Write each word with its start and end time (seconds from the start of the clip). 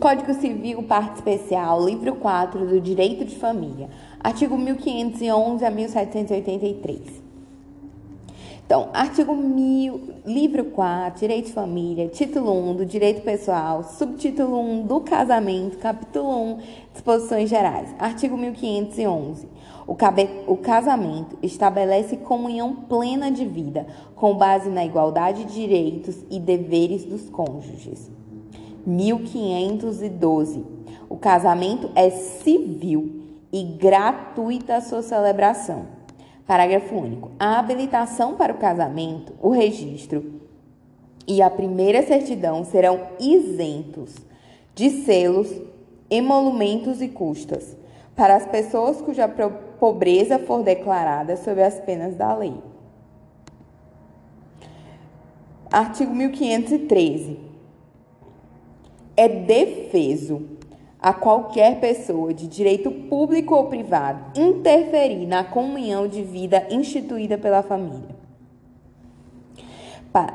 Código 0.00 0.34
Civil, 0.34 0.82
parte 0.82 1.16
especial, 1.16 1.84
livro 1.84 2.14
4 2.16 2.66
do 2.66 2.80
Direito 2.80 3.24
de 3.24 3.36
Família, 3.36 3.88
artigo 4.20 4.56
1511 4.56 5.64
a 5.64 5.70
1783. 5.70 7.24
Então, 8.66 8.88
artigo 8.92 9.34
1000, 9.34 10.00
livro 10.24 10.64
4, 10.66 11.20
Direito 11.20 11.46
de 11.46 11.52
Família, 11.52 12.08
título 12.08 12.52
1 12.70 12.76
do 12.76 12.86
Direito 12.86 13.22
Pessoal, 13.22 13.84
subtítulo 13.84 14.58
1 14.58 14.86
do 14.86 15.00
Casamento, 15.00 15.78
capítulo 15.78 16.54
1, 16.54 16.58
Disposições 16.92 17.50
Gerais. 17.50 17.94
Artigo 17.98 18.36
1511. 18.36 19.46
O, 19.86 19.94
cabe, 19.94 20.28
o 20.46 20.56
casamento 20.56 21.38
estabelece 21.42 22.16
comunhão 22.16 22.74
plena 22.74 23.30
de 23.30 23.44
vida, 23.44 23.86
com 24.14 24.34
base 24.34 24.70
na 24.70 24.84
igualdade 24.84 25.44
de 25.44 25.52
direitos 25.52 26.24
e 26.30 26.40
deveres 26.40 27.04
dos 27.04 27.28
cônjuges. 27.28 28.10
1512. 28.86 30.64
O 31.08 31.16
casamento 31.16 31.90
é 31.94 32.10
civil 32.10 33.22
e 33.52 33.62
gratuita 33.62 34.76
a 34.76 34.80
sua 34.80 35.02
celebração. 35.02 35.86
Parágrafo 36.46 36.94
único. 36.94 37.30
A 37.38 37.58
habilitação 37.58 38.34
para 38.34 38.52
o 38.52 38.58
casamento, 38.58 39.32
o 39.40 39.50
registro 39.50 40.40
e 41.26 41.40
a 41.40 41.48
primeira 41.48 42.02
certidão 42.02 42.64
serão 42.64 43.00
isentos 43.18 44.14
de 44.74 44.90
selos, 44.90 45.48
emolumentos 46.10 47.00
e 47.00 47.08
custas 47.08 47.76
para 48.14 48.36
as 48.36 48.46
pessoas 48.46 49.00
cuja 49.00 49.28
pobreza 49.78 50.38
for 50.38 50.62
declarada 50.62 51.36
sob 51.36 51.62
as 51.62 51.80
penas 51.80 52.14
da 52.14 52.34
lei. 52.34 52.54
Artigo 55.70 56.14
1513. 56.14 57.43
É 59.16 59.28
defeso 59.28 60.42
a 61.00 61.12
qualquer 61.12 61.80
pessoa 61.80 62.32
de 62.32 62.48
direito 62.48 62.90
público 62.90 63.54
ou 63.54 63.66
privado 63.66 64.40
interferir 64.40 65.26
na 65.26 65.44
comunhão 65.44 66.08
de 66.08 66.22
vida 66.22 66.66
instituída 66.70 67.36
pela 67.36 67.62
família. 67.62 68.24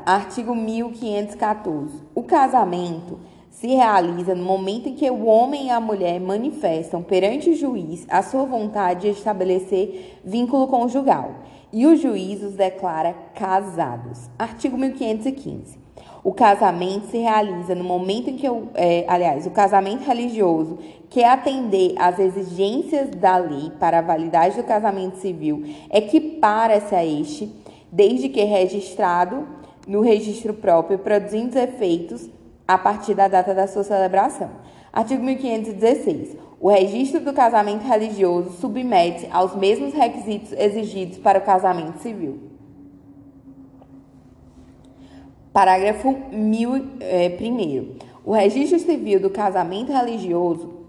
Artigo 0.06 0.54
1514. 0.54 2.02
O 2.14 2.22
casamento 2.22 3.18
se 3.50 3.66
realiza 3.66 4.34
no 4.34 4.44
momento 4.44 4.88
em 4.88 4.94
que 4.94 5.10
o 5.10 5.24
homem 5.24 5.66
e 5.66 5.70
a 5.70 5.80
mulher 5.80 6.20
manifestam 6.20 7.02
perante 7.02 7.50
o 7.50 7.56
juiz 7.56 8.06
a 8.08 8.22
sua 8.22 8.44
vontade 8.44 9.02
de 9.02 9.18
estabelecer 9.18 10.18
vínculo 10.24 10.68
conjugal 10.68 11.34
e 11.72 11.86
o 11.86 11.96
juiz 11.96 12.42
os 12.42 12.54
declara 12.54 13.14
casados. 13.34 14.30
Artigo 14.38 14.78
1515. 14.78 15.78
O 16.22 16.32
casamento 16.32 17.06
se 17.06 17.18
realiza 17.18 17.74
no 17.74 17.82
momento 17.82 18.28
em 18.28 18.36
que, 18.36 18.48
o, 18.48 18.68
é, 18.74 19.04
aliás, 19.08 19.46
o 19.46 19.50
casamento 19.50 20.04
religioso 20.04 20.78
que 21.08 21.24
atender 21.24 21.94
às 21.98 22.18
exigências 22.18 23.08
da 23.10 23.38
lei 23.38 23.70
para 23.80 23.98
a 23.98 24.02
validade 24.02 24.56
do 24.56 24.64
casamento 24.64 25.16
civil 25.16 25.64
equipara-se 25.90 26.94
a 26.94 27.04
este, 27.04 27.50
desde 27.90 28.28
que 28.28 28.44
registrado 28.44 29.46
no 29.88 30.02
registro 30.02 30.52
próprio, 30.52 30.98
produzindo 30.98 31.50
os 31.50 31.56
efeitos 31.56 32.28
a 32.68 32.76
partir 32.76 33.14
da 33.14 33.26
data 33.26 33.54
da 33.54 33.66
sua 33.66 33.82
celebração. 33.82 34.50
Artigo 34.92 35.22
1516. 35.22 36.36
O 36.60 36.68
registro 36.68 37.20
do 37.20 37.32
casamento 37.32 37.82
religioso 37.82 38.50
submete 38.60 39.26
aos 39.32 39.56
mesmos 39.56 39.94
requisitos 39.94 40.52
exigidos 40.52 41.16
para 41.16 41.38
o 41.38 41.42
casamento 41.42 41.98
civil. 42.00 42.49
Parágrafo 45.60 46.16
1001. 46.32 46.88
É, 47.02 47.82
o 48.24 48.32
registro 48.32 48.78
civil 48.78 49.20
do 49.20 49.28
casamento 49.28 49.92
religioso 49.92 50.86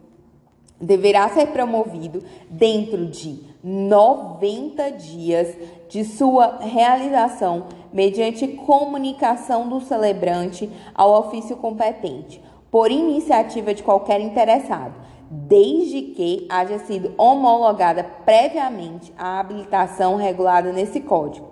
deverá 0.80 1.28
ser 1.28 1.48
promovido 1.48 2.24
dentro 2.50 3.06
de 3.08 3.38
90 3.62 4.92
dias 4.92 5.54
de 5.90 6.06
sua 6.06 6.60
realização, 6.60 7.66
mediante 7.92 8.48
comunicação 8.48 9.68
do 9.68 9.82
celebrante 9.82 10.70
ao 10.96 11.20
ofício 11.20 11.58
competente, 11.58 12.42
por 12.72 12.90
iniciativa 12.90 13.74
de 13.74 13.84
qualquer 13.84 14.22
interessado, 14.22 14.94
desde 15.30 16.02
que 16.14 16.48
haja 16.50 16.80
sido 16.80 17.14
homologada 17.18 18.06
previamente 18.24 19.12
a 19.18 19.38
habilitação 19.38 20.16
regulada 20.16 20.72
nesse 20.72 21.02
Código. 21.02 21.51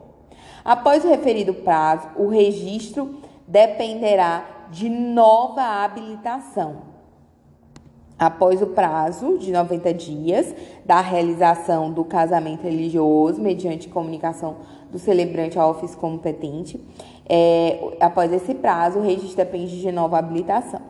Após 0.63 1.03
o 1.03 1.09
referido 1.09 1.53
prazo, 1.53 2.07
o 2.15 2.27
registro 2.27 3.15
dependerá 3.47 4.45
de 4.69 4.89
nova 4.89 5.83
habilitação. 5.83 6.89
Após 8.17 8.61
o 8.61 8.67
prazo 8.67 9.37
de 9.37 9.51
90 9.51 9.93
dias 9.93 10.53
da 10.85 10.99
realização 10.99 11.91
do 11.91 12.03
casamento 12.03 12.63
religioso, 12.63 13.41
mediante 13.41 13.87
comunicação 13.87 14.57
do 14.91 14.99
celebrante 14.99 15.57
ao 15.57 15.71
ofício 15.71 15.97
competente, 15.97 16.79
é, 17.27 17.79
após 17.99 18.33
esse 18.33 18.53
prazo, 18.53 18.99
o 18.99 19.01
registro 19.01 19.37
depende 19.37 19.79
de 19.79 19.91
nova 19.91 20.17
habilitação. 20.17 20.81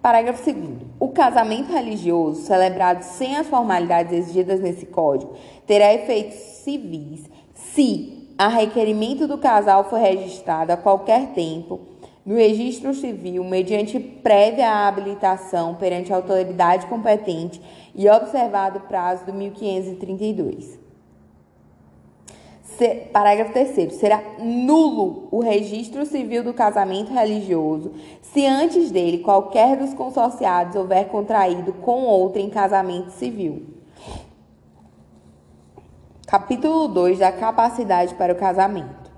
Parágrafo 0.00 0.44
2. 0.44 0.66
O 1.00 1.08
casamento 1.08 1.72
religioso, 1.72 2.42
celebrado 2.42 3.02
sem 3.02 3.36
as 3.36 3.48
formalidades 3.48 4.12
exigidas 4.12 4.60
nesse 4.60 4.86
código, 4.86 5.32
terá 5.66 5.92
efeitos 5.92 6.36
civis 6.36 7.28
se 7.52 8.17
a 8.38 8.46
requerimento 8.46 9.26
do 9.26 9.36
casal 9.36 9.90
foi 9.90 9.98
registrado 9.98 10.72
a 10.72 10.76
qualquer 10.76 11.34
tempo 11.34 11.80
no 12.24 12.36
registro 12.36 12.94
civil, 12.94 13.42
mediante 13.42 13.98
prévia 13.98 14.86
habilitação 14.86 15.74
perante 15.74 16.12
a 16.12 16.16
autoridade 16.16 16.86
competente 16.86 17.60
e 17.94 18.08
observado 18.08 18.78
o 18.78 18.82
prazo 18.82 19.24
do 19.26 19.32
1532. 19.32 20.78
Parágrafo 23.12 23.52
3. 23.52 23.94
Será 23.94 24.22
nulo 24.38 25.26
o 25.32 25.40
registro 25.40 26.06
civil 26.06 26.44
do 26.44 26.54
casamento 26.54 27.12
religioso 27.12 27.90
se 28.22 28.46
antes 28.46 28.92
dele 28.92 29.18
qualquer 29.18 29.76
dos 29.76 29.92
consorciados 29.94 30.76
houver 30.76 31.08
contraído 31.08 31.72
com 31.72 32.04
outro 32.04 32.40
em 32.40 32.48
casamento 32.48 33.10
civil. 33.10 33.77
Capítulo 36.28 36.88
2 36.88 37.20
da 37.20 37.32
capacidade 37.32 38.14
para 38.14 38.34
o 38.34 38.36
casamento. 38.36 39.10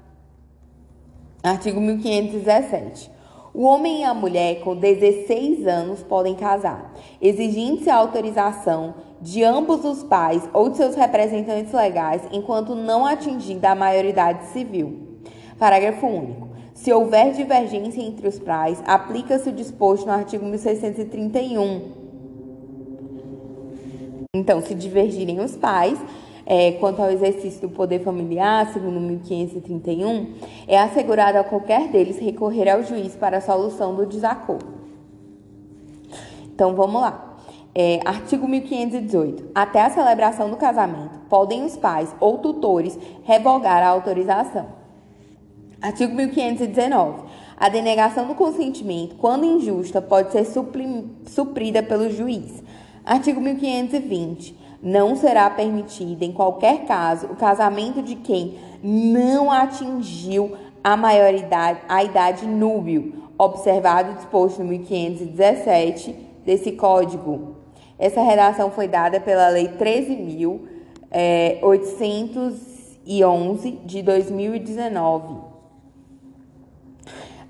Artigo 1.42 1.80
1517. 1.80 3.10
O 3.52 3.64
homem 3.64 4.02
e 4.02 4.04
a 4.04 4.14
mulher 4.14 4.60
com 4.60 4.76
16 4.76 5.66
anos 5.66 6.04
podem 6.04 6.36
casar, 6.36 6.94
exigindo-se 7.20 7.90
a 7.90 7.96
autorização 7.96 8.94
de 9.20 9.42
ambos 9.42 9.84
os 9.84 10.04
pais 10.04 10.48
ou 10.52 10.68
de 10.68 10.76
seus 10.76 10.94
representantes 10.94 11.72
legais 11.72 12.22
enquanto 12.30 12.76
não 12.76 13.04
atingida 13.04 13.70
a 13.72 13.74
maioridade 13.74 14.46
civil. 14.52 15.18
Parágrafo 15.58 16.06
único. 16.06 16.48
Se 16.74 16.92
houver 16.92 17.32
divergência 17.32 18.00
entre 18.00 18.28
os 18.28 18.38
pais, 18.38 18.80
aplica-se 18.86 19.48
o 19.48 19.52
disposto 19.52 20.06
no 20.06 20.12
artigo 20.12 20.46
1631. 20.46 21.90
Então, 24.32 24.62
se 24.62 24.76
divergirem 24.76 25.40
os 25.40 25.56
pais, 25.56 25.98
é, 26.52 26.72
quanto 26.72 27.00
ao 27.00 27.12
exercício 27.12 27.60
do 27.60 27.68
poder 27.68 28.00
familiar, 28.00 28.72
segundo 28.72 28.98
1531, 28.98 30.34
é 30.66 30.76
assegurado 30.76 31.38
a 31.38 31.44
qualquer 31.44 31.86
deles 31.86 32.18
recorrer 32.18 32.68
ao 32.68 32.82
juiz 32.82 33.14
para 33.14 33.36
a 33.36 33.40
solução 33.40 33.94
do 33.94 34.04
desacordo. 34.04 34.66
Então 36.52 36.74
vamos 36.74 37.00
lá. 37.00 37.38
É, 37.72 38.00
artigo 38.04 38.48
1518. 38.48 39.52
Até 39.54 39.80
a 39.80 39.90
celebração 39.90 40.50
do 40.50 40.56
casamento, 40.56 41.20
podem 41.28 41.64
os 41.64 41.76
pais 41.76 42.12
ou 42.18 42.38
tutores 42.38 42.98
revogar 43.22 43.84
a 43.84 43.88
autorização. 43.88 44.66
Artigo 45.80 46.12
1519. 46.16 47.28
A 47.56 47.68
denegação 47.68 48.26
do 48.26 48.34
consentimento, 48.34 49.14
quando 49.14 49.44
injusta, 49.44 50.02
pode 50.02 50.32
ser 50.32 50.44
suprida 51.26 51.80
pelo 51.80 52.10
juiz. 52.10 52.60
Artigo 53.04 53.40
1520. 53.40 54.58
Não 54.82 55.14
será 55.14 55.50
permitido, 55.50 56.22
em 56.22 56.32
qualquer 56.32 56.86
caso, 56.86 57.26
o 57.26 57.36
casamento 57.36 58.00
de 58.02 58.16
quem 58.16 58.58
não 58.82 59.50
atingiu 59.50 60.56
a 60.82 60.96
maioridade, 60.96 61.80
a 61.86 62.02
idade 62.02 62.46
núbil, 62.46 63.12
observado 63.36 64.14
disposto 64.14 64.60
no 64.60 64.68
1517 64.70 66.16
desse 66.44 66.72
código. 66.72 67.56
Essa 67.98 68.22
redação 68.22 68.70
foi 68.70 68.88
dada 68.88 69.20
pela 69.20 69.48
Lei 69.50 69.68
13.811 69.68 70.98
é, 71.10 71.60
de 73.84 74.02
2019. 74.02 75.50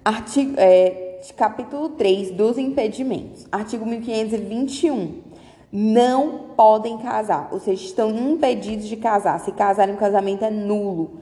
Artigo, 0.05 0.55
é, 0.57 1.21
capítulo 1.37 1.91
3 1.91 2.33
dos 2.33 2.59
impedimentos. 2.59 3.47
Artigo 3.53 3.87
1521 3.87 5.30
não 5.73 6.51
podem 6.57 6.99
casar, 6.99 7.49
ou 7.53 7.61
seja, 7.61 7.85
estão 7.85 8.11
impedidos 8.11 8.87
de 8.87 8.97
casar. 8.97 9.39
Se 9.41 9.53
casarem, 9.53 9.95
o 9.95 9.99
casamento 9.99 10.45
é 10.45 10.51
nulo. 10.51 11.21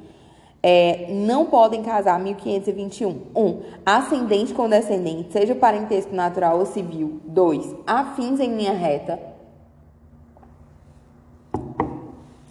É, 0.62 1.06
não 1.10 1.46
podem 1.46 1.82
casar 1.82 2.18
1521. 2.18 3.22
1. 3.34 3.40
Um, 3.40 3.62
ascendente 3.84 4.54
com 4.54 4.68
descendente, 4.68 5.32
seja 5.32 5.52
o 5.52 5.56
parentesco 5.56 6.14
natural 6.14 6.58
ou 6.58 6.66
civil. 6.66 7.20
2. 7.24 7.76
Afins 7.86 8.40
em 8.40 8.56
linha 8.56 8.72
reta. 8.72 9.20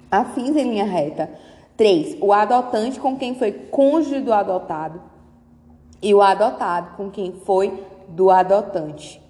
Afins 0.09 0.55
em 0.55 0.69
linha 0.69 0.85
reta. 0.85 1.29
3. 1.75 2.17
O 2.21 2.31
adotante 2.31 2.99
com 2.99 3.17
quem 3.17 3.35
foi 3.35 3.51
cônjuge 3.51 4.21
do 4.21 4.33
adotado. 4.33 5.01
E 6.01 6.13
o 6.13 6.21
adotado 6.21 6.95
com 6.95 7.09
quem 7.09 7.33
foi 7.43 7.83
do 8.07 8.29
adotante. 8.29 9.21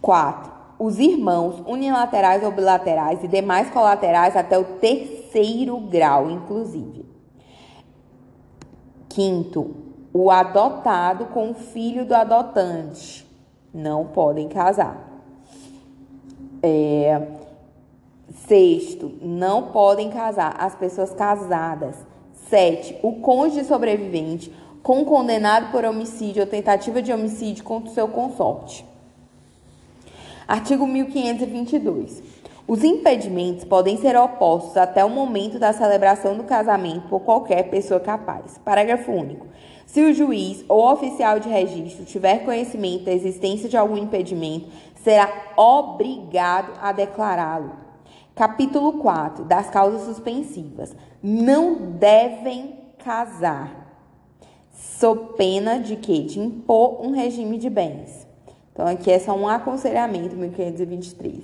4. 0.00 0.52
Os 0.78 0.98
irmãos 0.98 1.62
unilaterais 1.66 2.44
ou 2.44 2.52
bilaterais 2.52 3.22
e 3.24 3.28
demais 3.28 3.68
colaterais 3.70 4.36
até 4.36 4.56
o 4.56 4.64
terceiro 4.64 5.76
grau, 5.80 6.30
inclusive. 6.30 7.04
Quinto, 9.08 9.74
o 10.12 10.30
adotado 10.30 11.26
com 11.26 11.50
o 11.50 11.54
filho 11.54 12.04
do 12.04 12.14
adotante. 12.14 13.26
Não 13.74 14.06
podem 14.06 14.48
casar. 14.48 15.08
É, 16.62 17.26
sexto, 18.46 19.12
não 19.20 19.64
podem 19.64 20.10
casar 20.10 20.56
as 20.58 20.74
pessoas 20.74 21.12
casadas. 21.12 21.96
Sete, 22.48 22.98
o 23.02 23.14
cônjuge 23.20 23.64
sobrevivente 23.64 24.52
com 24.82 25.04
condenado 25.04 25.70
por 25.70 25.84
homicídio 25.84 26.42
ou 26.42 26.48
tentativa 26.48 27.02
de 27.02 27.12
homicídio 27.12 27.64
contra 27.64 27.90
o 27.90 27.94
seu 27.94 28.08
consorte. 28.08 28.86
Artigo 30.48 30.86
1522. 30.86 32.22
Os 32.66 32.82
impedimentos 32.82 33.66
podem 33.66 33.98
ser 33.98 34.16
opostos 34.16 34.78
até 34.78 35.04
o 35.04 35.10
momento 35.10 35.58
da 35.58 35.74
celebração 35.74 36.38
do 36.38 36.44
casamento 36.44 37.06
por 37.06 37.20
qualquer 37.20 37.64
pessoa 37.64 38.00
capaz. 38.00 38.56
Parágrafo 38.64 39.12
único. 39.12 39.46
Se 39.84 40.00
o 40.00 40.14
juiz 40.14 40.64
ou 40.66 40.90
oficial 40.90 41.38
de 41.38 41.50
registro 41.50 42.06
tiver 42.06 42.46
conhecimento 42.46 43.04
da 43.04 43.12
existência 43.12 43.68
de 43.68 43.76
algum 43.76 43.98
impedimento, 43.98 44.70
será 45.04 45.30
obrigado 45.54 46.72
a 46.80 46.92
declará-lo. 46.92 47.72
Capítulo 48.34 48.94
4 48.94 49.44
das 49.44 49.68
causas 49.68 50.06
suspensivas. 50.06 50.96
Não 51.22 51.92
devem 51.92 52.74
casar, 52.96 54.00
sob 54.72 55.34
pena 55.36 55.78
de 55.78 55.96
que? 55.96 56.22
De 56.22 56.40
impor 56.40 57.04
um 57.04 57.10
regime 57.10 57.58
de 57.58 57.68
bens. 57.68 58.27
Então, 58.78 58.86
aqui 58.86 59.10
é 59.10 59.18
só 59.18 59.34
um 59.34 59.48
aconselhamento, 59.48 60.36
1523. 60.36 61.42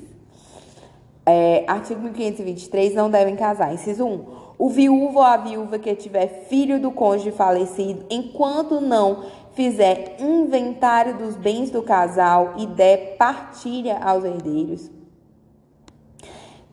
É, 1.27 1.65
artigo 1.67 2.01
1523, 2.01 2.95
não 2.95 3.11
devem 3.11 3.35
casar. 3.35 3.75
Inciso 3.75 4.07
1. 4.07 4.25
O 4.57 4.69
viúvo 4.69 5.19
ou 5.19 5.25
a 5.25 5.37
viúva 5.37 5.77
que 5.77 5.97
tiver 5.97 6.29
filho 6.49 6.79
do 6.79 6.93
cônjuge 6.93 7.33
falecido, 7.33 8.07
enquanto 8.09 8.81
não 8.81 9.25
fizer 9.53 10.15
inventário 10.21 11.19
dos 11.19 11.35
bens 11.35 11.71
do 11.71 11.83
casal 11.83 12.55
e 12.57 12.69
der 12.69 13.17
partilha 13.17 13.99
aos 13.99 14.23
herdeiros. 14.23 14.89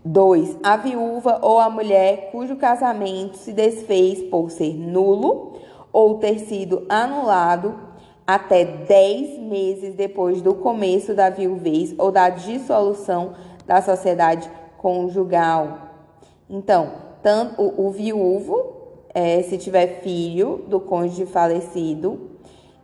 2. 0.06 0.58
A 0.62 0.78
viúva 0.78 1.40
ou 1.42 1.60
a 1.60 1.72
mulher 1.72 2.30
cujo 2.32 2.56
casamento 2.56 3.36
se 3.36 3.52
desfez 3.52 4.22
por 4.30 4.52
ser 4.52 4.76
nulo 4.76 5.54
ou 5.92 6.20
ter 6.20 6.38
sido 6.38 6.86
anulado 6.88 7.90
até 8.36 8.64
10 8.64 9.40
meses 9.40 9.96
depois 9.96 10.42
do 10.42 10.56
começo 10.56 11.14
da 11.14 11.30
viuvez 11.30 11.94
ou 11.98 12.12
da 12.12 12.30
dissolução 12.30 13.34
da 13.66 13.82
sociedade 13.82 14.50
conjugal. 14.78 15.78
Então, 16.50 16.92
tanto 17.22 17.62
o, 17.62 17.88
o 17.88 17.92
viúvo, 17.92 18.74
é, 19.14 19.42
se 19.44 19.58
tiver 19.58 20.02
filho 20.02 20.64
do 20.68 20.80
cônjuge 20.80 21.26
falecido, 21.26 22.32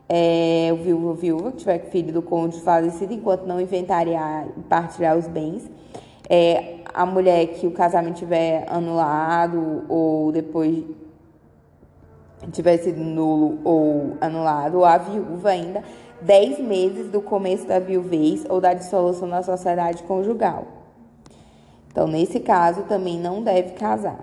é, 0.08 0.68
o 0.72 0.76
viúvo 0.76 1.14
viúva 1.14 1.52
que 1.52 1.58
tiver 1.58 1.78
filho 1.90 2.12
do 2.12 2.22
cônjuge 2.22 2.62
falecido, 2.62 3.12
enquanto 3.12 3.44
não 3.44 3.60
inventariar 3.60 4.46
e 4.56 4.60
partilhar 4.62 5.16
os 5.16 5.26
bens, 5.26 5.70
é, 6.28 6.76
a 6.92 7.06
mulher 7.06 7.46
que 7.48 7.66
o 7.66 7.70
casamento 7.70 8.18
tiver 8.18 8.66
anulado 8.68 9.84
ou 9.88 10.30
depois 10.30 10.84
tiver 12.52 12.76
sido 12.78 13.00
nulo 13.00 13.58
ou 13.64 14.16
anulado, 14.20 14.84
a 14.84 14.96
viúva 14.98 15.50
ainda, 15.50 15.82
10 16.20 16.60
meses 16.60 17.10
do 17.10 17.20
começo 17.20 17.66
da 17.66 17.78
viuvez 17.78 18.44
ou 18.48 18.60
da 18.60 18.74
dissolução 18.74 19.28
da 19.28 19.42
sociedade 19.42 20.02
conjugal. 20.04 20.66
Então, 21.90 22.06
nesse 22.06 22.40
caso, 22.40 22.82
também 22.82 23.18
não 23.18 23.42
deve 23.42 23.72
casar. 23.72 24.20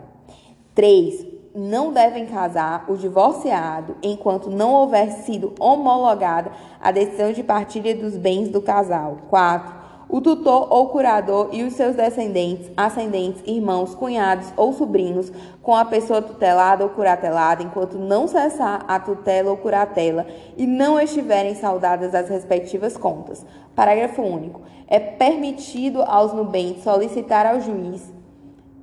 3. 0.74 1.26
Não 1.54 1.94
devem 1.94 2.26
casar 2.26 2.86
o 2.90 2.98
divorciado 2.98 3.96
enquanto 4.04 4.50
não 4.50 4.74
houver 4.74 5.10
sido 5.12 5.54
homologada 5.60 6.52
a 6.82 6.92
decisão 6.92 7.32
de 7.32 7.44
partilha 7.44 7.96
dos 7.96 8.18
bens 8.18 8.50
do 8.50 8.62
casal. 8.62 9.18
4 9.30 9.85
o 10.08 10.22
tutor 10.22 10.72
ou 10.72 10.90
curador 10.90 11.50
e 11.52 11.64
os 11.64 11.74
seus 11.74 11.96
descendentes, 11.96 12.72
ascendentes, 12.78 13.42
irmãos, 13.46 13.96
cunhados 13.96 14.52
ou 14.56 14.74
sobrinhos 14.74 15.32
com 15.62 15.76
a 15.76 15.86
pessoa 15.86 16.22
tutelada 16.22 16.84
ou 16.84 16.90
curatelada 16.90 17.64
enquanto 17.64 17.98
não 17.98 18.28
cessar 18.28 18.86
a 18.88 19.00
tutela 19.00 19.50
ou 19.50 19.58
curatela 19.58 20.26
e 20.56 20.68
não 20.68 21.00
estiverem 21.00 21.56
saudadas 21.56 22.14
as 22.14 22.30
respectivas 22.30 22.96
contas. 22.96 23.46
Parágrafo 23.76 24.22
único. 24.22 24.62
É 24.88 25.00
permitido 25.00 26.04
aos 26.04 26.32
nubentes 26.32 26.84
solicitar 26.84 27.46
ao 27.46 27.60
juiz 27.60 28.14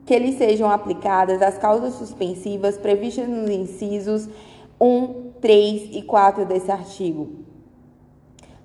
que 0.04 0.18
lhes 0.18 0.36
sejam 0.36 0.68
aplicadas 0.68 1.40
as 1.40 1.56
causas 1.56 1.94
suspensivas 1.94 2.76
previstas 2.76 3.28
nos 3.28 3.48
incisos 3.48 4.28
1, 4.80 5.30
3 5.40 5.90
e 5.96 6.02
4 6.02 6.44
desse 6.44 6.72
artigo 6.72 7.41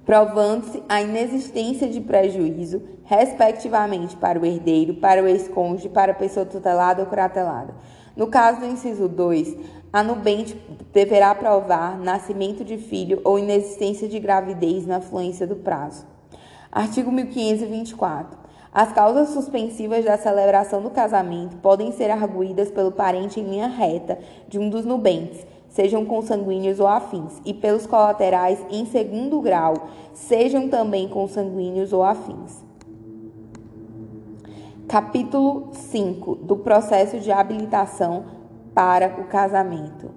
provando-se 0.07 0.81
a 0.87 1.01
inexistência 1.01 1.89
de 1.89 1.99
prejuízo, 1.99 2.81
respectivamente, 3.03 4.15
para 4.15 4.39
o 4.39 4.45
herdeiro, 4.45 4.93
para 4.93 5.21
o 5.21 5.27
ex-cônjuge, 5.27 5.89
para 5.89 6.13
a 6.13 6.15
pessoa 6.15 6.45
tutelada 6.45 7.01
ou 7.01 7.09
curatelada. 7.09 7.75
No 8.15 8.27
caso 8.27 8.61
do 8.61 8.65
inciso 8.65 9.09
2, 9.09 9.57
a 9.91 10.01
nubente 10.01 10.57
deverá 10.93 11.35
provar 11.35 11.99
nascimento 11.99 12.63
de 12.63 12.77
filho 12.77 13.19
ou 13.25 13.37
inexistência 13.37 14.07
de 14.07 14.17
gravidez 14.17 14.87
na 14.87 15.01
fluência 15.01 15.45
do 15.45 15.57
prazo. 15.57 16.05
Artigo 16.71 17.11
1524. 17.11 18.47
As 18.73 18.93
causas 18.93 19.29
suspensivas 19.29 20.05
da 20.05 20.17
celebração 20.17 20.81
do 20.81 20.89
casamento 20.89 21.57
podem 21.57 21.91
ser 21.91 22.11
arguídas 22.11 22.71
pelo 22.71 22.93
parente 22.93 23.41
em 23.41 23.43
linha 23.43 23.67
reta 23.67 24.19
de 24.47 24.57
um 24.57 24.69
dos 24.69 24.85
nubentes, 24.85 25.45
sejam 25.69 26.05
consanguíneos 26.05 26.79
ou 26.79 26.87
afins, 26.87 27.41
e 27.45 27.53
pelos 27.53 27.85
colaterais 27.85 28.59
em 28.69 28.85
segundo 28.85 29.39
grau, 29.41 29.73
sejam 30.13 30.67
também 30.69 31.07
consanguíneos 31.07 31.93
ou 31.93 32.03
afins. 32.03 32.65
Capítulo 34.87 35.69
5 35.73 36.35
do 36.35 36.55
processo 36.57 37.19
de 37.19 37.31
habilitação 37.31 38.25
para 38.73 39.19
o 39.19 39.25
casamento. 39.25 40.11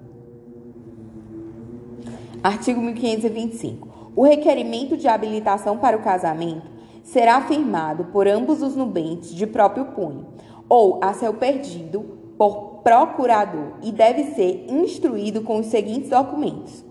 Artigo 2.41 2.81
1525. 2.81 4.13
O 4.15 4.23
requerimento 4.23 4.97
de 4.97 5.07
habilitação 5.07 5.77
para 5.77 5.97
o 5.97 6.01
casamento 6.01 6.69
será 7.03 7.41
firmado 7.41 8.05
por 8.05 8.27
ambos 8.27 8.61
os 8.61 8.75
nubentes 8.75 9.33
de 9.33 9.45
próprio 9.45 9.85
punho, 9.85 10.27
ou 10.69 10.99
a 11.01 11.13
seu 11.13 11.33
perdido 11.33 12.20
por 12.41 12.81
procurador 12.81 13.73
e 13.83 13.91
deve 13.91 14.33
ser 14.33 14.65
instruído 14.67 15.43
com 15.43 15.59
os 15.59 15.67
seguintes 15.67 16.09
documentos. 16.09 16.83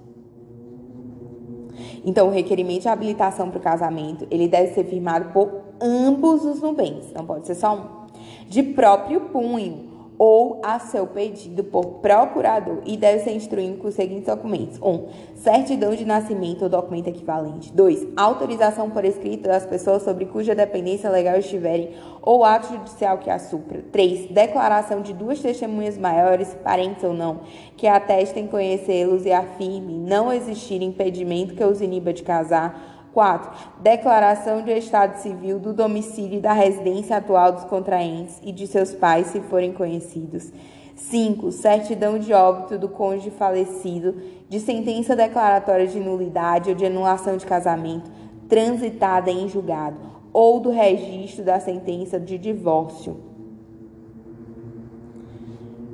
Então, 2.05 2.29
o 2.29 2.31
requerimento 2.31 2.83
de 2.83 2.89
habilitação 2.89 3.51
para 3.51 3.59
o 3.59 3.61
casamento, 3.61 4.25
ele 4.31 4.47
deve 4.47 4.75
ser 4.75 4.85
firmado 4.85 5.33
por 5.33 5.51
ambos 5.81 6.45
os 6.45 6.61
nubentes, 6.63 7.13
não 7.13 7.27
pode 7.27 7.49
ser 7.49 7.57
só 7.57 7.75
um. 7.75 8.49
De 8.49 8.63
próprio 8.63 9.23
punho, 9.23 9.90
ou 10.21 10.61
a 10.63 10.79
seu 10.79 11.07
pedido 11.07 11.65
por 11.65 12.01
procurador 12.03 12.83
e 12.85 12.95
deve 12.95 13.21
ser 13.25 13.33
instruído 13.33 13.79
com 13.79 13.89
os 13.89 13.95
seguintes 13.95 14.27
documentos: 14.27 14.79
1. 14.79 14.87
Um, 14.87 15.09
certidão 15.35 15.95
de 15.95 16.05
nascimento 16.05 16.61
ou 16.61 16.69
documento 16.69 17.09
equivalente. 17.09 17.73
2. 17.73 18.09
Autorização 18.19 18.91
por 18.91 19.03
escrito 19.07 19.45
das 19.49 19.65
pessoas 19.65 20.03
sobre 20.03 20.27
cuja 20.27 20.55
dependência 20.55 21.09
legal 21.09 21.39
estiverem 21.39 21.95
ou 22.21 22.45
ato 22.45 22.69
judicial 22.69 23.17
que 23.17 23.31
a 23.31 23.39
supra. 23.39 23.83
3. 23.91 24.31
Declaração 24.31 25.01
de 25.01 25.15
duas 25.15 25.41
testemunhas 25.41 25.97
maiores, 25.97 26.55
parentes 26.63 27.03
ou 27.03 27.15
não, 27.15 27.41
que 27.75 27.87
atestem 27.87 28.47
conhecê-los 28.47 29.25
e 29.25 29.33
afirmem 29.33 29.97
não 30.01 30.31
existir 30.31 30.83
impedimento 30.83 31.55
que 31.55 31.65
os 31.65 31.81
iniba 31.81 32.13
de 32.13 32.23
casar 32.23 33.00
4. 33.13 33.81
Declaração 33.81 34.63
de 34.63 34.73
estado 34.73 35.17
civil 35.19 35.59
do 35.59 35.73
domicílio 35.73 36.39
e 36.39 36.41
da 36.41 36.53
residência 36.53 37.17
atual 37.17 37.53
dos 37.53 37.65
contraentes 37.65 38.39
e 38.43 38.53
de 38.53 38.67
seus 38.67 38.95
pais, 38.95 39.29
se 39.29 39.41
forem 39.41 39.73
conhecidos. 39.73 40.53
5. 40.97 41.51
Certidão 41.51 42.19
de 42.19 42.33
óbito 42.33 42.79
do 42.79 42.89
cônjuge 42.89 43.31
falecido, 43.31 44.15
de 44.49 44.61
sentença 44.61 45.17
declaratória 45.17 45.87
de 45.87 45.99
nulidade 45.99 46.71
ou 46.71 46.75
de 46.75 46.85
anulação 46.85 47.37
de 47.37 47.47
casamento, 47.47 48.11
transitada 48.49 49.31
em 49.31 49.49
julgado, 49.49 49.97
ou 50.33 50.61
do 50.61 50.71
registro 50.71 51.45
da 51.45 51.59
sentença 51.59 52.21
de 52.21 52.37
divórcio. 52.37 53.17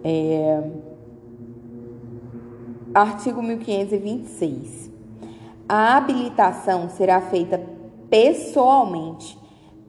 É... 0.03 0.63
Artigo 2.95 3.43
1526. 3.43 4.86
A 5.69 5.97
habilitação 5.97 6.89
será 6.89 7.21
feita 7.21 7.61
pessoalmente 8.09 9.37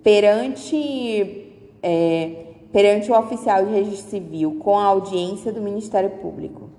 perante, 0.04 1.54
é, 1.84 2.46
perante 2.72 3.12
o 3.12 3.18
oficial 3.18 3.64
de 3.66 3.72
registro 3.72 4.10
civil 4.10 4.58
com 4.60 4.78
a 4.78 4.86
audiência 4.86 5.52
do 5.52 5.62
Ministério 5.62 6.10
Público. 6.10 6.70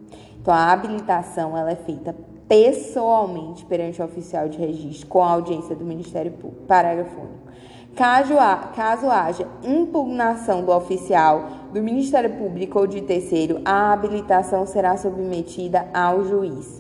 Então, 0.40 0.52
a 0.52 0.72
habilitação 0.72 1.56
ela 1.56 1.70
é 1.70 1.76
feita 1.76 2.14
pessoalmente 2.48 3.64
perante 3.66 4.00
o 4.00 4.04
oficial 4.04 4.48
de 4.48 4.58
registro 4.58 5.06
com 5.06 5.22
a 5.22 5.30
audiência 5.30 5.76
do 5.76 5.84
Ministério 5.84 6.32
Público. 6.32 6.64
Parágrafo 6.66 7.20
único. 7.20 7.48
Caso, 7.94 8.34
caso 8.74 9.10
haja 9.10 9.46
impugnação 9.62 10.64
do 10.64 10.72
oficial, 10.72 11.48
do 11.72 11.82
Ministério 11.82 12.30
Público 12.36 12.78
ou 12.78 12.86
de 12.86 13.02
terceiro, 13.02 13.60
a 13.64 13.92
habilitação 13.92 14.64
será 14.66 14.96
submetida 14.96 15.88
ao 15.92 16.24
juiz. 16.24 16.77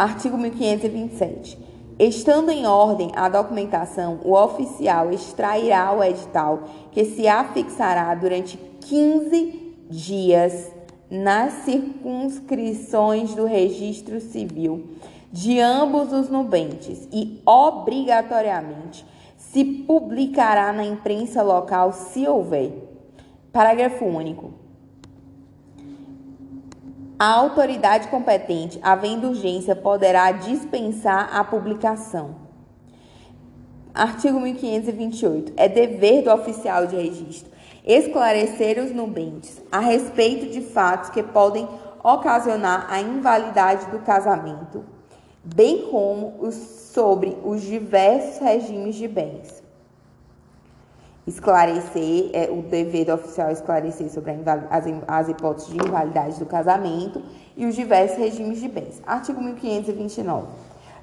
Artigo 0.00 0.38
1527. 0.38 1.58
Estando 1.98 2.50
em 2.50 2.66
ordem 2.66 3.12
a 3.14 3.28
documentação, 3.28 4.18
o 4.24 4.32
oficial 4.32 5.10
extrairá 5.10 5.92
o 5.92 6.02
edital 6.02 6.62
que 6.90 7.04
se 7.04 7.28
afixará 7.28 8.14
durante 8.14 8.56
15 8.56 9.74
dias 9.90 10.72
nas 11.10 11.52
circunscrições 11.64 13.34
do 13.34 13.44
registro 13.44 14.22
civil 14.22 14.88
de 15.30 15.60
ambos 15.60 16.14
os 16.14 16.30
nubentes 16.30 17.06
e, 17.12 17.42
obrigatoriamente, 17.44 19.04
se 19.36 19.62
publicará 19.62 20.72
na 20.72 20.82
imprensa 20.82 21.42
local 21.42 21.92
se 21.92 22.26
houver. 22.26 22.72
Parágrafo 23.52 24.06
único. 24.06 24.59
A 27.22 27.34
autoridade 27.34 28.08
competente, 28.08 28.80
havendo 28.82 29.28
urgência, 29.28 29.76
poderá 29.76 30.32
dispensar 30.32 31.28
a 31.36 31.44
publicação. 31.44 32.34
Artigo 33.92 34.40
1528. 34.40 35.52
É 35.54 35.68
dever 35.68 36.22
do 36.22 36.32
oficial 36.32 36.86
de 36.86 36.96
registro 36.96 37.52
esclarecer 37.84 38.82
os 38.82 38.90
nubentes 38.90 39.60
a 39.70 39.80
respeito 39.80 40.46
de 40.46 40.62
fatos 40.62 41.10
que 41.10 41.22
podem 41.22 41.68
ocasionar 42.02 42.86
a 42.88 43.02
invalidade 43.02 43.90
do 43.90 43.98
casamento, 43.98 44.82
bem 45.44 45.88
como 45.90 46.36
os, 46.38 46.54
sobre 46.54 47.36
os 47.44 47.60
diversos 47.60 48.38
regimes 48.38 48.94
de 48.94 49.06
bens. 49.06 49.59
Esclarecer, 51.26 52.30
é 52.32 52.50
o 52.50 52.62
dever 52.62 53.04
do 53.04 53.12
oficial 53.12 53.50
esclarecer 53.50 54.10
sobre 54.10 54.32
as, 54.32 54.84
as 55.06 55.28
hipóteses 55.28 55.68
de 55.68 55.76
invalidade 55.76 56.38
do 56.38 56.46
casamento 56.46 57.22
e 57.56 57.66
os 57.66 57.74
diversos 57.74 58.18
regimes 58.18 58.60
de 58.60 58.68
bens. 58.68 59.02
Artigo 59.06 59.40
1529. 59.40 60.46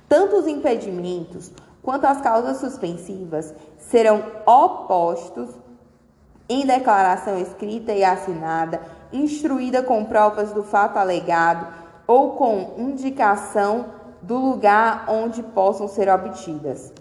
Tanto 0.10 0.38
os 0.38 0.48
impedimentos 0.48 1.52
quanto 1.84 2.06
as 2.06 2.20
causas 2.20 2.58
suspensivas 2.58 3.54
serão 3.78 4.24
opostos 4.46 5.50
em 6.50 6.66
declaração 6.66 7.38
escrita 7.40 7.92
e 7.92 8.04
assinada, 8.04 8.82
instruída 9.12 9.84
com 9.84 10.06
provas 10.06 10.52
do 10.52 10.64
fato 10.64 10.98
alegado 10.98 11.68
ou 12.08 12.32
com 12.32 12.74
indicação 12.78 13.86
do 14.22 14.38
lugar 14.38 15.06
onde 15.10 15.44
possam 15.44 15.88
ser 15.88 16.10
obtidas. 16.10 16.92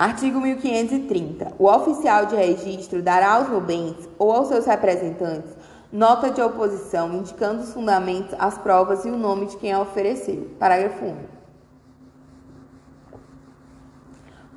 Artigo 0.00 0.40
1530. 0.40 1.56
O 1.58 1.66
oficial 1.66 2.24
de 2.24 2.34
registro 2.34 3.02
dará 3.02 3.34
aos 3.34 3.50
nubentes 3.50 4.08
ou 4.18 4.32
aos 4.32 4.48
seus 4.48 4.64
representantes 4.64 5.50
nota 5.92 6.30
de 6.30 6.40
oposição 6.40 7.12
indicando 7.12 7.60
os 7.60 7.74
fundamentos, 7.74 8.34
as 8.38 8.56
provas 8.56 9.04
e 9.04 9.10
o 9.10 9.18
nome 9.18 9.44
de 9.44 9.58
quem 9.58 9.74
a 9.74 9.80
ofereceu. 9.82 10.52
Parágrafo 10.58 11.04
1. 11.04 11.16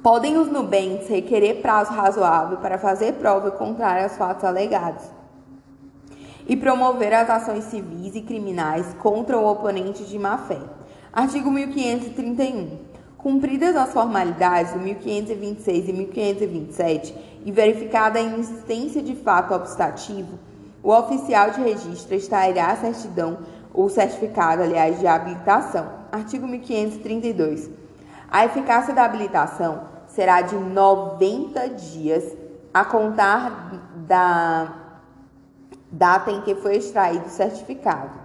Podem 0.02 0.38
os 0.38 0.48
nubentes 0.48 1.10
requerer 1.10 1.62
prazo 1.62 1.92
razoável 1.92 2.60
para 2.60 2.78
fazer 2.78 3.16
prova 3.16 3.52
contrária 3.52 4.04
aos 4.04 4.16
fatos 4.16 4.46
alegados 4.46 5.04
e 6.48 6.56
promover 6.56 7.14
as 7.14 7.30
ações 7.30 7.66
civis 7.66 8.16
e 8.16 8.22
criminais 8.22 8.94
contra 8.94 9.38
o 9.38 9.46
oponente 9.46 10.06
de 10.06 10.18
má-fé. 10.18 10.62
Artigo 11.12 11.52
1531. 11.52 12.83
Cumpridas 13.24 13.74
as 13.77 13.94
formalidades 13.94 14.74
do 14.74 14.80
1526 14.80 15.88
e 15.88 15.94
1527 15.94 17.15
e 17.46 17.51
verificada 17.53 18.20
a 18.20 18.22
inexistência 18.22 19.01
de 19.01 19.15
fato 19.15 19.53
obstativo, 19.53 20.38
o 20.84 20.92
oficial 20.92 21.51
de 21.51 21.62
registro 21.62 22.15
extrairá 22.15 22.72
a 22.72 22.75
certidão 22.75 23.38
ou 23.74 23.89
certificado, 23.89 24.62
aliás, 24.62 25.00
de 25.00 25.08
habilitação. 25.08 25.88
Artigo 26.12 26.46
1532. 26.46 27.70
A 28.30 28.44
eficácia 28.44 28.94
da 28.94 29.06
habilitação 29.06 29.84
será 30.06 30.42
de 30.42 30.56
90 30.56 31.70
dias 31.70 32.25
a 32.74 32.84
contar 32.84 33.72
da 34.06 34.74
data 35.89 36.30
em 36.30 36.42
que 36.42 36.56
foi 36.56 36.75
extraído 36.75 37.27
o 37.27 37.30
certificado. 37.30 38.23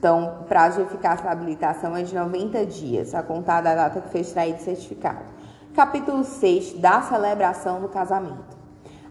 Então, 0.00 0.38
o 0.40 0.44
prazo 0.44 0.78
de 0.78 0.84
eficácia 0.84 1.26
da 1.26 1.32
habilitação 1.32 1.94
é 1.94 2.02
de 2.02 2.14
90 2.14 2.64
dias, 2.64 3.14
a 3.14 3.22
contar 3.22 3.60
da 3.60 3.74
data 3.74 4.00
que 4.00 4.08
foi 4.08 4.22
extraído 4.22 4.58
o 4.58 4.62
certificado. 4.62 5.26
Capítulo 5.74 6.24
6 6.24 6.78
da 6.78 7.02
celebração 7.02 7.82
do 7.82 7.88
casamento. 7.88 8.56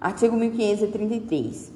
Artigo 0.01 0.35
1533. 0.35 1.71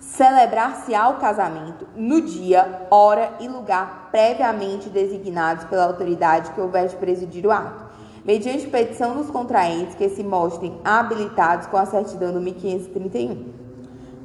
Celebrar-se-á 0.00 1.08
o 1.10 1.18
casamento 1.18 1.86
no 1.94 2.20
dia, 2.20 2.88
hora 2.90 3.34
e 3.38 3.46
lugar 3.46 4.08
previamente 4.10 4.88
designados 4.88 5.62
pela 5.66 5.84
autoridade 5.84 6.50
que 6.50 6.60
houver 6.60 6.88
de 6.88 6.96
presidir 6.96 7.46
o 7.46 7.52
ato, 7.52 7.84
mediante 8.24 8.66
petição 8.66 9.14
dos 9.14 9.30
contraentes 9.30 9.94
que 9.94 10.08
se 10.08 10.24
mostrem 10.24 10.76
habilitados 10.84 11.68
com 11.68 11.76
a 11.76 11.86
certidão 11.86 12.32
do 12.32 12.40
1531. 12.40 13.46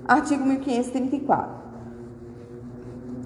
Artigo 0.07 0.43
1534. 0.43 1.60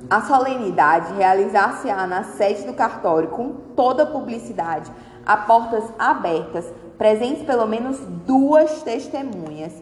A 0.07 0.21
solenidade 0.21 1.13
realizar-se-á 1.13 2.05
na 2.05 2.23
sede 2.23 2.63
do 2.63 2.73
cartório 2.73 3.29
com 3.29 3.53
toda 3.75 4.05
publicidade, 4.05 4.91
a 5.25 5.35
portas 5.35 5.83
abertas, 5.97 6.71
presentes 6.95 7.43
pelo 7.43 7.65
menos 7.65 7.97
duas 8.25 8.83
testemunhas, 8.83 9.73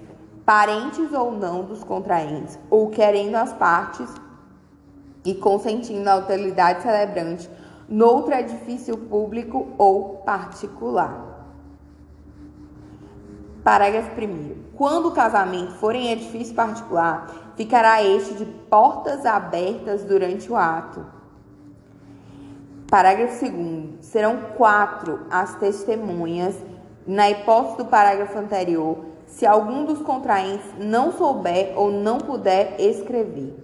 parentes 0.46 1.12
ou 1.12 1.32
não 1.34 1.66
dos 1.66 1.84
contraentes, 1.84 2.58
ou 2.70 2.90
querendo 2.90 3.36
as 3.36 3.52
partes 3.52 4.10
e 5.26 5.34
consentindo 5.34 6.10
a 6.10 6.14
autoridade 6.14 6.84
celebrante 6.84 7.50
noutro 7.90 8.34
edifício 8.34 8.98
público 8.98 9.74
ou 9.78 10.18
particular. 10.26 11.33
Parágrafo 13.64 14.10
1. 14.20 14.74
Quando 14.76 15.08
o 15.08 15.12
casamento 15.12 15.72
for 15.76 15.96
em 15.96 16.12
edifício 16.12 16.54
particular, 16.54 17.54
ficará 17.56 18.04
este 18.04 18.34
de 18.34 18.46
portas 18.46 19.26
abertas 19.26 20.04
durante 20.04 20.52
o 20.52 20.58
ato. 20.58 21.06
Parágrafo 22.90 23.40
2. 23.40 24.06
Serão 24.06 24.38
quatro 24.58 25.22
as 25.32 25.56
testemunhas, 25.56 26.56
na 27.08 27.32
hipótese 27.32 27.78
do 27.78 27.86
parágrafo 27.86 28.38
anterior, 28.38 29.06
se 29.28 29.46
algum 29.46 29.86
dos 29.86 30.00
contraentes 30.00 30.66
não 30.78 31.14
souber 31.14 31.72
ou 31.78 31.90
não 31.90 32.18
puder 32.18 32.76
escrever. 32.80 33.56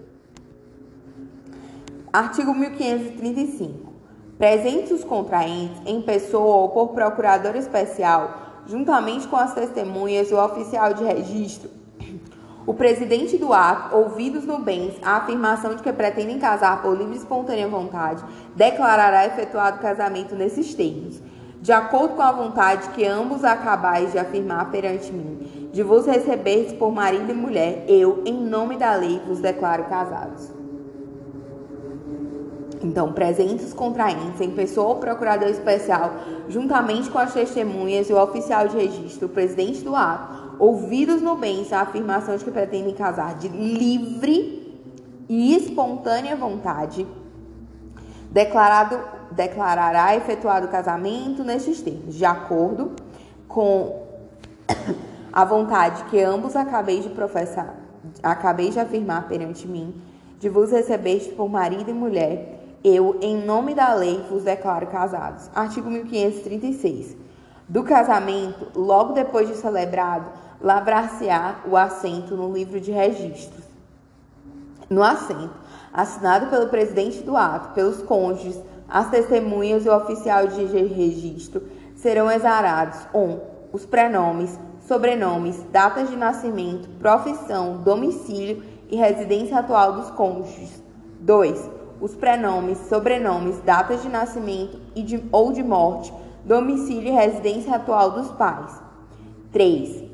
Artigo 2.12 2.54
1535. 2.56 3.90
Presentes 4.38 4.92
os 4.92 5.04
contraentes 5.04 5.82
em 5.86 6.02
pessoa 6.02 6.56
ou 6.56 6.70
por 6.70 6.90
procurador 6.90 7.58
especial 7.58 8.49
juntamente 8.70 9.28
com 9.28 9.36
as 9.36 9.54
testemunhas 9.54 10.30
e 10.30 10.34
o 10.34 10.44
oficial 10.44 10.94
de 10.94 11.04
registro, 11.04 11.70
o 12.68 12.74
presidente 12.74 13.36
do 13.36 13.52
ato, 13.52 13.96
ouvidos 13.96 14.46
no 14.46 14.60
bens 14.60 14.94
a 15.02 15.18
afirmação 15.18 15.74
de 15.74 15.82
que 15.82 15.92
pretendem 15.92 16.38
casar 16.38 16.84
por 16.84 16.96
livre 16.96 17.16
e 17.16 17.18
espontânea 17.18 17.68
vontade, 17.68 18.24
declarará 18.56 19.26
efetuado 19.26 19.78
o 19.78 19.82
casamento 19.82 20.36
nesses 20.36 20.76
termos, 20.76 21.20
de 21.60 21.72
acordo 21.72 22.16
com 22.16 22.22
a 22.22 22.32
vontade 22.32 22.90
que 22.90 23.04
ambos 23.06 23.44
acabais 23.44 24.12
de 24.12 24.20
afirmar 24.20 24.70
perante 24.70 25.12
mim, 25.12 25.70
de 25.74 25.82
vos 25.82 26.06
receberes 26.06 26.72
por 26.74 26.92
marido 26.92 27.32
e 27.32 27.34
mulher, 27.34 27.86
eu, 27.88 28.22
em 28.24 28.40
nome 28.40 28.78
da 28.78 28.94
lei, 28.94 29.20
vos 29.28 29.40
declaro 29.40 29.86
casados. 29.86 30.59
Então, 32.82 33.12
presentes 33.12 33.74
contraentes 33.74 34.40
em 34.40 34.52
pessoa 34.52 34.90
ou 34.90 34.96
procurador 34.96 35.50
especial, 35.50 36.14
juntamente 36.48 37.10
com 37.10 37.18
as 37.18 37.34
testemunhas 37.34 38.10
e 38.10 38.14
o 38.14 38.22
oficial 38.22 38.68
de 38.68 38.78
registro, 38.78 39.28
o 39.28 39.30
presidente 39.30 39.82
do 39.82 39.96
ato, 39.96 40.56
ouvidos 40.60 41.22
no 41.22 41.36
bem 41.36 41.66
afirmação 41.72 42.38
de 42.38 42.44
que 42.44 42.52
pretendem 42.52 42.94
casar 42.94 43.36
de 43.36 43.50
livre 43.50 44.78
e 45.28 45.56
espontânea 45.56 46.36
vontade, 46.36 47.06
declarado, 48.32 49.00
declarará 49.32 50.16
efetuado 50.16 50.68
o 50.68 50.70
casamento 50.70 51.44
nestes 51.44 51.82
termos, 51.82 52.16
de 52.16 52.26
acordo 52.26 52.94
com 53.48 54.04
a 55.32 55.44
vontade 55.46 56.04
que 56.06 56.20
ambos 56.22 56.56
acabei 56.56 57.02
de 57.02 57.10
professar, 57.10 57.76
acabei 58.24 58.70
de 58.70 58.80
afirmar 58.80 59.28
perante 59.28 59.68
mim, 59.68 59.94
de 60.40 60.50
vos 60.50 60.72
recebeste 60.72 61.32
por 61.32 61.50
marido 61.50 61.90
e 61.90 61.94
mulher, 61.94 62.59
eu, 62.84 63.18
em 63.22 63.38
nome 63.38 63.76
da 63.76 63.94
lei, 63.94 64.24
vos 64.30 64.44
declaro 64.44 64.88
casados. 64.88 65.50
Artigo 65.54 65.90
1536. 65.90 67.18
Do 67.68 67.84
casamento, 67.84 68.68
logo 68.74 69.14
depois 69.14 69.48
de 69.48 69.56
celebrado, 69.56 70.30
lavrar-se-á 70.62 71.62
o 71.70 71.76
assento 71.76 72.36
no 72.36 72.52
livro 72.52 72.80
de 72.80 72.92
registros. 72.92 73.66
No 74.90 75.04
assento, 75.04 75.54
assinado 75.94 76.48
pelo 76.48 76.70
presidente 76.70 77.22
do 77.22 77.38
ato, 77.38 77.74
pelos 77.74 78.02
cônjuges, 78.02 78.60
as 78.88 79.10
testemunhas 79.10 79.86
e 79.86 79.90
o 79.90 79.96
oficial 79.96 80.48
de 80.48 80.64
registro, 80.66 81.62
serão 81.96 82.32
exarados 82.32 82.98
1. 83.14 83.20
Um, 83.20 83.40
os 83.72 83.86
prenomes, 83.86 84.58
sobrenomes, 84.88 85.62
datas 85.72 86.10
de 86.10 86.16
nascimento, 86.16 86.90
profissão, 86.98 87.78
domicílio 87.84 88.64
e 88.90 88.96
residência 88.96 89.60
atual 89.60 89.94
dos 89.94 90.10
cônjuges. 90.10 90.82
2. 91.20 91.79
Os 92.02 92.16
prenomes, 92.16 92.78
sobrenomes, 92.88 93.60
datas 93.62 94.02
de 94.02 94.10
nascimento 94.10 94.80
e 94.96 95.04
de, 95.04 95.24
ou 95.32 95.52
de 95.52 95.62
morte, 95.62 96.14
domicílio 96.46 97.10
e 97.10 97.12
residência 97.12 97.76
atual 97.76 98.12
dos 98.12 98.32
pais. 98.32 98.82
3. 99.52 100.06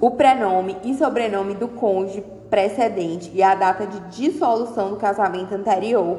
O 0.00 0.10
prenome 0.12 0.76
e 0.84 0.94
sobrenome 0.94 1.54
do 1.54 1.68
cônjuge 1.68 2.22
precedente 2.50 3.30
e 3.34 3.42
a 3.42 3.54
data 3.54 3.86
de 3.86 3.98
dissolução 4.10 4.90
do 4.90 4.96
casamento 4.96 5.54
anterior. 5.54 6.18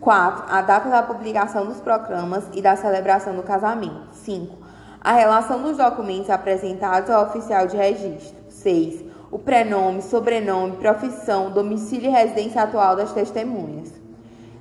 4. 0.00 0.44
A 0.48 0.62
data 0.62 0.88
da 0.88 1.02
publicação 1.02 1.66
dos 1.66 1.80
proclamas 1.80 2.44
e 2.54 2.62
da 2.62 2.74
celebração 2.74 3.36
do 3.36 3.42
casamento. 3.42 4.08
5. 4.12 4.56
A 5.00 5.12
relação 5.12 5.62
dos 5.62 5.76
documentos 5.76 6.30
apresentados 6.30 7.10
ao 7.10 7.26
oficial 7.26 7.66
de 7.66 7.76
registro. 7.76 8.36
6. 8.48 9.09
O 9.30 9.38
prenome, 9.38 10.02
sobrenome, 10.02 10.76
profissão, 10.76 11.52
domicílio 11.52 12.10
e 12.10 12.12
residência 12.12 12.62
atual 12.62 12.96
das 12.96 13.12
testemunhas. 13.12 13.92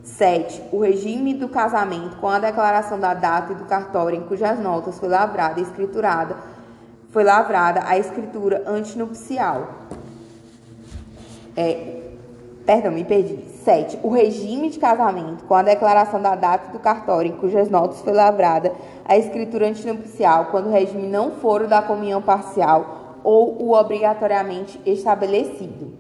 7. 0.04 0.62
O 0.72 0.80
regime 0.82 1.34
do 1.34 1.50
casamento 1.50 2.18
com 2.18 2.28
a 2.28 2.38
declaração 2.38 3.00
da 3.00 3.16
data 3.16 3.54
e 3.54 3.56
do 3.56 3.66
cartório 3.66 4.20
em 4.20 4.24
cujas 4.24 4.60
notas 4.60 5.00
foi 5.00 5.10
lavrada 5.10 5.60
e 5.60 5.64
escriturada, 5.64 6.36
foi 7.10 7.24
lavrada 7.24 7.82
a 7.84 7.98
escritura 7.98 8.64
antinupcial. 8.68 9.70
É, 11.58 12.02
perdão, 12.64 12.92
me 12.92 13.04
perdi. 13.04 13.44
7. 13.64 14.00
O 14.04 14.10
regime 14.10 14.70
de 14.70 14.78
casamento 14.78 15.46
com 15.46 15.56
a 15.56 15.64
declaração 15.64 16.22
da 16.22 16.36
data 16.36 16.70
e 16.70 16.74
do 16.74 16.80
cartório 16.80 17.32
em 17.32 17.36
cujas 17.36 17.70
notas 17.70 18.02
foi 18.02 18.14
lavrada 18.14 18.72
a 19.04 19.18
escritura 19.18 19.68
antinupcial 19.68 20.46
quando 20.46 20.68
o 20.68 20.72
regime 20.72 21.08
não 21.08 21.32
for 21.32 21.64
o 21.64 21.68
da 21.68 21.82
comunhão 21.82 22.22
parcial 22.22 22.99
ou 23.24 23.62
o 23.62 23.74
obrigatoriamente 23.74 24.80
estabelecido. 24.86 25.94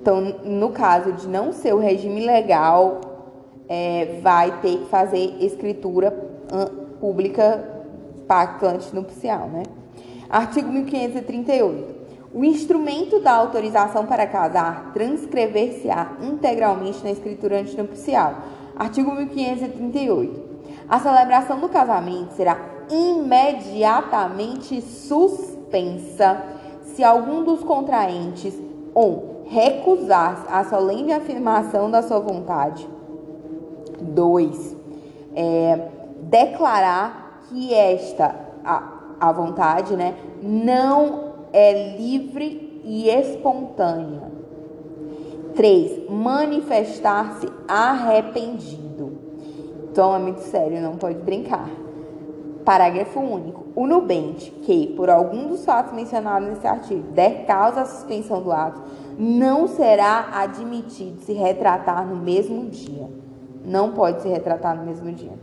Então, 0.00 0.20
no 0.44 0.70
caso 0.70 1.12
de 1.12 1.26
não 1.26 1.52
ser 1.52 1.74
o 1.74 1.78
regime 1.78 2.24
legal, 2.24 3.00
é, 3.68 4.20
vai 4.22 4.60
ter 4.60 4.78
que 4.78 4.86
fazer 4.86 5.36
escritura 5.40 6.12
pública 7.00 7.76
pacto 8.26 8.66
antinupcial, 8.66 9.48
né? 9.48 9.62
Artigo 10.28 10.70
1538. 10.70 11.96
O 12.34 12.44
instrumento 12.44 13.20
da 13.20 13.32
autorização 13.32 14.06
para 14.06 14.26
casar 14.26 14.92
transcrever-se-á 14.92 16.16
integralmente 16.20 17.02
na 17.02 17.10
escritura 17.10 17.60
antinupcial. 17.60 18.34
Artigo 18.76 19.12
1538. 19.12 20.46
A 20.88 21.00
celebração 21.00 21.60
do 21.60 21.68
casamento 21.68 22.32
será 22.34 22.75
imediatamente 22.90 24.80
suspensa 24.80 26.42
se 26.82 27.02
algum 27.04 27.44
dos 27.44 27.62
contraentes 27.62 28.54
1. 28.94 29.00
Um, 29.00 29.36
recusar 29.46 30.46
a 30.50 30.64
solene 30.64 31.12
afirmação 31.12 31.90
da 31.90 32.02
sua 32.02 32.18
vontade. 32.18 32.88
2. 34.00 34.76
É, 35.34 35.88
declarar 36.22 37.42
que 37.48 37.72
esta, 37.72 38.34
a, 38.64 38.82
a 39.20 39.32
vontade, 39.32 39.94
né, 39.94 40.14
não 40.42 41.32
é 41.52 41.96
livre 41.96 42.82
e 42.84 43.08
espontânea. 43.08 44.32
3. 45.54 46.10
Manifestar-se 46.10 47.48
arrependido. 47.66 49.12
Então 49.90 50.14
é 50.14 50.18
muito 50.18 50.40
sério, 50.40 50.80
não 50.80 50.96
pode 50.96 51.18
brincar. 51.20 51.70
Parágrafo 52.66 53.20
único. 53.20 53.66
O 53.76 53.86
nubente 53.86 54.50
que, 54.50 54.88
por 54.96 55.08
algum 55.08 55.46
dos 55.46 55.64
fatos 55.64 55.94
mencionados 55.94 56.48
nesse 56.48 56.66
artigo, 56.66 57.12
der 57.12 57.46
causa 57.46 57.82
à 57.82 57.86
suspensão 57.86 58.42
do 58.42 58.50
ato, 58.50 58.82
não 59.16 59.68
será 59.68 60.30
admitido 60.32 61.20
se 61.20 61.32
retratar 61.32 62.04
no 62.04 62.16
mesmo 62.16 62.68
dia. 62.68 63.08
Não 63.64 63.92
pode 63.92 64.20
se 64.20 64.28
retratar 64.28 64.76
no 64.76 64.84
mesmo 64.84 65.12
dia. 65.12 65.34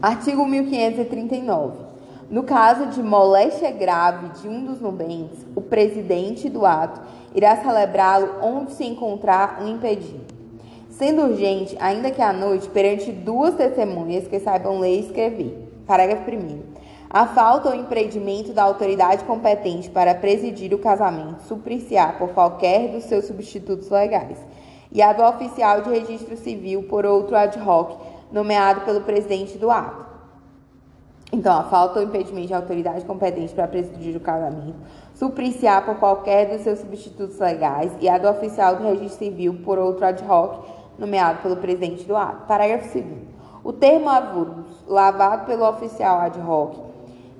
Artigo 0.00 0.46
1539. 0.46 1.84
No 2.30 2.42
caso 2.42 2.86
de 2.86 3.02
moléstia 3.02 3.70
grave 3.70 4.40
de 4.40 4.48
um 4.48 4.64
dos 4.64 4.80
nubentes, 4.80 5.46
o 5.54 5.60
presidente 5.60 6.48
do 6.48 6.64
ato 6.64 6.98
irá 7.34 7.56
celebrá-lo 7.56 8.42
onde 8.42 8.72
se 8.72 8.86
encontrar 8.86 9.60
um 9.60 9.68
impedido. 9.68 10.35
Sendo 10.98 11.24
urgente, 11.24 11.76
ainda 11.78 12.10
que 12.10 12.22
à 12.22 12.32
noite, 12.32 12.70
perante 12.70 13.12
duas 13.12 13.54
testemunhas 13.54 14.26
que 14.26 14.40
saibam 14.40 14.78
ler 14.78 14.96
e 14.96 15.00
escrever. 15.00 15.68
Parágrafo 15.86 16.30
1. 16.30 16.62
A 17.10 17.26
falta 17.26 17.68
ou 17.68 17.74
impedimento 17.74 18.54
da 18.54 18.62
autoridade 18.62 19.22
competente 19.24 19.90
para 19.90 20.14
presidir 20.14 20.72
o 20.72 20.78
casamento 20.78 21.42
suprir-se-á 21.42 22.12
por 22.12 22.30
qualquer 22.30 22.88
dos 22.88 23.04
seus 23.04 23.26
substitutos 23.26 23.90
legais, 23.90 24.38
e 24.90 25.02
a 25.02 25.12
do 25.12 25.22
oficial 25.22 25.82
de 25.82 25.90
registro 25.90 26.34
civil 26.34 26.84
por 26.84 27.04
outro 27.04 27.36
ad 27.36 27.60
hoc, 27.60 27.98
nomeado 28.32 28.80
pelo 28.80 29.02
presidente 29.02 29.58
do 29.58 29.70
ato. 29.70 30.06
Então, 31.30 31.58
a 31.58 31.64
falta 31.64 31.98
ou 31.98 32.06
impedimento 32.06 32.46
de 32.46 32.54
autoridade 32.54 33.04
competente 33.04 33.52
para 33.52 33.68
presidir 33.68 34.16
o 34.16 34.20
casamento 34.20 34.78
suprir-se-á 35.12 35.80
por 35.80 35.96
qualquer 35.96 36.46
dos 36.46 36.62
seus 36.62 36.78
substitutos 36.78 37.38
legais, 37.38 37.92
e 38.00 38.08
a 38.08 38.16
do 38.16 38.28
oficial 38.28 38.76
do 38.76 38.84
registro 38.84 39.18
civil 39.18 39.60
por 39.64 39.78
outro 39.78 40.06
ad 40.06 40.22
hoc, 40.24 40.75
nomeado 40.98 41.42
pelo 41.42 41.56
presidente 41.56 42.04
do 42.04 42.16
ato. 42.16 42.46
Parágrafo 42.46 42.92
2. 42.92 43.04
O 43.64 43.72
termo 43.72 44.08
avulso, 44.08 44.84
lavado 44.86 45.46
pelo 45.46 45.68
oficial 45.68 46.20
ad 46.20 46.40
hoc, 46.40 46.76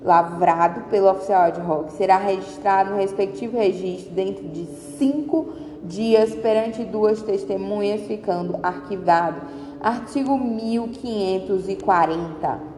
lavrado 0.03 0.81
pelo 0.89 1.09
oficial 1.09 1.43
ad 1.43 1.61
hoc 1.61 1.91
será 1.91 2.17
registrado 2.17 2.89
no 2.91 2.97
respectivo 2.97 3.57
registro 3.57 4.13
dentro 4.13 4.45
de 4.49 4.65
cinco 4.97 5.53
dias 5.83 6.35
perante 6.35 6.83
duas 6.83 7.21
testemunhas, 7.21 8.01
ficando 8.01 8.59
arquivado. 8.61 9.39
Artigo 9.79 10.37
1540. 10.37 12.75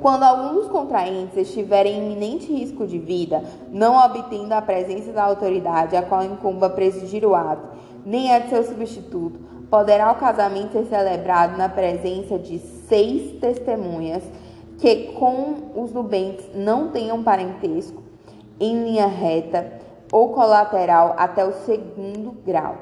Quando 0.00 0.24
algum 0.24 0.54
dos 0.54 0.66
contraentes 0.68 1.36
estiver 1.36 1.86
em 1.86 1.98
iminente 1.98 2.52
risco 2.52 2.86
de 2.86 2.98
vida, 2.98 3.42
não 3.72 3.96
obtendo 3.96 4.52
a 4.52 4.60
presença 4.60 5.12
da 5.12 5.24
autoridade 5.24 5.96
a 5.96 6.02
qual 6.02 6.22
incumba 6.22 6.68
presidir 6.68 7.24
o 7.24 7.34
ato, 7.34 7.66
nem 8.06 8.32
a 8.32 8.38
de 8.38 8.50
seu 8.50 8.62
substituto, 8.62 9.40
poderá 9.68 10.12
o 10.12 10.14
casamento 10.14 10.72
ser 10.72 10.86
celebrado 10.86 11.58
na 11.58 11.68
presença 11.68 12.38
de 12.38 12.60
seis 12.60 13.32
testemunhas 13.40 14.22
que 14.78 15.12
com 15.14 15.72
os 15.74 15.92
nubentes 15.92 16.48
não 16.54 16.90
tenham 16.90 17.24
parentesco 17.24 18.00
em 18.60 18.84
linha 18.84 19.08
reta 19.08 19.72
ou 20.12 20.28
colateral 20.28 21.16
até 21.18 21.44
o 21.44 21.52
segundo 21.52 22.30
grau. 22.46 22.76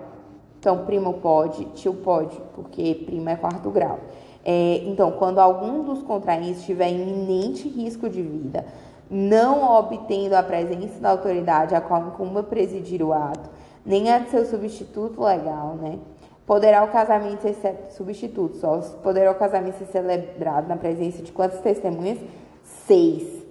Então, 0.59 0.85
primo 0.85 1.15
pode, 1.15 1.65
tio 1.75 1.95
pode, 1.95 2.39
porque 2.55 3.03
primo 3.07 3.29
é 3.31 3.37
quarto 3.37 3.71
grau. 3.71 4.01
É, 4.45 4.83
então, 4.87 5.13
quando 5.13 5.39
algum 5.39 5.85
dos 5.85 6.03
contraentes 6.03 6.61
estiver 6.61 6.89
em 6.89 7.01
iminente 7.01 7.67
risco 7.67 8.11
de 8.11 8.21
vida, 8.21 8.67
não 9.11 9.79
obtendo 9.79 10.37
a 10.37 10.43
presença 10.43 11.01
da 11.01 11.11
autoridade 11.11 11.75
a 11.75 11.81
qual 11.81 12.09
incumba 12.09 12.43
presidir 12.43 13.03
o 13.03 13.13
ato, 13.13 13.49
nem 13.85 14.11
a 14.11 14.19
de 14.19 14.31
seu 14.31 14.47
substituto 14.47 15.23
legal, 15.23 15.77
né? 15.77 15.99
Poderá 16.47 16.85
o 16.85 16.89
casamento 16.89 17.43
ser 17.43 17.87
substituto, 17.91 18.57
só 18.57 18.79
poderá 19.03 19.31
o 19.31 19.35
casamento 19.35 19.79
ser 19.79 19.87
celebrado 19.87 20.69
na 20.69 20.77
presença 20.77 21.23
de 21.23 21.33
quantas 21.33 21.61
testemunhas? 21.61 22.19
Seis. 22.63 23.43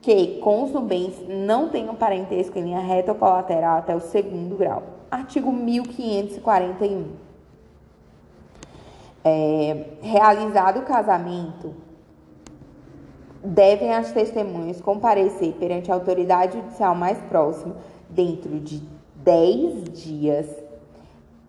Que 0.00 0.38
com 0.38 0.64
os 0.64 0.72
nubens 0.72 1.14
não 1.28 1.68
tenham 1.68 1.94
parentesco 1.94 2.58
em 2.58 2.62
linha 2.62 2.80
reta 2.80 3.12
ou 3.12 3.18
colateral 3.18 3.78
até 3.78 3.94
o 3.94 4.00
segundo 4.00 4.56
grau. 4.56 4.82
Artigo 5.10 5.52
1541. 5.52 7.06
É, 9.24 9.86
realizado 10.00 10.80
o 10.80 10.82
casamento, 10.82 11.74
devem 13.42 13.92
as 13.92 14.12
testemunhas 14.12 14.80
comparecer 14.80 15.54
perante 15.54 15.90
a 15.90 15.94
autoridade 15.94 16.58
judicial 16.58 16.94
mais 16.94 17.18
próxima 17.22 17.76
dentro 18.08 18.60
de 18.60 18.82
10 19.24 19.84
dias 19.92 20.46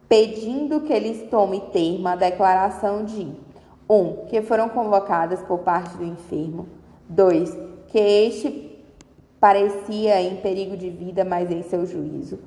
pedindo 0.08 0.82
que 0.82 0.94
eles 0.94 1.28
tomem 1.30 1.60
termo 1.60 2.08
a 2.08 2.16
declaração 2.16 3.04
de 3.04 3.22
1. 3.22 3.36
Um, 3.90 4.26
que 4.28 4.42
foram 4.42 4.70
convocadas 4.70 5.42
por 5.42 5.60
parte 5.60 5.98
do 5.98 6.06
enfermo. 6.06 6.68
2. 7.10 7.58
Que 7.88 8.00
este 8.00 8.78
parecia 9.40 10.22
em 10.22 10.36
perigo 10.38 10.78
de 10.78 10.90
vida, 10.90 11.26
mas 11.26 11.52
em 11.52 11.64
seu 11.64 11.86
juízo. 11.86 12.40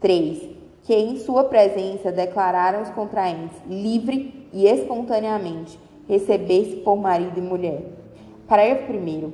3. 0.00 0.50
Que 0.82 0.94
em 0.94 1.16
sua 1.18 1.44
presença 1.44 2.10
declararam 2.10 2.82
os 2.82 2.90
contraentes 2.90 3.56
livre 3.68 4.48
e 4.52 4.66
espontaneamente 4.66 5.78
receber-se 6.08 6.76
por 6.78 6.96
marido 6.96 7.38
e 7.38 7.40
mulher. 7.40 7.82
Parágrafo 8.48 8.92
1. 8.92 9.32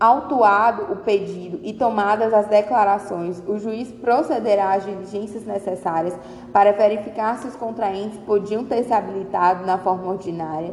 Autuado 0.00 0.92
o 0.92 0.96
pedido 0.96 1.58
e 1.62 1.72
tomadas 1.72 2.32
as 2.32 2.46
declarações, 2.46 3.42
o 3.46 3.58
juiz 3.58 3.90
procederá 3.90 4.74
às 4.74 4.84
diligências 4.84 5.44
necessárias 5.44 6.16
para 6.52 6.72
verificar 6.72 7.38
se 7.38 7.48
os 7.48 7.56
contraentes 7.56 8.18
podiam 8.20 8.64
ter 8.64 8.84
se 8.84 8.92
habilitado 8.92 9.66
na 9.66 9.76
forma 9.78 10.12
ordinária 10.12 10.72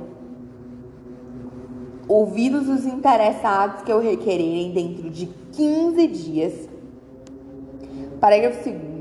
ouvidos 2.08 2.70
os 2.70 2.86
interessados 2.86 3.82
que 3.82 3.92
o 3.92 4.00
requererem 4.00 4.72
dentro 4.72 5.10
de 5.10 5.28
15 5.54 6.08
dias. 6.08 6.70
Parágrafo 8.20 8.64
2 8.64 8.96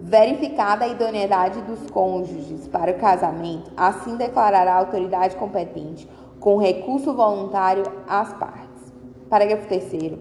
Verificada 0.00 0.84
a 0.84 0.88
idoneidade 0.88 1.62
dos 1.62 1.90
cônjuges 1.90 2.68
para 2.68 2.90
o 2.90 2.98
casamento, 2.98 3.72
assim 3.74 4.16
declarará 4.16 4.74
a 4.74 4.78
autoridade 4.78 5.34
competente 5.34 6.06
com 6.38 6.58
recurso 6.58 7.14
voluntário 7.14 7.84
às 8.06 8.32
partes. 8.34 8.63
Parágrafo 9.34 9.66
3 9.66 10.12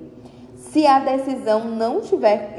Se 0.56 0.88
a 0.88 0.98
decisão 0.98 1.66
não 1.66 2.02
tiver 2.02 2.56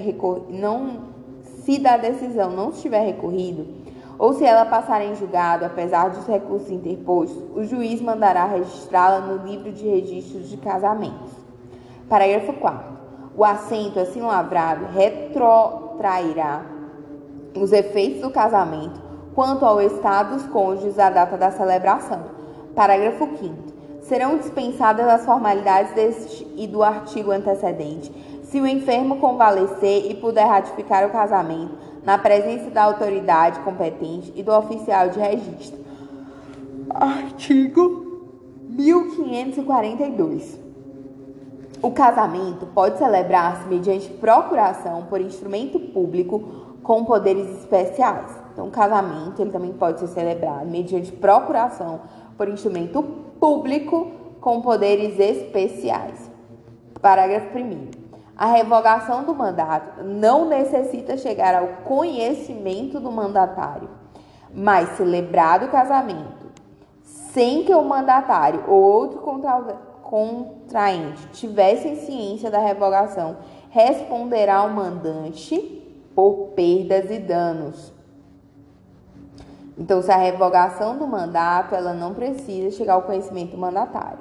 não 0.51 0.99
se 1.43 1.81
da 1.81 1.97
decisão 1.97 2.49
não 2.53 2.71
estiver 2.71 3.05
recorrido, 3.05 3.67
ou 4.17 4.35
se 4.35 4.45
ela 4.45 4.65
passar 4.65 5.03
em 5.03 5.17
julgado, 5.17 5.65
apesar 5.65 6.11
dos 6.11 6.25
recursos 6.29 6.71
interpostos, 6.71 7.43
o 7.57 7.65
juiz 7.65 8.01
mandará 8.01 8.45
registrá-la 8.45 9.19
no 9.19 9.45
livro 9.45 9.73
de 9.73 9.85
registros 9.85 10.49
de 10.49 10.57
casamentos. 10.59 11.33
Parágrafo 12.09 12.53
4. 12.53 12.99
O 13.37 13.45
assento 13.45 13.99
assim 13.99 14.21
lavrado 14.21 14.87
retrotrairá 14.95 16.65
os 17.61 17.73
efeitos 17.73 18.21
do 18.21 18.31
casamento 18.31 19.03
quanto 19.35 19.67
ao 19.67 19.83
estado 19.83 20.37
dos 20.37 20.47
cônjuges 20.47 21.01
à 21.01 21.11
data 21.11 21.37
da 21.37 21.51
celebração. 21.51 22.23
Parágrafo 22.77 23.29
5 23.39 23.74
serão 24.05 24.39
dispensadas 24.39 25.07
as 25.09 25.25
formalidades 25.25 25.95
deste 25.95 26.47
e 26.57 26.67
do 26.67 26.83
artigo 26.83 27.31
antecedente, 27.31 28.13
se 28.43 28.61
o 28.61 28.67
enfermo 28.67 29.17
convalescer 29.17 30.11
e 30.11 30.15
puder 30.15 30.47
ratificar 30.47 31.07
o 31.07 31.11
casamento 31.11 31.75
na 32.05 32.19
presença 32.19 32.71
da 32.71 32.85
autoridade 32.85 33.61
competente 33.61 34.33
e 34.37 34.43
do 34.43 34.53
oficial 34.53 35.09
de 35.09 35.19
registro. 35.19 35.83
Artigo 36.91 38.29
1542. 38.69 40.61
O 41.83 41.91
casamento 41.91 42.67
pode 42.67 42.99
celebrar-se 42.99 43.67
mediante 43.69 44.09
procuração 44.09 45.05
por 45.05 45.21
instrumento 45.21 45.81
público 45.81 46.43
com 46.83 47.05
poderes 47.05 47.49
especiais. 47.59 48.31
Então, 48.53 48.69
o 48.69 48.71
casamento 48.71 49.41
ele 49.41 49.51
também 49.51 49.73
pode 49.73 50.01
ser 50.01 50.09
celebrado 50.09 50.67
mediante 50.67 51.11
procuração 51.11 52.03
por 52.37 52.49
instrumento 52.49 53.03
público 53.03 53.24
com 54.41 54.61
poderes 54.61 55.19
especiais. 55.19 56.31
Parágrafo 57.01 57.59
1 57.59 58.05
a 58.37 58.47
revogação 58.47 59.23
do 59.23 59.33
mandato 59.33 60.03
não 60.03 60.49
necessita 60.49 61.17
chegar 61.17 61.55
ao 61.55 61.69
conhecimento 61.85 62.99
do 62.99 63.13
mandatário, 63.13 63.89
mas 64.53 64.97
celebrado 64.97 65.67
o 65.67 65.71
casamento 65.71 66.45
sem 67.35 67.65
que 67.65 67.73
o 67.73 67.85
mandatário 67.85 68.65
ou 68.69 68.81
outro 68.81 69.21
contraente 70.03 71.29
tivessem 71.33 71.97
ciência 71.97 72.51
da 72.51 72.59
revogação, 72.59 73.37
responderá 73.71 74.63
o 74.63 74.71
mandante 74.71 75.83
por 76.15 76.51
perdas 76.55 77.11
e 77.11 77.19
danos. 77.19 77.94
Então, 79.77 80.01
se 80.03 80.11
a 80.11 80.17
revogação 80.17 80.97
do 80.97 81.07
mandato, 81.07 81.75
ela 81.75 81.93
não 81.93 82.15
precisa 82.15 82.77
chegar 82.77 82.95
ao 82.95 83.03
conhecimento 83.03 83.53
do 83.53 83.59
mandatário. 83.59 84.19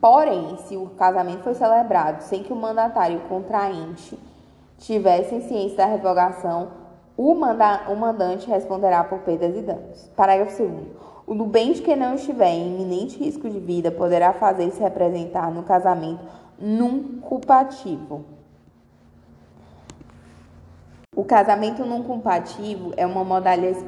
Porém, 0.00 0.56
se 0.66 0.76
o 0.76 0.86
casamento 0.90 1.42
foi 1.42 1.54
celebrado 1.54 2.22
sem 2.22 2.42
que 2.42 2.52
o 2.52 2.56
mandatário 2.56 3.16
e 3.16 3.18
o 3.18 3.28
contraente 3.28 4.18
tivessem 4.78 5.40
ciência 5.42 5.76
da 5.76 5.86
revogação, 5.86 6.68
o, 7.16 7.34
manda 7.34 7.84
o 7.88 7.94
mandante 7.94 8.48
responderá 8.48 9.04
por 9.04 9.20
perdas 9.20 9.56
e 9.56 9.62
danos. 9.62 10.10
Parágrafo 10.16 10.62
2. 10.62 10.72
O 11.26 11.34
nubente 11.34 11.80
que 11.80 11.94
não 11.94 12.14
estiver 12.14 12.50
em 12.50 12.74
iminente 12.74 13.18
risco 13.18 13.48
de 13.48 13.60
vida 13.60 13.90
poderá 13.90 14.32
fazer-se 14.32 14.80
representar 14.80 15.50
no 15.50 15.62
casamento 15.62 16.20
num 16.58 17.20
culpativo. 17.20 18.24
O 21.14 21.24
casamento 21.24 21.84
num 21.84 22.02
culpativo 22.02 22.92
é 22.96 23.06
uma 23.06 23.22
modalidade 23.22 23.84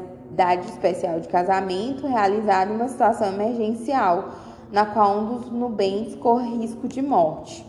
especial 0.67 1.21
de 1.21 1.29
casamento 1.29 2.07
realizado 2.07 2.73
em 2.73 2.77
uma 2.77 2.89
situação 2.89 3.29
emergencial 3.33 4.31
na 4.73 4.85
qual 4.87 5.19
um 5.19 5.39
dos 5.39 5.51
nubentes 5.51 6.15
corre 6.17 6.57
risco 6.57 6.89
de 6.89 7.01
morte. 7.01 7.65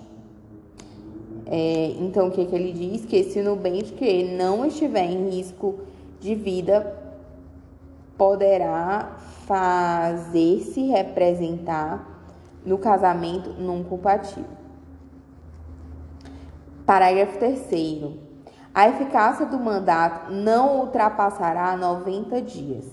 É, 1.45 1.95
então, 1.99 2.27
o 2.27 2.31
que, 2.31 2.45
que 2.45 2.55
ele 2.55 2.73
diz? 2.73 3.05
Que 3.05 3.17
esse 3.17 3.41
nubente 3.41 3.93
que 3.93 4.23
não 4.23 4.65
estiver 4.65 5.05
em 5.05 5.29
risco 5.29 5.79
de 6.19 6.33
vida 6.33 6.95
poderá 8.17 9.17
fazer-se 9.45 10.87
representar 10.87 12.15
no 12.65 12.79
casamento 12.79 13.53
não 13.59 13.83
culpativo. 13.83 14.47
Parágrafo 16.85 17.37
3. 17.37 18.24
A 18.75 18.89
eficácia 18.89 19.45
do 19.45 19.57
mandato 19.57 20.33
não 20.33 20.81
ultrapassará 20.81 21.77
90 21.77 22.41
dias. 22.41 22.85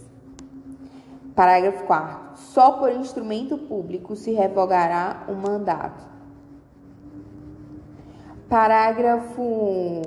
Parágrafo 1.34 1.82
4 1.82 2.36
só 2.36 2.72
por 2.72 2.92
instrumento 2.92 3.58
público 3.58 4.14
se 4.14 4.30
revogará 4.30 5.24
o 5.26 5.34
mandato. 5.34 6.06
Parágrafo. 8.48 10.02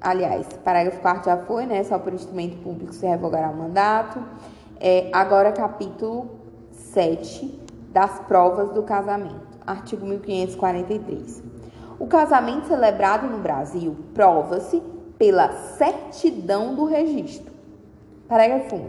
Aliás, 0.00 0.48
parágrafo 0.64 1.00
4 1.00 1.30
já 1.30 1.36
foi, 1.44 1.64
né? 1.64 1.84
Só 1.84 1.96
por 1.96 2.12
instrumento 2.12 2.56
público 2.56 2.92
se 2.92 3.06
revogará 3.06 3.50
o 3.50 3.56
mandato. 3.56 4.20
É, 4.80 5.10
agora, 5.12 5.52
capítulo 5.52 6.28
7 6.72 7.60
das 7.92 8.18
provas 8.20 8.72
do 8.72 8.82
casamento. 8.82 9.60
Artigo 9.64 10.04
1543. 10.06 11.40
O 12.00 12.08
casamento 12.08 12.66
celebrado 12.66 13.28
no 13.28 13.38
Brasil 13.38 13.96
prova-se 14.12 14.82
pela 15.24 15.48
certidão 15.78 16.74
do 16.74 16.84
registro. 16.84 17.50
Parágrafo 18.28 18.76
1. 18.76 18.88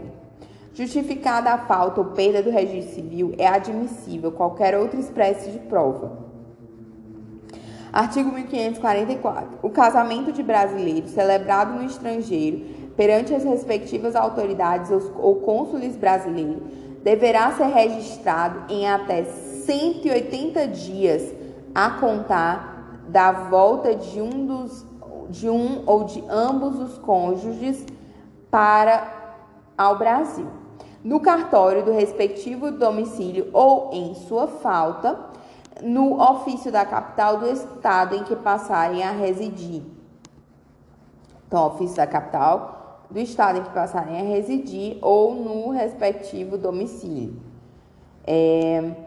Justificada 0.74 1.50
a 1.50 1.56
falta 1.56 2.02
ou 2.02 2.08
perda 2.08 2.42
do 2.42 2.50
registro 2.50 2.94
civil, 2.94 3.34
é 3.38 3.46
admissível 3.46 4.30
qualquer 4.30 4.76
outra 4.76 5.00
espécie 5.00 5.50
de 5.50 5.58
prova. 5.60 6.18
Artigo 7.90 8.30
1544. 8.30 9.60
O 9.62 9.70
casamento 9.70 10.30
de 10.30 10.42
brasileiros 10.42 11.12
celebrado 11.12 11.72
no 11.72 11.82
estrangeiro 11.86 12.66
perante 12.94 13.34
as 13.34 13.42
respectivas 13.42 14.14
autoridades 14.14 14.90
ou 14.90 15.36
cônsules 15.36 15.96
brasileiros 15.96 16.62
deverá 17.02 17.52
ser 17.52 17.68
registrado 17.68 18.70
em 18.70 18.86
até 18.86 19.24
180 19.24 20.68
dias 20.68 21.34
a 21.74 21.92
contar 21.92 23.00
da 23.08 23.32
volta 23.32 23.94
de 23.94 24.20
um 24.20 24.44
dos 24.44 24.84
de 25.30 25.48
um 25.48 25.82
ou 25.86 26.04
de 26.04 26.22
ambos 26.28 26.78
os 26.78 26.98
cônjuges 26.98 27.84
para 28.50 29.14
ao 29.76 29.98
Brasil 29.98 30.46
no 31.06 31.20
cartório 31.20 31.84
do 31.84 31.92
respectivo 31.92 32.72
domicílio 32.72 33.48
ou, 33.52 33.90
em 33.92 34.12
sua 34.14 34.48
falta, 34.48 35.16
no 35.80 36.20
ofício 36.20 36.72
da 36.72 36.84
capital 36.84 37.38
do 37.38 37.46
estado 37.46 38.16
em 38.16 38.24
que 38.24 38.34
passarem 38.34 39.04
a 39.04 39.12
residir. 39.12 39.84
Então, 41.46 41.68
ofício 41.68 41.98
da 41.98 42.08
capital 42.08 43.04
do 43.08 43.20
estado 43.20 43.60
em 43.60 43.62
que 43.62 43.70
passarem 43.70 44.20
a 44.20 44.24
residir 44.24 44.98
ou 45.00 45.32
no 45.32 45.70
respectivo 45.70 46.58
domicílio. 46.58 47.40
É... 48.26 49.05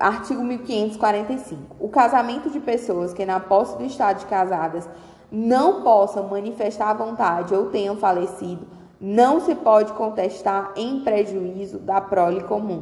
Artigo 0.00 0.42
1545. 0.42 1.76
O 1.78 1.90
casamento 1.90 2.48
de 2.48 2.58
pessoas 2.58 3.12
que, 3.12 3.26
na 3.26 3.38
posse 3.38 3.76
do 3.76 3.84
estado 3.84 4.20
de 4.20 4.24
casadas, 4.24 4.88
não 5.30 5.82
possam 5.82 6.26
manifestar 6.26 6.88
a 6.88 6.94
vontade 6.94 7.54
ou 7.54 7.66
tenham 7.66 7.94
falecido 7.96 8.66
não 8.98 9.40
se 9.40 9.54
pode 9.54 9.92
contestar 9.92 10.72
em 10.76 11.00
prejuízo 11.00 11.78
da 11.78 12.00
prole 12.00 12.42
comum. 12.44 12.80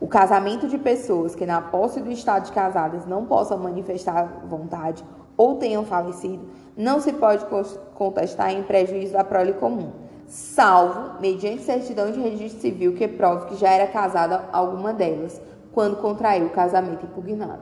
O 0.00 0.08
casamento 0.08 0.66
de 0.66 0.78
pessoas 0.78 1.34
que, 1.34 1.46
na 1.46 1.60
posse 1.60 2.00
do 2.00 2.10
estado 2.10 2.46
de 2.46 2.52
casadas, 2.52 3.06
não 3.06 3.24
possam 3.24 3.58
manifestar 3.58 4.42
vontade 4.48 5.04
ou 5.36 5.56
tenham 5.56 5.84
falecido, 5.84 6.48
não 6.76 7.00
se 7.00 7.12
pode 7.12 7.46
contestar 7.94 8.52
em 8.52 8.62
prejuízo 8.62 9.12
da 9.12 9.22
prole 9.22 9.52
comum, 9.54 9.92
salvo 10.32 11.20
mediante 11.20 11.62
certidão 11.62 12.10
de 12.10 12.18
registro 12.18 12.58
civil 12.62 12.94
que 12.94 13.06
prove 13.06 13.48
que 13.48 13.56
já 13.56 13.68
era 13.68 13.86
casada 13.86 14.48
alguma 14.50 14.90
delas, 14.90 15.38
quando 15.72 15.96
contraiu 15.96 16.46
o 16.46 16.50
casamento 16.50 17.04
impugnado. 17.04 17.60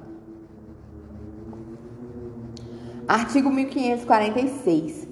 Artigo 3.08 3.50
1546. 3.50 5.08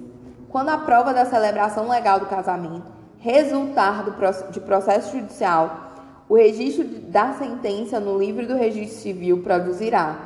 Quando 0.47 0.69
a 0.69 0.77
prova 0.77 1.13
da 1.13 1.25
celebração 1.25 1.89
legal 1.89 2.21
do 2.21 2.27
casamento 2.27 2.89
resultar 3.17 4.05
de 4.51 4.59
processo 4.61 5.17
judicial, 5.17 5.91
o 6.29 6.35
registro 6.35 6.85
da 6.85 7.33
sentença 7.33 7.99
no 7.99 8.17
livro 8.17 8.47
do 8.47 8.55
registro 8.55 9.01
civil 9.01 9.43
produzirá, 9.43 10.17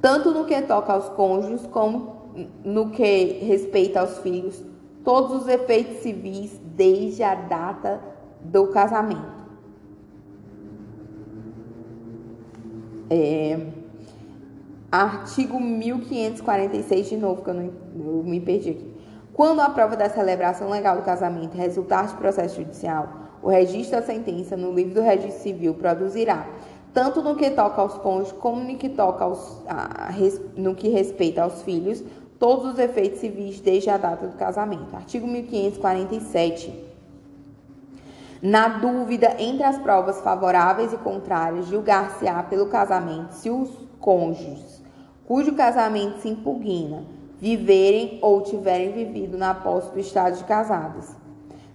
tanto 0.00 0.30
no 0.30 0.44
que 0.44 0.62
toca 0.62 0.92
aos 0.92 1.08
cônjuges 1.08 1.66
como 1.66 2.18
no 2.64 2.90
que 2.90 3.40
respeita 3.42 3.98
aos 3.98 4.18
filhos, 4.18 4.67
todos 5.08 5.40
os 5.40 5.48
efeitos 5.48 6.02
civis 6.02 6.60
desde 6.62 7.22
a 7.22 7.34
data 7.34 7.98
do 8.42 8.66
casamento. 8.66 9.32
É, 13.08 13.58
artigo 14.92 15.58
1546, 15.58 17.08
de 17.08 17.16
novo, 17.16 17.42
que 17.42 17.48
eu, 17.48 17.54
não, 17.54 17.72
eu 17.98 18.22
me 18.22 18.38
perdi 18.38 18.68
aqui. 18.68 18.94
Quando 19.32 19.60
a 19.60 19.70
prova 19.70 19.96
da 19.96 20.10
celebração 20.10 20.68
legal 20.68 20.96
do 20.98 21.02
casamento 21.02 21.56
resultar 21.56 22.08
de 22.08 22.14
processo 22.16 22.56
judicial, 22.56 23.08
o 23.42 23.48
registro 23.48 23.98
da 23.98 24.06
sentença 24.06 24.58
no 24.58 24.74
livro 24.74 24.96
do 24.96 25.00
registro 25.00 25.40
civil 25.40 25.72
produzirá, 25.72 26.46
tanto 26.92 27.22
no 27.22 27.34
que 27.34 27.48
toca 27.48 27.80
aos 27.80 27.94
cônjuges 27.94 28.32
como 28.32 28.62
no 28.62 28.76
que 28.76 28.90
toca 28.90 29.24
aos, 29.24 29.62
a, 29.66 30.10
no 30.54 30.74
que 30.74 30.90
respeita 30.90 31.44
aos 31.44 31.62
filhos, 31.62 32.04
todos 32.38 32.72
os 32.72 32.78
efeitos 32.78 33.20
civis 33.20 33.60
desde 33.60 33.90
a 33.90 33.96
data 33.96 34.26
do 34.26 34.36
casamento. 34.36 34.94
Artigo 34.94 35.26
1547. 35.26 36.86
Na 38.40 38.68
dúvida 38.68 39.34
entre 39.38 39.64
as 39.64 39.78
provas 39.78 40.20
favoráveis 40.20 40.92
e 40.92 40.96
contrárias, 40.96 41.66
julgar-se-á 41.66 42.44
pelo 42.44 42.66
casamento 42.66 43.32
se 43.32 43.50
os 43.50 43.68
cônjuges, 43.98 44.80
cujo 45.26 45.56
casamento 45.56 46.20
se 46.20 46.28
impugna, 46.28 47.02
viverem 47.40 48.18
ou 48.22 48.40
tiverem 48.42 48.92
vivido 48.92 49.36
na 49.36 49.54
posse 49.54 49.90
do 49.90 49.98
estado 49.98 50.36
de 50.36 50.44
casados. 50.44 51.06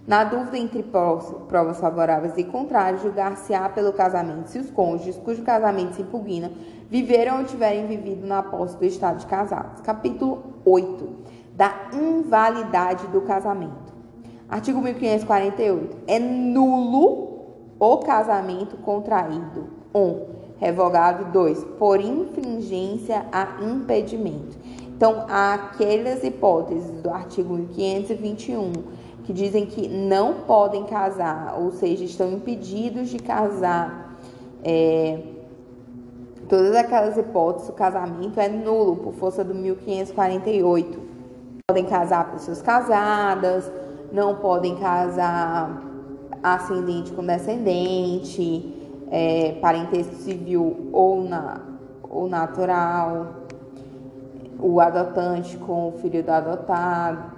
Na 0.06 0.24
dúvida 0.24 0.58
entre 0.58 0.82
provas 0.82 1.78
favoráveis 1.78 2.36
e 2.36 2.44
contrárias, 2.44 3.02
julgar-se-á 3.02 3.68
pelo 3.70 3.92
casamento 3.92 4.48
se 4.48 4.58
os 4.58 4.70
cônjuges, 4.70 5.16
cujo 5.16 5.42
casamento 5.42 5.94
se 5.94 6.02
impugna, 6.02 6.50
viveram 6.94 7.38
ou 7.38 7.44
tiverem 7.44 7.88
vivido 7.88 8.24
na 8.24 8.40
posse 8.40 8.76
do 8.76 8.84
estado 8.84 9.18
de 9.18 9.26
casados. 9.26 9.80
Capítulo 9.80 10.44
8. 10.64 11.08
Da 11.52 11.88
invalidade 11.92 13.08
do 13.08 13.22
casamento. 13.22 13.92
Artigo 14.48 14.80
1548. 14.80 15.96
É 16.06 16.20
nulo 16.20 17.46
o 17.80 17.96
casamento 17.96 18.76
contraído. 18.76 19.70
1. 19.92 19.98
Um, 19.98 20.26
revogado. 20.58 21.32
2. 21.32 21.64
Por 21.80 22.00
infringência 22.00 23.26
a 23.32 23.60
impedimento. 23.60 24.56
Então, 24.96 25.26
há 25.28 25.54
aquelas 25.54 26.22
hipóteses 26.22 27.00
do 27.00 27.10
artigo 27.10 27.54
1521 27.54 28.72
que 29.24 29.32
dizem 29.32 29.66
que 29.66 29.88
não 29.88 30.42
podem 30.42 30.84
casar, 30.84 31.56
ou 31.58 31.72
seja, 31.72 32.04
estão 32.04 32.30
impedidos 32.30 33.08
de 33.08 33.18
casar. 33.18 34.16
É, 34.62 35.33
todas 36.48 36.74
aquelas 36.74 37.16
hipóteses, 37.16 37.68
o 37.68 37.72
casamento 37.72 38.38
é 38.38 38.48
nulo 38.48 38.96
por 38.96 39.14
força 39.14 39.44
do 39.44 39.54
1548. 39.54 41.00
Podem 41.66 41.84
casar 41.84 42.30
pessoas 42.32 42.60
casadas, 42.60 43.70
não 44.12 44.36
podem 44.36 44.76
casar 44.76 45.82
ascendente 46.42 47.12
com 47.12 47.24
descendente, 47.24 48.74
é, 49.10 49.52
parentesco 49.60 50.14
civil 50.16 50.90
ou, 50.92 51.24
na, 51.24 51.60
ou 52.02 52.28
natural, 52.28 53.44
o 54.58 54.80
adotante 54.80 55.56
com 55.56 55.88
o 55.88 55.92
filho 55.92 56.22
do 56.22 56.30
adotado, 56.30 57.32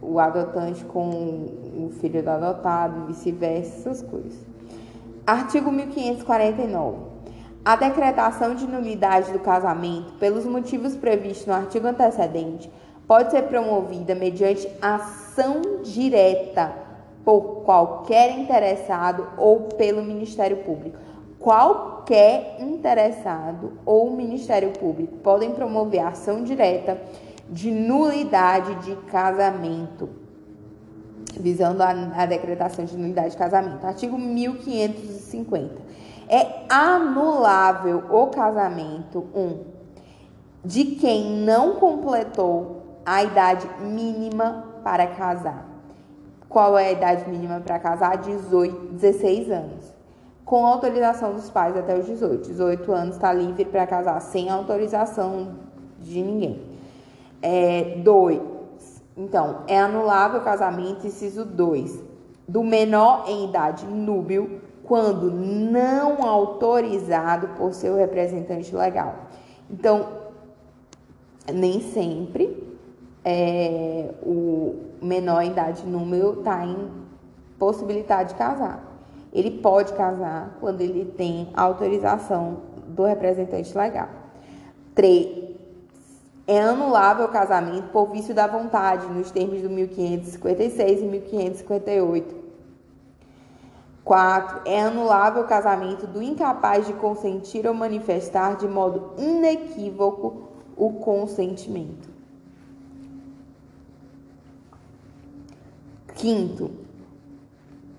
o 0.00 0.18
adotante 0.18 0.84
com 0.84 1.08
o 1.08 1.90
filho 2.00 2.22
do 2.22 2.30
adotado, 2.30 3.06
vice-versa, 3.06 3.90
essas 3.90 4.02
coisas. 4.02 4.46
Artigo 5.26 5.70
1549. 5.70 7.17
A 7.64 7.76
decretação 7.76 8.54
de 8.54 8.66
nulidade 8.66 9.32
do 9.32 9.40
casamento, 9.40 10.14
pelos 10.14 10.44
motivos 10.44 10.96
previstos 10.96 11.46
no 11.46 11.54
artigo 11.54 11.86
antecedente, 11.86 12.70
pode 13.06 13.30
ser 13.30 13.42
promovida 13.42 14.14
mediante 14.14 14.68
ação 14.80 15.82
direta 15.82 16.72
por 17.24 17.62
qualquer 17.64 18.38
interessado 18.38 19.26
ou 19.36 19.60
pelo 19.62 20.02
Ministério 20.02 20.58
Público. 20.58 20.98
Qualquer 21.38 22.56
interessado 22.58 23.74
ou 23.84 24.10
Ministério 24.10 24.70
Público 24.70 25.16
podem 25.18 25.52
promover 25.52 26.00
ação 26.00 26.42
direta 26.42 27.00
de 27.50 27.70
nulidade 27.70 28.74
de 28.84 28.96
casamento, 29.10 30.08
visando 31.38 31.82
a, 31.82 31.90
a 31.90 32.26
decretação 32.26 32.84
de 32.84 32.96
nulidade 32.96 33.30
de 33.30 33.36
casamento. 33.36 33.86
Artigo 33.86 34.18
1550. 34.18 36.07
É 36.28 36.64
anulável 36.68 38.04
o 38.10 38.26
casamento 38.26 39.26
1 39.34 39.40
um, 39.40 39.64
de 40.64 40.84
quem 40.84 41.30
não 41.44 41.76
completou 41.76 42.82
a 43.06 43.22
idade 43.22 43.66
mínima 43.80 44.64
para 44.84 45.06
casar. 45.06 45.66
Qual 46.48 46.78
é 46.78 46.88
a 46.88 46.92
idade 46.92 47.28
mínima 47.28 47.60
para 47.60 47.78
casar? 47.78 48.18
18, 48.18 48.92
16 48.94 49.50
anos. 49.50 49.94
Com 50.44 50.66
autorização 50.66 51.32
dos 51.32 51.48
pais 51.50 51.76
até 51.76 51.98
os 51.98 52.06
18. 52.06 52.48
18 52.48 52.92
anos 52.92 53.14
está 53.16 53.32
livre 53.32 53.64
para 53.64 53.86
casar 53.86 54.20
sem 54.20 54.50
autorização 54.50 55.56
de 56.00 56.22
ninguém. 56.22 56.62
É, 57.40 57.96
2. 58.02 58.40
Então, 59.16 59.62
é 59.66 59.78
anulável 59.78 60.40
o 60.40 60.44
casamento, 60.44 61.06
inciso 61.06 61.44
2. 61.44 62.02
Do 62.46 62.62
menor 62.62 63.24
em 63.26 63.44
idade 63.46 63.86
núbil, 63.86 64.60
quando 64.88 65.30
não 65.30 66.26
autorizado 66.26 67.48
por 67.48 67.74
seu 67.74 67.94
representante 67.94 68.74
legal. 68.74 69.14
Então, 69.70 70.08
nem 71.52 71.80
sempre 71.80 72.66
é, 73.22 74.14
o 74.22 74.76
menor 75.02 75.44
idade 75.44 75.86
número 75.86 76.38
está 76.38 76.64
em 76.64 76.90
possibilidade 77.58 78.30
de 78.30 78.34
casar. 78.36 78.82
Ele 79.30 79.50
pode 79.50 79.92
casar 79.92 80.56
quando 80.58 80.80
ele 80.80 81.04
tem 81.04 81.50
autorização 81.54 82.62
do 82.86 83.04
representante 83.04 83.76
legal. 83.76 84.08
3. 84.94 85.48
É 86.46 86.62
anulável 86.62 87.26
o 87.26 87.28
casamento 87.28 87.88
por 87.92 88.10
vício 88.10 88.34
da 88.34 88.46
vontade, 88.46 89.06
nos 89.08 89.30
termos 89.30 89.60
do 89.60 89.68
1556 89.68 91.00
e 91.02 91.04
1558. 91.04 92.37
4. 94.08 94.62
É 94.64 94.80
anulável 94.80 95.42
o 95.42 95.46
casamento 95.46 96.06
do 96.06 96.22
incapaz 96.22 96.86
de 96.86 96.94
consentir 96.94 97.66
ou 97.66 97.74
manifestar 97.74 98.56
de 98.56 98.66
modo 98.66 99.12
inequívoco 99.18 100.48
o 100.74 100.94
consentimento. 100.94 102.08
Quinto, 106.14 106.70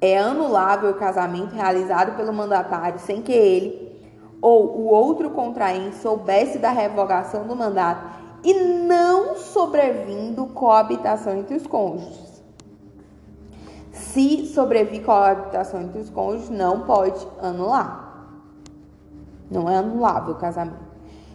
é 0.02 0.18
anulável 0.18 0.90
o 0.90 0.96
casamento 0.96 1.54
realizado 1.54 2.18
pelo 2.18 2.34
mandatário 2.34 2.98
sem 2.98 3.22
que 3.22 3.32
ele 3.32 3.88
ou 4.42 4.80
o 4.80 4.86
outro 4.88 5.30
contraente 5.30 5.98
soubesse 5.98 6.58
da 6.58 6.72
revogação 6.72 7.46
do 7.46 7.56
mandato 7.56 8.18
e 8.44 8.52
não 8.56 9.36
sobrevindo 9.36 10.48
coabitação 10.48 11.38
entre 11.38 11.56
os 11.56 11.68
cônjuges. 11.68 12.29
Se 14.14 14.48
sobrevir 14.48 15.04
coabitação 15.04 15.82
entre 15.82 16.00
os 16.00 16.10
cônjuges, 16.10 16.50
não 16.50 16.82
pode 16.82 17.28
anular. 17.40 18.26
Não 19.52 19.70
é 19.70 19.78
anulável 19.78 20.34
o 20.34 20.38
casamento. 20.38 20.90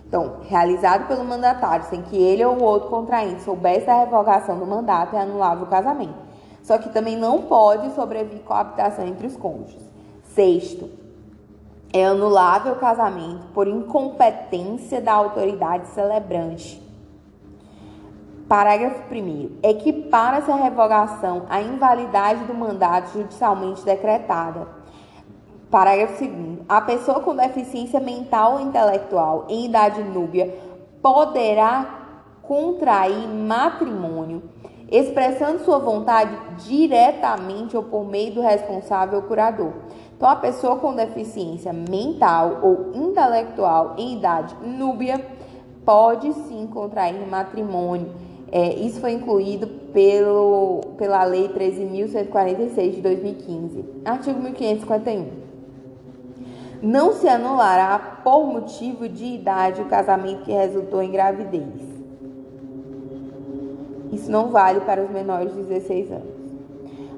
Então, 0.09 0.39
realizado 0.43 1.07
pelo 1.07 1.25
mandatário 1.25 1.87
sem 1.87 2.03
que 2.03 2.17
ele 2.17 2.45
ou 2.45 2.57
o 2.57 2.63
outro 2.65 2.91
contraente 2.91 3.43
soubesse 3.43 3.87
da 3.87 4.01
revogação 4.01 4.59
do 4.59 4.67
mandato, 4.67 5.15
é 5.15 5.21
anulável 5.21 5.65
o 5.65 5.71
casamento. 5.71 6.17
Só 6.65 6.77
que 6.77 6.89
também 6.89 7.17
não 7.17 7.43
pode 7.43 7.95
sobrevir 7.95 8.41
coabitação 8.41 9.07
entre 9.07 9.29
os 9.29 9.37
cônjuges. 9.37 9.83
Sexto, 10.35 10.91
é 11.93 12.05
anulável 12.05 12.73
o 12.73 12.79
casamento 12.79 13.47
por 13.55 13.69
incompetência 13.69 15.01
da 15.01 15.13
autoridade 15.13 15.87
celebrante. 15.89 16.84
Parágrafo 18.49 19.03
1. 19.11 19.59
Equipara-se 19.63 20.51
a 20.51 20.57
revogação 20.57 21.47
à 21.49 21.63
invalidade 21.63 22.45
do 22.45 22.53
mandato 22.53 23.13
judicialmente 23.13 23.83
decretada. 23.83 24.69
Parágrafo 25.71 26.27
2. 26.27 26.59
A 26.69 26.81
pessoa 26.83 27.21
com 27.21 27.35
deficiência 27.35 28.01
mental 28.01 28.55
ou 28.55 28.61
intelectual 28.61 29.47
em 29.49 29.65
idade 29.65 30.03
núbia 30.03 30.55
poderá 31.01 32.03
contrair 32.43 33.27
matrimônio 33.29 34.43
expressando 34.91 35.65
sua 35.65 35.79
vontade 35.79 36.37
diretamente 36.67 37.77
ou 37.77 37.83
por 37.83 38.05
meio 38.05 38.35
do 38.35 38.43
responsável 38.43 39.23
curador. 39.23 39.73
Então, 40.15 40.29
a 40.29 40.37
pessoa 40.37 40.77
com 40.77 40.95
deficiência 40.95 41.73
mental 41.73 42.59
ou 42.63 42.91
intelectual 42.95 43.95
em 43.97 44.19
idade 44.19 44.55
núbia 44.63 45.25
pode 45.85 46.33
sim 46.33 46.67
contrair 46.67 47.27
matrimônio. 47.27 48.34
É, 48.55 48.75
isso 48.75 49.01
foi 49.01 49.13
incluído 49.13 49.67
pelo, 49.93 50.81
pela 50.97 51.25
Lei 51.25 51.49
13.146 51.49 52.95
de 52.95 53.01
2015. 53.01 53.85
Artigo 54.05 54.41
1551 54.41 55.45
não 56.85 57.15
se 57.15 57.27
anulará 57.27 58.21
por 58.23 58.47
motivo 58.47 59.09
de 59.09 59.25
idade 59.25 59.81
o 59.81 59.87
casamento 59.87 60.45
que 60.45 60.53
resultou 60.53 61.03
em 61.03 61.11
gravidez. 61.11 61.81
Isso 64.13 64.31
não 64.31 64.51
vale 64.51 64.81
para 64.81 65.03
os 65.03 65.11
menores 65.11 65.55
de 65.55 65.63
16 65.63 66.13
anos. 66.13 66.35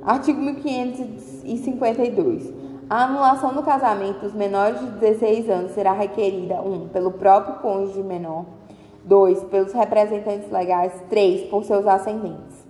Artigo 0.04 0.40
1552. 0.40 2.54
A 2.88 3.02
anulação 3.04 3.52
do 3.52 3.64
casamento 3.64 4.20
dos 4.20 4.32
menores 4.32 4.78
de 4.78 4.86
16 4.86 5.50
anos 5.50 5.72
será 5.72 5.92
requerida 5.92 6.62
1. 6.62 6.72
Um, 6.72 6.86
pelo 6.88 7.10
próprio 7.10 7.56
cônjuge 7.56 8.04
menor. 8.04 8.44
2. 9.06 9.44
Pelos 9.44 9.72
representantes 9.72 10.50
legais. 10.50 10.92
3. 11.08 11.48
Por 11.48 11.64
seus 11.64 11.86
ascendentes. 11.86 12.66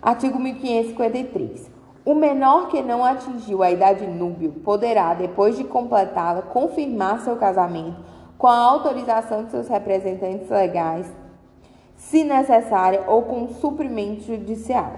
Artigo 0.00 0.38
1553. 0.38 1.70
O 2.04 2.14
menor 2.14 2.68
que 2.68 2.80
não 2.80 3.04
atingiu 3.04 3.62
a 3.62 3.70
idade 3.70 4.06
núbio 4.06 4.52
poderá, 4.64 5.12
depois 5.12 5.56
de 5.56 5.64
completá-la, 5.64 6.42
confirmar 6.42 7.20
seu 7.20 7.36
casamento 7.36 8.02
com 8.38 8.46
a 8.46 8.56
autorização 8.56 9.44
de 9.44 9.50
seus 9.50 9.68
representantes 9.68 10.48
legais, 10.48 11.06
se 11.96 12.24
necessária, 12.24 13.04
ou 13.06 13.22
com 13.22 13.48
suprimento 13.48 14.22
judicial. 14.22 14.92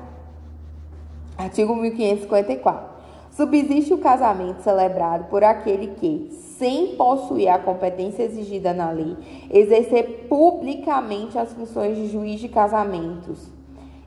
Artigo 1.36 1.74
1554. 1.74 2.92
Subsiste 3.32 3.92
o 3.92 3.98
casamento 3.98 4.62
celebrado 4.62 5.24
por 5.24 5.42
aquele 5.42 5.88
que, 5.88 6.30
sem 6.62 6.94
possuir 6.94 7.48
a 7.48 7.58
competência 7.58 8.22
exigida 8.22 8.72
na 8.72 8.92
lei, 8.92 9.16
exercer 9.50 10.28
publicamente 10.28 11.36
as 11.36 11.52
funções 11.52 11.96
de 11.96 12.06
juiz 12.06 12.38
de 12.38 12.48
casamentos 12.48 13.48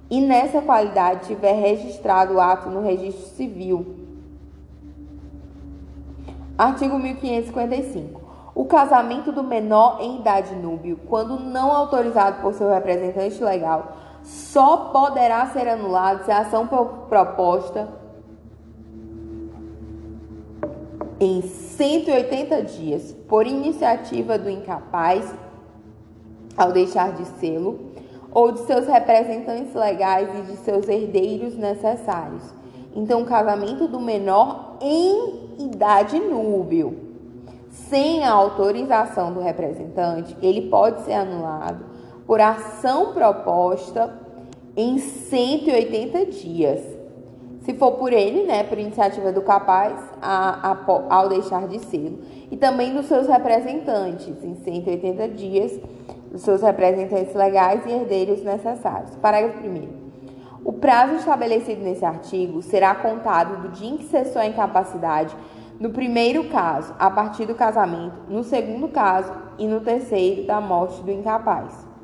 e 0.09 0.21
nessa 0.21 0.61
qualidade 0.61 1.27
tiver 1.27 1.51
registrado 1.51 2.35
o 2.35 2.39
ato 2.39 2.69
no 2.69 2.81
registro 2.81 3.25
civil. 3.35 3.97
Artigo 6.57 6.97
1555. 6.97 8.21
O 8.55 8.63
casamento 8.63 9.33
do 9.33 9.43
menor 9.43 9.97
em 9.99 10.19
idade 10.19 10.55
núbio, 10.55 10.97
quando 11.09 11.37
não 11.37 11.73
autorizado 11.73 12.41
por 12.41 12.53
seu 12.53 12.69
representante 12.69 13.43
legal, 13.43 13.97
só 14.23 14.77
poderá 14.93 15.45
ser 15.47 15.67
anulado 15.67 16.23
se 16.23 16.31
a 16.31 16.39
ação 16.39 16.65
proposta 17.09 17.89
em 21.19 21.41
180 21.77 22.63
dias 22.63 23.15
por 23.27 23.45
iniciativa 23.45 24.37
do 24.37 24.49
incapaz 24.49 25.33
ao 26.55 26.71
deixar 26.71 27.13
de 27.13 27.25
sê-lo 27.39 27.91
ou 28.31 28.51
de 28.51 28.59
seus 28.61 28.87
representantes 28.87 29.73
legais 29.73 30.29
e 30.39 30.41
de 30.51 30.57
seus 30.57 30.87
herdeiros 30.87 31.55
necessários. 31.55 32.43
Então, 32.95 33.23
o 33.23 33.25
casamento 33.25 33.87
do 33.87 33.99
menor 33.99 34.77
em 34.81 35.49
idade 35.59 36.19
núbio, 36.19 36.97
sem 37.69 38.23
a 38.23 38.31
autorização 38.31 39.33
do 39.33 39.41
representante, 39.41 40.35
ele 40.41 40.69
pode 40.69 41.01
ser 41.01 41.13
anulado 41.13 41.85
por 42.25 42.39
ação 42.39 43.13
proposta 43.13 44.17
em 44.75 44.97
180 44.97 46.25
dias. 46.27 46.94
Se 47.65 47.73
for 47.73 47.93
por 47.93 48.13
ele, 48.13 48.43
né, 48.43 48.63
por 48.63 48.77
iniciativa 48.77 49.31
do 49.31 49.41
capaz, 49.41 49.95
a, 50.21 50.71
a, 50.71 50.77
ao 51.09 51.27
deixar 51.27 51.67
de 51.67 51.79
ser, 51.79 52.47
e 52.51 52.55
também 52.55 52.93
dos 52.93 53.07
seus 53.07 53.27
representantes, 53.27 54.43
em 54.43 54.53
180 54.53 55.27
dias, 55.29 55.79
dos 56.31 56.43
seus 56.43 56.61
representantes 56.61 57.33
legais 57.33 57.83
e 57.87 57.91
herdeiros 57.91 58.43
necessários. 58.43 59.15
Parágrafo 59.15 59.67
1. 59.67 60.05
O 60.63 60.73
prazo 60.73 61.15
estabelecido 61.15 61.81
nesse 61.81 62.05
artigo 62.05 62.61
será 62.61 62.93
contado 62.93 63.63
do 63.63 63.69
dia 63.69 63.89
em 63.89 63.97
que 63.97 64.05
cessou 64.05 64.43
a 64.43 64.45
incapacidade, 64.45 65.35
no 65.79 65.89
primeiro 65.89 66.43
caso, 66.49 66.93
a 66.99 67.09
partir 67.09 67.47
do 67.47 67.55
casamento, 67.55 68.15
no 68.29 68.43
segundo 68.43 68.89
caso 68.89 69.33
e 69.57 69.67
no 69.67 69.81
terceiro, 69.81 70.45
da 70.45 70.61
morte 70.61 71.01
do 71.01 71.11
incapaz. 71.11 71.94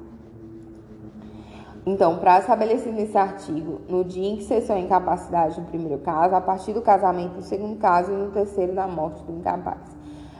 Então, 1.86 2.20
prazo 2.20 2.41
estabelecido 2.41 2.96
nesse 2.96 3.17
artigo, 3.17 3.82
no 3.89 4.04
dia 4.04 4.30
em 4.30 4.38
que 4.38 4.44
cessou 4.44 4.76
a 4.76 4.80
incapacidade 4.80 5.60
no 5.60 5.65
primeiro 5.65 5.98
caso, 6.00 6.36
a 6.36 6.41
partir 6.41 6.74
do 6.74 6.82
casamento 6.82 7.36
no 7.36 7.41
segundo 7.41 7.78
caso 7.80 8.12
e 8.12 8.15
no 8.15 8.32
terceiro 8.32 8.74
da 8.74 8.88
morte 8.88 9.24
do 9.24 9.32
incapaz. 9.32 9.80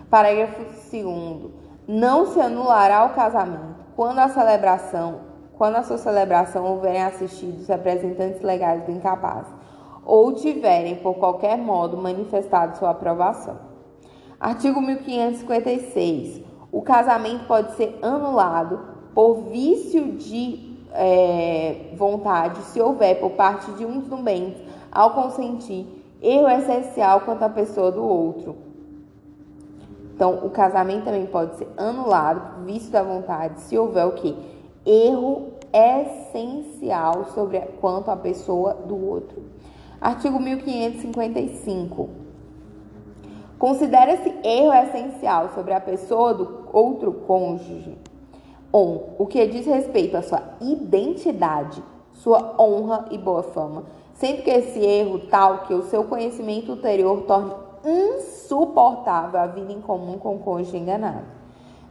Parágrafo 0.10 0.64
2 0.64 1.52
não 1.88 2.28
se 2.28 2.40
anulará 2.40 3.06
o 3.06 3.16
casamento 3.16 3.76
quando 3.96 4.20
a 4.20 4.30
celebração, 4.30 5.22
quando 5.58 5.78
a 5.78 5.84
sua 5.84 5.98
celebração 5.98 6.64
houverem 6.66 7.04
assistido 7.04 7.60
os 7.60 7.68
representantes 7.68 8.42
legais 8.42 8.84
do 8.84 8.92
incapaz 8.92 9.48
ou 10.06 10.34
tiverem 10.34 10.96
por 10.98 11.16
qualquer 11.16 11.58
modo 11.58 11.98
manifestado 11.98 12.78
sua 12.78 12.92
aprovação. 12.92 13.58
Artigo 14.40 14.82
1556. 14.82 16.44
O 16.72 16.82
casamento 16.82 17.46
pode 17.46 17.74
ser 17.74 17.98
anulado 18.02 18.80
por 19.14 19.50
vício 19.50 20.14
de 20.14 20.71
é, 20.94 21.94
vontade 21.96 22.62
se 22.64 22.82
houver 22.82 23.20
por 23.20 23.32
parte 23.32 23.72
de 23.74 23.86
um 23.86 24.00
dos 24.00 24.20
membros 24.20 24.62
ao 24.92 25.12
consentir 25.12 25.86
erro 26.22 26.50
essencial 26.50 27.22
quanto 27.22 27.44
à 27.44 27.50
pessoa 27.50 27.92
do 27.92 28.04
outro 28.04 28.72
então, 30.22 30.46
o 30.46 30.52
casamento 30.52 31.06
também 31.06 31.26
pode 31.26 31.58
ser 31.58 31.68
anulado 31.76 32.64
vício 32.64 32.92
da 32.92 33.02
vontade 33.02 33.60
se 33.62 33.76
houver 33.76 34.06
o 34.06 34.12
que? 34.12 34.38
Erro 34.86 35.54
essencial 35.74 37.26
sobre 37.34 37.58
a, 37.58 37.66
quanto 37.66 38.12
à 38.12 38.16
pessoa 38.16 38.76
do 38.76 38.96
outro. 39.04 39.42
Artigo 40.00 40.40
1555. 40.40 42.08
Considera-se 43.58 44.32
erro 44.44 44.72
essencial 44.72 45.50
sobre 45.56 45.74
a 45.74 45.82
pessoa 45.82 46.36
do 46.36 46.68
outro 46.72 47.14
cônjuge. 47.26 47.98
1. 48.74 48.78
Um, 48.78 49.00
o 49.18 49.26
que 49.26 49.46
diz 49.48 49.66
respeito 49.66 50.18
à 50.18 50.22
sua 50.22 50.42
identidade, 50.62 51.84
sua 52.14 52.56
honra 52.60 53.06
e 53.12 53.18
boa 53.18 53.44
fama, 53.44 53.84
sendo 54.14 54.44
que 54.44 54.50
esse 54.50 54.80
erro 54.80 55.20
tal 55.30 55.60
que 55.60 55.74
o 55.74 55.84
seu 55.84 56.04
conhecimento 56.04 56.72
ulterior 56.72 57.24
torne 57.24 57.54
insuportável 57.84 59.40
a 59.40 59.48
vida 59.48 59.72
em 59.72 59.82
comum 59.82 60.18
com 60.18 60.36
o 60.36 60.40
cônjuge 60.40 60.78
enganado. 60.78 61.26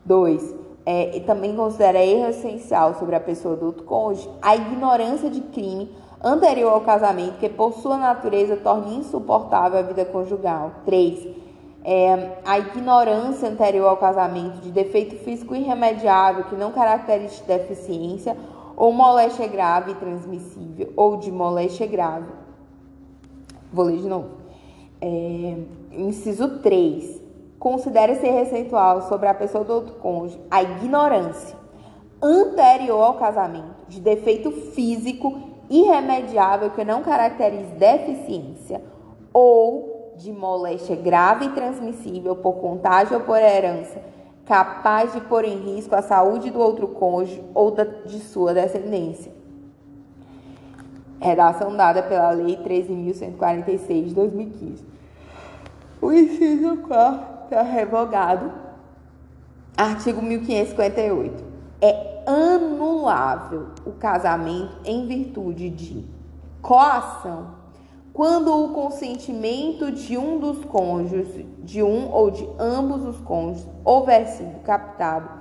2. 0.05 0.55
É, 0.87 1.21
também 1.21 1.55
considera 1.55 2.03
erro 2.03 2.31
essencial 2.31 2.95
sobre 2.95 3.15
a 3.15 3.21
pessoa 3.21 3.55
do 3.55 3.67
outro 3.67 3.85
cônjuge 3.85 4.31
a 4.41 4.57
ignorância 4.57 5.29
de 5.29 5.41
crime 5.41 5.95
anterior 6.23 6.73
ao 6.73 6.81
casamento, 6.83 7.39
que 7.39 7.49
por 7.49 7.73
sua 7.75 7.97
natureza 7.97 8.57
torna 8.57 8.95
insuportável 8.95 9.79
a 9.79 9.83
vida 9.83 10.05
conjugal. 10.05 10.73
3. 10.85 11.40
É, 11.83 12.39
a 12.45 12.59
ignorância 12.59 13.49
anterior 13.49 13.89
ao 13.89 13.97
casamento 13.97 14.61
de 14.61 14.71
defeito 14.71 15.17
físico 15.17 15.55
irremediável 15.55 16.45
que 16.45 16.55
não 16.55 16.73
caracteriza 16.73 17.43
deficiência 17.45 18.37
ou 18.77 18.93
moléstia 18.93 19.47
grave 19.47 19.95
transmissível, 19.95 20.93
ou 20.97 21.17
de 21.17 21.31
moléstia 21.31 21.87
grave. 21.87 22.33
Vou 23.73 23.85
ler 23.87 23.99
de 23.99 24.09
novo. 24.09 24.31
É, 25.01 25.57
inciso 25.93 26.61
3. 26.61 27.21
Considere 27.59 28.17
ser 28.17 28.31
receitual 28.31 29.03
sobre 29.03 29.29
a 29.29 29.35
pessoa 29.35 29.65
do 29.65 29.73
outro 29.75 29.95
cônjuge 29.97 30.41
a 30.51 30.63
ignorância 30.63 31.57
anterior 32.23 33.03
ao 33.03 33.15
casamento 33.15 33.87
de 33.89 34.01
defeito 34.01 34.51
físico 34.51 35.39
irremediável 35.69 36.71
que 36.71 36.85
não 36.85 37.03
caracterize 37.03 37.73
deficiência 37.73 38.83
ou 39.33 39.90
de 40.21 40.31
moléstia 40.33 40.97
grave 40.97 41.47
e 41.47 41.51
transmissível 41.51 42.37
por 42.37 42.55
contágio 42.55 43.17
ou 43.17 43.25
por 43.25 43.39
herança 43.39 44.01
capaz 44.51 45.13
de 45.13 45.21
pôr 45.21 45.45
em 45.45 45.59
risco 45.59 45.95
a 45.95 46.03
saúde 46.03 46.51
do 46.51 46.59
outro 46.59 46.89
cônjuge 46.89 47.41
ou 47.55 47.71
da, 47.71 47.85
de 47.85 48.19
sua 48.19 48.53
descendência. 48.53 49.33
Redação 51.21 51.77
dada 51.77 52.03
pela 52.03 52.33
Lei 52.33 52.57
13.146 52.57 54.07
de 54.07 54.15
2015. 54.15 54.85
O 56.03 56.13
inciso 56.13 56.79
4 56.79 57.55
é 57.57 57.63
revogado. 57.63 58.53
Artigo 59.77 60.21
1558. 60.21 61.45
É 61.81 62.25
anulável 62.27 63.69
o 63.87 63.93
casamento 63.93 64.77
em 64.85 65.07
virtude 65.07 65.71
de 65.71 66.05
coação 66.61 67.60
quando 68.13 68.53
o 68.53 68.71
consentimento 68.71 69.93
de 69.93 70.19
um 70.19 70.39
dos 70.39 70.65
cônjuges, 70.65 71.47
de 71.59 71.81
um 71.83 72.13
ou 72.13 72.31
de 72.31 72.47
ambos 72.59 73.03
os 73.05 73.19
cônjuges, 73.21 73.67
houver 73.85 74.27
sido 74.27 74.61
captado 74.63 75.41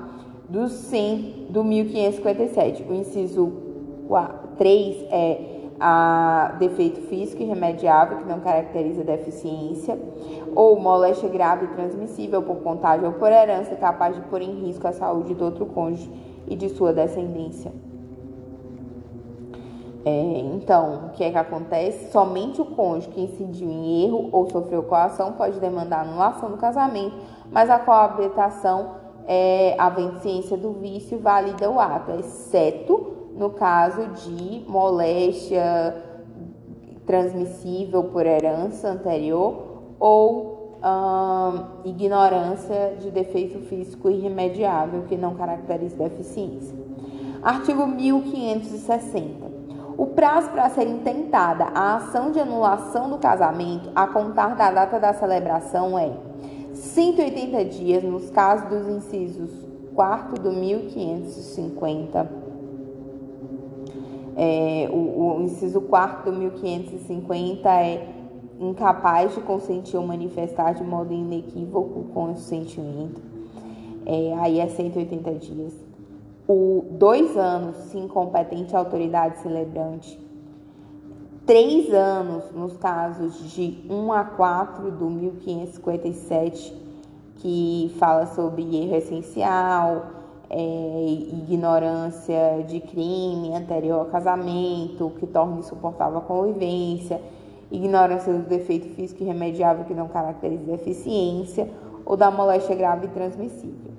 do 0.48 0.68
100 0.68 1.48
do 1.50 1.62
1557. 1.62 2.82
O 2.84 2.94
inciso 2.94 3.68
3 4.60 5.06
é 5.10 5.40
a 5.80 6.56
defeito 6.58 7.00
físico 7.08 7.42
irremediável 7.42 8.18
que 8.18 8.28
não 8.28 8.40
caracteriza 8.40 9.02
deficiência, 9.02 9.98
ou 10.54 10.78
moléstia 10.78 11.30
grave 11.30 11.66
transmissível 11.68 12.42
por 12.42 12.56
contágio 12.56 13.06
ou 13.06 13.14
por 13.14 13.32
herança 13.32 13.74
capaz 13.76 14.14
de 14.14 14.20
pôr 14.22 14.42
em 14.42 14.66
risco 14.66 14.86
a 14.86 14.92
saúde 14.92 15.32
do 15.32 15.46
outro 15.46 15.64
cônjuge 15.64 16.10
e 16.46 16.54
de 16.54 16.68
sua 16.68 16.92
descendência. 16.92 17.72
É, 20.04 20.38
então, 20.54 21.06
o 21.06 21.10
que 21.10 21.24
é 21.24 21.30
que 21.30 21.38
acontece? 21.38 22.12
Somente 22.12 22.60
o 22.60 22.66
cônjuge 22.66 23.08
que 23.08 23.22
incidiu 23.22 23.70
em 23.70 24.04
erro 24.04 24.28
ou 24.30 24.50
sofreu 24.50 24.82
coação 24.82 25.32
pode 25.32 25.58
demandar 25.58 26.02
anulação 26.02 26.50
do 26.50 26.58
casamento, 26.58 27.16
mas 27.50 27.70
a 27.70 27.78
coabitação, 27.78 28.96
é, 29.26 29.74
havendo 29.78 30.20
ciência 30.20 30.58
do 30.58 30.72
vício, 30.72 31.18
valida 31.18 31.70
o 31.70 31.80
ato, 31.80 32.10
exceto 32.12 33.19
no 33.36 33.50
caso 33.50 34.06
de 34.08 34.64
moléstia 34.68 35.96
transmissível 37.06 38.04
por 38.04 38.24
herança 38.24 38.88
anterior 38.88 39.94
ou 39.98 40.78
hum, 40.82 41.64
ignorância 41.84 42.96
de 43.00 43.10
defeito 43.10 43.58
físico 43.66 44.08
irremediável 44.08 45.02
que 45.08 45.16
não 45.16 45.34
caracteriza 45.34 45.96
deficiência. 45.96 46.78
Artigo 47.42 47.86
1560. 47.86 49.50
O 49.96 50.06
prazo 50.06 50.50
para 50.50 50.70
ser 50.70 50.86
intentada 50.86 51.64
a 51.74 51.96
ação 51.96 52.30
de 52.30 52.38
anulação 52.38 53.10
do 53.10 53.18
casamento 53.18 53.90
a 53.94 54.06
contar 54.06 54.54
da 54.54 54.70
data 54.70 55.00
da 55.00 55.12
celebração 55.12 55.98
é 55.98 56.12
180 56.72 57.64
dias 57.64 58.02
nos 58.04 58.30
casos 58.30 58.68
dos 58.68 58.88
incisos 58.88 59.50
4 59.94 60.40
do 60.40 60.52
1550 60.52 62.39
é, 64.42 64.88
o, 64.90 65.36
o, 65.36 65.42
inciso 65.42 65.82
4 65.82 66.32
do 66.32 66.38
1550 66.38 67.68
é 67.68 68.08
incapaz 68.58 69.34
de 69.34 69.42
consentir 69.42 69.98
ou 69.98 70.06
manifestar 70.06 70.72
de 70.72 70.82
modo 70.82 71.12
inequívoco 71.12 72.04
com 72.14 72.32
o 72.32 72.36
sentimento. 72.36 73.20
É, 74.06 74.32
aí 74.38 74.58
é 74.58 74.66
180 74.66 75.34
dias. 75.34 75.74
O 76.48 76.86
dois 76.92 77.36
anos, 77.36 77.76
se 77.90 77.98
incompetente 77.98 78.74
autoridade 78.74 79.40
celebrante. 79.40 80.18
Três 81.44 81.92
anos 81.92 82.50
nos 82.52 82.78
casos 82.78 83.52
de 83.52 83.84
1 83.90 84.10
a 84.10 84.24
4 84.24 84.90
do 84.90 85.10
1557, 85.10 86.74
que 87.36 87.94
fala 87.98 88.24
sobre 88.24 88.62
erro 88.74 88.96
essencial, 88.96 90.19
é, 90.50 91.06
ignorância 91.32 92.64
de 92.66 92.80
crime 92.80 93.54
anterior 93.54 94.00
ao 94.00 94.06
casamento, 94.06 95.12
que 95.20 95.26
torna 95.26 95.60
insuportável 95.60 96.18
a 96.18 96.22
convivência, 96.22 97.20
ignorância 97.70 98.32
do 98.32 98.48
defeito 98.48 98.88
físico 98.96 99.22
irremediável 99.22 99.84
que 99.84 99.94
não 99.94 100.08
caracteriza 100.08 100.64
deficiência 100.64 101.70
ou 102.04 102.16
da 102.16 102.30
moléstia 102.30 102.74
grave 102.74 103.06
e 103.06 103.10
transmissível. 103.10 103.92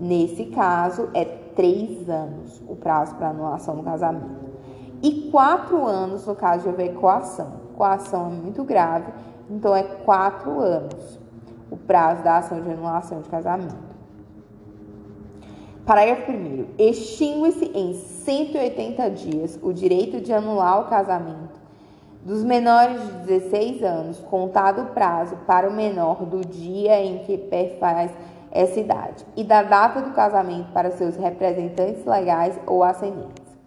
Nesse 0.00 0.46
caso, 0.46 1.10
é 1.12 1.24
três 1.24 2.08
anos 2.08 2.62
o 2.66 2.74
prazo 2.74 3.14
para 3.16 3.28
anulação 3.28 3.76
do 3.76 3.82
casamento. 3.82 4.48
E 5.02 5.30
quatro 5.30 5.84
anos 5.86 6.26
no 6.26 6.34
caso 6.34 6.62
de 6.62 6.68
haver 6.70 6.94
coação. 6.94 7.60
Coação 7.76 8.28
é 8.28 8.30
muito 8.30 8.64
grave, 8.64 9.12
então 9.50 9.76
é 9.76 9.82
quatro 9.82 10.58
anos 10.60 11.18
o 11.70 11.76
prazo 11.76 12.22
da 12.22 12.38
ação 12.38 12.60
de 12.60 12.70
anulação 12.70 13.20
de 13.20 13.28
casamento. 13.28 13.89
Parágrafo 15.90 16.30
1. 16.30 16.66
Extingue-se 16.78 17.64
em 17.74 17.94
180 17.94 19.10
dias 19.10 19.58
o 19.60 19.72
direito 19.72 20.20
de 20.20 20.32
anular 20.32 20.82
o 20.82 20.88
casamento 20.88 21.58
dos 22.24 22.44
menores 22.44 23.02
de 23.02 23.12
16 23.26 23.82
anos, 23.82 24.20
contado 24.20 24.82
o 24.82 24.86
prazo 24.94 25.36
para 25.48 25.68
o 25.68 25.72
menor 25.72 26.24
do 26.24 26.46
dia 26.46 27.04
em 27.04 27.24
que 27.24 27.36
perfaz 27.36 28.12
essa 28.52 28.78
idade, 28.78 29.26
e 29.36 29.42
da 29.42 29.64
data 29.64 30.00
do 30.00 30.12
casamento 30.12 30.70
para 30.70 30.92
seus 30.92 31.16
representantes 31.16 32.04
legais 32.04 32.56
ou 32.68 32.84
ascendentes. 32.84 33.58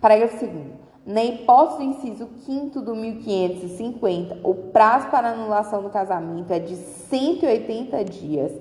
Parágrafo 0.00 0.46
2. 0.46 0.86
Na 1.04 1.24
hipótese 1.24 1.78
do 1.78 1.82
inciso 1.82 2.28
5 2.44 2.80
do 2.80 2.94
1550, 2.94 4.38
o 4.44 4.54
prazo 4.54 5.08
para 5.08 5.30
anulação 5.30 5.82
do 5.82 5.90
casamento 5.90 6.52
é 6.52 6.60
de 6.60 6.76
180 6.76 8.04
dias 8.04 8.52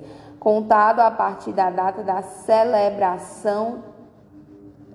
contado 0.46 1.00
a 1.00 1.10
partir 1.10 1.54
da 1.54 1.72
data 1.72 2.04
da 2.04 2.22
celebração 2.22 3.80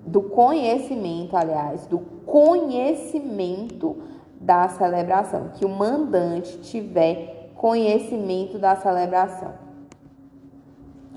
do 0.07 0.21
conhecimento, 0.21 1.35
aliás, 1.35 1.85
do 1.87 1.99
conhecimento 2.25 3.97
da 4.39 4.69
celebração, 4.69 5.49
que 5.49 5.65
o 5.65 5.69
mandante 5.69 6.57
tiver 6.59 7.51
conhecimento 7.53 8.57
da 8.57 8.77
celebração. 8.77 9.51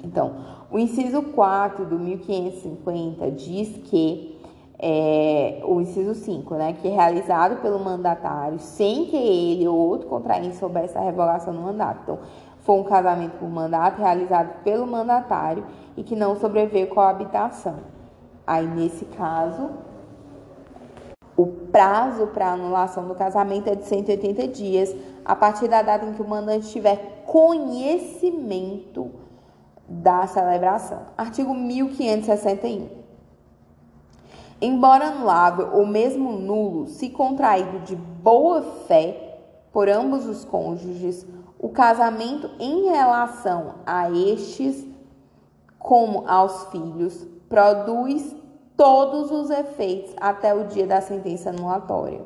Então, 0.02 0.34
o 0.68 0.80
inciso 0.80 1.22
4 1.22 1.84
do 1.84 1.96
1550 1.96 3.30
diz 3.30 3.68
que 3.84 4.34
é, 4.78 5.62
o 5.64 5.80
inciso 5.80 6.14
5, 6.14 6.54
né, 6.56 6.72
que 6.74 6.88
é 6.88 6.90
realizado 6.90 7.62
pelo 7.62 7.78
mandatário 7.78 8.58
sem 8.58 9.06
que 9.06 9.16
ele 9.16 9.66
ou 9.68 9.76
outro 9.76 10.08
contraente 10.08 10.56
soubesse 10.56 10.98
a 10.98 11.00
revogação 11.00 11.54
do 11.54 11.60
mandato. 11.60 12.00
Então, 12.02 12.18
foi 12.64 12.80
um 12.80 12.82
casamento 12.82 13.38
por 13.38 13.48
mandato 13.48 14.00
realizado 14.00 14.62
pelo 14.64 14.86
mandatário 14.86 15.64
e 15.96 16.02
que 16.02 16.16
não 16.16 16.34
sobreveio 16.34 16.88
coabitação. 16.88 17.80
Aí, 18.46 18.66
nesse 18.66 19.04
caso, 19.04 19.70
o 21.36 21.46
prazo 21.46 22.28
para 22.28 22.52
anulação 22.52 23.06
do 23.06 23.14
casamento 23.14 23.68
é 23.68 23.74
de 23.74 23.84
180 23.84 24.48
dias, 24.48 24.96
a 25.24 25.36
partir 25.36 25.68
da 25.68 25.82
data 25.82 26.06
em 26.06 26.14
que 26.14 26.22
o 26.22 26.28
mandante 26.28 26.70
tiver 26.70 27.24
conhecimento 27.26 29.10
da 29.86 30.26
celebração. 30.26 31.02
Artigo 31.18 31.54
1561. 31.54 32.88
Embora 34.60 35.08
anulável 35.08 35.70
ou 35.74 35.84
mesmo 35.84 36.32
nulo, 36.32 36.86
se 36.86 37.10
contraído 37.10 37.80
de 37.80 37.94
boa 37.94 38.62
fé 38.86 39.38
por 39.70 39.88
ambos 39.88 40.24
os 40.26 40.44
cônjuges, 40.44 41.26
o 41.64 41.70
casamento 41.70 42.50
em 42.60 42.90
relação 42.90 43.76
a 43.86 44.10
estes, 44.10 44.86
como 45.78 46.28
aos 46.28 46.66
filhos, 46.66 47.26
produz 47.48 48.36
todos 48.76 49.30
os 49.30 49.48
efeitos 49.48 50.14
até 50.20 50.54
o 50.54 50.66
dia 50.66 50.86
da 50.86 51.00
sentença 51.00 51.48
anulatória. 51.48 52.20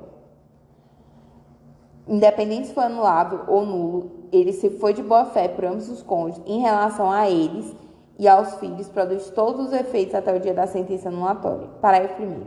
Independente 2.09 2.67
se 2.67 2.75
foi 2.75 2.83
anulável 2.83 3.45
ou 3.47 3.65
nulo, 3.65 4.11
ele 4.33 4.53
se 4.53 4.71
foi 4.71 4.93
de 4.93 5.05
boa 5.05 5.27
fé 5.27 5.47
por 5.47 5.67
ambos 5.67 5.89
os 5.89 6.03
cônjuges 6.03 6.43
em 6.45 6.59
relação 6.59 7.09
a 7.09 7.31
eles 7.31 7.77
e 8.19 8.27
aos 8.27 8.57
filhos, 8.57 8.89
produz 8.89 9.31
todos 9.31 9.67
os 9.67 9.73
efeitos 9.73 10.17
até 10.17 10.35
o 10.35 10.41
dia 10.41 10.53
da 10.53 10.67
sentença 10.67 11.11
anulatória. 11.11 11.69
Parágrafo 11.81 12.21
1. 12.21 12.43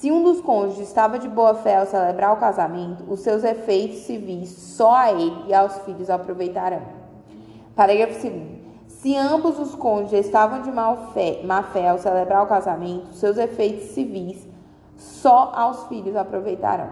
Se 0.00 0.10
um 0.10 0.22
dos 0.22 0.40
cônjuges 0.40 0.88
estava 0.88 1.18
de 1.18 1.28
boa 1.28 1.52
fé 1.52 1.76
ao 1.76 1.84
celebrar 1.84 2.32
o 2.32 2.38
casamento, 2.38 3.04
os 3.06 3.20
seus 3.20 3.44
efeitos 3.44 3.98
civis 3.98 4.48
só 4.48 4.94
a 4.94 5.12
ele 5.12 5.44
e 5.46 5.52
aos 5.52 5.76
filhos 5.80 6.08
aproveitarão. 6.08 6.80
Parágrafo 7.76 8.18
2. 8.18 8.42
Se 8.88 9.14
ambos 9.14 9.58
os 9.58 9.74
cônjuges 9.74 10.24
estavam 10.24 10.62
de 10.62 10.72
má 10.72 10.96
fé, 11.12 11.42
má 11.44 11.62
fé 11.64 11.90
ao 11.90 11.98
celebrar 11.98 12.42
o 12.42 12.46
casamento, 12.46 13.12
seus 13.12 13.36
efeitos 13.36 13.90
civis 13.90 14.48
só 14.96 15.52
aos 15.54 15.84
filhos 15.84 16.16
aproveitarão. 16.16 16.88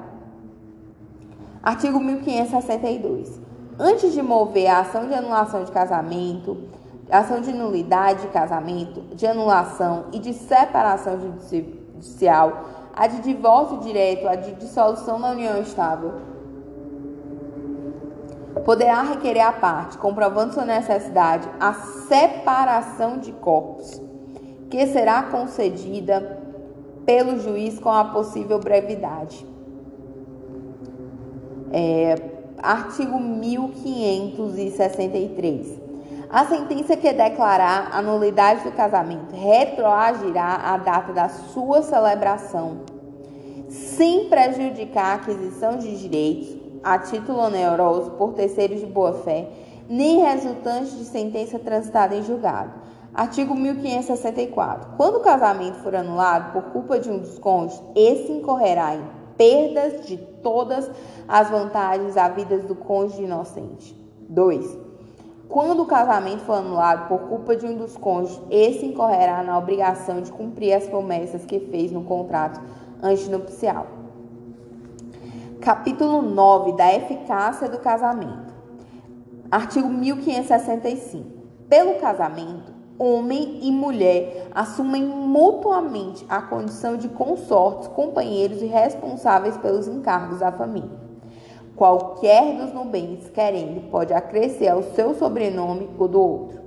Artigo 1.62 1.98
1562. 1.98 3.40
Antes 3.78 4.12
de 4.12 4.20
mover 4.20 4.66
a 4.66 4.80
ação 4.80 5.08
de 5.08 5.14
anulação 5.14 5.64
de 5.64 5.72
casamento, 5.72 6.58
ação 7.10 7.40
de 7.40 7.54
nulidade 7.54 8.20
de 8.20 8.28
casamento, 8.28 9.00
de 9.16 9.26
anulação 9.26 10.08
e 10.12 10.18
de 10.18 10.34
separação 10.34 11.18
judicial, 11.18 12.76
a 12.98 13.06
de 13.06 13.20
divórcio 13.20 13.78
direto, 13.78 14.26
a 14.26 14.34
de 14.34 14.56
dissolução 14.56 15.20
da 15.20 15.30
união 15.30 15.62
estável. 15.62 16.14
Poderá 18.64 19.02
requerer 19.02 19.42
à 19.42 19.52
parte, 19.52 19.96
comprovando 19.98 20.54
sua 20.54 20.64
necessidade, 20.64 21.48
a 21.60 21.74
separação 21.74 23.18
de 23.18 23.30
corpos, 23.30 24.02
que 24.68 24.84
será 24.88 25.22
concedida 25.22 26.40
pelo 27.06 27.38
juiz 27.38 27.78
com 27.78 27.90
a 27.90 28.06
possível 28.06 28.58
brevidade. 28.58 29.46
É, 31.70 32.16
artigo 32.60 33.20
1563. 33.20 35.87
A 36.30 36.44
sentença 36.44 36.94
que 36.94 37.10
declarar 37.10 37.88
a 37.90 38.02
nulidade 38.02 38.62
do 38.62 38.72
casamento 38.72 39.34
retroagirá 39.34 40.56
à 40.56 40.76
data 40.76 41.10
da 41.10 41.26
sua 41.30 41.80
celebração, 41.80 42.82
sem 43.70 44.28
prejudicar 44.28 45.12
a 45.12 45.14
aquisição 45.14 45.78
de 45.78 45.96
direitos 45.96 46.54
a 46.84 46.98
título 46.98 47.38
oneroso 47.38 48.10
por 48.10 48.34
terceiros 48.34 48.78
de 48.78 48.84
boa-fé, 48.84 49.48
nem 49.88 50.20
resultantes 50.20 50.98
de 50.98 51.06
sentença 51.06 51.58
transitada 51.58 52.14
em 52.14 52.22
julgado. 52.22 52.74
Artigo 53.14 53.54
1564. 53.54 54.96
Quando 54.98 55.16
o 55.16 55.20
casamento 55.20 55.78
for 55.78 55.94
anulado 55.94 56.52
por 56.52 56.72
culpa 56.72 57.00
de 57.00 57.10
um 57.10 57.20
dos 57.20 57.38
cônjuges, 57.38 57.82
esse 57.96 58.30
incorrerá 58.30 58.96
em 58.96 59.02
perdas 59.34 60.06
de 60.06 60.18
todas 60.18 60.90
as 61.26 61.48
vantagens 61.48 62.18
havidas 62.18 62.64
do 62.64 62.74
cônjuge 62.74 63.22
inocente. 63.22 63.96
2. 64.28 64.87
Quando 65.48 65.82
o 65.82 65.86
casamento 65.86 66.40
for 66.40 66.58
anulado 66.58 67.08
por 67.08 67.20
culpa 67.20 67.56
de 67.56 67.64
um 67.64 67.74
dos 67.74 67.96
cônjuges, 67.96 68.38
esse 68.50 68.84
incorrerá 68.84 69.42
na 69.42 69.56
obrigação 69.56 70.20
de 70.20 70.30
cumprir 70.30 70.74
as 70.74 70.86
promessas 70.86 71.46
que 71.46 71.58
fez 71.58 71.90
no 71.90 72.04
contrato 72.04 72.60
antinupcial. 73.02 73.86
Capítulo 75.58 76.20
9 76.20 76.72
da 76.72 76.94
eficácia 76.94 77.66
do 77.66 77.78
casamento. 77.78 78.52
Artigo 79.50 79.88
1565. 79.88 81.26
Pelo 81.66 81.94
casamento, 81.94 82.70
homem 82.98 83.60
e 83.62 83.72
mulher 83.72 84.48
assumem 84.54 85.02
mutuamente 85.02 86.26
a 86.28 86.42
condição 86.42 86.98
de 86.98 87.08
consortes, 87.08 87.88
companheiros 87.88 88.60
e 88.60 88.66
responsáveis 88.66 89.56
pelos 89.56 89.88
encargos 89.88 90.40
da 90.40 90.52
família. 90.52 91.07
Qualquer 91.78 92.56
dos 92.56 92.72
nubens 92.72 93.30
querendo 93.30 93.88
pode 93.88 94.12
acrescer 94.12 94.66
ao 94.66 94.82
seu 94.82 95.14
sobrenome 95.14 95.88
o 95.96 96.08
do 96.08 96.20
outro. 96.20 96.58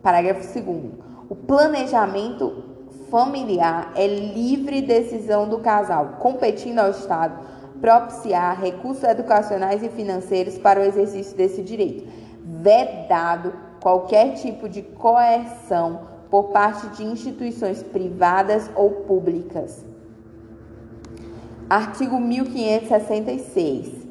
Parágrafo 0.00 0.42
2. 0.42 0.92
O 1.28 1.34
planejamento 1.34 2.62
familiar 3.10 3.92
é 3.96 4.06
livre 4.06 4.80
decisão 4.80 5.48
do 5.48 5.58
casal, 5.58 6.18
competindo 6.20 6.78
ao 6.78 6.90
Estado 6.90 7.36
propiciar 7.80 8.60
recursos 8.60 9.02
educacionais 9.02 9.82
e 9.82 9.88
financeiros 9.88 10.56
para 10.56 10.78
o 10.78 10.84
exercício 10.84 11.36
desse 11.36 11.60
direito, 11.60 12.08
vedado 12.44 13.52
qualquer 13.80 14.34
tipo 14.34 14.68
de 14.68 14.82
coerção 14.82 16.02
por 16.30 16.50
parte 16.50 16.86
de 16.90 17.02
instituições 17.02 17.82
privadas 17.82 18.70
ou 18.76 18.88
públicas. 18.88 19.84
Artigo 21.68 22.20
1566 22.20 24.01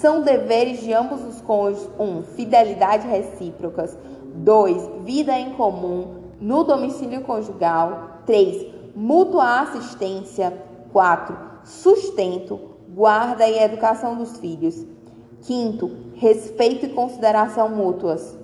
são 0.00 0.22
deveres 0.22 0.80
de 0.80 0.92
ambos 0.92 1.22
os 1.22 1.40
cônjuges: 1.42 1.88
1. 1.98 2.02
Um, 2.02 2.22
fidelidade 2.22 3.06
recíprocas. 3.06 3.96
2. 4.34 5.04
Vida 5.04 5.38
em 5.38 5.52
comum 5.54 6.14
no 6.40 6.64
domicílio 6.64 7.22
conjugal. 7.22 8.22
3. 8.26 8.66
Mútua 8.96 9.60
assistência. 9.60 10.52
4. 10.92 11.36
Sustento, 11.62 12.58
guarda 12.88 13.46
e 13.46 13.62
educação 13.62 14.16
dos 14.16 14.38
filhos. 14.38 14.84
5. 15.42 15.90
Respeito 16.14 16.86
e 16.86 16.90
consideração 16.90 17.68
mútuas. 17.68 18.38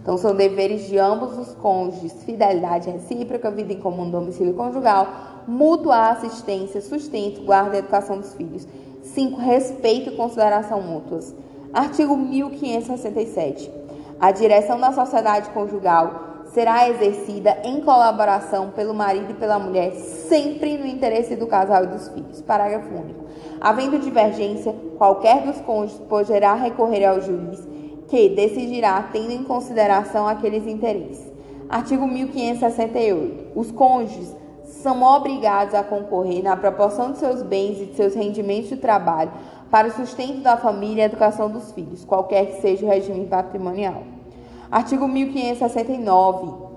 Então, 0.00 0.16
são 0.16 0.34
deveres 0.34 0.86
de 0.86 0.98
ambos 0.98 1.36
os 1.36 1.54
cônjuges: 1.54 2.22
fidelidade 2.24 2.90
recíproca, 2.90 3.50
vida 3.50 3.72
em 3.72 3.80
comum 3.80 4.04
no 4.06 4.12
domicílio 4.12 4.54
conjugal, 4.54 5.06
mútua 5.46 6.10
assistência, 6.10 6.80
sustento, 6.80 7.42
guarda 7.42 7.76
e 7.76 7.78
educação 7.80 8.18
dos 8.18 8.34
filhos. 8.34 8.66
5. 9.14 9.40
Respeito 9.40 10.10
e 10.10 10.16
consideração 10.16 10.82
mútuas. 10.82 11.34
Artigo 11.72 12.16
1567. 12.16 13.70
A 14.20 14.30
direção 14.30 14.78
da 14.80 14.92
sociedade 14.92 15.50
conjugal 15.50 16.28
será 16.52 16.88
exercida 16.88 17.58
em 17.62 17.80
colaboração 17.80 18.70
pelo 18.70 18.94
marido 18.94 19.30
e 19.30 19.34
pela 19.34 19.58
mulher, 19.58 19.92
sempre 19.92 20.76
no 20.76 20.86
interesse 20.86 21.36
do 21.36 21.46
casal 21.46 21.84
e 21.84 21.88
dos 21.88 22.08
filhos. 22.08 22.42
Parágrafo 22.42 22.94
único. 22.94 23.24
Havendo 23.60 23.98
divergência, 23.98 24.74
qualquer 24.96 25.42
dos 25.42 25.60
cônjuges 25.60 26.00
poderá 26.08 26.54
recorrer 26.54 27.04
ao 27.04 27.20
juiz, 27.20 27.66
que 28.08 28.30
decidirá 28.30 29.08
tendo 29.12 29.30
em 29.30 29.44
consideração 29.44 30.26
aqueles 30.26 30.66
interesses. 30.66 31.30
Artigo 31.68 32.06
1568. 32.06 33.58
Os 33.58 33.70
cônjuges 33.70 34.34
são 34.78 35.02
obrigados 35.02 35.74
a 35.74 35.82
concorrer 35.82 36.42
na 36.42 36.56
proporção 36.56 37.12
de 37.12 37.18
seus 37.18 37.42
bens 37.42 37.80
e 37.80 37.86
de 37.86 37.94
seus 37.94 38.14
rendimentos 38.14 38.68
de 38.68 38.76
trabalho 38.76 39.30
para 39.70 39.88
o 39.88 39.92
sustento 39.92 40.40
da 40.40 40.56
família 40.56 41.02
e 41.02 41.04
a 41.04 41.06
educação 41.06 41.50
dos 41.50 41.72
filhos, 41.72 42.04
qualquer 42.04 42.46
que 42.46 42.60
seja 42.60 42.86
o 42.86 42.88
regime 42.88 43.26
patrimonial. 43.26 44.02
Artigo 44.70 45.06
1569. 45.06 46.68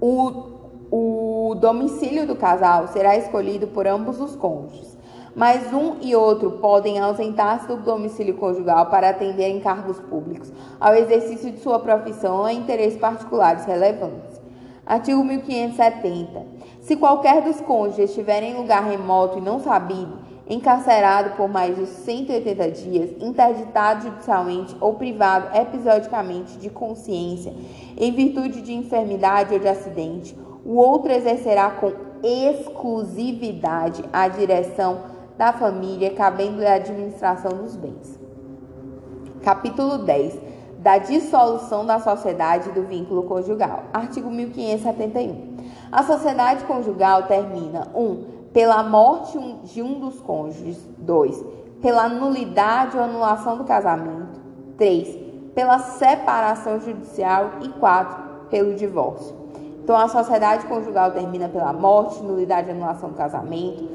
O, 0.00 0.32
o 0.90 1.54
domicílio 1.56 2.26
do 2.26 2.36
casal 2.36 2.88
será 2.88 3.16
escolhido 3.16 3.68
por 3.68 3.86
ambos 3.86 4.20
os 4.20 4.34
cônjuges, 4.34 4.96
mas 5.34 5.72
um 5.72 5.96
e 6.00 6.14
outro 6.14 6.52
podem 6.52 6.98
ausentar-se 6.98 7.66
do 7.66 7.76
domicílio 7.76 8.36
conjugal 8.36 8.86
para 8.86 9.10
atender 9.10 9.48
encargos 9.48 9.98
públicos, 10.00 10.52
ao 10.80 10.94
exercício 10.94 11.50
de 11.50 11.60
sua 11.60 11.78
profissão 11.78 12.38
ou 12.38 12.44
a 12.44 12.52
interesses 12.52 12.98
particulares 12.98 13.64
relevantes. 13.64 14.40
Artigo 14.86 15.24
1570. 15.24 16.53
Se 16.84 16.96
qualquer 16.96 17.40
dos 17.40 17.62
cônjuges 17.62 18.10
estiver 18.10 18.42
em 18.42 18.58
lugar 18.58 18.84
remoto 18.84 19.38
e 19.38 19.40
não 19.40 19.58
sabido, 19.58 20.18
encarcerado 20.46 21.30
por 21.34 21.48
mais 21.48 21.74
de 21.76 21.86
180 21.86 22.70
dias, 22.72 23.10
interditado 23.22 24.02
judicialmente 24.02 24.76
ou 24.78 24.92
privado 24.92 25.48
episodicamente 25.56 26.58
de 26.58 26.68
consciência 26.68 27.54
em 27.96 28.12
virtude 28.12 28.60
de 28.60 28.74
enfermidade 28.74 29.54
ou 29.54 29.60
de 29.60 29.66
acidente, 29.66 30.36
o 30.62 30.74
outro 30.74 31.10
exercerá 31.10 31.70
com 31.70 31.90
exclusividade 32.22 34.04
a 34.12 34.28
direção 34.28 35.04
da 35.38 35.54
família, 35.54 36.10
cabendo-lhe 36.10 36.66
a 36.66 36.74
administração 36.74 37.50
dos 37.52 37.76
bens. 37.76 38.20
Capítulo 39.42 39.96
10 39.96 40.38
da 40.80 40.98
dissolução 40.98 41.86
da 41.86 41.98
sociedade 41.98 42.72
do 42.72 42.82
vínculo 42.82 43.22
conjugal. 43.22 43.84
Artigo 43.90 44.30
1571. 44.30 45.53
A 45.94 46.02
sociedade 46.02 46.64
conjugal 46.64 47.22
termina 47.28 47.86
1. 47.94 48.02
Um, 48.02 48.24
pela 48.52 48.82
morte 48.82 49.38
de 49.62 49.80
um 49.80 50.00
dos 50.00 50.20
cônjuges. 50.20 50.76
2. 50.98 51.44
Pela 51.80 52.08
nulidade 52.08 52.96
ou 52.96 53.04
anulação 53.04 53.56
do 53.56 53.62
casamento. 53.62 54.40
3. 54.76 55.16
Pela 55.54 55.78
separação 55.78 56.80
judicial. 56.80 57.52
E 57.62 57.68
4. 57.68 58.24
Pelo 58.50 58.74
divórcio. 58.74 59.36
Então, 59.84 59.96
a 59.96 60.08
sociedade 60.08 60.66
conjugal 60.66 61.12
termina 61.12 61.48
pela 61.48 61.72
morte, 61.72 62.20
nulidade 62.24 62.72
anulação 62.72 63.10
do 63.10 63.14
casamento, 63.14 63.88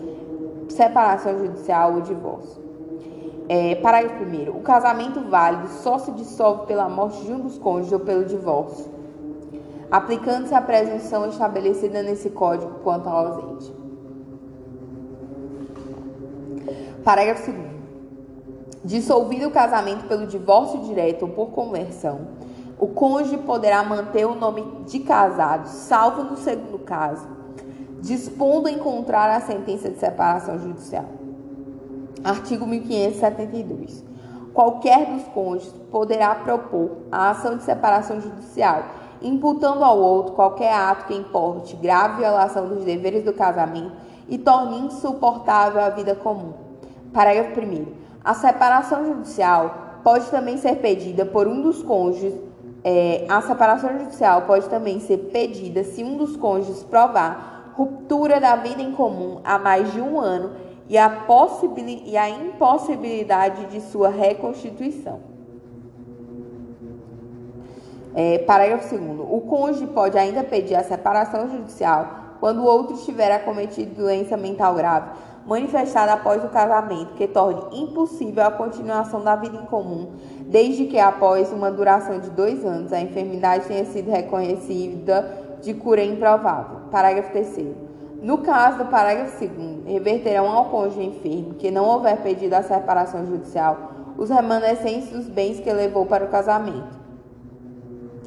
separação 0.69 1.37
judicial 1.37 1.95
ou 1.95 2.01
divórcio. 2.01 2.63
É, 3.49 3.75
parágrafo 3.75 4.23
1. 4.23 4.57
O 4.57 4.61
casamento 4.61 5.19
válido 5.29 5.67
só 5.67 5.97
se 5.97 6.13
dissolve 6.13 6.65
pela 6.65 6.87
morte 6.87 7.25
de 7.25 7.33
um 7.33 7.41
dos 7.41 7.57
cônjuges 7.57 7.91
ou 7.91 7.99
pelo 7.99 8.23
divórcio, 8.23 8.98
aplicando-se 9.91 10.53
a 10.53 10.61
presunção 10.61 11.27
estabelecida 11.27 12.03
nesse 12.03 12.29
código 12.29 12.79
quanto 12.83 13.09
ao 13.09 13.27
ausente. 13.27 13.73
Parágrafo 17.03 17.51
2. 17.51 17.69
Dissolvido 18.83 19.47
o 19.47 19.51
casamento 19.51 20.07
pelo 20.07 20.27
divórcio 20.27 20.79
direto 20.81 21.23
ou 21.23 21.29
por 21.29 21.47
conversão, 21.47 22.27
o 22.77 22.87
cônjuge 22.87 23.37
poderá 23.37 23.83
manter 23.83 24.25
o 24.25 24.35
nome 24.35 24.63
de 24.85 24.99
casado, 24.99 25.67
salvo 25.67 26.23
no 26.23 26.37
segundo 26.37 26.79
caso, 26.79 27.27
dispondo 27.99 28.69
encontrar 28.69 29.29
a 29.35 29.41
sentença 29.41 29.89
de 29.89 29.97
separação 29.97 30.57
judicial. 30.59 31.05
Artigo 32.23 32.65
1572. 32.65 34.05
Qualquer 34.53 35.05
dos 35.07 35.23
cônjuges 35.33 35.73
poderá 35.91 36.35
propor 36.35 36.91
a 37.11 37.31
ação 37.31 37.57
de 37.57 37.63
separação 37.63 38.21
judicial, 38.21 38.83
imputando 39.21 39.83
ao 39.83 39.97
outro 39.97 40.33
qualquer 40.33 40.73
ato 40.73 41.05
que 41.05 41.15
importe 41.15 41.75
grave 41.75 42.17
violação 42.17 42.67
dos 42.67 42.83
deveres 42.83 43.23
do 43.23 43.33
casamento 43.33 43.91
e 44.27 44.37
torne 44.37 44.79
insuportável 44.79 45.81
a 45.81 45.89
vida 45.89 46.15
comum. 46.15 46.53
Parágrafo 47.13 47.59
1. 47.59 47.85
A 48.23 48.33
separação 48.33 49.05
judicial 49.05 49.99
pode 50.03 50.29
também 50.29 50.57
ser 50.57 50.75
pedida 50.75 51.25
por 51.25 51.47
um 51.47 51.61
dos 51.61 51.81
cônjuges 51.81 52.33
É, 52.81 53.25
a 53.27 53.41
separação 53.41 53.89
judicial 53.99 54.43
pode 54.43 54.69
também 54.69 55.01
ser 55.01 55.17
pedida 55.33 55.83
se 55.83 56.01
um 56.01 56.15
dos 56.15 56.37
cônjuges 56.37 56.81
provar 56.81 57.73
ruptura 57.75 58.39
da 58.39 58.55
vida 58.55 58.81
em 58.81 58.93
comum 58.93 59.41
há 59.43 59.59
mais 59.59 59.91
de 59.91 59.99
um 59.99 60.17
ano 60.19 60.51
e 60.87 60.97
a, 60.97 61.25
e 62.05 62.17
a 62.17 62.29
impossibilidade 62.29 63.65
de 63.65 63.81
sua 63.81 64.09
reconstituição. 64.09 65.19
É, 68.15 68.39
parágrafo 68.39 68.97
2. 68.97 69.19
O 69.29 69.41
cônjuge 69.41 69.87
pode 69.87 70.17
ainda 70.17 70.43
pedir 70.43 70.75
a 70.75 70.83
separação 70.83 71.49
judicial 71.49 72.07
quando 72.39 72.59
o 72.59 72.65
outro 72.65 72.95
estiver 72.95 73.31
acometido 73.31 73.89
de 73.89 73.95
doença 73.95 74.37
mental 74.37 74.73
grave, 74.73 75.09
manifestada 75.45 76.13
após 76.13 76.43
o 76.43 76.47
casamento, 76.47 77.13
que 77.15 77.27
torne 77.27 77.81
impossível 77.81 78.45
a 78.45 78.51
continuação 78.51 79.21
da 79.21 79.35
vida 79.35 79.57
em 79.57 79.65
comum, 79.65 80.11
desde 80.41 80.85
que 80.85 80.97
após 80.97 81.51
uma 81.51 81.69
duração 81.69 82.19
de 82.19 82.29
dois 82.29 82.65
anos 82.65 82.93
a 82.93 83.01
enfermidade 83.01 83.67
tenha 83.67 83.85
sido 83.85 84.09
reconhecida 84.09 85.57
de 85.61 85.73
cura 85.73 86.03
improvável. 86.03 86.77
Parágrafo 86.89 87.31
3. 87.31 87.75
No 88.21 88.39
caso 88.39 88.79
do 88.79 88.85
parágrafo 88.85 89.45
2, 89.45 89.85
reverterão 89.85 90.49
ao 90.49 90.65
cônjuge 90.65 91.03
enfermo 91.03 91.55
que 91.55 91.69
não 91.69 91.85
houver 91.85 92.17
pedido 92.17 92.53
a 92.53 92.63
separação 92.63 93.25
judicial 93.25 93.89
os 94.19 94.29
remanescentes 94.29 95.09
dos 95.11 95.27
bens 95.27 95.61
que 95.61 95.71
levou 95.71 96.05
para 96.05 96.25
o 96.25 96.27
casamento. 96.27 96.98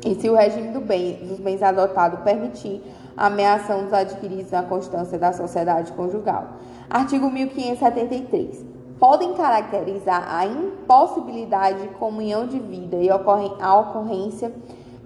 E 0.04 0.16
se 0.16 0.28
o 0.28 0.34
regime 0.34 0.68
do 0.68 0.80
bem, 0.80 1.14
dos 1.26 1.38
bens 1.38 1.62
adotados 1.62 2.20
permitir 2.20 2.82
a 3.16 3.26
ameação 3.26 3.84
dos 3.84 3.92
adquiridos 3.92 4.50
na 4.50 4.62
constância 4.62 5.18
da 5.18 5.32
sociedade 5.32 5.92
conjugal. 5.92 6.56
Artigo 6.90 7.30
1573. 7.30 8.64
Podem 8.98 9.34
caracterizar 9.34 10.24
a 10.28 10.46
impossibilidade 10.46 11.82
de 11.82 11.88
comunhão 11.94 12.46
de 12.46 12.58
vida 12.58 12.96
e 12.96 13.10
a 13.10 13.76
ocorrência 13.76 14.52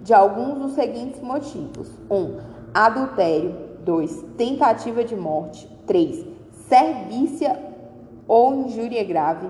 de 0.01 0.13
alguns 0.13 0.59
dos 0.59 0.71
seguintes 0.73 1.21
motivos: 1.21 1.89
1. 2.09 2.15
Um, 2.15 2.39
adultério. 2.73 3.67
2. 3.83 4.25
Tentativa 4.37 5.03
de 5.03 5.15
morte. 5.15 5.67
3. 5.85 6.25
Servícia 6.67 7.57
ou 8.27 8.53
injúria 8.53 9.03
grave. 9.03 9.47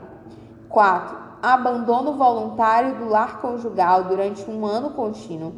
4. 0.70 1.27
Abandono 1.42 2.14
voluntário 2.14 2.98
do 3.00 3.10
lar 3.10 3.42
conjugal 3.42 4.06
durante 4.06 4.50
um 4.50 4.66
ano 4.66 4.92
contínuo. 4.92 5.54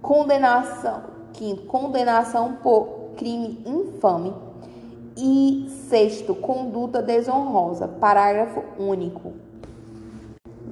Condenação. 0.00 1.12
5. 1.32 1.66
Condenação 1.66 2.56
por 2.62 3.12
crime 3.16 3.62
infame. 3.66 4.32
E 5.16 5.66
sexto, 5.88 6.34
conduta 6.34 7.02
desonrosa. 7.02 7.88
Parágrafo 7.88 8.62
único. 8.78 9.32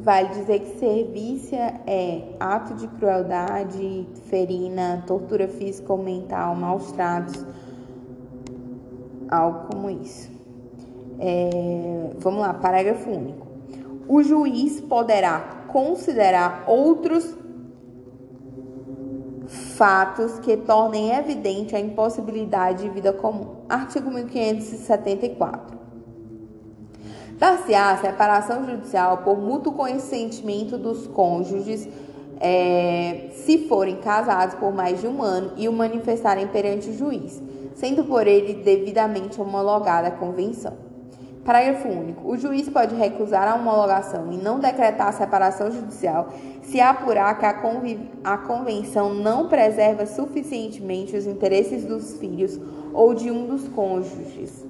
Vale 0.03 0.29
dizer 0.29 0.61
que 0.61 0.79
servícia 0.79 1.81
é 1.87 2.23
ato 2.41 2.73
de 2.75 2.89
crueldade, 2.89 4.09
ferina, 4.31 5.05
tortura 5.07 5.47
física 5.47 5.93
ou 5.93 6.03
mental, 6.03 6.55
maus 6.55 6.91
tratos, 6.93 7.45
algo 9.29 9.67
como 9.69 9.91
isso. 9.91 10.31
É, 11.19 12.13
vamos 12.19 12.41
lá, 12.41 12.55
parágrafo 12.55 13.11
único. 13.11 13.50
O 14.13 14.25
juiz 14.25 14.81
poderá 14.81 15.39
considerar 15.69 16.65
outros 16.67 17.33
fatos 19.47 20.41
que 20.41 20.57
tornem 20.57 21.15
evidente 21.15 21.77
a 21.77 21.81
impossibilidade 21.81 22.83
de 22.83 22.89
vida 22.89 23.13
comum. 23.13 23.59
Artigo 23.69 24.11
1574. 24.11 25.79
Dar-se-á 27.39 27.99
separação 27.99 28.67
judicial 28.67 29.19
por 29.19 29.39
mútuo 29.39 29.75
consentimento 29.75 30.77
dos 30.77 31.07
cônjuges 31.07 31.89
é, 32.41 33.29
se 33.33 33.69
forem 33.69 33.99
casados 33.99 34.57
por 34.57 34.75
mais 34.75 35.01
de 35.01 35.07
um 35.07 35.23
ano 35.23 35.53
e 35.57 35.69
o 35.69 35.73
manifestarem 35.73 36.49
perante 36.49 36.91
o 36.91 36.99
juiz, 36.99 37.41
sendo 37.77 38.03
por 38.03 38.27
ele 38.27 38.55
devidamente 38.55 39.41
homologada 39.41 40.09
a 40.09 40.11
convenção. 40.11 40.90
Parágrafo 41.51 41.89
único. 41.89 42.31
O 42.31 42.37
juiz 42.37 42.69
pode 42.69 42.95
recusar 42.95 43.49
a 43.49 43.57
homologação 43.57 44.31
e 44.31 44.37
não 44.37 44.61
decretar 44.61 45.09
a 45.09 45.13
separação 45.13 45.69
judicial 45.69 46.29
se 46.63 46.81
apurar 46.81 47.37
que 47.41 47.45
a, 47.45 47.61
a 48.23 48.39
convenção 48.39 49.13
não 49.13 49.49
preserva 49.49 50.07
suficientemente 50.07 51.17
os 51.17 51.27
interesses 51.27 51.85
dos 51.85 52.17
filhos 52.19 52.57
ou 52.95 53.15
de 53.15 53.33
um 53.33 53.49
dos 53.49 53.67
cônjuges. 53.67 54.65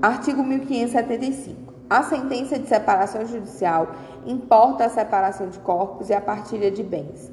Artigo 0.00 0.44
1575. 0.44 1.74
A 1.90 2.04
sentença 2.04 2.56
de 2.56 2.68
separação 2.68 3.26
judicial 3.26 3.96
importa 4.24 4.84
a 4.84 4.88
separação 4.88 5.48
de 5.48 5.58
corpos 5.58 6.08
e 6.08 6.14
a 6.14 6.20
partilha 6.20 6.70
de 6.70 6.84
bens. 6.84 7.32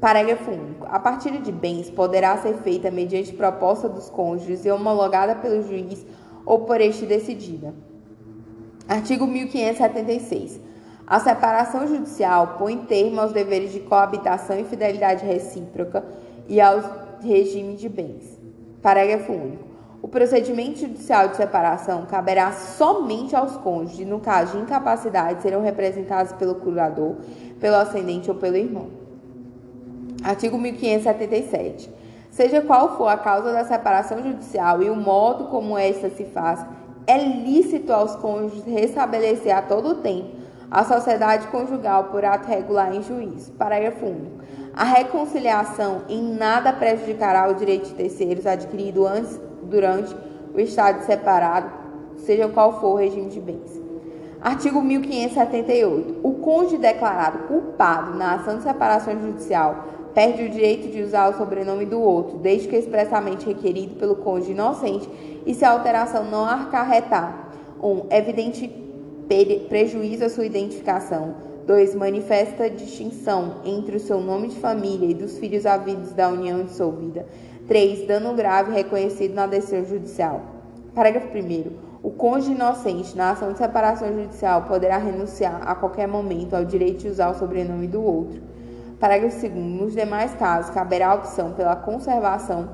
Parágrafo 0.00 0.50
único. 0.50 0.86
A 0.90 0.98
partilha 0.98 1.42
de 1.42 1.52
bens 1.52 1.90
poderá 1.90 2.38
ser 2.38 2.54
feita 2.54 2.90
mediante 2.90 3.34
proposta 3.34 3.86
dos 3.86 4.08
cônjuges 4.08 4.64
e 4.64 4.70
homologada 4.70 5.34
pelo 5.34 5.62
juiz 5.62 6.06
ou 6.44 6.60
por 6.60 6.80
este 6.80 7.06
decidida. 7.06 7.74
Artigo 8.88 9.26
1576. 9.26 10.60
A 11.06 11.20
separação 11.20 11.86
judicial 11.86 12.56
põe 12.58 12.76
termo 12.78 13.20
aos 13.20 13.32
deveres 13.32 13.72
de 13.72 13.80
coabitação 13.80 14.58
e 14.58 14.64
fidelidade 14.64 15.24
recíproca 15.26 16.04
e 16.48 16.60
aos 16.60 16.84
regimes 17.22 17.80
de 17.80 17.88
bens. 17.88 18.38
Parágrafo 18.80 19.32
único. 19.32 19.72
O 20.00 20.08
procedimento 20.08 20.80
judicial 20.80 21.28
de 21.28 21.36
separação 21.36 22.06
caberá 22.06 22.50
somente 22.50 23.36
aos 23.36 23.56
cônjuges, 23.56 24.04
no 24.06 24.18
caso 24.18 24.56
de 24.56 24.62
incapacidade, 24.64 25.42
serão 25.42 25.62
representados 25.62 26.32
pelo 26.32 26.56
curador, 26.56 27.16
pelo 27.60 27.76
ascendente 27.76 28.28
ou 28.28 28.36
pelo 28.36 28.56
irmão. 28.56 28.88
Artigo 30.24 30.58
1577. 30.58 31.88
Seja 32.32 32.62
qual 32.62 32.96
for 32.96 33.08
a 33.08 33.18
causa 33.18 33.52
da 33.52 33.62
separação 33.62 34.22
judicial 34.22 34.82
e 34.82 34.88
o 34.88 34.96
modo 34.96 35.48
como 35.48 35.76
esta 35.76 36.08
se 36.08 36.24
faz, 36.24 36.64
é 37.06 37.18
lícito 37.18 37.92
aos 37.92 38.16
cônjuges 38.16 38.64
restabelecer 38.64 39.54
a 39.54 39.60
todo 39.60 39.96
tempo 39.96 40.40
a 40.70 40.82
sociedade 40.82 41.48
conjugal 41.48 42.04
por 42.04 42.24
ato 42.24 42.48
regular 42.48 42.94
em 42.94 43.02
juízo. 43.02 43.52
Parágrafo 43.52 44.06
único. 44.06 44.42
A 44.72 44.82
reconciliação 44.82 46.04
em 46.08 46.22
nada 46.22 46.72
prejudicará 46.72 47.50
o 47.50 47.54
direito 47.54 47.88
de 47.88 47.94
terceiros 47.96 48.46
adquirido 48.46 49.06
antes 49.06 49.38
durante 49.64 50.16
o 50.54 50.58
estado 50.58 51.04
separado, 51.04 51.70
seja 52.16 52.48
qual 52.48 52.80
for 52.80 52.94
o 52.94 52.96
regime 52.96 53.28
de 53.28 53.40
bens. 53.40 53.78
Artigo 54.40 54.80
1578. 54.80 56.20
O 56.22 56.32
cônjuge 56.36 56.78
declarado 56.78 57.40
culpado 57.40 58.16
na 58.16 58.36
ação 58.36 58.56
de 58.56 58.62
separação 58.62 59.20
judicial 59.20 59.84
perde 60.14 60.44
o 60.44 60.48
direito 60.48 60.88
de 60.88 61.02
usar 61.02 61.28
o 61.30 61.36
sobrenome 61.36 61.86
do 61.86 62.00
outro, 62.00 62.38
desde 62.38 62.68
que 62.68 62.76
expressamente 62.76 63.46
requerido 63.46 63.94
pelo 63.96 64.16
cônjuge 64.16 64.52
inocente 64.52 65.08
e 65.46 65.54
se 65.54 65.64
a 65.64 65.70
alteração 65.70 66.24
não 66.30 66.44
acarretar 66.44 67.50
1. 67.82 67.86
Um, 67.86 68.06
evidente 68.10 68.70
prejuízo 69.68 70.24
à 70.24 70.28
sua 70.28 70.46
identificação. 70.46 71.34
2. 71.66 71.94
Manifesta 71.94 72.68
distinção 72.68 73.56
entre 73.64 73.96
o 73.96 74.00
seu 74.00 74.20
nome 74.20 74.48
de 74.48 74.56
família 74.56 75.08
e 75.08 75.14
dos 75.14 75.38
filhos 75.38 75.64
havidos 75.64 76.12
da 76.12 76.28
união 76.28 76.64
dissolvida. 76.64 77.26
3. 77.68 78.06
Dano 78.06 78.34
grave 78.34 78.72
reconhecido 78.72 79.34
na 79.34 79.46
decisão 79.46 79.84
judicial. 79.84 80.42
Parágrafo 80.94 81.28
1. 81.28 81.92
O 82.02 82.10
cônjuge 82.10 82.52
inocente 82.52 83.16
na 83.16 83.30
ação 83.30 83.52
de 83.52 83.58
separação 83.58 84.08
judicial 84.12 84.62
poderá 84.62 84.98
renunciar 84.98 85.62
a 85.64 85.74
qualquer 85.74 86.08
momento 86.08 86.54
ao 86.54 86.64
direito 86.64 86.98
de 86.98 87.08
usar 87.08 87.30
o 87.30 87.38
sobrenome 87.38 87.86
do 87.86 88.02
outro. 88.02 88.42
Parágrafo 89.02 89.36
2. 89.36 89.52
Nos 89.52 89.94
demais 89.94 90.32
casos, 90.36 90.72
caberá 90.72 91.08
a 91.08 91.14
opção 91.14 91.50
pela 91.54 91.74
conservação 91.74 92.70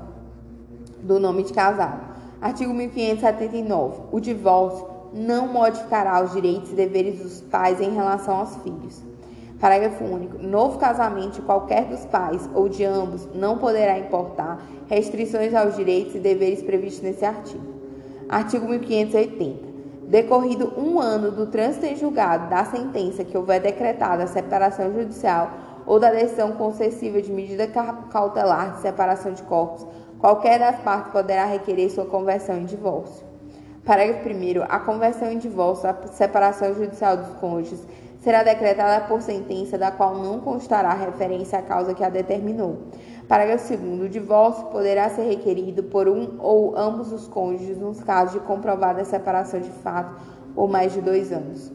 do 1.01 1.19
nome 1.19 1.41
de 1.41 1.51
casado. 1.51 2.01
Artigo 2.39 2.71
1579. 2.71 4.03
O 4.11 4.19
divórcio 4.19 4.85
não 5.11 5.47
modificará 5.47 6.23
os 6.23 6.31
direitos 6.31 6.71
e 6.71 6.75
deveres 6.75 7.17
dos 7.17 7.41
pais 7.41 7.81
em 7.81 7.95
relação 7.95 8.35
aos 8.35 8.55
filhos. 8.57 9.03
Parágrafo 9.59 10.03
único. 10.03 10.37
Novo 10.37 10.77
casamento 10.77 11.37
de 11.37 11.41
qualquer 11.41 11.85
dos 11.85 12.05
pais 12.05 12.47
ou 12.53 12.69
de 12.69 12.85
ambos 12.85 13.27
não 13.33 13.57
poderá 13.57 13.97
importar 13.97 14.61
restrições 14.87 15.55
aos 15.55 15.75
direitos 15.75 16.13
e 16.13 16.19
deveres 16.19 16.61
previstos 16.61 17.01
nesse 17.01 17.25
artigo. 17.25 17.73
Artigo 18.29 18.69
1580. 18.69 19.67
Decorrido 20.07 20.73
um 20.77 20.99
ano 20.99 21.31
do 21.31 21.47
trânsito 21.47 21.87
em 21.87 21.95
julgado 21.95 22.51
da 22.51 22.65
sentença 22.65 23.23
que 23.23 23.37
houver 23.37 23.59
decretada 23.59 24.23
a 24.23 24.27
separação 24.27 24.93
judicial 24.93 25.68
ou 25.89 25.99
da 25.99 26.11
decisão 26.11 26.51
concessiva 26.51 27.19
de 27.19 27.31
medida 27.31 27.65
cautelar 28.11 28.75
de 28.75 28.81
separação 28.81 29.33
de 29.33 29.41
corpos, 29.41 29.87
qualquer 30.19 30.59
das 30.59 30.79
partes 30.81 31.11
poderá 31.11 31.45
requerer 31.45 31.89
sua 31.89 32.05
conversão 32.05 32.57
em 32.57 32.65
divórcio. 32.65 33.25
Parágrafo 33.83 34.29
1. 34.29 34.65
A 34.69 34.79
conversão 34.81 35.31
em 35.31 35.39
divórcio, 35.39 35.89
a 35.89 35.95
separação 36.09 36.75
judicial 36.75 37.17
dos 37.17 37.33
cônjuges 37.39 37.87
será 38.19 38.43
decretada 38.43 39.07
por 39.07 39.19
sentença 39.19 39.79
da 39.79 39.89
qual 39.89 40.13
não 40.13 40.39
constará 40.39 40.93
referência 40.93 41.57
à 41.57 41.63
causa 41.63 41.95
que 41.95 42.03
a 42.03 42.09
determinou. 42.09 42.77
Parágrafo 43.27 43.75
2. 43.75 44.01
O 44.03 44.09
divórcio 44.09 44.67
poderá 44.67 45.09
ser 45.09 45.23
requerido 45.23 45.81
por 45.81 46.07
um 46.07 46.35
ou 46.37 46.77
ambos 46.77 47.11
os 47.11 47.27
cônjuges 47.27 47.79
nos 47.79 47.99
casos 48.03 48.33
de 48.33 48.41
comprovada 48.41 49.03
separação 49.03 49.59
de 49.59 49.71
fato 49.71 50.21
por 50.53 50.69
mais 50.69 50.93
de 50.93 51.01
dois 51.01 51.31
anos. 51.31 51.71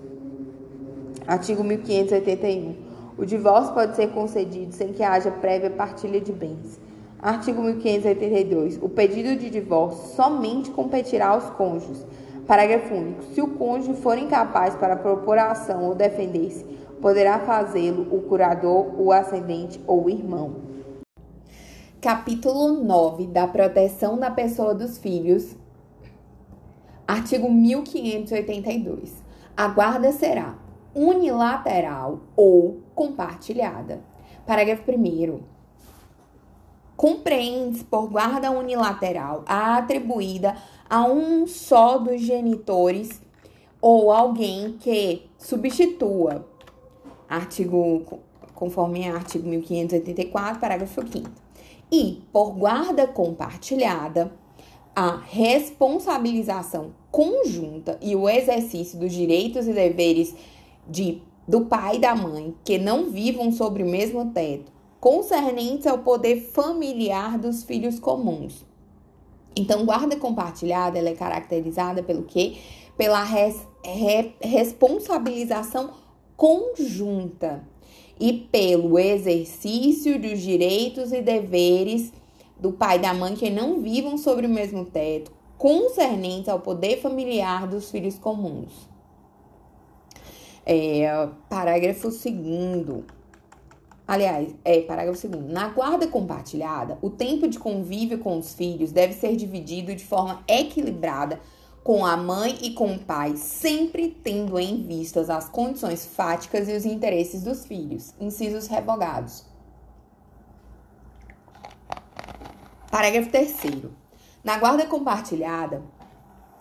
Artigo 1.26 1.64
1581. 1.64 2.83
O 3.16 3.24
divórcio 3.24 3.72
pode 3.72 3.94
ser 3.94 4.08
concedido 4.08 4.72
sem 4.72 4.92
que 4.92 5.02
haja 5.02 5.30
prévia 5.30 5.70
partilha 5.70 6.20
de 6.20 6.32
bens. 6.32 6.80
Artigo 7.20 7.62
1582. 7.62 8.78
O 8.82 8.88
pedido 8.88 9.38
de 9.38 9.48
divórcio 9.50 10.16
somente 10.16 10.70
competirá 10.72 11.28
aos 11.28 11.48
cônjuges. 11.50 12.04
Parágrafo 12.44 12.92
único. 12.92 13.22
Se 13.32 13.40
o 13.40 13.48
cônjuge 13.48 14.00
for 14.00 14.18
incapaz 14.18 14.74
para 14.74 14.96
propor 14.96 15.38
a 15.38 15.52
ação 15.52 15.84
ou 15.84 15.94
defender-se, 15.94 16.64
poderá 17.00 17.38
fazê-lo 17.38 18.14
o 18.14 18.22
curador, 18.22 19.00
o 19.00 19.12
ascendente 19.12 19.80
ou 19.86 20.06
o 20.06 20.10
irmão. 20.10 20.56
Capítulo 22.00 22.82
9 22.82 23.28
da 23.28 23.46
proteção 23.46 24.18
da 24.18 24.30
pessoa 24.30 24.74
dos 24.74 24.98
filhos. 24.98 25.56
Artigo 27.06 27.48
1582. 27.48 29.22
A 29.56 29.68
guarda 29.68 30.10
será 30.10 30.63
unilateral 30.94 32.20
ou 32.36 32.80
compartilhada. 32.94 34.02
Parágrafo 34.46 34.90
1. 34.90 35.40
Compreende 36.96 37.82
por 37.84 38.08
guarda 38.08 38.50
unilateral 38.50 39.42
a 39.46 39.78
atribuída 39.78 40.56
a 40.88 41.04
um 41.04 41.46
só 41.46 41.98
dos 41.98 42.20
genitores 42.20 43.20
ou 43.80 44.12
alguém 44.12 44.76
que 44.78 45.26
substitua. 45.38 46.46
Artigo 47.28 48.20
conforme 48.54 49.08
artigo 49.08 49.48
1584, 49.48 50.60
parágrafo 50.60 51.02
5 51.02 51.30
E 51.90 52.22
por 52.32 52.52
guarda 52.52 53.06
compartilhada, 53.06 54.32
a 54.96 55.16
responsabilização 55.16 56.92
conjunta 57.10 57.98
e 58.00 58.14
o 58.14 58.28
exercício 58.28 58.98
dos 58.98 59.12
direitos 59.12 59.66
e 59.66 59.72
deveres 59.72 60.34
de, 60.88 61.22
do 61.46 61.62
pai 61.66 61.96
e 61.96 62.00
da 62.00 62.14
mãe 62.14 62.54
que 62.64 62.78
não 62.78 63.10
vivam 63.10 63.52
sobre 63.52 63.82
o 63.82 63.88
mesmo 63.88 64.30
teto, 64.32 64.72
concernentes 65.00 65.86
ao 65.86 65.98
poder 65.98 66.40
familiar 66.40 67.38
dos 67.38 67.62
filhos 67.62 67.98
comuns. 67.98 68.64
Então, 69.56 69.84
guarda 69.84 70.16
compartilhada 70.16 70.98
ela 70.98 71.10
é 71.10 71.14
caracterizada 71.14 72.02
pelo 72.02 72.24
quê? 72.24 72.56
Pela 72.96 73.22
res, 73.22 73.66
re, 73.84 74.34
responsabilização 74.40 75.90
conjunta 76.36 77.62
e 78.18 78.32
pelo 78.32 78.98
exercício 78.98 80.20
dos 80.20 80.40
direitos 80.40 81.12
e 81.12 81.20
deveres 81.20 82.12
do 82.58 82.72
pai 82.72 82.96
e 82.96 83.00
da 83.00 83.12
mãe 83.12 83.34
que 83.34 83.50
não 83.50 83.80
vivam 83.80 84.16
sobre 84.16 84.46
o 84.46 84.50
mesmo 84.50 84.84
teto, 84.84 85.32
concernentes 85.58 86.48
ao 86.48 86.60
poder 86.60 87.00
familiar 87.00 87.66
dos 87.66 87.90
filhos 87.90 88.18
comuns. 88.18 88.93
É, 90.66 91.28
parágrafo 91.48 92.08
2 92.08 93.04
Aliás, 94.06 94.54
é 94.64 94.80
parágrafo 94.82 95.28
2 95.28 95.44
Na 95.50 95.68
guarda 95.68 96.06
compartilhada, 96.06 96.98
o 97.02 97.10
tempo 97.10 97.48
de 97.48 97.58
convívio 97.58 98.18
com 98.18 98.38
os 98.38 98.54
filhos 98.54 98.92
deve 98.92 99.12
ser 99.12 99.36
dividido 99.36 99.94
de 99.94 100.04
forma 100.04 100.42
equilibrada 100.48 101.40
com 101.82 102.06
a 102.06 102.16
mãe 102.16 102.58
e 102.62 102.72
com 102.72 102.94
o 102.94 102.98
pai, 102.98 103.36
sempre 103.36 104.08
tendo 104.24 104.58
em 104.58 104.82
vistas 104.82 105.28
as 105.28 105.50
condições 105.50 106.06
fáticas 106.06 106.66
e 106.66 106.72
os 106.72 106.86
interesses 106.86 107.42
dos 107.42 107.66
filhos. 107.66 108.14
Incisos 108.18 108.66
revogados. 108.68 109.44
Parágrafo 112.90 113.28
3 113.28 113.54
Na 114.42 114.56
guarda 114.56 114.86
compartilhada, 114.86 115.82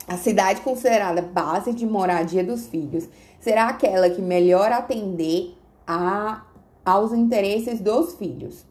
a 0.05 0.17
cidade 0.17 0.59
considerada 0.61 1.21
base 1.21 1.71
de 1.71 1.85
moradia 1.85 2.43
dos 2.43 2.67
filhos 2.67 3.07
será 3.43 3.67
aquela 3.67 4.09
que 4.09 4.21
melhor 4.21 4.71
atender 4.71 5.53
a, 5.85 6.43
aos 6.85 7.11
interesses 7.11 7.81
dos 7.81 8.15
filhos. 8.15 8.65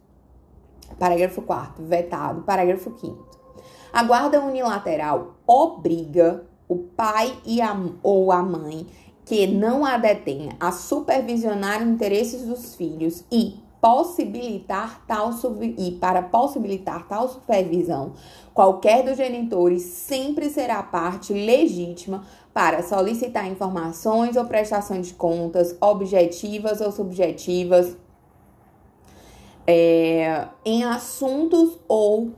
Parágrafo 0.99 1.43
4 1.43 1.85
vetado. 1.85 2.41
Parágrafo 2.43 2.91
5 2.99 3.29
A 3.93 4.03
guarda 4.03 4.41
unilateral 4.41 5.35
obriga 5.47 6.47
o 6.67 6.79
pai 6.79 7.37
e 7.45 7.61
a, 7.61 7.79
ou 8.03 8.33
a 8.33 8.43
mãe 8.43 8.87
que 9.27 9.47
não 9.47 9.85
a 9.85 9.99
detenha 9.99 10.57
a 10.59 10.73
supervisionar 10.73 11.83
os 11.83 11.89
interesses 11.89 12.43
dos 12.43 12.75
filhos 12.75 13.25
e 13.31 13.63
possibilitar 13.83 15.05
tal 15.09 15.31
e 15.77 15.91
para 16.01 16.23
possibilitar 16.23 17.09
tal 17.09 17.29
supervisão, 17.29 18.13
qualquer 18.55 19.03
dos 19.03 19.17
genitores 19.17 19.83
sempre 19.83 20.49
será 20.49 20.81
parte 20.85 21.33
legítima 21.33 22.25
para 22.53 22.83
solicitar 22.83 23.51
informações 23.51 24.37
ou 24.37 24.45
prestações 24.45 25.09
de 25.09 25.15
contas 25.15 25.75
objetivas 25.81 26.81
ou 26.81 26.93
subjetivas 26.93 27.97
é, 29.67 30.47
em 30.65 30.85
assuntos 30.85 31.79
ou 31.89 32.33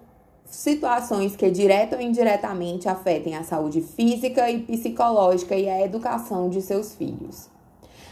situações 0.47 1.35
que 1.35 1.51
direta 1.51 1.97
ou 1.97 2.03
indiretamente 2.03 2.89
afetem 2.89 3.35
a 3.35 3.43
saúde 3.43 3.81
física 3.81 4.49
e 4.51 4.61
psicológica 4.61 5.57
e 5.57 5.69
a 5.69 5.85
educação 5.85 6.49
de 6.49 6.63
seus 6.63 6.95
filhos. 6.95 7.51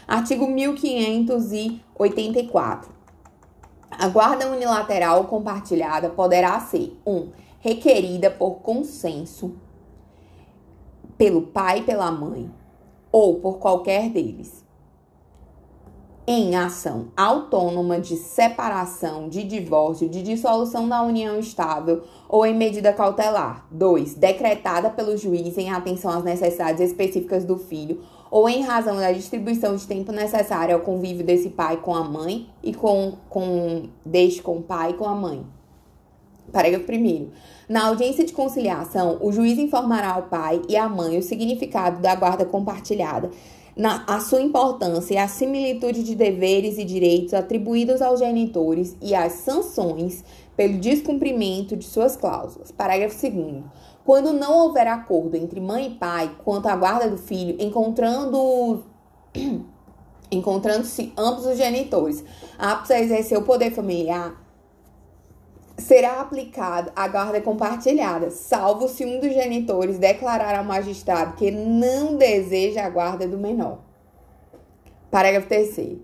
Artigo 0.05 0.45
1584. 0.47 2.91
A 3.89 4.09
guarda 4.09 4.51
unilateral 4.51 5.23
compartilhada 5.25 6.09
poderá 6.09 6.59
ser 6.59 6.99
1. 7.05 7.11
Um, 7.11 7.31
requerida 7.59 8.29
por 8.29 8.55
consenso 8.55 9.55
pelo 11.17 11.43
pai 11.43 11.83
pela 11.83 12.11
mãe, 12.11 12.51
ou 13.11 13.39
por 13.39 13.59
qualquer 13.59 14.09
deles, 14.09 14.63
em 16.25 16.55
ação 16.55 17.07
autônoma 17.17 17.99
de 17.99 18.15
separação, 18.15 19.27
de 19.27 19.43
divórcio, 19.43 20.07
de 20.07 20.23
dissolução 20.23 20.87
da 20.87 21.01
união 21.03 21.37
estável 21.37 22.03
ou 22.29 22.45
em 22.45 22.55
medida 22.55 22.93
cautelar. 22.93 23.67
2. 23.71 24.15
Decretada 24.15 24.89
pelo 24.89 25.17
juiz 25.17 25.57
em 25.57 25.69
atenção 25.69 26.11
às 26.11 26.23
necessidades 26.23 26.81
específicas 26.81 27.43
do 27.43 27.57
filho 27.57 28.01
ou 28.31 28.49
em 28.49 28.63
razão 28.63 28.95
da 28.95 29.11
distribuição 29.11 29.75
de 29.75 29.85
tempo 29.85 30.11
necessário 30.11 30.73
ao 30.73 30.81
convívio 30.81 31.25
desse 31.25 31.49
pai 31.49 31.77
com 31.77 31.93
a 31.93 32.03
mãe 32.03 32.49
e 32.63 32.73
com, 32.73 33.17
com 33.29 33.89
deste 34.05 34.41
com 34.41 34.57
o 34.57 34.63
pai 34.63 34.91
e 34.91 34.93
com 34.93 35.05
a 35.05 35.13
mãe. 35.13 35.45
Parágrafo 36.51 36.91
1. 36.91 37.29
Na 37.67 37.87
audiência 37.87 38.25
de 38.25 38.33
conciliação, 38.33 39.17
o 39.21 39.31
juiz 39.31 39.57
informará 39.57 40.13
ao 40.13 40.23
pai 40.23 40.61
e 40.67 40.75
à 40.75 40.89
mãe 40.89 41.17
o 41.17 41.23
significado 41.23 42.01
da 42.01 42.13
guarda 42.13 42.45
compartilhada, 42.45 43.31
na, 43.75 44.03
a 44.05 44.19
sua 44.19 44.41
importância 44.41 45.13
e 45.15 45.17
a 45.17 45.27
similitude 45.27 46.03
de 46.03 46.13
deveres 46.13 46.77
e 46.77 46.83
direitos 46.83 47.33
atribuídos 47.33 48.01
aos 48.01 48.19
genitores 48.19 48.95
e 49.01 49.15
as 49.15 49.33
sanções 49.33 50.23
pelo 50.55 50.77
descumprimento 50.77 51.75
de 51.75 51.85
suas 51.85 52.15
cláusulas. 52.15 52.71
Parágrafo 52.71 53.19
2. 53.19 53.63
Quando 54.05 54.33
não 54.33 54.65
houver 54.65 54.87
acordo 54.87 55.35
entre 55.35 55.59
mãe 55.59 55.87
e 55.87 55.95
pai 55.95 56.35
quanto 56.43 56.67
à 56.67 56.75
guarda 56.75 57.09
do 57.09 57.17
filho, 57.17 57.55
encontrando 57.59 58.83
encontrando-se 60.29 61.13
ambos 61.17 61.45
os 61.45 61.57
genitores 61.57 62.23
aptos 62.57 62.91
a 62.91 62.99
exercer 62.99 63.37
o 63.37 63.43
poder 63.43 63.71
familiar, 63.71 64.42
será 65.77 66.21
aplicada 66.21 66.91
a 66.95 67.07
guarda 67.07 67.41
compartilhada, 67.41 68.29
salvo 68.29 68.87
se 68.87 69.05
um 69.05 69.19
dos 69.19 69.33
genitores 69.33 69.97
declarar 69.97 70.57
ao 70.57 70.63
magistrado 70.63 71.35
que 71.35 71.51
não 71.51 72.15
deseja 72.15 72.85
a 72.85 72.89
guarda 72.89 73.27
do 73.27 73.37
menor. 73.37 73.79
Parágrafo 75.09 75.47
3 75.47 75.97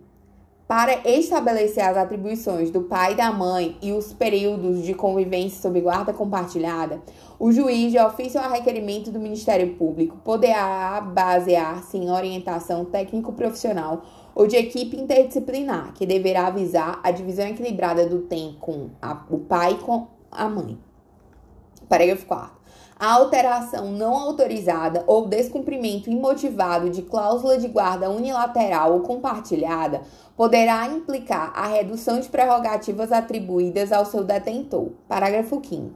para 0.69 0.99
estabelecer 1.03 1.83
as 1.83 1.97
atribuições 1.97 2.69
do 2.69 2.81
pai 2.81 3.13
e 3.13 3.15
da 3.15 3.31
mãe 3.31 3.75
e 3.81 3.91
os 3.91 4.13
períodos 4.13 4.83
de 4.83 4.93
convivência 4.93 5.59
sob 5.59 5.81
guarda 5.81 6.13
compartilhada, 6.13 7.01
o 7.39 7.51
juiz, 7.51 7.91
de 7.91 7.97
ofício 7.97 8.39
a 8.39 8.47
requerimento 8.47 9.09
do 9.09 9.19
Ministério 9.19 9.73
Público, 9.73 10.17
poderá 10.23 11.01
basear-se 11.01 11.97
em 11.97 12.11
orientação 12.11 12.85
técnico-profissional 12.85 14.03
ou 14.33 14.47
de 14.47 14.55
equipe 14.55 14.97
interdisciplinar, 14.97 15.93
que 15.93 16.05
deverá 16.05 16.47
avisar 16.47 16.99
a 17.03 17.11
divisão 17.11 17.47
equilibrada 17.47 18.05
do 18.07 18.19
tempo 18.21 18.59
com 18.59 18.89
a, 19.01 19.23
o 19.29 19.39
pai 19.39 19.73
e 19.73 19.83
com 19.83 20.07
a 20.31 20.47
mãe. 20.47 20.77
Parágrafo 21.87 22.25
4 22.25 22.59
a 22.99 23.13
alteração 23.13 23.93
não 23.93 24.13
autorizada 24.13 25.05
ou 25.07 25.25
descumprimento 25.25 26.09
imotivado 26.09 26.89
de 26.89 27.01
cláusula 27.01 27.57
de 27.57 27.69
guarda 27.69 28.09
unilateral 28.09 28.91
ou 28.91 28.99
compartilhada 28.99 30.01
poderá 30.35 30.85
implicar 30.85 31.53
a 31.55 31.67
redução 31.67 32.19
de 32.19 32.27
prerrogativas 32.27 33.13
atribuídas 33.13 33.93
ao 33.93 34.05
seu 34.05 34.25
detentor. 34.25 34.89
Parágrafo 35.07 35.61
5 35.63 35.91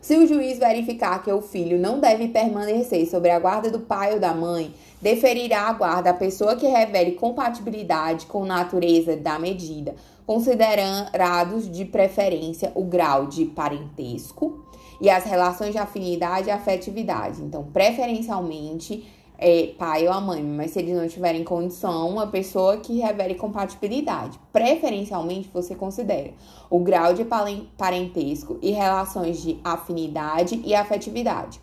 se 0.00 0.16
o 0.16 0.26
juiz 0.26 0.58
verificar 0.58 1.22
que 1.22 1.32
o 1.32 1.42
filho 1.42 1.78
não 1.78 1.98
deve 1.98 2.28
permanecer 2.28 3.06
sobre 3.08 3.30
a 3.30 3.38
guarda 3.38 3.70
do 3.70 3.80
pai 3.80 4.14
ou 4.14 4.20
da 4.20 4.32
mãe, 4.32 4.72
deferirá 5.02 5.62
a 5.62 5.72
guarda 5.72 6.10
à 6.10 6.14
pessoa 6.14 6.56
que 6.56 6.66
revele 6.66 7.12
compatibilidade 7.12 8.26
com 8.26 8.44
a 8.44 8.46
natureza 8.46 9.16
da 9.16 9.38
medida, 9.38 9.94
considerados 10.26 11.70
de 11.70 11.84
preferência 11.84 12.72
o 12.74 12.84
grau 12.84 13.26
de 13.26 13.44
parentesco, 13.44 14.64
e 15.00 15.08
as 15.08 15.24
relações 15.24 15.72
de 15.72 15.78
afinidade 15.78 16.48
e 16.48 16.50
afetividade. 16.50 17.40
Então, 17.42 17.64
preferencialmente, 17.72 19.06
é, 19.38 19.72
pai 19.78 20.06
ou 20.08 20.12
a 20.12 20.20
mãe, 20.20 20.42
mas 20.42 20.72
se 20.72 20.80
eles 20.80 20.96
não 20.96 21.06
tiverem 21.06 21.44
condição, 21.44 22.08
uma 22.08 22.26
pessoa 22.26 22.78
que 22.78 22.98
revele 22.98 23.36
compatibilidade. 23.36 24.38
Preferencialmente, 24.52 25.48
você 25.54 25.76
considera 25.76 26.32
o 26.68 26.80
grau 26.80 27.14
de 27.14 27.24
parentesco 27.24 28.58
e 28.60 28.72
relações 28.72 29.40
de 29.40 29.60
afinidade 29.62 30.60
e 30.64 30.74
afetividade. 30.74 31.60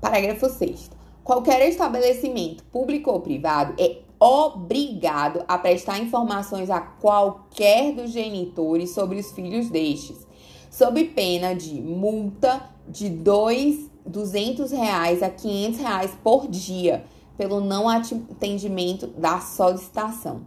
Parágrafo 0.00 0.48
6. 0.48 0.90
Qualquer 1.22 1.66
estabelecimento, 1.68 2.64
público 2.64 3.10
ou 3.10 3.20
privado, 3.20 3.74
é 3.78 3.98
obrigado 4.18 5.44
a 5.46 5.58
prestar 5.58 5.98
informações 5.98 6.70
a 6.70 6.80
qualquer 6.80 7.92
dos 7.92 8.10
genitores 8.10 8.90
sobre 8.90 9.18
os 9.18 9.30
filhos 9.32 9.68
destes, 9.68 10.26
sob 10.70 11.04
pena 11.04 11.54
de 11.54 11.80
multa 11.80 12.70
de 12.88 13.08
dois 13.08 13.90
200 14.06 14.70
reais 14.70 15.22
a 15.22 15.30
500 15.30 15.80
reais 15.80 16.10
por 16.22 16.48
dia 16.48 17.04
pelo 17.36 17.60
não 17.60 17.88
atendimento 17.88 19.06
da 19.08 19.40
solicitação. 19.40 20.42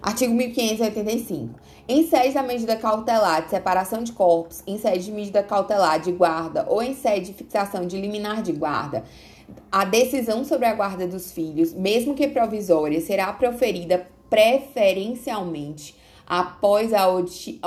Artigo 0.00 0.34
1585. 0.34 1.58
Em 1.88 2.06
sede 2.06 2.34
da 2.34 2.42
medida 2.42 2.76
cautelar 2.76 3.44
de 3.44 3.50
separação 3.50 4.02
de 4.02 4.12
corpos, 4.12 4.62
em 4.66 4.78
sede 4.78 5.06
de 5.06 5.12
medida 5.12 5.42
cautelar 5.42 5.98
de 5.98 6.12
guarda 6.12 6.66
ou 6.68 6.82
em 6.82 6.94
sede 6.94 7.26
de 7.26 7.34
fixação 7.34 7.86
de 7.86 8.00
liminar 8.00 8.42
de 8.42 8.52
guarda, 8.52 9.04
a 9.70 9.84
decisão 9.84 10.44
sobre 10.44 10.66
a 10.66 10.74
guarda 10.74 11.06
dos 11.06 11.32
filhos, 11.32 11.72
mesmo 11.72 12.14
que 12.14 12.28
provisória, 12.28 13.00
será 13.00 13.32
proferida 13.32 14.06
preferencialmente 14.30 15.96
após 16.26 16.92
a 16.94 17.06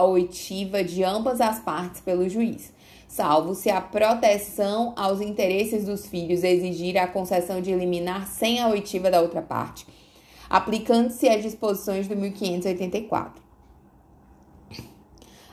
oitiva 0.04 0.84
de 0.84 1.04
ambas 1.04 1.40
as 1.40 1.60
partes 1.60 2.02
pelo 2.02 2.28
juiz 2.28 2.72
salvo 3.18 3.56
se 3.56 3.72
a 3.72 3.82
proteção 3.82 4.94
aos 4.96 5.22
interesses 5.22 5.86
dos 5.86 6.06
filhos 6.06 6.44
exigir 6.44 6.96
a 7.00 7.08
concessão 7.08 7.60
de 7.60 7.72
eliminar 7.72 8.28
sem 8.28 8.60
a 8.60 8.68
oitiva 8.68 9.10
da 9.10 9.20
outra 9.20 9.42
parte, 9.42 9.88
aplicando-se 10.48 11.28
as 11.28 11.42
disposições 11.42 12.08
do 12.08 12.16
1584. 12.16 13.42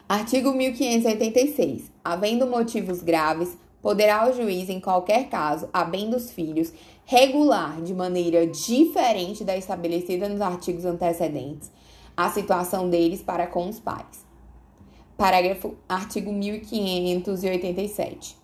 Artigo 0.07 0.53
1586. 0.53 1.91
Havendo 2.05 2.47
motivos 2.47 3.03
graves, 3.03 3.57
poderá 3.81 4.29
o 4.29 4.35
juiz, 4.35 4.69
em 4.69 4.79
qualquer 4.79 5.31
caso, 5.31 5.67
a 5.73 5.85
bem 5.85 6.11
dos 6.11 6.31
filhos, 6.31 6.71
regular 7.07 7.81
de 7.81 7.95
maneira 7.95 8.47
diferente 8.47 9.43
da 9.43 9.57
estabelecida 9.57 10.29
nos 10.29 10.43
artigos 10.43 10.85
antecedentes 10.85 11.73
a 12.17 12.31
situação 12.31 12.89
deles 12.89 13.23
para 13.23 13.47
com 13.47 13.69
os 13.69 13.81
pais. 13.81 14.24
Parágrafo, 15.17 15.77
artigo 15.89 16.33
1587. 16.33 18.37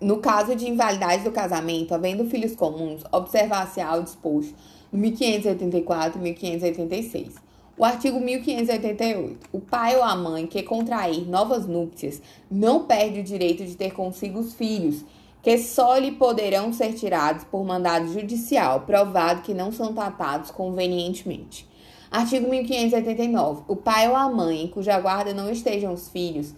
No 0.00 0.18
caso 0.18 0.54
de 0.54 0.68
invalidade 0.68 1.24
do 1.24 1.32
casamento, 1.32 1.92
havendo 1.92 2.24
filhos 2.26 2.54
comuns, 2.54 3.02
observar-se 3.10 3.80
ao 3.80 4.00
disposto 4.00 4.54
no 4.92 4.98
1584 5.00 6.20
e 6.20 6.22
1586. 6.22 7.34
O 7.76 7.84
artigo 7.84 8.20
1588. 8.20 9.48
O 9.52 9.60
pai 9.60 9.96
ou 9.96 10.04
a 10.04 10.14
mãe 10.14 10.46
que 10.46 10.62
contrair 10.62 11.28
novas 11.28 11.66
núpcias 11.66 12.22
não 12.48 12.84
perde 12.84 13.18
o 13.20 13.24
direito 13.24 13.64
de 13.64 13.74
ter 13.74 13.92
consigo 13.92 14.38
os 14.38 14.54
filhos, 14.54 15.04
que 15.42 15.58
só 15.58 15.98
lhe 15.98 16.12
poderão 16.12 16.72
ser 16.72 16.92
tirados 16.92 17.42
por 17.42 17.64
mandado 17.64 18.12
judicial, 18.12 18.82
provado 18.82 19.42
que 19.42 19.52
não 19.52 19.72
são 19.72 19.92
tratados 19.92 20.52
convenientemente. 20.52 21.68
Artigo 22.10 22.48
1589. 22.48 23.64
O 23.68 23.76
pai 23.76 24.08
ou 24.08 24.16
a 24.16 24.28
mãe 24.28 24.64
em 24.64 24.68
cuja 24.68 24.98
guarda 25.00 25.34
não 25.34 25.50
estejam 25.50 25.92
os 25.92 26.08
filhos 26.08 26.54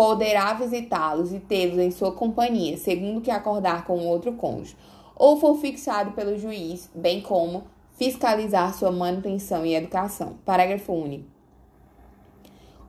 poderá 0.00 0.54
visitá-los 0.54 1.30
e 1.30 1.38
tê-los 1.38 1.76
em 1.76 1.90
sua 1.90 2.10
companhia, 2.10 2.78
segundo 2.78 3.20
que 3.20 3.30
acordar 3.30 3.84
com 3.84 3.98
outro 4.06 4.32
cônjuge, 4.32 4.74
ou 5.14 5.38
for 5.38 5.58
fixado 5.58 6.12
pelo 6.12 6.38
juiz, 6.38 6.90
bem 6.94 7.20
como 7.20 7.64
fiscalizar 7.98 8.72
sua 8.72 8.90
manutenção 8.90 9.66
e 9.66 9.74
educação. 9.74 10.38
Parágrafo 10.42 10.94
único. 10.94 11.26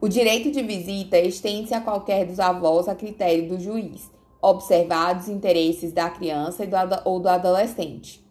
O 0.00 0.08
direito 0.08 0.50
de 0.50 0.62
visita 0.62 1.18
estende-se 1.18 1.74
a 1.74 1.82
qualquer 1.82 2.24
dos 2.24 2.40
avós 2.40 2.88
a 2.88 2.94
critério 2.94 3.46
do 3.46 3.60
juiz, 3.60 4.10
observados 4.40 5.24
os 5.24 5.28
interesses 5.28 5.92
da 5.92 6.08
criança 6.08 6.64
ou 7.04 7.20
do 7.20 7.28
adolescente. 7.28 8.24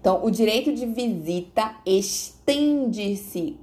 Então, 0.00 0.24
o 0.24 0.30
direito 0.30 0.72
de 0.72 0.86
visita 0.86 1.76
estende-se 2.52 3.58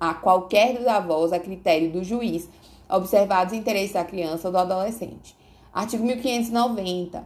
a 0.00 0.14
qualquer 0.14 0.74
dos 0.74 0.86
avós 0.86 1.32
a 1.32 1.38
critério 1.38 1.90
do 1.92 2.02
juiz, 2.02 2.48
observados 2.88 3.52
os 3.52 3.58
interesses 3.58 3.92
da 3.92 4.04
criança 4.04 4.48
ou 4.48 4.52
do 4.52 4.58
adolescente. 4.58 5.36
Artigo 5.72 6.04
1590. 6.04 7.24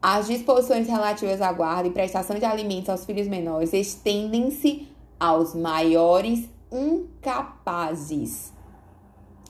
As 0.00 0.26
disposições 0.26 0.88
relativas 0.88 1.40
à 1.40 1.52
guarda 1.52 1.88
e 1.88 1.92
prestação 1.92 2.38
de 2.38 2.44
alimentos 2.44 2.88
aos 2.88 3.04
filhos 3.04 3.28
menores 3.28 3.72
estendem-se 3.72 4.88
aos 5.18 5.54
maiores 5.54 6.48
incapazes. 6.72 8.52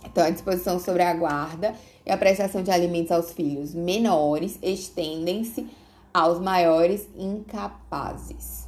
Então, 0.05 0.25
a 0.25 0.31
disposição 0.31 0.79
sobre 0.79 1.03
a 1.03 1.15
guarda 1.15 1.75
e 2.05 2.11
a 2.11 2.17
prestação 2.17 2.63
de 2.63 2.71
alimentos 2.71 3.13
aos 3.13 3.33
filhos 3.33 3.73
menores 3.75 4.59
estendem-se 4.63 5.67
aos 6.13 6.39
maiores 6.39 7.09
incapazes. 7.17 8.62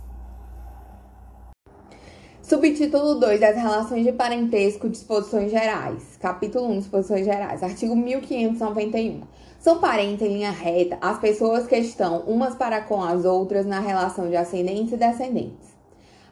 Subtítulo 2.45 3.15
2 3.15 3.41
das 3.41 3.57
Relações 3.57 4.05
de 4.05 4.13
Parentesco, 4.13 4.87
Disposições 4.87 5.51
Gerais. 5.51 6.19
Capítulo 6.21 6.71
1, 6.73 6.79
Disposições 6.81 7.25
Gerais. 7.25 7.63
Artigo 7.63 7.97
1591. 7.97 9.23
São 9.59 9.79
parentes 9.79 10.21
em 10.21 10.35
linha 10.35 10.51
reta 10.51 10.99
as 11.01 11.19
pessoas 11.19 11.67
que 11.67 11.75
estão 11.75 12.19
umas 12.27 12.55
para 12.55 12.83
com 12.83 13.03
as 13.03 13.25
outras 13.25 13.65
na 13.65 13.81
relação 13.81 14.29
de 14.29 14.37
ascendentes 14.37 14.93
e 14.93 14.97
descendentes. 14.99 15.75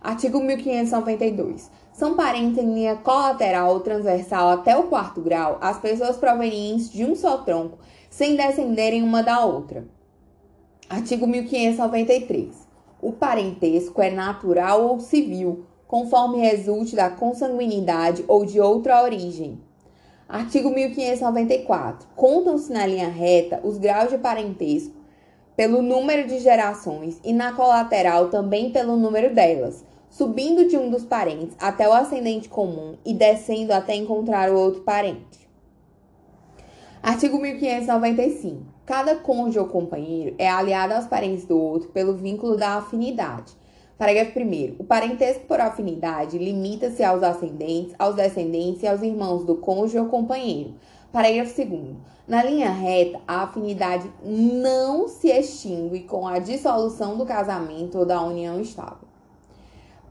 Artigo 0.02 0.38
1592. 0.38 1.70
São 1.94 2.14
parentes 2.14 2.62
em 2.62 2.74
linha 2.74 2.96
colateral 2.96 3.72
ou 3.72 3.80
transversal 3.80 4.50
até 4.50 4.76
o 4.76 4.88
quarto 4.88 5.22
grau 5.22 5.56
as 5.62 5.78
pessoas 5.78 6.18
provenientes 6.18 6.92
de 6.92 7.06
um 7.06 7.16
só 7.16 7.38
tronco, 7.38 7.78
sem 8.10 8.36
descenderem 8.36 9.02
uma 9.02 9.22
da 9.22 9.42
outra. 9.46 9.86
Artigo 10.90 11.26
1593. 11.26 12.70
O 13.00 13.12
parentesco 13.12 14.02
é 14.02 14.10
natural 14.10 14.84
ou 14.84 15.00
civil, 15.00 15.64
conforme 15.92 16.38
resulte 16.38 16.96
da 16.96 17.10
consanguinidade 17.10 18.24
ou 18.26 18.46
de 18.46 18.58
outra 18.58 19.02
origem. 19.02 19.60
Artigo 20.26 20.70
1594. 20.70 22.08
Contam-se 22.16 22.72
na 22.72 22.86
linha 22.86 23.10
reta 23.10 23.60
os 23.62 23.76
graus 23.76 24.08
de 24.08 24.16
parentesco 24.16 24.94
pelo 25.54 25.82
número 25.82 26.26
de 26.26 26.38
gerações 26.38 27.20
e 27.22 27.34
na 27.34 27.52
colateral 27.52 28.30
também 28.30 28.70
pelo 28.70 28.96
número 28.96 29.34
delas, 29.34 29.84
subindo 30.08 30.66
de 30.66 30.78
um 30.78 30.88
dos 30.88 31.04
parentes 31.04 31.54
até 31.60 31.86
o 31.86 31.92
ascendente 31.92 32.48
comum 32.48 32.96
e 33.04 33.12
descendo 33.12 33.74
até 33.74 33.94
encontrar 33.94 34.50
o 34.50 34.58
outro 34.58 34.80
parente. 34.80 35.46
Artigo 37.02 37.38
1595. 37.38 38.62
Cada 38.86 39.16
cônjuge 39.16 39.58
ou 39.58 39.66
companheiro 39.66 40.34
é 40.38 40.48
aliado 40.48 40.94
aos 40.94 41.04
parentes 41.04 41.44
do 41.44 41.58
outro 41.58 41.90
pelo 41.90 42.14
vínculo 42.14 42.56
da 42.56 42.78
afinidade. 42.78 43.60
Parágrafo 44.02 44.36
1. 44.36 44.74
O 44.80 44.84
parentesco 44.84 45.46
por 45.46 45.60
afinidade 45.60 46.36
limita-se 46.36 47.04
aos 47.04 47.22
ascendentes, 47.22 47.94
aos 47.96 48.16
descendentes 48.16 48.82
e 48.82 48.88
aos 48.88 49.00
irmãos 49.00 49.44
do 49.44 49.54
cônjuge 49.54 49.96
ou 49.96 50.06
companheiro. 50.06 50.74
Parágrafo 51.12 51.64
2. 51.64 51.94
Na 52.26 52.42
linha 52.42 52.68
reta, 52.68 53.20
a 53.28 53.44
afinidade 53.44 54.10
não 54.24 55.06
se 55.06 55.28
extingue 55.28 56.00
com 56.00 56.26
a 56.26 56.40
dissolução 56.40 57.16
do 57.16 57.24
casamento 57.24 57.96
ou 57.96 58.04
da 58.04 58.20
união 58.20 58.60
estável. 58.60 59.06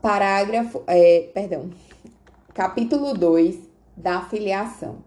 Parágrafo. 0.02 0.82
É, 0.88 1.30
perdão. 1.34 1.70
Capítulo 2.54 3.14
2 3.14 3.60
da 3.98 4.22
filiação. 4.22 5.00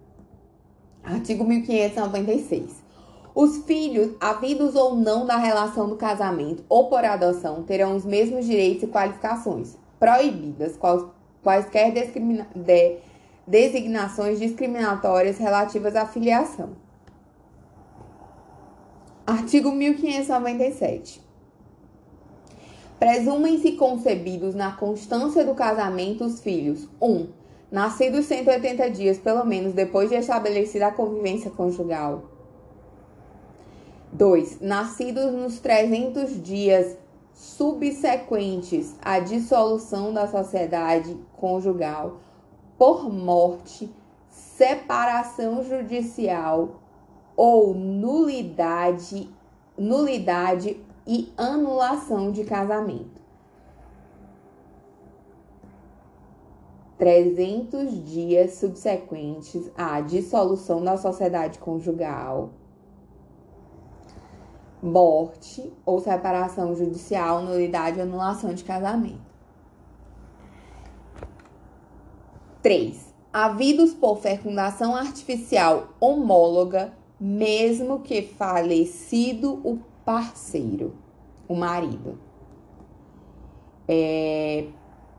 Artigo 1.02 1.42
1596. 1.42 2.83
Os 3.34 3.64
filhos, 3.64 4.12
havidos 4.20 4.76
ou 4.76 4.94
não 4.94 5.26
da 5.26 5.36
relação 5.36 5.88
do 5.88 5.96
casamento 5.96 6.64
ou 6.68 6.88
por 6.88 7.04
adoção, 7.04 7.64
terão 7.64 7.96
os 7.96 8.04
mesmos 8.04 8.46
direitos 8.46 8.84
e 8.84 8.86
qualificações, 8.86 9.76
proibidas 9.98 10.76
quais, 10.76 11.04
quaisquer 11.42 11.92
de, 11.92 12.96
designações 13.44 14.38
discriminatórias 14.38 15.36
relativas 15.36 15.96
à 15.96 16.06
filiação. 16.06 16.70
Artigo 19.26 19.72
1597. 19.72 21.20
Presumem-se 23.00 23.72
concebidos 23.72 24.54
na 24.54 24.72
constância 24.72 25.44
do 25.44 25.54
casamento 25.54 26.24
os 26.24 26.40
filhos 26.40 26.88
1. 27.00 27.10
Um, 27.10 27.28
nascidos 27.70 28.26
180 28.26 28.90
dias 28.90 29.18
pelo 29.18 29.44
menos 29.44 29.72
depois 29.72 30.08
de 30.08 30.14
estabelecida 30.14 30.86
a 30.86 30.92
convivência 30.92 31.50
conjugal. 31.50 32.33
2. 34.14 34.60
Nascidos 34.60 35.32
nos 35.32 35.60
300 35.60 36.42
dias 36.42 36.96
subsequentes 37.32 38.94
à 39.02 39.18
dissolução 39.18 40.12
da 40.12 40.26
sociedade 40.26 41.16
conjugal 41.36 42.20
por 42.78 43.12
morte, 43.12 43.92
separação 44.30 45.62
judicial 45.64 46.80
ou 47.36 47.74
nulidade 47.74 49.28
nulidade 49.76 50.80
e 51.06 51.32
anulação 51.36 52.30
de 52.30 52.44
casamento. 52.44 53.22
300 56.96 58.04
dias 58.04 58.54
subsequentes 58.54 59.70
à 59.76 60.00
dissolução 60.00 60.82
da 60.82 60.96
sociedade 60.96 61.58
conjugal, 61.58 62.50
morte 64.84 65.72
ou 65.84 65.98
separação 65.98 66.76
judicial, 66.76 67.42
nulidade 67.42 67.98
e 67.98 68.02
anulação 68.02 68.52
de 68.52 68.62
casamento. 68.62 69.34
3. 72.62 73.14
Havidos 73.32 73.92
por 73.94 74.18
fecundação 74.18 74.94
artificial 74.94 75.88
homóloga, 75.98 76.92
mesmo 77.18 78.00
que 78.00 78.22
falecido 78.22 79.60
o 79.64 79.78
parceiro, 80.04 80.94
o 81.48 81.54
marido. 81.54 82.18
É, 83.88 84.66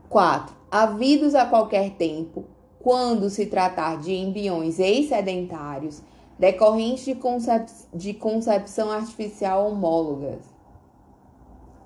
4 0.08 0.56
havidos 0.70 1.34
a 1.34 1.46
qualquer 1.46 1.90
tempo, 1.92 2.44
quando 2.80 3.30
se 3.30 3.46
tratar 3.46 3.98
de 3.98 4.14
embriões 4.14 4.78
excedentários 4.78 6.02
decorrentes 6.38 7.04
de, 7.04 7.14
concep 7.14 7.70
de 7.94 8.14
concepção 8.14 8.90
artificial 8.90 9.70
homólogas. 9.70 10.42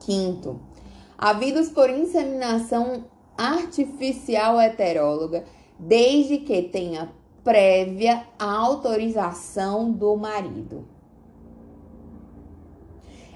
Quinto, 0.01 0.61
havidos 1.17 1.69
por 1.69 1.91
inseminação 1.91 3.05
artificial 3.37 4.61
heteróloga, 4.61 5.45
desde 5.79 6.39
que 6.39 6.63
tenha 6.63 7.13
prévia 7.43 8.27
autorização 8.39 9.91
do 9.91 10.17
marido. 10.17 10.87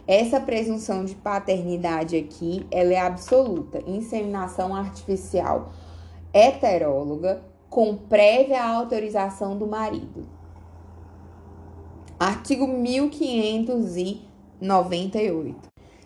Essa 0.06 0.38
presunção 0.38 1.04
de 1.04 1.14
paternidade 1.14 2.16
aqui, 2.16 2.66
ela 2.70 2.92
é 2.92 3.00
absoluta. 3.00 3.82
Inseminação 3.86 4.76
artificial 4.76 5.72
heteróloga 6.32 7.42
com 7.70 7.96
prévia 7.96 8.62
autorização 8.62 9.56
do 9.56 9.66
marido. 9.66 10.33
Artigo 12.18 12.66
1598. 12.68 15.56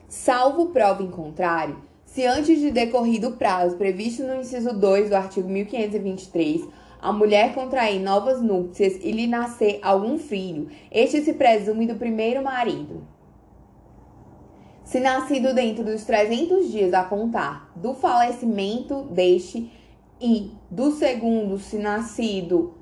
Salvo 0.08 0.66
prova 0.68 1.02
em 1.02 1.10
contrário, 1.10 1.82
se 2.06 2.24
antes 2.24 2.60
de 2.60 2.70
decorrido 2.70 3.28
o 3.28 3.36
prazo 3.36 3.76
previsto 3.76 4.22
no 4.22 4.36
inciso 4.36 4.72
2 4.72 5.10
do 5.10 5.16
artigo 5.16 5.50
1523, 5.50 6.66
a 6.98 7.12
mulher 7.12 7.54
contrair 7.54 8.00
novas 8.00 8.40
núpcias 8.40 8.94
e 9.02 9.12
lhe 9.12 9.26
nascer 9.26 9.80
algum 9.82 10.18
filho, 10.18 10.70
este 10.90 11.20
se 11.20 11.34
presume 11.34 11.86
do 11.86 11.96
primeiro 11.96 12.42
marido. 12.42 13.06
Se 14.84 15.00
nascido 15.00 15.52
dentro 15.52 15.84
dos 15.84 16.04
300 16.04 16.72
dias 16.72 16.94
a 16.94 17.04
contar 17.04 17.70
do 17.76 17.92
falecimento 17.92 19.02
deste 19.10 19.70
e 20.18 20.52
do 20.70 20.90
segundo, 20.90 21.58
se 21.58 21.76
nascido 21.76 22.77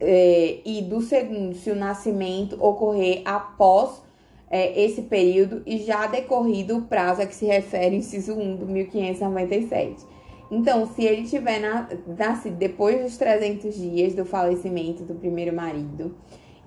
é, 0.00 0.60
e 0.64 0.82
do 0.82 1.00
segundo, 1.00 1.54
se 1.54 1.70
o 1.70 1.76
nascimento 1.76 2.62
ocorrer 2.62 3.22
após 3.24 4.02
é, 4.50 4.84
esse 4.84 5.02
período 5.02 5.62
e 5.66 5.78
já 5.78 6.06
decorrido 6.06 6.78
o 6.78 6.82
prazo 6.82 7.22
a 7.22 7.26
que 7.26 7.34
se 7.34 7.46
refere 7.46 7.96
o 7.96 7.98
inciso 7.98 8.34
1 8.34 8.56
do 8.56 8.66
1597. 8.66 10.04
Então, 10.50 10.86
se 10.86 11.04
ele 11.04 11.26
tiver 11.26 11.58
na, 11.58 11.88
nascido 12.06 12.56
depois 12.56 13.02
dos 13.02 13.16
300 13.16 13.74
dias 13.74 14.14
do 14.14 14.24
falecimento 14.24 15.02
do 15.02 15.14
primeiro 15.14 15.54
marido 15.54 16.16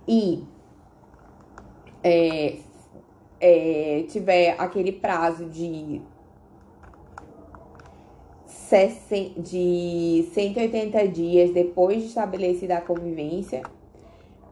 e 0.08 0.44
é, 2.04 2.58
é, 3.40 4.06
tiver 4.10 4.56
aquele 4.58 4.92
prazo 4.92 5.46
de, 5.46 6.02
de 9.38 10.28
180 10.34 11.08
dias 11.08 11.52
depois 11.52 12.02
de 12.02 12.10
estabelecida 12.10 12.78
a 12.78 12.82
convivência, 12.82 13.64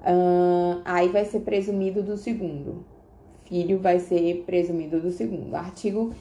hum, 0.06 0.82
aí 0.86 1.10
vai 1.10 1.26
ser 1.26 1.42
presumido 1.42 2.02
do 2.02 2.16
segundo. 2.18 2.86
Filho 3.46 3.78
vai 3.80 4.00
ser 4.00 4.44
presumido 4.46 5.00
do 5.00 5.12
segundo. 5.12 5.56
Artigo. 5.56 6.14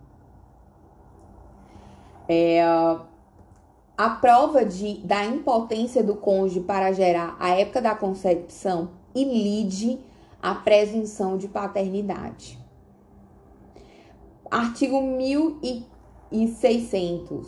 é, 2.27 2.59
a 3.97 4.09
prova 4.09 4.65
de, 4.65 4.97
da 4.99 5.25
impotência 5.25 6.03
do 6.03 6.15
cônjuge 6.15 6.59
para 6.59 6.91
gerar 6.91 7.37
a 7.39 7.51
época 7.51 7.81
da 7.81 7.95
concepção 7.95 8.89
ilide 9.13 9.97
a 10.41 10.53
presunção 10.53 11.37
de 11.37 11.47
paternidade. 11.47 12.59
Artigo 14.51 15.01
1600. 15.01 17.47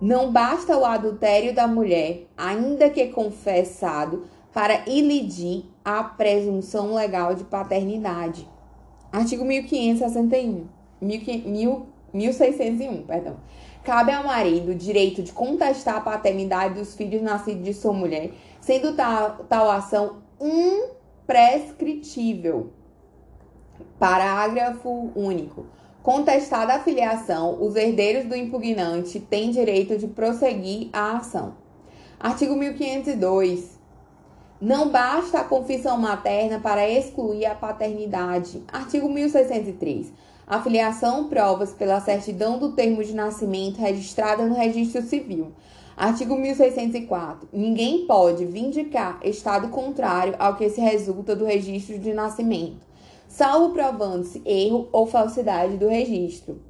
Não 0.00 0.30
basta 0.32 0.76
o 0.76 0.84
adultério 0.84 1.52
da 1.54 1.66
mulher, 1.66 2.26
ainda 2.36 2.90
que 2.90 3.08
confessado, 3.08 4.26
para 4.52 4.88
ilidir 4.88 5.64
a 5.84 6.04
presunção 6.04 6.94
legal 6.94 7.34
de 7.34 7.42
paternidade. 7.44 8.48
Artigo 9.12 9.44
1561. 9.44 10.68
1601, 12.12 13.02
perdão. 13.02 13.36
Cabe 13.84 14.12
ao 14.12 14.24
marido 14.24 14.72
o 14.72 14.74
direito 14.74 15.22
de 15.22 15.30
contestar 15.30 15.96
a 15.96 16.00
paternidade 16.00 16.74
dos 16.74 16.94
filhos 16.94 17.20
nascidos 17.20 17.62
de 17.62 17.74
sua 17.74 17.92
mulher, 17.92 18.30
sendo 18.58 18.96
tal, 18.96 19.44
tal 19.46 19.70
ação 19.70 20.22
imprescritível. 20.40 22.72
Parágrafo 23.98 25.12
único. 25.14 25.66
Contestada 26.02 26.72
a 26.74 26.80
filiação, 26.80 27.62
os 27.62 27.76
herdeiros 27.76 28.24
do 28.24 28.34
impugnante 28.34 29.20
têm 29.20 29.50
direito 29.50 29.98
de 29.98 30.06
prosseguir 30.06 30.88
a 30.90 31.18
ação. 31.18 31.52
Artigo 32.18 32.56
1502. 32.56 33.78
Não 34.60 34.88
basta 34.88 35.40
a 35.40 35.44
confissão 35.44 35.98
materna 35.98 36.58
para 36.58 36.88
excluir 36.88 37.44
a 37.44 37.54
paternidade. 37.54 38.62
Artigo 38.72 39.10
1603. 39.10 40.10
A 40.46 40.60
filiação 40.60 41.28
provas 41.28 41.72
pela 41.72 42.00
certidão 42.00 42.58
do 42.58 42.72
termo 42.72 43.02
de 43.02 43.14
nascimento 43.14 43.78
registrada 43.78 44.44
no 44.44 44.54
registro 44.54 45.00
civil. 45.02 45.52
Artigo 45.96 46.36
1604. 46.36 47.48
Ninguém 47.52 48.06
pode 48.06 48.44
vindicar 48.44 49.20
estado 49.22 49.68
contrário 49.68 50.34
ao 50.38 50.56
que 50.56 50.68
se 50.68 50.80
resulta 50.80 51.34
do 51.34 51.46
registro 51.46 51.98
de 51.98 52.12
nascimento, 52.12 52.84
salvo 53.28 53.72
provando-se 53.72 54.42
erro 54.44 54.88
ou 54.92 55.06
falsidade 55.06 55.76
do 55.78 55.88
registro. 55.88 56.60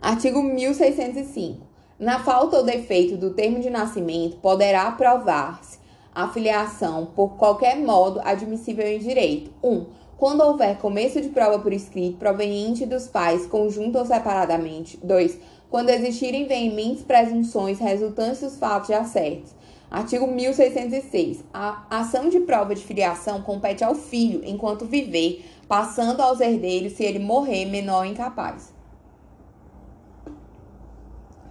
Artigo 0.00 0.42
1605. 0.42 1.64
Na 1.98 2.18
falta 2.18 2.56
ou 2.56 2.64
defeito 2.64 3.16
do 3.16 3.34
termo 3.34 3.60
de 3.60 3.70
nascimento, 3.70 4.38
poderá 4.38 4.90
provar-se 4.90 5.78
a 6.14 6.28
filiação 6.28 7.06
por 7.06 7.36
qualquer 7.36 7.76
modo 7.76 8.20
admissível 8.24 8.86
em 8.86 8.98
direito. 8.98 9.52
1. 9.62 9.68
Um, 9.68 9.86
quando 10.16 10.42
houver 10.42 10.78
começo 10.78 11.20
de 11.20 11.28
prova 11.28 11.58
por 11.58 11.72
escrito 11.72 12.18
proveniente 12.18 12.86
dos 12.86 13.06
pais, 13.06 13.46
conjunto 13.46 13.98
ou 13.98 14.06
separadamente. 14.06 14.98
2. 15.02 15.38
Quando 15.68 15.90
existirem 15.90 16.46
veementes 16.46 17.02
presunções 17.02 17.80
resultantes 17.80 18.40
dos 18.40 18.56
fatos 18.56 18.88
já 18.88 19.04
certos. 19.04 19.54
Artigo 19.90 20.26
1606. 20.26 21.44
A 21.52 21.84
ação 21.90 22.28
de 22.28 22.40
prova 22.40 22.74
de 22.74 22.84
filiação 22.84 23.42
compete 23.42 23.82
ao 23.82 23.94
filho 23.94 24.40
enquanto 24.44 24.84
viver, 24.84 25.44
passando 25.68 26.20
aos 26.20 26.40
herdeiros 26.40 26.92
se 26.92 27.04
ele 27.04 27.18
morrer 27.18 27.64
menor 27.66 28.04
incapaz. 28.04 28.72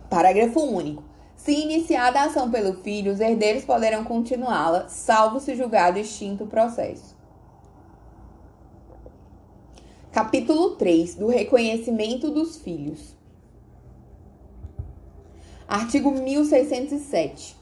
Parágrafo 0.10 0.60
único. 0.62 1.04
Se 1.36 1.52
iniciada 1.52 2.20
a 2.20 2.26
ação 2.26 2.50
pelo 2.50 2.76
filho, 2.76 3.12
os 3.12 3.20
herdeiros 3.20 3.66
poderão 3.66 4.04
continuá-la, 4.04 4.88
salvo 4.88 5.40
se 5.40 5.56
julgado 5.56 6.00
extinto 6.00 6.46
o 6.46 6.48
processo. 6.48 7.13
Capítulo 10.14 10.76
3 10.76 11.16
do 11.16 11.26
reconhecimento 11.26 12.30
dos 12.30 12.58
filhos. 12.58 13.18
Artigo 15.68 16.12
1607. 16.12 17.58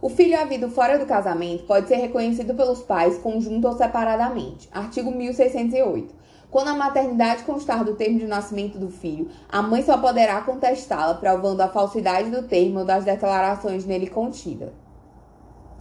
O 0.00 0.08
filho 0.08 0.40
havido 0.40 0.70
fora 0.70 0.98
do 0.98 1.04
casamento 1.04 1.64
pode 1.64 1.88
ser 1.88 1.96
reconhecido 1.96 2.54
pelos 2.54 2.80
pais 2.80 3.18
conjunto 3.18 3.68
ou 3.68 3.76
separadamente. 3.76 4.66
Artigo 4.72 5.10
1608. 5.10 6.14
Quando 6.50 6.68
a 6.68 6.74
maternidade 6.74 7.42
constar 7.42 7.84
do 7.84 7.94
termo 7.94 8.18
de 8.18 8.26
nascimento 8.26 8.78
do 8.78 8.88
filho, 8.88 9.28
a 9.46 9.60
mãe 9.60 9.82
só 9.82 9.98
poderá 9.98 10.40
contestá-la, 10.40 11.16
provando 11.16 11.60
a 11.60 11.68
falsidade 11.68 12.30
do 12.30 12.44
termo 12.44 12.78
ou 12.78 12.86
das 12.86 13.04
declarações 13.04 13.84
nele 13.84 14.08
contida, 14.08 14.72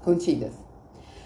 contidas. 0.03 0.59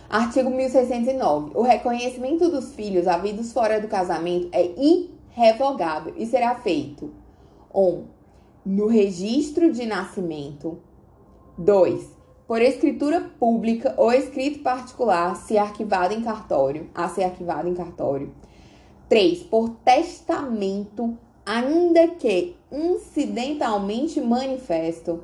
Artigo 0.10 0.50
1609. 0.50 1.52
O 1.56 1.62
reconhecimento 1.62 2.50
dos 2.50 2.76
filhos 2.76 3.08
havidos 3.08 3.52
fora 3.52 3.80
do 3.80 3.88
casamento 3.88 4.50
é 4.52 4.74
irrevogável 4.78 6.14
e 6.18 6.26
será 6.26 6.56
feito 6.56 7.12
1. 7.74 8.04
No 8.66 8.88
registro 8.88 9.72
de 9.72 9.86
nascimento. 9.86 10.80
2. 11.58 12.14
Por 12.48 12.62
escritura 12.62 13.22
pública 13.40 13.94
ou 13.98 14.12
escrito 14.12 14.60
particular, 14.60 15.36
se 15.36 15.58
arquivado 15.58 16.14
em 16.14 16.22
cartório, 16.22 16.90
a 16.94 17.08
ser 17.10 17.24
arquivado 17.24 17.68
em 17.68 17.74
cartório. 17.74 18.34
3. 19.10 19.44
Por 19.44 19.70
testamento, 19.84 21.18
ainda 21.46 22.08
que 22.10 22.56
incidentalmente 22.72 24.20
manifesto. 24.22 25.24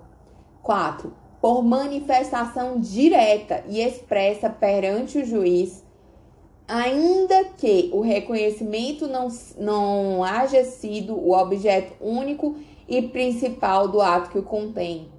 4. 0.61 1.18
Por 1.41 1.63
manifestação 1.63 2.79
direta 2.79 3.63
e 3.67 3.81
expressa 3.81 4.49
perante 4.49 5.19
o 5.19 5.25
juiz, 5.25 5.83
ainda 6.67 7.45
que 7.57 7.89
o 7.93 8.01
reconhecimento 8.01 9.07
não, 9.07 9.27
não 9.57 10.23
haja 10.23 10.63
sido 10.63 11.15
o 11.15 11.31
objeto 11.31 11.93
único 11.99 12.57
e 12.87 13.01
principal 13.01 13.87
do 13.87 14.01
ato 14.01 14.31
que 14.31 14.37
o 14.37 14.43
contém. 14.43 15.09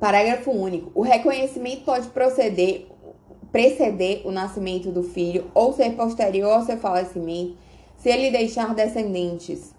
Parágrafo 0.00 0.50
único. 0.50 0.90
O 0.94 1.02
reconhecimento 1.02 1.84
pode 1.84 2.08
proceder, 2.08 2.86
preceder 3.50 4.22
o 4.24 4.30
nascimento 4.30 4.90
do 4.90 5.02
filho 5.02 5.50
ou 5.54 5.72
ser 5.72 5.90
posterior 5.90 6.52
ao 6.52 6.62
seu 6.62 6.76
falecimento, 6.76 7.56
se 7.96 8.08
ele 8.08 8.30
deixar 8.30 8.74
descendentes. 8.74 9.74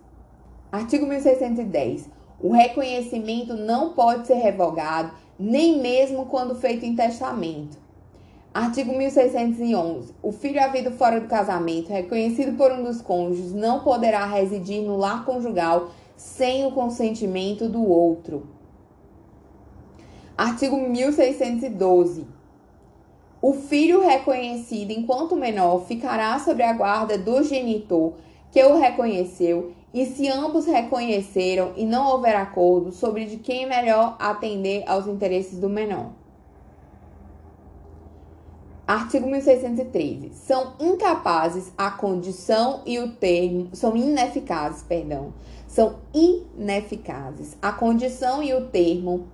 Artigo 0.72 1.06
1610. 1.06 2.19
O 2.42 2.54
reconhecimento 2.54 3.54
não 3.54 3.90
pode 3.90 4.28
ser 4.28 4.36
revogado, 4.36 5.12
nem 5.38 5.80
mesmo 5.82 6.26
quando 6.28 6.56
feito 6.56 6.86
em 6.86 6.96
testamento. 6.96 7.78
Artigo 8.54 8.98
1611. 8.98 10.14
O 10.24 10.32
filho 10.32 10.64
havido 10.64 10.92
fora 10.92 11.20
do 11.20 11.28
casamento, 11.28 11.90
reconhecido 11.90 12.58
por 12.58 12.72
um 12.72 12.84
dos 12.84 13.02
cônjuges, 13.02 13.54
não 13.54 13.82
poderá 13.82 14.26
residir 14.26 14.82
no 14.82 14.98
lar 14.98 15.26
conjugal 15.26 15.92
sem 16.16 16.66
o 16.66 16.72
consentimento 16.72 17.70
do 17.70 17.84
outro. 17.86 18.48
Artigo 20.38 20.78
1612. 20.78 22.26
O 23.42 23.54
filho 23.54 24.02
reconhecido 24.02 24.92
enquanto 24.92 25.36
menor 25.36 25.86
ficará 25.86 26.40
sob 26.40 26.64
a 26.64 26.74
guarda 26.74 27.18
do 27.18 27.44
genitor 27.44 28.14
que 28.52 28.64
o 28.64 28.78
reconheceu 28.78 29.74
e 29.94 30.06
se 30.06 30.28
ambos 30.28 30.66
reconheceram 30.66 31.74
e 31.76 31.86
não 31.86 32.08
houver 32.08 32.36
acordo 32.36 32.92
sobre 32.92 33.26
de 33.26 33.38
quem 33.38 33.64
é 33.64 33.68
melhor 33.68 34.16
atender 34.20 34.84
aos 34.88 35.08
interesses 35.08 35.60
do 35.60 35.70
menor. 35.70 36.12
Artigo 38.90 39.28
1613. 39.28 40.32
São 40.34 40.74
incapazes 40.80 41.72
a 41.78 41.92
condição 41.92 42.82
e 42.88 42.98
o 42.98 43.12
termo, 43.12 43.70
são 43.72 43.96
ineficazes, 43.96 44.82
perdão. 44.82 45.32
São 45.68 45.98
ineficazes 46.12 47.56
a 47.62 47.72
condição 47.72 48.42
e 48.42 48.52
o 48.52 48.66
termo 48.66 49.28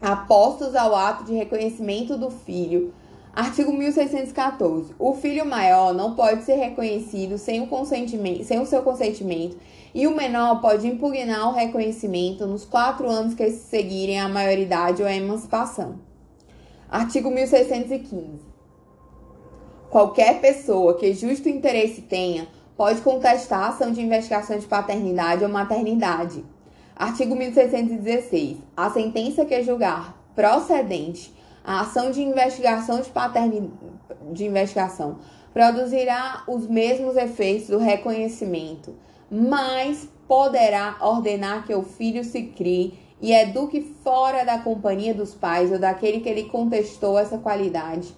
apostos 0.00 0.76
ao 0.76 0.94
ato 0.94 1.24
de 1.24 1.32
reconhecimento 1.32 2.18
do 2.18 2.30
filho. 2.30 2.92
Artigo 3.38 3.72
1614. 3.72 4.96
O 4.98 5.14
filho 5.14 5.46
maior 5.46 5.94
não 5.94 6.16
pode 6.16 6.42
ser 6.42 6.56
reconhecido 6.56 7.38
sem 7.38 7.60
o, 7.60 7.68
consentimento, 7.68 8.42
sem 8.42 8.58
o 8.58 8.66
seu 8.66 8.82
consentimento 8.82 9.56
e 9.94 10.08
o 10.08 10.16
menor 10.16 10.60
pode 10.60 10.88
impugnar 10.88 11.48
o 11.48 11.52
reconhecimento 11.52 12.48
nos 12.48 12.64
quatro 12.64 13.08
anos 13.08 13.34
que 13.34 13.48
seguirem 13.52 14.18
a 14.18 14.28
maioridade 14.28 15.02
ou 15.02 15.08
a 15.08 15.14
emancipação. 15.14 16.00
Artigo 16.90 17.30
1615. 17.30 18.40
Qualquer 19.88 20.40
pessoa 20.40 20.98
que 20.98 21.14
justo 21.14 21.48
interesse 21.48 22.02
tenha 22.02 22.48
pode 22.76 23.00
contestar 23.02 23.60
a 23.60 23.68
ação 23.68 23.92
de 23.92 24.02
investigação 24.02 24.58
de 24.58 24.66
paternidade 24.66 25.44
ou 25.44 25.48
maternidade 25.48 26.44
Artigo 26.96 27.36
1616. 27.36 28.56
A 28.76 28.90
sentença 28.90 29.44
que 29.44 29.62
julgar 29.62 30.20
procedente 30.34 31.37
a 31.64 31.80
ação 31.80 32.10
de 32.10 32.22
investigação 32.22 33.00
de 33.00 33.10
paternidade 33.10 33.70
de 34.32 34.44
investigação 34.44 35.18
produzirá 35.52 36.44
os 36.46 36.66
mesmos 36.66 37.16
efeitos 37.16 37.68
do 37.68 37.78
reconhecimento, 37.78 38.94
mas 39.30 40.08
poderá 40.26 40.96
ordenar 41.00 41.66
que 41.66 41.74
o 41.74 41.82
filho 41.82 42.22
se 42.22 42.42
crie 42.42 42.98
e 43.20 43.32
eduque 43.32 43.80
fora 44.04 44.44
da 44.44 44.58
companhia 44.58 45.12
dos 45.12 45.34
pais 45.34 45.72
ou 45.72 45.78
daquele 45.78 46.20
que 46.20 46.28
ele 46.28 46.44
contestou 46.44 47.18
essa 47.18 47.38
qualidade. 47.38 48.14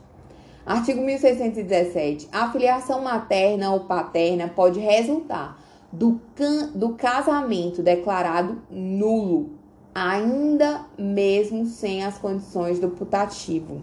Artigo 0.66 1.00
1617. 1.00 2.28
A 2.30 2.50
filiação 2.52 3.00
materna 3.00 3.72
ou 3.72 3.80
paterna 3.80 4.48
pode 4.48 4.78
resultar 4.78 5.58
do, 5.90 6.20
do 6.74 6.90
casamento 6.90 7.82
declarado 7.82 8.60
nulo, 8.70 9.58
ainda 9.94 10.86
mesmo 10.98 11.66
sem 11.66 12.04
as 12.04 12.18
condições 12.18 12.78
do 12.78 12.90
putativo. 12.90 13.82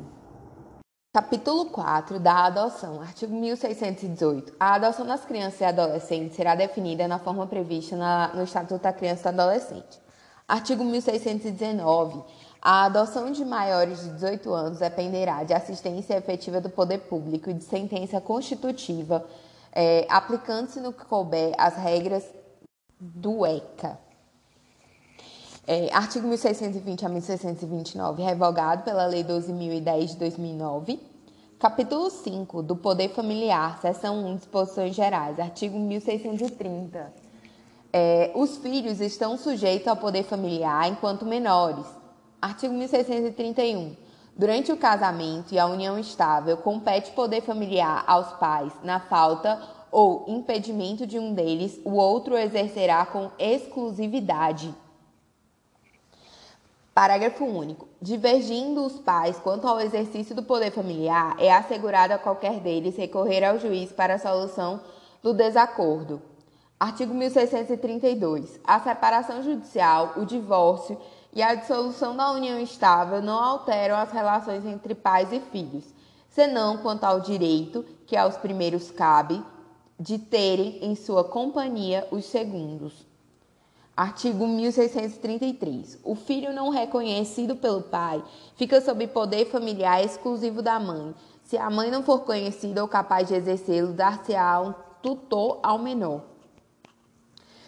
Capítulo 1.13 1.65
4 1.65 2.19
da 2.19 2.45
adoção, 2.45 3.01
artigo 3.01 3.33
1618. 3.33 4.53
A 4.59 4.75
adoção 4.75 5.05
das 5.05 5.25
crianças 5.25 5.59
e 5.61 5.65
adolescentes 5.65 6.35
será 6.35 6.53
definida 6.53 7.07
na 7.07 7.17
forma 7.17 7.47
prevista 7.47 7.95
na, 7.95 8.33
no 8.35 8.43
Estatuto 8.43 8.83
da 8.83 8.93
Criança 8.93 9.29
e 9.29 9.33
do 9.33 9.41
Adolescente. 9.41 9.99
Artigo 10.47 10.83
1619. 10.83 12.23
A 12.61 12.85
adoção 12.85 13.31
de 13.31 13.43
maiores 13.43 14.03
de 14.03 14.09
18 14.11 14.53
anos 14.53 14.79
dependerá 14.79 15.43
de 15.43 15.53
assistência 15.53 16.15
efetiva 16.17 16.61
do 16.61 16.69
poder 16.69 16.99
público 16.99 17.49
e 17.49 17.53
de 17.53 17.63
sentença 17.63 18.21
constitutiva 18.21 19.25
é, 19.71 20.05
aplicando-se 20.09 20.79
no 20.79 20.93
que 20.93 21.05
couber 21.05 21.53
as 21.57 21.75
regras 21.75 22.25
do 22.99 23.45
ECA. 23.45 23.99
É, 25.69 25.93
artigo 25.93 26.25
1620 26.29 27.05
a 27.05 27.09
1629, 27.09 28.23
revogado 28.23 28.83
pela 28.83 29.05
Lei 29.05 29.21
12.010 29.21 30.05
de 30.05 30.15
2009. 30.15 30.97
Capítulo 31.59 32.09
5 32.09 32.63
do 32.63 32.73
Poder 32.73 33.09
Familiar, 33.09 33.77
seção 33.81 34.25
1, 34.27 34.35
disposições 34.37 34.95
gerais, 34.95 35.37
artigo 35.37 35.77
1630. 35.77 37.11
É, 37.91 38.31
os 38.33 38.55
filhos 38.59 39.01
estão 39.01 39.37
sujeitos 39.37 39.89
ao 39.89 39.97
poder 39.97 40.23
familiar 40.23 40.89
enquanto 40.89 41.25
menores. 41.25 41.85
Artigo 42.41 42.73
1631. 42.73 43.93
Durante 44.37 44.71
o 44.71 44.77
casamento 44.77 45.53
e 45.53 45.59
a 45.59 45.65
união 45.65 45.99
estável, 45.99 46.55
compete 46.55 47.11
poder 47.11 47.41
familiar 47.41 48.05
aos 48.07 48.31
pais. 48.37 48.71
Na 48.83 49.01
falta 49.01 49.61
ou 49.91 50.23
impedimento 50.29 51.05
de 51.05 51.19
um 51.19 51.33
deles, 51.33 51.77
o 51.83 51.95
outro 51.95 52.37
exercerá 52.37 53.05
com 53.05 53.31
exclusividade. 53.37 54.73
Parágrafo 56.97 57.45
único. 57.45 57.87
Divergindo 58.01 58.83
os 58.83 58.97
pais 58.97 59.37
quanto 59.37 59.67
ao 59.67 59.79
exercício 59.79 60.35
do 60.35 60.41
poder 60.41 60.71
familiar, 60.71 61.35
é 61.37 61.53
assegurado 61.53 62.11
a 62.11 62.17
qualquer 62.17 62.59
deles 62.59 62.97
recorrer 62.97 63.43
ao 63.43 63.59
juiz 63.59 63.91
para 63.91 64.15
a 64.15 64.17
solução 64.17 64.81
do 65.21 65.31
desacordo. 65.31 66.19
Artigo 66.79 67.13
1632. 67.13 68.59
A 68.63 68.79
separação 68.79 69.43
judicial, 69.43 70.13
o 70.17 70.25
divórcio 70.25 70.97
e 71.31 71.43
a 71.43 71.53
dissolução 71.53 72.17
da 72.17 72.31
união 72.31 72.59
estável 72.59 73.21
não 73.21 73.37
alteram 73.43 73.95
as 73.95 74.11
relações 74.11 74.65
entre 74.65 74.95
pais 74.95 75.31
e 75.31 75.39
filhos, 75.39 75.83
senão 76.31 76.77
quanto 76.77 77.03
ao 77.03 77.19
direito 77.19 77.85
que 78.07 78.17
aos 78.17 78.37
primeiros 78.37 78.89
cabe 78.89 79.39
de 79.99 80.17
terem 80.17 80.83
em 80.83 80.95
sua 80.95 81.23
companhia 81.23 82.07
os 82.09 82.25
segundos. 82.25 83.06
Artigo 83.97 84.45
1633. 84.45 85.97
O 86.03 86.13
filho 86.13 86.53
não 86.53 86.69
reconhecido 86.69 87.55
pelo 87.55 87.81
pai 87.81 88.23
fica 88.55 88.79
sob 88.79 89.07
poder 89.07 89.45
familiar 89.47 90.05
exclusivo 90.05 90.61
da 90.61 90.79
mãe. 90.79 91.15
Se 91.43 91.57
a 91.57 91.67
mãe 91.67 91.89
não 91.89 92.03
for 92.03 92.19
conhecida 92.19 92.83
ou 92.83 92.87
capaz 92.87 93.27
de 93.27 93.33
exercê-lo, 93.33 93.93
dar-se-á 93.93 94.61
um 94.61 94.75
tutor 95.01 95.59
ao 95.63 95.79
menor. 95.79 96.21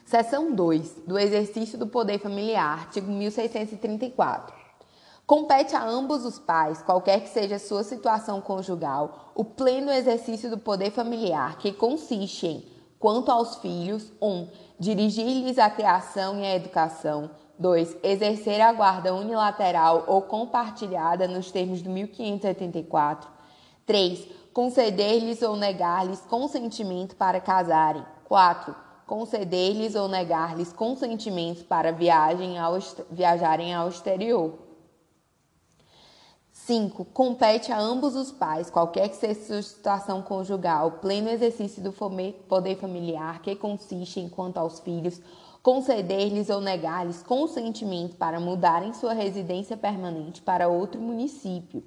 Seção 0.05 0.53
2 0.53 1.01
do 1.07 1.17
exercício 1.17 1.79
do 1.79 1.87
poder 1.87 2.19
familiar, 2.19 2.77
artigo 2.79 3.11
1634. 3.11 4.55
Compete 5.25 5.75
a 5.75 5.83
ambos 5.83 6.25
os 6.25 6.37
pais, 6.37 6.81
qualquer 6.83 7.21
que 7.21 7.29
seja 7.29 7.55
a 7.55 7.59
sua 7.59 7.83
situação 7.83 8.39
conjugal, 8.39 9.31
o 9.33 9.43
pleno 9.43 9.91
exercício 9.91 10.49
do 10.49 10.59
poder 10.59 10.91
familiar, 10.91 11.57
que 11.57 11.71
consiste 11.71 12.45
em, 12.45 12.65
quanto 12.99 13.31
aos 13.31 13.55
filhos, 13.57 14.11
1. 14.21 14.27
Um, 14.27 14.47
dirigir-lhes 14.79 15.57
a 15.57 15.69
criação 15.69 16.39
e 16.39 16.45
a 16.45 16.55
educação. 16.55 17.29
2. 17.57 17.97
Exercer 18.01 18.61
a 18.61 18.71
guarda 18.71 19.13
unilateral 19.13 20.05
ou 20.07 20.21
compartilhada 20.21 21.27
nos 21.27 21.51
termos 21.51 21.81
do 21.81 21.89
1584. 21.89 23.29
3. 23.85 24.27
Conceder-lhes 24.53 25.41
ou 25.41 25.55
negar-lhes 25.55 26.21
consentimento 26.21 27.15
para 27.15 27.41
casarem. 27.41 28.05
4 28.25 28.89
conceder-lhes 29.09 29.95
ou 29.95 30.07
negar-lhes 30.07 30.71
consentimentos 30.71 31.63
para 31.63 31.91
viagem 31.91 32.59
ao, 32.59 32.77
viajarem 33.09 33.73
ao 33.73 33.89
exterior. 33.89 34.68
5. 36.69 37.03
Compete 37.05 37.71
a 37.71 37.79
ambos 37.79 38.15
os 38.15 38.31
pais, 38.31 38.69
qualquer 38.69 39.09
que 39.09 39.15
seja 39.15 39.43
sua 39.43 39.61
situação 39.63 40.21
conjugal, 40.21 40.99
pleno 41.01 41.27
exercício 41.27 41.81
do 41.81 41.91
poder 42.47 42.75
familiar, 42.75 43.41
que 43.41 43.55
consiste, 43.55 44.19
enquanto 44.19 44.59
aos 44.59 44.79
filhos, 44.79 45.19
conceder-lhes 45.63 46.47
ou 46.51 46.61
negar-lhes 46.61 47.23
consentimento 47.23 48.17
para 48.17 48.39
mudarem 48.39 48.93
sua 48.93 49.13
residência 49.13 49.75
permanente 49.75 50.43
para 50.43 50.67
outro 50.67 51.01
município. 51.01 51.83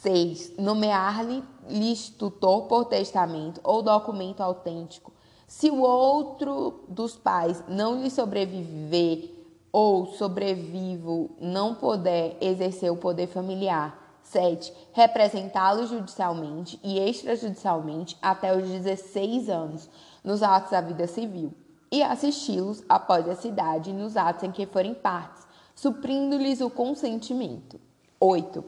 6. 0.00 0.54
Nomear-lhes 0.58 2.08
tutor 2.08 2.62
por 2.62 2.86
testamento 2.86 3.60
ou 3.62 3.80
documento 3.80 4.40
autêntico. 4.40 5.12
Se 5.46 5.70
o 5.70 5.82
outro 5.82 6.80
dos 6.88 7.14
pais 7.14 7.62
não 7.68 8.02
lhe 8.02 8.10
sobreviver 8.10 9.35
ou 9.78 10.06
sobrevivo 10.06 11.36
não 11.38 11.74
puder 11.74 12.38
exercer 12.40 12.90
o 12.90 12.96
poder 12.96 13.26
familiar. 13.26 14.18
7. 14.22 14.72
Representá-lo 14.94 15.86
judicialmente 15.86 16.80
e 16.82 16.98
extrajudicialmente 16.98 18.16
até 18.22 18.56
os 18.56 18.66
16 18.66 19.50
anos 19.50 19.90
nos 20.24 20.42
atos 20.42 20.70
da 20.70 20.80
vida 20.80 21.06
civil 21.06 21.52
e 21.92 22.02
assisti-los 22.02 22.82
após 22.88 23.28
a 23.28 23.34
cidade 23.34 23.92
nos 23.92 24.16
atos 24.16 24.44
em 24.44 24.50
que 24.50 24.64
forem 24.64 24.94
partes, 24.94 25.46
suprindo-lhes 25.74 26.62
o 26.62 26.70
consentimento. 26.70 27.78
8. 28.18 28.64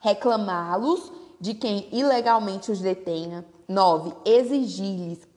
Reclamá-los 0.00 1.12
de 1.38 1.52
quem 1.52 1.86
ilegalmente 1.92 2.72
os 2.72 2.80
detenha. 2.80 3.44
9. 3.68 4.14
Exigir-lhes 4.24 5.28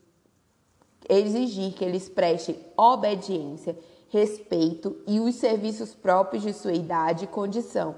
exigir 1.10 1.72
que 1.72 1.84
eles 1.84 2.08
prestem 2.08 2.56
obediência, 2.76 3.76
respeito 4.10 4.96
e 5.06 5.18
os 5.18 5.36
serviços 5.36 5.94
próprios 5.94 6.42
de 6.42 6.52
sua 6.52 6.74
idade 6.74 7.24
e 7.24 7.28
condição. 7.28 7.96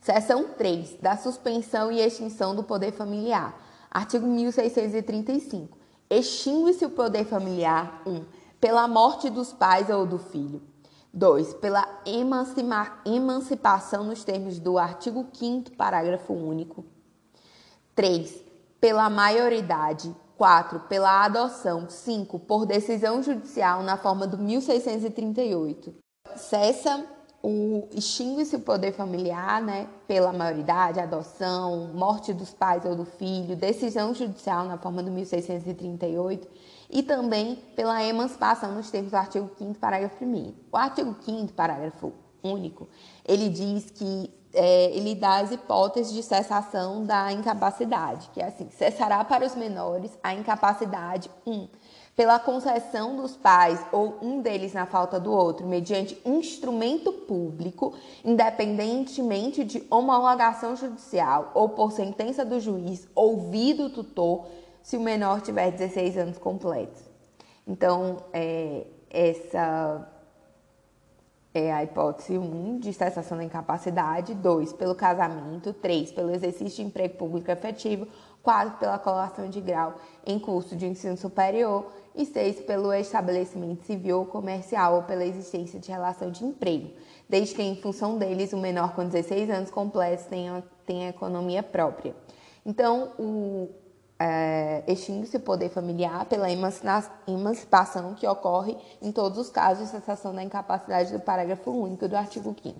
Seção 0.00 0.50
3. 0.56 0.98
Da 1.00 1.16
suspensão 1.16 1.90
e 1.90 2.00
extinção 2.00 2.54
do 2.54 2.62
poder 2.62 2.92
familiar. 2.92 3.60
Artigo 3.90 4.26
1635 4.26 5.80
extingue-se 6.10 6.84
o 6.84 6.90
poder 6.90 7.24
familiar 7.24 8.02
1. 8.04 8.10
Um, 8.10 8.24
pela 8.60 8.86
morte 8.88 9.30
dos 9.30 9.52
pais 9.52 9.88
ou 9.88 10.04
do 10.04 10.18
filho. 10.18 10.60
2. 11.14 11.54
Pela 11.54 11.86
emancipação 13.06 14.04
nos 14.04 14.24
termos 14.24 14.58
do 14.58 14.76
artigo 14.76 15.26
5 15.32 15.72
parágrafo 15.76 16.34
único. 16.34 16.84
3. 17.94 18.44
Pela 18.80 19.08
maioridade. 19.08 20.14
4. 20.40 20.80
Pela 20.88 21.26
adoção. 21.26 21.90
5. 21.90 22.38
Por 22.38 22.64
decisão 22.64 23.22
judicial 23.22 23.82
na 23.82 23.98
forma 23.98 24.26
do 24.26 24.38
1638. 24.38 25.94
Cessa 26.34 27.04
o 27.42 27.86
extingue-se 27.92 28.56
o 28.56 28.60
poder 28.60 28.92
familiar, 28.92 29.60
né, 29.60 29.86
pela 30.06 30.32
maioridade, 30.32 30.98
adoção, 30.98 31.90
morte 31.92 32.32
dos 32.32 32.54
pais 32.54 32.84
ou 32.86 32.94
do 32.94 33.04
filho, 33.04 33.54
decisão 33.54 34.14
judicial 34.14 34.64
na 34.64 34.78
forma 34.78 35.02
do 35.02 35.10
1638 35.10 36.48
e 36.90 37.02
também 37.02 37.56
pela 37.76 38.02
emancipação 38.02 38.74
nos 38.74 38.90
termos 38.90 39.10
do 39.10 39.16
artigo 39.16 39.50
5 39.58 39.78
parágrafo 39.78 40.22
1 40.22 40.54
O 40.70 40.76
artigo 40.76 41.16
5 41.22 41.52
parágrafo 41.54 42.12
único, 42.42 42.88
ele 43.26 43.48
diz 43.48 43.90
que 43.90 44.30
é, 44.52 44.90
ele 44.96 45.14
dá 45.14 45.38
as 45.38 45.52
hipóteses 45.52 46.12
de 46.12 46.22
cessação 46.22 47.04
da 47.04 47.32
incapacidade, 47.32 48.30
que 48.32 48.40
é 48.40 48.46
assim, 48.46 48.68
cessará 48.70 49.24
para 49.24 49.46
os 49.46 49.54
menores 49.54 50.10
a 50.22 50.34
incapacidade 50.34 51.30
1. 51.46 51.52
Um, 51.52 51.68
pela 52.16 52.38
concessão 52.38 53.16
dos 53.16 53.34
pais 53.34 53.80
ou 53.90 54.18
um 54.20 54.42
deles 54.42 54.74
na 54.74 54.84
falta 54.84 55.18
do 55.18 55.32
outro, 55.32 55.66
mediante 55.66 56.20
instrumento 56.22 57.12
público, 57.12 57.94
independentemente 58.22 59.64
de 59.64 59.86
homologação 59.88 60.76
judicial 60.76 61.50
ou 61.54 61.70
por 61.70 61.92
sentença 61.92 62.44
do 62.44 62.60
juiz, 62.60 63.08
ouvido 63.14 63.84
o 63.84 63.90
tutor, 63.90 64.44
se 64.82 64.98
o 64.98 65.00
menor 65.00 65.40
tiver 65.40 65.70
16 65.70 66.18
anos 66.18 66.36
completos. 66.36 67.00
Então, 67.66 68.18
é, 68.34 68.86
essa 69.08 70.06
é 71.52 71.72
a 71.72 71.82
hipótese 71.82 72.38
1 72.38 72.42
um, 72.42 72.78
de 72.78 72.92
cessação 72.92 73.36
da 73.36 73.44
incapacidade, 73.44 74.34
2 74.34 74.72
pelo 74.72 74.94
casamento, 74.94 75.72
3 75.72 76.12
pelo 76.12 76.30
exercício 76.30 76.76
de 76.76 76.88
emprego 76.88 77.16
público 77.16 77.50
efetivo, 77.50 78.06
4 78.42 78.78
pela 78.78 78.98
colação 78.98 79.48
de 79.48 79.60
grau 79.60 79.94
em 80.24 80.38
curso 80.38 80.76
de 80.76 80.86
ensino 80.86 81.16
superior. 81.16 81.90
E 82.14 82.26
6 82.26 82.62
pelo 82.62 82.92
estabelecimento 82.92 83.84
civil 83.84 84.18
ou 84.18 84.26
comercial 84.26 84.96
ou 84.96 85.02
pela 85.04 85.24
existência 85.24 85.78
de 85.78 85.92
relação 85.92 86.28
de 86.28 86.44
emprego, 86.44 86.90
desde 87.28 87.54
que 87.54 87.62
em 87.62 87.76
função 87.76 88.18
deles 88.18 88.52
o 88.52 88.58
menor 88.58 88.96
com 88.96 89.04
16 89.04 89.48
anos 89.48 89.70
completos 89.70 90.26
tenha, 90.26 90.62
tenha 90.84 91.10
economia 91.10 91.62
própria. 91.62 92.14
Então, 92.66 93.12
o, 93.16 93.70
é, 94.22 94.84
extingue-se 94.86 95.38
o 95.38 95.40
poder 95.40 95.70
familiar 95.70 96.26
pela 96.26 96.50
emancipação 96.50 98.12
que 98.12 98.28
ocorre 98.28 98.76
em 99.00 99.10
todos 99.10 99.38
os 99.38 99.48
casos 99.48 99.86
de 99.86 99.92
cessação 99.92 100.34
da 100.34 100.42
incapacidade 100.42 101.10
do 101.10 101.20
parágrafo 101.20 101.70
único 101.70 102.06
do 102.06 102.14
artigo 102.14 102.54
5 102.62 102.78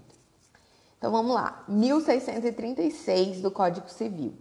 Então 0.99 1.11
vamos 1.11 1.35
lá, 1.35 1.65
1636 1.67 3.41
do 3.41 3.51
Código 3.51 3.89
Civil. 3.89 4.35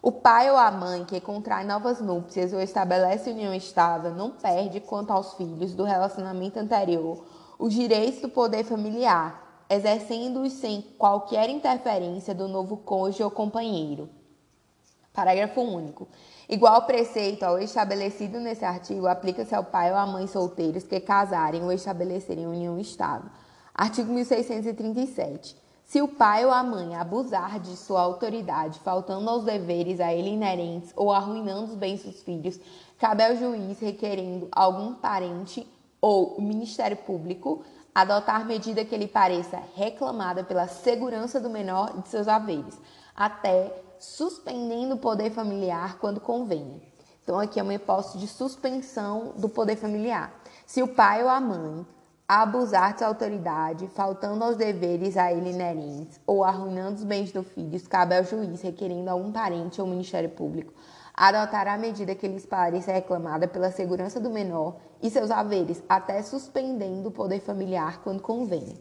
O 0.00 0.10
pai 0.10 0.50
ou 0.50 0.56
a 0.56 0.70
mãe 0.70 1.04
que 1.04 1.20
contrai 1.20 1.62
novas 1.62 2.00
núpcias 2.00 2.54
ou 2.54 2.60
estabelece 2.60 3.30
união 3.30 3.52
estável 3.52 4.14
não 4.14 4.30
perde, 4.30 4.80
quanto 4.80 5.10
aos 5.10 5.34
filhos 5.34 5.74
do 5.74 5.84
relacionamento 5.84 6.58
anterior, 6.58 7.22
os 7.58 7.74
direitos 7.74 8.22
do 8.22 8.30
poder 8.30 8.64
familiar, 8.64 9.64
exercendo-os 9.68 10.54
sem 10.54 10.80
qualquer 10.96 11.50
interferência 11.50 12.34
do 12.34 12.48
novo 12.48 12.78
cônjuge 12.78 13.22
ou 13.22 13.30
companheiro. 13.30 14.08
Parágrafo 15.12 15.60
único. 15.60 16.08
Igual 16.48 16.82
preceito 16.82 17.42
ao 17.42 17.58
estabelecido 17.58 18.38
nesse 18.38 18.64
artigo 18.64 19.08
aplica-se 19.08 19.54
ao 19.54 19.64
pai 19.64 19.90
ou 19.90 19.96
à 19.96 20.06
mãe 20.06 20.26
solteiros 20.28 20.84
que 20.84 21.00
casarem 21.00 21.62
ou 21.64 21.72
estabelecerem 21.72 22.46
união 22.46 22.78
estável. 22.78 23.28
Artigo 23.74 24.12
1637. 24.12 25.56
Se 25.84 26.00
o 26.00 26.08
pai 26.08 26.44
ou 26.44 26.50
a 26.50 26.62
mãe 26.62 26.94
abusar 26.94 27.60
de 27.60 27.76
sua 27.76 28.00
autoridade, 28.00 28.80
faltando 28.80 29.28
aos 29.28 29.44
deveres 29.44 30.00
a 30.00 30.12
ele 30.14 30.30
inerentes 30.30 30.92
ou 30.96 31.12
arruinando 31.12 31.64
os 31.64 31.74
bens 31.74 32.02
dos 32.02 32.22
filhos, 32.22 32.58
cabe 32.98 33.24
ao 33.24 33.36
juiz, 33.36 33.78
requerendo 33.80 34.48
algum 34.50 34.94
parente 34.94 35.66
ou 36.00 36.34
o 36.36 36.42
Ministério 36.42 36.96
Público, 36.96 37.64
adotar 37.94 38.44
medida 38.44 38.84
que 38.84 38.96
lhe 38.96 39.08
pareça 39.08 39.60
reclamada 39.74 40.44
pela 40.44 40.68
segurança 40.68 41.40
do 41.40 41.50
menor 41.50 42.00
de 42.00 42.08
seus 42.08 42.28
haveres, 42.28 42.80
até 43.14 43.72
suspendendo 43.98 44.94
o 44.94 44.98
poder 44.98 45.30
familiar 45.30 45.98
quando 45.98 46.20
convenha. 46.20 46.80
Então, 47.22 47.38
aqui 47.40 47.58
é 47.58 47.62
uma 47.62 47.74
hipótese 47.74 48.18
de 48.18 48.28
suspensão 48.28 49.32
do 49.36 49.48
poder 49.48 49.76
familiar. 49.76 50.32
Se 50.64 50.82
o 50.82 50.88
pai 50.88 51.22
ou 51.22 51.28
a 51.28 51.40
mãe 51.40 51.84
abusar 52.28 52.92
de 52.92 52.98
sua 52.98 53.08
autoridade, 53.08 53.88
faltando 53.88 54.42
aos 54.42 54.56
deveres 54.56 55.16
a 55.16 55.32
ele 55.32 55.50
inerentes 55.50 56.20
ou 56.26 56.44
arruinando 56.44 56.96
os 56.96 57.04
bens 57.04 57.32
do 57.32 57.42
filho, 57.42 57.80
cabe 57.88 58.16
ao 58.16 58.24
juiz, 58.24 58.62
requerendo 58.62 59.10
a 59.10 59.14
um 59.14 59.30
parente 59.32 59.80
ou 59.80 59.86
Ministério 59.86 60.30
Público, 60.30 60.72
adotar 61.14 61.66
a 61.68 61.78
medida 61.78 62.14
que 62.14 62.28
lhes 62.28 62.44
pareça 62.44 62.92
reclamada 62.92 63.48
pela 63.48 63.70
segurança 63.70 64.20
do 64.20 64.30
menor 64.30 64.76
e 65.02 65.08
seus 65.08 65.30
haveres, 65.30 65.82
até 65.88 66.20
suspendendo 66.22 67.08
o 67.08 67.12
poder 67.12 67.40
familiar 67.40 68.02
quando 68.02 68.20
convém. 68.20 68.76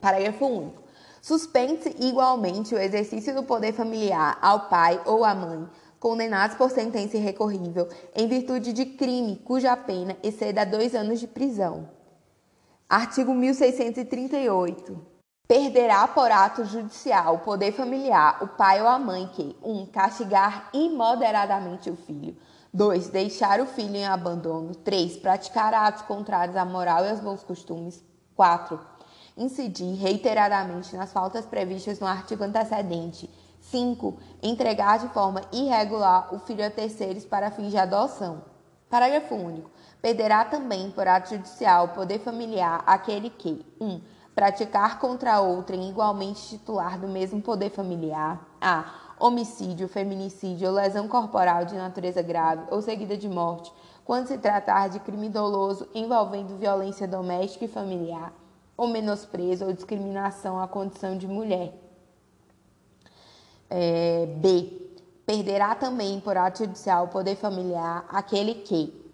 Parágrafo 0.00 0.46
único. 0.46 0.85
Suspende-se 1.26 1.92
igualmente 1.98 2.72
o 2.72 2.78
exercício 2.78 3.34
do 3.34 3.42
poder 3.42 3.72
familiar 3.72 4.38
ao 4.40 4.68
pai 4.68 5.02
ou 5.04 5.24
à 5.24 5.34
mãe, 5.34 5.68
condenados 5.98 6.56
por 6.56 6.70
sentença 6.70 7.16
irrecorrível, 7.16 7.88
em 8.14 8.28
virtude 8.28 8.72
de 8.72 8.86
crime 8.86 9.34
cuja 9.44 9.76
pena 9.76 10.16
exceda 10.22 10.64
dois 10.64 10.94
anos 10.94 11.18
de 11.18 11.26
prisão 11.26 11.88
Artigo 12.88 13.34
1638. 13.34 15.04
Perderá 15.48 16.06
por 16.06 16.30
ato 16.30 16.64
judicial 16.64 17.34
o 17.34 17.38
poder 17.40 17.72
familiar 17.72 18.40
o 18.44 18.46
pai 18.46 18.80
ou 18.80 18.86
a 18.86 18.96
mãe 18.96 19.26
que 19.34 19.56
1. 19.60 19.68
Um, 19.68 19.84
castigar 19.84 20.70
imoderadamente 20.72 21.90
o 21.90 21.96
filho. 21.96 22.36
2. 22.72 23.08
Deixar 23.08 23.60
o 23.60 23.66
filho 23.66 23.96
em 23.96 24.06
abandono. 24.06 24.76
3. 24.76 25.16
Praticar 25.16 25.74
atos 25.74 26.02
contrários 26.02 26.56
à 26.56 26.64
moral 26.64 27.04
e 27.04 27.10
aos 27.10 27.18
bons 27.18 27.42
costumes. 27.42 28.04
4. 28.36 28.95
Incidir 29.36 29.96
reiteradamente 29.96 30.96
nas 30.96 31.12
faltas 31.12 31.44
previstas 31.44 32.00
no 32.00 32.06
artigo 32.06 32.42
antecedente. 32.42 33.28
5. 33.60 34.16
Entregar 34.42 34.98
de 34.98 35.08
forma 35.08 35.42
irregular 35.52 36.34
o 36.34 36.38
filho 36.38 36.64
a 36.64 36.70
terceiros 36.70 37.26
para 37.26 37.50
fins 37.50 37.70
de 37.70 37.76
adoção. 37.76 38.42
Parágrafo 38.88 39.34
único. 39.34 39.70
Perderá 40.00 40.46
também, 40.46 40.90
por 40.90 41.06
ato 41.06 41.34
judicial, 41.34 41.84
o 41.84 41.88
poder 41.88 42.20
familiar 42.20 42.82
aquele 42.86 43.28
que 43.28 43.62
1. 43.78 43.86
Um, 43.86 44.00
praticar 44.34 44.98
contra 44.98 45.40
outrem 45.40 45.90
igualmente 45.90 46.48
titular 46.48 46.98
do 46.98 47.08
mesmo 47.08 47.42
poder 47.42 47.68
familiar. 47.68 48.40
A. 48.58 48.84
Homicídio, 49.18 49.86
feminicídio 49.86 50.68
ou 50.68 50.74
lesão 50.74 51.08
corporal 51.08 51.66
de 51.66 51.74
natureza 51.74 52.22
grave 52.22 52.62
ou 52.70 52.80
seguida 52.80 53.16
de 53.18 53.28
morte, 53.28 53.70
quando 54.02 54.28
se 54.28 54.38
tratar 54.38 54.88
de 54.88 55.00
crime 55.00 55.28
doloso 55.28 55.86
envolvendo 55.94 56.56
violência 56.56 57.06
doméstica 57.06 57.66
e 57.66 57.68
familiar. 57.68 58.32
Ou 58.76 58.86
menosprezo 58.88 59.64
ou 59.64 59.72
discriminação 59.72 60.60
à 60.60 60.68
condição 60.68 61.16
de 61.16 61.26
mulher. 61.26 61.72
É, 63.70 64.26
B. 64.38 64.82
Perderá 65.24 65.74
também 65.74 66.20
por 66.20 66.36
ato 66.36 66.58
judicial 66.58 67.06
o 67.06 67.08
poder 67.08 67.34
familiar 67.36 68.06
aquele 68.08 68.54
que 68.54 69.06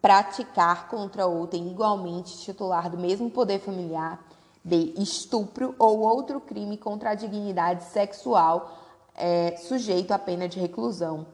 praticar 0.00 0.88
contra 0.88 1.26
outrem 1.26 1.68
igualmente 1.70 2.38
titular 2.38 2.88
do 2.88 2.96
mesmo 2.96 3.30
poder 3.30 3.60
familiar 3.60 4.18
B. 4.64 4.94
Estupro 4.96 5.74
ou 5.78 6.00
outro 6.00 6.40
crime 6.40 6.78
contra 6.78 7.10
a 7.10 7.14
dignidade 7.14 7.84
sexual 7.84 8.78
é, 9.14 9.56
sujeito 9.56 10.12
à 10.12 10.18
pena 10.18 10.48
de 10.48 10.58
reclusão. 10.58 11.26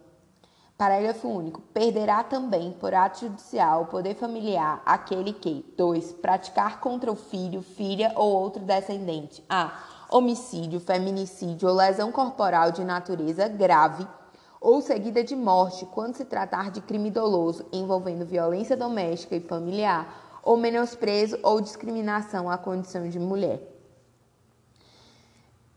Parágrafo 0.76 1.26
único. 1.26 1.62
Perderá 1.72 2.22
também, 2.22 2.72
por 2.72 2.92
ato 2.92 3.20
judicial, 3.20 3.82
o 3.82 3.86
poder 3.86 4.14
familiar 4.14 4.82
aquele 4.84 5.32
que 5.32 5.64
2. 5.74 6.12
Praticar 6.12 6.80
contra 6.80 7.10
o 7.10 7.16
filho, 7.16 7.62
filha 7.62 8.12
ou 8.14 8.30
outro 8.30 8.62
descendente. 8.62 9.42
A. 9.48 9.72
Homicídio, 10.10 10.78
feminicídio 10.78 11.68
ou 11.68 11.74
lesão 11.74 12.12
corporal 12.12 12.72
de 12.72 12.84
natureza 12.84 13.48
grave 13.48 14.06
ou 14.60 14.82
seguida 14.82 15.24
de 15.24 15.34
morte 15.34 15.86
quando 15.86 16.14
se 16.14 16.24
tratar 16.26 16.70
de 16.70 16.80
crime 16.82 17.10
doloso 17.10 17.64
envolvendo 17.72 18.26
violência 18.26 18.76
doméstica 18.76 19.34
e 19.34 19.40
familiar 19.40 20.40
ou 20.42 20.56
menosprezo 20.56 21.38
ou 21.42 21.60
discriminação 21.60 22.50
à 22.50 22.58
condição 22.58 23.08
de 23.08 23.18
mulher. 23.18 23.75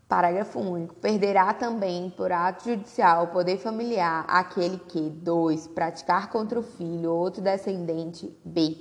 Parágrafo 0.10 0.60
único. 0.60 0.96
Perderá 0.96 1.54
também, 1.54 2.10
por 2.10 2.32
ato 2.32 2.68
judicial, 2.68 3.26
o 3.26 3.28
poder 3.28 3.60
familiar 3.60 4.26
aquele 4.28 4.80
que, 4.80 5.00
2. 5.02 5.68
Praticar 5.68 6.32
contra 6.32 6.60
o 6.60 6.64
filho 6.64 7.12
ou 7.12 7.20
outro 7.20 7.44
descendente, 7.44 8.36
B. 8.44 8.76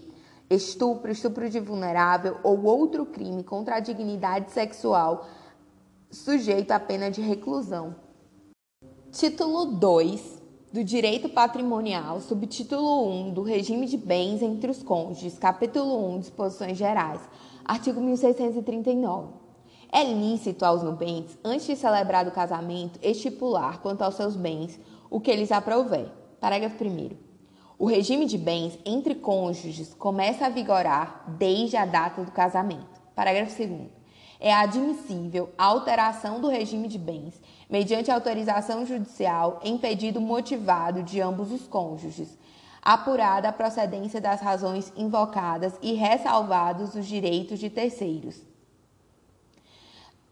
Estupro, 0.49 1.13
estupro 1.13 1.51
de 1.51 1.61
vulnerável 1.61 2.39
ou 2.43 2.65
outro 2.65 3.05
crime 3.05 3.45
contra 3.45 3.77
a 3.77 3.81
dignidade 3.81 4.51
sexual, 4.53 5.27
sujeito 6.11 6.71
à 6.71 6.81
pena 6.81 7.11
de 7.11 7.21
reclusão. 7.21 7.95
Título 9.13 9.67
2 9.67 10.43
do 10.73 10.83
Direito 10.83 11.29
Patrimonial, 11.29 12.23
subtítulo 12.23 13.07
1 13.29 13.35
do 13.35 13.43
Regime 13.43 13.85
de 13.85 13.99
Bens 13.99 14.41
entre 14.41 14.71
os 14.71 14.83
Cônjuges, 14.83 15.39
capítulo 15.39 16.09
1, 16.15 16.21
Disposições 16.21 16.79
Gerais, 16.79 17.21
artigo 17.67 18.01
1639. 18.01 19.48
É 19.91 20.05
lícito 20.05 20.65
aos 20.65 20.83
nubentes, 20.83 21.39
antes 21.43 21.67
de 21.67 21.77
celebrar 21.77 22.27
o 22.29 22.31
casamento, 22.31 22.99
estipular 23.03 23.81
quanto 23.81 24.03
aos 24.03 24.15
seus 24.15 24.37
bens 24.37 24.79
o 25.11 25.21
que 25.21 25.31
eles 25.31 25.51
aprouver. 25.51 26.09
Parágrafo 26.41 26.85
1. 26.85 27.11
O 27.79 27.87
regime 27.87 28.27
de 28.27 28.37
bens 28.37 28.79
entre 28.85 29.15
cônjuges 29.15 29.95
começa 29.95 30.47
a 30.47 30.51
vigorar 30.51 31.25
desde 31.39 31.77
a 31.77 31.87
data 31.87 32.23
do 32.23 32.31
casamento. 32.31 33.01
Parágrafo 33.15 33.57
2 33.57 33.99
é 34.41 34.53
admissível 34.53 35.51
a 35.59 35.65
alteração 35.65 36.41
do 36.41 36.49
regime 36.49 36.87
de 36.87 36.99
bens 36.99 37.41
mediante 37.69 38.11
autorização 38.11 38.87
judicial 38.87 39.61
em 39.65 39.77
pedido 39.77 40.21
motivado 40.21 41.03
de 41.03 41.21
ambos 41.21 41.51
os 41.51 41.67
cônjuges, 41.67 42.39
apurada 42.81 43.49
a 43.49 43.53
procedência 43.53 44.21
das 44.21 44.41
razões 44.41 44.93
invocadas 44.97 45.75
e 45.83 45.93
ressalvados 45.95 46.95
os 46.95 47.07
direitos 47.07 47.59
de 47.59 47.69
terceiros. 47.69 48.41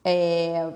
É, 0.08 0.72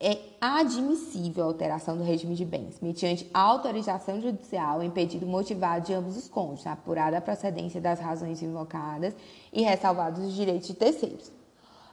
é 0.00 0.18
admissível 0.40 1.44
a 1.44 1.46
alteração 1.48 1.98
do 1.98 2.02
regime 2.02 2.34
de 2.34 2.46
bens, 2.46 2.80
mediante 2.80 3.28
autorização 3.34 4.18
judicial 4.22 4.82
em 4.82 4.88
pedido 4.88 5.26
motivado 5.26 5.84
de 5.84 5.92
ambos 5.92 6.16
os 6.16 6.26
cônjuges, 6.28 6.66
apurada 6.66 7.18
a 7.18 7.20
procedência 7.20 7.78
das 7.78 8.00
razões 8.00 8.42
invocadas 8.42 9.14
e 9.52 9.60
ressalvados 9.60 10.24
os 10.24 10.32
direitos 10.32 10.68
de 10.68 10.72
terceiros. 10.72 11.30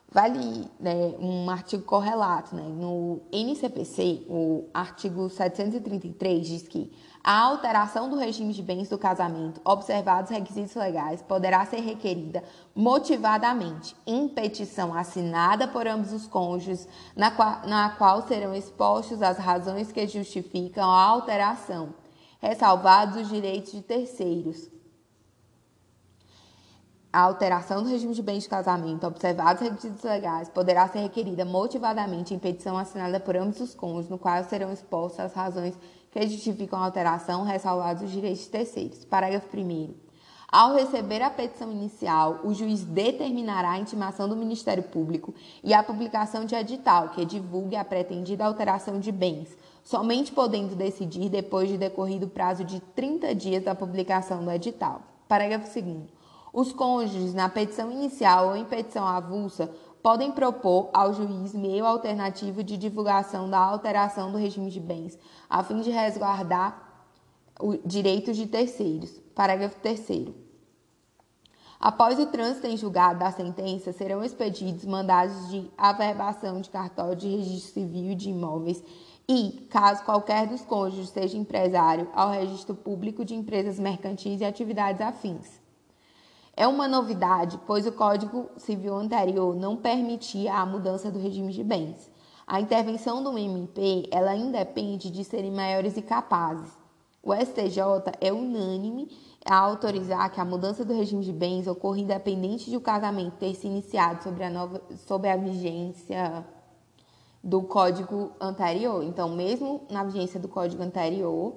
Vale 0.09 0.65
né, 0.80 1.14
um 1.19 1.49
artigo 1.49 1.84
correlato. 1.84 2.55
Né? 2.55 2.64
No 2.64 3.19
NCPC, 3.34 4.26
o 4.30 4.64
artigo 4.73 5.30
733 5.30 6.47
diz 6.47 6.65
que 6.65 6.89
a 7.28 7.41
alteração 7.41 8.10
do 8.10 8.16
regime 8.16 8.54
de 8.54 8.64
bens 8.64 8.88
do 8.88 8.98
casamento, 8.98 9.60
observados 9.66 10.32
requisitos 10.32 10.74
legais, 10.76 11.22
poderá 11.22 11.66
ser 11.66 11.82
requerida 11.82 12.41
motivadamente. 12.74 13.94
Em 14.08 14.30
petição 14.30 14.94
assinada 14.94 15.68
por 15.68 15.86
ambos 15.86 16.14
os 16.14 16.26
cônjuges, 16.26 16.88
na 17.18 17.30
qual, 17.30 17.68
na 17.68 17.90
qual 17.90 18.26
serão 18.26 18.56
expostos 18.56 19.22
as 19.22 19.38
razões 19.38 19.91
que 19.91 20.08
justificam 20.08 20.90
a 20.90 21.04
alteração, 21.04 21.90
ressalvados 22.40 23.18
os 23.18 23.28
direitos 23.28 23.74
de 23.74 23.82
terceiros. 23.82 24.70
A 27.12 27.24
alteração 27.24 27.84
do 27.84 27.90
regime 27.90 28.14
de 28.14 28.24
bens 28.24 28.44
de 28.44 28.49
casamento, 28.49 29.06
observados 29.06 29.62
os 29.62 29.68
requisitos 29.68 30.04
legais, 30.04 30.48
poderá 30.48 30.88
ser 30.88 30.99
requerida 30.99 31.44
motivadamente 31.44 32.34
em 32.34 32.40
petição 32.40 32.78
assinada 32.78 33.20
por 33.20 33.36
ambos 33.36 33.60
os 33.60 33.76
cônjuges, 33.76 34.10
no 34.10 34.18
qual 34.18 34.41
serão 34.45 34.72
expostas 34.72 35.26
as 35.26 35.34
razões 35.34 35.78
que 36.18 36.27
justificam 36.27 36.80
a 36.80 36.85
alteração, 36.85 37.44
ressalvados 37.44 38.02
os 38.02 38.11
direitos 38.11 38.48
terceiros. 38.48 39.06
Parágrafo 39.06 39.56
1. 39.56 39.94
Ao 40.52 40.73
receber 40.73 41.22
a 41.22 41.30
petição 41.30 41.72
inicial, 41.72 42.39
o 42.44 42.56
juiz 42.56 42.84
determinará 42.84 43.72
a 43.72 43.77
intimação 43.77 44.27
do 44.27 44.35
Ministério 44.35 44.81
Público 44.81 45.31
e 45.64 45.76
a 45.76 45.84
publicação 45.84 46.44
de 46.44 46.56
edital 46.56 47.10
que 47.10 47.23
divulgue 47.23 47.76
a 47.76 47.85
pretendida 47.85 48.45
alteração 48.45 48.99
de 48.99 49.11
bens, 49.11 49.56
somente 49.84 50.31
podendo 50.31 50.73
decidir 50.73 51.30
depois 51.30 51.69
de 51.69 51.77
decorrido 51.77 52.26
o 52.26 52.30
prazo 52.30 52.64
de 52.64 52.80
30 52.80 53.35
dias 53.35 53.64
da 53.64 53.76
publicação 53.76 54.44
do 54.44 54.49
edital. 54.49 55.02
Parágrafo 55.27 55.72
2. 55.72 56.18
Os 56.52 56.73
cônjuges, 56.73 57.35
na 57.35 57.48
petição 57.48 57.91
inicial 57.91 58.48
ou 58.48 58.56
em 58.56 58.65
petição 58.65 59.06
avulsa, 59.06 59.69
podem 60.07 60.31
propor 60.31 60.89
ao 60.93 61.13
juiz 61.13 61.53
meio 61.53 61.85
alternativo 61.85 62.63
de 62.63 62.77
divulgação 62.77 63.49
da 63.49 63.59
alteração 63.59 64.31
do 64.31 64.38
regime 64.38 64.71
de 64.71 64.79
bens, 64.79 65.19
a 65.49 65.61
fim 65.65 65.81
de 65.81 65.89
resguardar 65.89 66.81
os 67.59 67.77
direitos 67.85 68.38
de 68.38 68.47
terceiros. 68.47 69.19
Parágrafo 69.35 69.75
3. 69.81 70.29
Após 71.77 72.17
o 72.19 72.27
trânsito 72.27 72.67
em 72.67 72.77
julgado 72.77 73.19
da 73.19 73.34
sentença, 73.34 73.91
serão 73.91 74.23
expedidos 74.23 74.85
mandados 74.85 75.49
de 75.49 75.69
averbação 75.77 76.61
de 76.61 76.69
cartório 76.69 77.17
de 77.17 77.27
registro 77.27 77.73
civil 77.73 78.15
de 78.15 78.29
imóveis 78.29 78.81
e, 79.27 79.67
caso 79.69 80.05
qualquer 80.05 80.47
dos 80.47 80.61
cônjuges 80.61 81.09
seja 81.09 81.38
empresário, 81.38 82.07
ao 82.13 82.31
registro 82.31 82.73
público 82.73 83.25
de 83.25 83.35
empresas 83.35 83.77
mercantis 83.77 84.39
e 84.39 84.45
atividades 84.45 85.01
afins. 85.01 85.66
É 86.59 86.67
uma 86.67 86.88
novidade, 86.88 87.59
pois 87.67 87.85
o 87.85 87.91
Código 87.91 88.49
Civil 88.57 88.95
anterior 88.95 89.55
não 89.55 89.77
permitia 89.77 90.55
a 90.55 90.65
mudança 90.65 91.11
do 91.11 91.19
regime 91.19 91.53
de 91.53 91.63
bens. 91.63 92.11
A 92.47 92.59
intervenção 92.59 93.21
do 93.21 93.38
MP 93.38 94.09
ela 94.09 94.35
independe 94.35 95.11
de 95.11 95.23
serem 95.23 95.51
maiores 95.51 95.95
e 95.97 96.01
capazes. 96.01 96.71
O 97.21 97.31
STJ 97.31 97.79
é 98.19 98.34
unânime 98.34 99.07
a 99.45 99.55
autorizar 99.55 100.31
que 100.31 100.41
a 100.41 100.45
mudança 100.45 100.84
do 100.84 100.95
regime 100.95 101.23
de 101.23 101.31
bens 101.31 101.67
ocorra 101.67 101.99
independente 101.99 102.71
de 102.71 102.75
o 102.75 102.81
casamento 102.81 103.38
ter 103.38 103.53
se 103.53 103.67
iniciado 103.67 104.23
sobre 104.23 104.43
a, 104.43 104.49
nova, 104.49 104.81
sobre 105.05 105.29
a 105.29 105.38
vigência 105.38 106.43
do 107.43 107.61
código 107.61 108.31
anterior. 108.41 109.03
Então, 109.03 109.29
mesmo 109.29 109.85
na 109.91 110.03
vigência 110.03 110.39
do 110.39 110.47
código 110.47 110.81
anterior, 110.81 111.53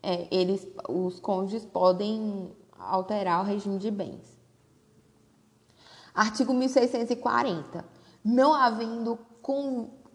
é, 0.00 0.28
eles, 0.30 0.64
os 0.88 1.18
cônjuges 1.18 1.66
podem 1.66 2.52
alterar 2.78 3.40
o 3.40 3.44
regime 3.44 3.78
de 3.78 3.90
bens. 3.90 4.38
Artigo 6.14 6.52
1640. 6.52 7.84
Não 8.24 8.52
havendo 8.52 9.18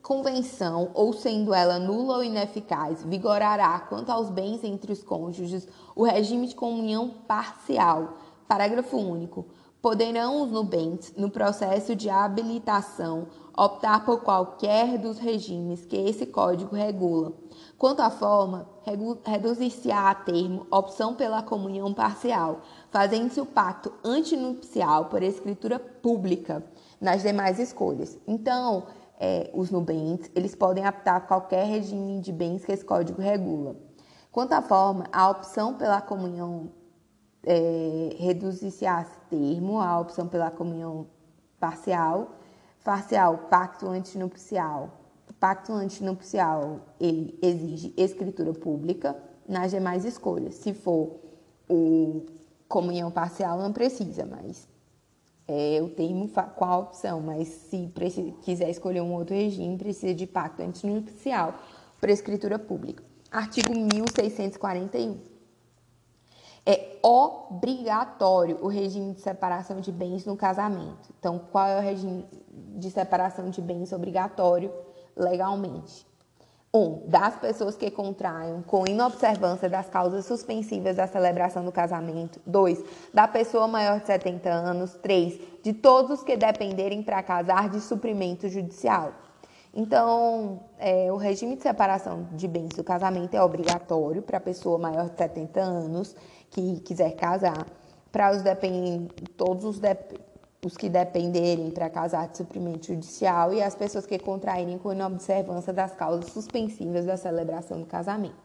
convenção 0.02 0.92
ou 0.94 1.14
sendo 1.14 1.54
ela 1.54 1.80
nula 1.80 2.18
ou 2.18 2.24
ineficaz, 2.24 3.04
vigorará 3.04 3.80
quanto 3.80 4.12
aos 4.12 4.30
bens 4.30 4.64
entre 4.64 4.92
os 4.92 5.02
cônjuges 5.02 5.68
o 5.96 6.04
regime 6.04 6.48
de 6.48 6.56
comunhão 6.56 7.10
parcial. 7.28 8.18
Parágrafo 8.48 8.98
único. 8.98 9.46
Poderão 9.84 10.42
os 10.42 10.50
nubentes, 10.50 11.14
no 11.18 11.30
processo 11.30 11.94
de 11.94 12.10
habilitação, 12.10 13.28
optar 13.54 14.06
por 14.06 14.22
qualquer 14.22 14.98
dos 14.98 15.20
regimes 15.20 15.86
que 15.86 15.98
esse 15.98 16.26
código 16.26 16.74
regula. 16.74 17.34
Quanto 17.78 18.00
à 18.00 18.10
forma, 18.10 18.66
reduzir-se-á 19.26 20.10
a 20.10 20.16
termo 20.16 20.66
opção 20.72 21.16
pela 21.16 21.44
comunhão 21.44 21.94
parcial, 21.94 22.62
fazendo-se 22.92 23.42
o 23.42 23.46
pacto 23.46 23.92
antinupcial 24.06 25.08
por 25.10 25.22
escritura 25.22 25.78
pública 25.78 26.64
nas 27.02 27.22
demais 27.22 27.60
escolhas. 27.60 28.18
Então, 28.26 28.84
é, 29.20 29.52
os 29.54 29.70
nubentes, 29.70 30.32
eles 30.34 30.56
podem 30.56 30.88
optar 30.88 31.28
qualquer 31.28 31.66
regime 31.66 32.22
de 32.22 32.32
bens 32.32 32.64
que 32.64 32.72
esse 32.72 32.86
código 32.86 33.22
regula. 33.22 33.76
Quanto 34.32 34.54
à 34.54 34.62
forma, 34.62 35.04
a 35.12 35.30
opção 35.30 35.74
pela 35.74 36.00
comunhão 36.00 36.72
é, 37.46 38.16
reduzir-se 38.18 38.86
a 38.86 39.04
termo, 39.30 39.80
a 39.80 40.00
opção 40.00 40.28
pela 40.28 40.50
comunhão 40.50 41.08
parcial, 41.60 42.36
parcial, 42.84 43.38
pacto 43.50 43.88
antinupcial. 43.88 45.00
O 45.30 45.34
pacto 45.34 45.74
antinupcial, 45.74 46.80
ele 47.00 47.38
exige 47.42 47.94
escritura 47.98 48.54
pública 48.54 49.16
nas 49.48 49.72
demais 49.72 50.06
escolhas. 50.06 50.56
Se 50.56 50.74
for 50.74 51.20
o 51.70 52.26
comunhão 52.68 53.12
parcial, 53.12 53.58
não 53.58 53.72
precisa, 53.72 54.26
mas 54.26 54.68
é, 55.48 55.82
o 55.82 55.90
termo 55.90 56.30
com 56.56 56.66
a 56.66 56.78
opção, 56.78 57.20
mas 57.20 57.48
se 57.48 57.92
quiser 58.42 58.70
escolher 58.70 59.02
um 59.02 59.14
outro 59.14 59.36
regime, 59.36 59.78
precisa 59.78 60.14
de 60.14 60.26
pacto 60.26 60.62
antinupcial 60.62 61.54
para 62.00 62.12
escritura 62.12 62.58
pública. 62.58 63.04
Artigo 63.32 63.74
1641. 63.74 65.33
É 66.66 66.98
obrigatório 67.02 68.58
o 68.62 68.68
regime 68.68 69.14
de 69.14 69.22
separação 69.22 69.82
de 69.82 69.92
bens 69.92 70.26
no 70.26 70.38
casamento. 70.38 71.14
Então, 71.20 71.40
qual 71.52 71.68
é 71.68 71.78
o 71.78 71.82
regime 71.82 72.26
de 72.78 72.90
separação 72.90 73.50
de 73.50 73.62
bens 73.62 73.92
obrigatório 73.92 74.72
legalmente? 75.16 76.08
1. 76.74 76.80
Um, 76.80 77.08
das 77.08 77.36
pessoas 77.36 77.76
que 77.76 77.92
contraem 77.92 78.64
com 78.64 78.88
inobservância 78.88 79.70
das 79.70 79.90
causas 79.90 80.26
suspensivas 80.26 80.96
da 80.96 81.06
celebração 81.06 81.64
do 81.64 81.72
casamento. 81.72 82.40
2. 82.48 82.84
Da 83.14 83.28
pessoa 83.28 83.68
maior 83.68 84.00
de 84.00 84.08
70 84.08 84.50
anos. 84.50 84.94
3. 84.96 85.40
De 85.62 85.74
todos 85.74 86.20
os 86.20 86.24
que 86.24 86.38
dependerem 86.38 87.04
para 87.04 87.22
casar 87.22 87.70
de 87.70 87.80
suprimento 87.82 88.48
judicial. 88.48 89.14
Então, 89.76 90.62
é, 90.78 91.12
o 91.12 91.18
regime 91.18 91.56
de 91.56 91.64
separação 91.64 92.28
de 92.32 92.48
bens 92.48 92.70
do 92.70 92.84
casamento 92.84 93.34
é 93.34 93.42
obrigatório 93.42 94.22
para 94.22 94.38
a 94.38 94.42
pessoa 94.42 94.78
maior 94.78 95.10
de 95.10 95.18
70 95.18 95.60
anos 95.60 96.16
que 96.54 96.80
quiser 96.82 97.16
casar. 97.16 97.68
Para 98.12 98.32
os 98.32 98.44
todos 99.36 99.66
os 99.66 99.80
dependentes 99.80 100.34
os 100.66 100.78
que 100.78 100.90
dependerem 100.90 101.72
para 101.72 101.90
casar 101.90 102.30
de 102.30 102.38
suprimento 102.38 102.88
judicial 102.88 103.54
e 103.54 103.62
as 103.62 103.76
pessoas 103.76 104.06
que 104.06 104.18
contraírem 104.18 104.78
com 104.78 104.94
inobservância 104.94 105.74
das 105.74 105.94
causas 105.94 106.32
suspensivas 106.32 107.06
da 107.06 107.18
celebração 107.18 107.80
do 107.80 107.86
casamento. 107.86 108.36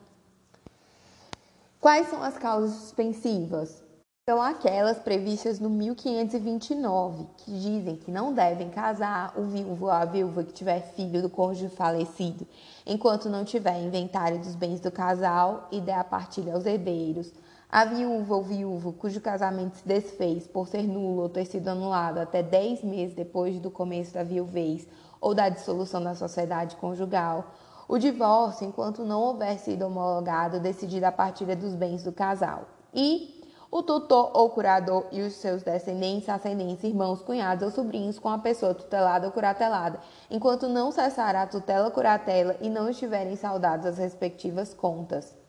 Quais 1.80 2.08
são 2.08 2.22
as 2.22 2.36
causas 2.36 2.74
suspensivas? 2.76 3.82
São 4.28 4.42
aquelas 4.42 4.98
previstas 4.98 5.58
no 5.58 5.70
1529, 5.70 7.26
que 7.38 7.50
dizem 7.50 7.96
que 7.96 8.10
não 8.10 8.34
devem 8.34 8.68
casar 8.68 9.32
o 9.38 9.44
viúvo 9.44 9.86
ou 9.86 9.90
a 9.90 10.04
viúva 10.04 10.44
que 10.44 10.52
tiver 10.52 10.80
filho 10.80 11.22
do 11.22 11.30
cônjuge 11.30 11.74
falecido, 11.74 12.46
enquanto 12.86 13.30
não 13.30 13.42
tiver 13.42 13.80
inventário 13.80 14.38
dos 14.38 14.54
bens 14.54 14.80
do 14.80 14.90
casal 14.90 15.66
e 15.72 15.80
der 15.80 15.94
a 15.94 16.04
partilha 16.04 16.54
aos 16.54 16.66
herdeiros 16.66 17.32
a 17.70 17.84
viúva 17.84 18.34
ou 18.34 18.42
viúvo 18.42 18.94
cujo 18.94 19.20
casamento 19.20 19.76
se 19.76 19.86
desfez 19.86 20.46
por 20.46 20.66
ser 20.66 20.84
nulo 20.84 21.22
ou 21.22 21.28
ter 21.28 21.44
sido 21.44 21.68
anulado 21.68 22.16
até 22.16 22.42
10 22.42 22.82
meses 22.82 23.14
depois 23.14 23.60
do 23.60 23.70
começo 23.70 24.14
da 24.14 24.22
viuvez 24.22 24.88
ou 25.20 25.34
da 25.34 25.50
dissolução 25.50 26.02
da 26.02 26.14
sociedade 26.14 26.76
conjugal. 26.76 27.52
O 27.86 27.98
divórcio, 27.98 28.66
enquanto 28.66 29.04
não 29.04 29.20
houver 29.20 29.58
sido 29.58 29.82
homologado, 29.82 30.60
decidida 30.60 31.08
a 31.08 31.12
partilha 31.12 31.54
dos 31.54 31.74
bens 31.74 32.02
do 32.02 32.12
casal. 32.12 32.68
E 32.94 33.44
o 33.70 33.82
tutor 33.82 34.30
ou 34.32 34.48
curador 34.48 35.06
e 35.12 35.20
os 35.20 35.34
seus 35.34 35.62
descendentes, 35.62 36.30
ascendentes, 36.30 36.84
irmãos, 36.84 37.20
cunhados 37.20 37.64
ou 37.64 37.70
sobrinhos 37.70 38.18
com 38.18 38.30
a 38.30 38.38
pessoa 38.38 38.74
tutelada 38.74 39.26
ou 39.26 39.32
curatelada, 39.32 40.00
enquanto 40.30 40.68
não 40.68 40.90
cessar 40.90 41.36
a 41.36 41.46
tutela 41.46 41.90
curatela 41.90 42.56
e 42.62 42.70
não 42.70 42.88
estiverem 42.88 43.36
saudadas 43.36 43.86
as 43.86 43.98
respectivas 43.98 44.72
contas. 44.72 45.47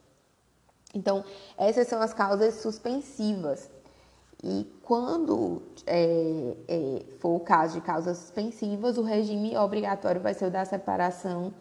Então, 0.93 1.23
essas 1.57 1.87
são 1.87 2.01
as 2.01 2.13
causas 2.13 2.55
suspensivas. 2.55 3.69
E 4.43 4.65
quando 4.83 5.61
é, 5.85 6.55
é, 6.67 7.05
for 7.19 7.35
o 7.35 7.39
caso 7.39 7.75
de 7.75 7.81
causas 7.81 8.17
suspensivas, 8.17 8.97
o 8.97 9.03
regime 9.03 9.57
obrigatório 9.57 10.21
vai 10.21 10.33
ser 10.33 10.45
o 10.45 10.51
da 10.51 10.63
separação 10.65 11.53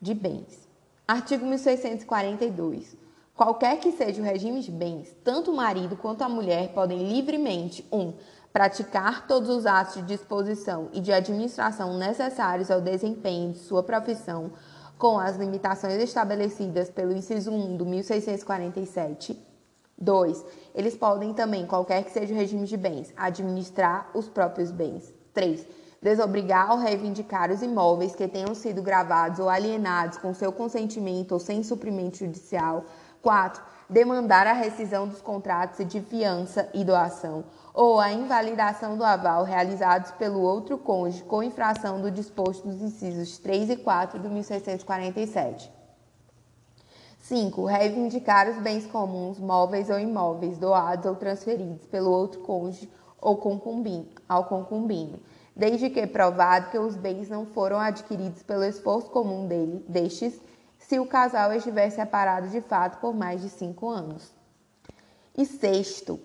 de 0.00 0.14
bens. 0.14 0.68
Artigo 1.08 1.46
1642. 1.46 2.96
Qualquer 3.34 3.78
que 3.80 3.92
seja 3.92 4.20
o 4.20 4.24
regime 4.24 4.60
de 4.60 4.70
bens, 4.70 5.14
tanto 5.22 5.50
o 5.50 5.56
marido 5.56 5.96
quanto 5.96 6.22
a 6.22 6.28
mulher 6.28 6.72
podem 6.72 7.12
livremente 7.12 7.86
1. 7.92 7.98
Um, 7.98 8.14
praticar 8.52 9.26
todos 9.26 9.50
os 9.50 9.66
atos 9.66 9.96
de 9.96 10.02
disposição 10.02 10.88
e 10.94 10.98
de 10.98 11.12
administração 11.12 11.98
necessários 11.98 12.70
ao 12.70 12.80
desempenho 12.80 13.52
de 13.52 13.58
sua 13.58 13.82
profissão 13.82 14.50
com 14.98 15.18
as 15.18 15.36
limitações 15.36 16.02
estabelecidas 16.02 16.88
pelo 16.88 17.12
inciso 17.12 17.50
1 17.50 17.76
do 17.76 17.84
1647. 17.84 19.38
2. 19.98 20.44
Eles 20.74 20.96
podem 20.96 21.32
também, 21.32 21.66
qualquer 21.66 22.04
que 22.04 22.10
seja 22.10 22.34
o 22.34 22.36
regime 22.36 22.66
de 22.66 22.76
bens, 22.76 23.12
administrar 23.16 24.10
os 24.14 24.28
próprios 24.28 24.70
bens. 24.70 25.12
3. 25.32 25.66
Desobrigar 26.02 26.70
ou 26.70 26.78
reivindicar 26.78 27.50
os 27.50 27.62
imóveis 27.62 28.14
que 28.14 28.28
tenham 28.28 28.54
sido 28.54 28.82
gravados 28.82 29.38
ou 29.38 29.48
alienados 29.48 30.18
com 30.18 30.34
seu 30.34 30.52
consentimento 30.52 31.32
ou 31.32 31.38
sem 31.38 31.62
suprimento 31.62 32.18
judicial. 32.18 32.84
4. 33.22 33.62
Demandar 33.88 34.46
a 34.46 34.52
rescisão 34.52 35.08
dos 35.08 35.22
contratos 35.22 35.86
de 35.86 36.00
fiança 36.00 36.68
e 36.74 36.84
doação 36.84 37.44
ou 37.76 38.00
a 38.00 38.10
invalidação 38.10 38.96
do 38.96 39.04
aval 39.04 39.44
realizados 39.44 40.10
pelo 40.12 40.40
outro 40.40 40.78
cônjuge 40.78 41.22
com 41.24 41.42
infração 41.42 42.00
do 42.00 42.10
disposto 42.10 42.66
dos 42.66 42.80
incisos 42.80 43.36
3 43.36 43.68
e 43.68 43.76
4 43.76 44.18
do 44.18 44.30
1647. 44.30 45.70
5. 47.20 47.66
Reivindicar 47.66 48.48
os 48.48 48.56
bens 48.56 48.86
comuns, 48.86 49.38
móveis 49.38 49.90
ou 49.90 50.00
imóveis, 50.00 50.56
doados 50.56 51.04
ou 51.04 51.16
transferidos 51.16 51.86
pelo 51.88 52.10
outro 52.10 52.40
cônjuge 52.40 52.90
ou 53.20 53.36
concubino, 53.36 54.08
ao 54.26 54.44
concubino, 54.44 55.20
desde 55.54 55.90
que 55.90 56.06
provado 56.06 56.70
que 56.70 56.78
os 56.78 56.96
bens 56.96 57.28
não 57.28 57.44
foram 57.44 57.78
adquiridos 57.78 58.42
pelo 58.42 58.64
esforço 58.64 59.10
comum 59.10 59.46
dele, 59.46 59.84
destes, 59.86 60.40
se 60.78 60.98
o 60.98 61.04
casal 61.04 61.52
estiver 61.52 61.90
separado 61.90 62.48
de 62.48 62.62
fato 62.62 63.00
por 63.00 63.14
mais 63.14 63.42
de 63.42 63.50
cinco 63.50 63.90
anos. 63.90 64.32
E 65.36 65.44
sexto, 65.44 66.18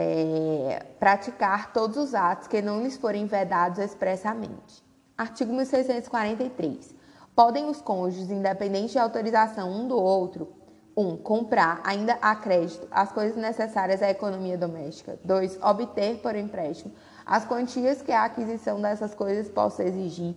é, 0.00 0.82
praticar 0.98 1.72
todos 1.72 1.96
os 1.98 2.14
atos 2.14 2.48
que 2.48 2.62
não 2.62 2.82
lhes 2.82 2.96
forem 2.96 3.26
vedados 3.26 3.78
expressamente. 3.78 4.82
Artigo 5.16 5.52
1643. 5.52 6.94
Podem 7.34 7.66
os 7.66 7.82
cônjuges, 7.82 8.30
independente 8.30 8.92
de 8.92 8.98
autorização 8.98 9.70
um 9.70 9.86
do 9.86 9.96
outro, 9.96 10.48
1. 10.96 11.06
Um, 11.06 11.16
comprar, 11.16 11.80
ainda 11.84 12.18
a 12.20 12.34
crédito, 12.34 12.88
as 12.90 13.12
coisas 13.12 13.36
necessárias 13.36 14.02
à 14.02 14.10
economia 14.10 14.56
doméstica. 14.56 15.18
2. 15.22 15.58
Obter 15.62 16.18
por 16.18 16.34
empréstimo 16.34 16.92
as 17.24 17.44
quantias 17.44 18.02
que 18.02 18.10
a 18.10 18.24
aquisição 18.24 18.80
dessas 18.80 19.14
coisas 19.14 19.48
possa 19.48 19.84
exigir. 19.84 20.34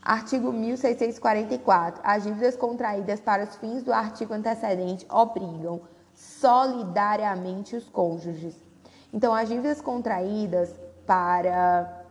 Artigo 0.00 0.52
1644. 0.52 2.00
As 2.04 2.22
dívidas 2.22 2.56
contraídas 2.56 3.20
para 3.20 3.44
os 3.44 3.56
fins 3.56 3.82
do 3.82 3.92
artigo 3.92 4.32
antecedente 4.32 5.06
obrigam 5.10 5.80
solidariamente 6.14 7.74
os 7.74 7.88
cônjuges 7.88 8.69
então, 9.12 9.34
as 9.34 9.48
dívidas 9.48 9.80
contraídas 9.80 10.74
para 11.06 12.04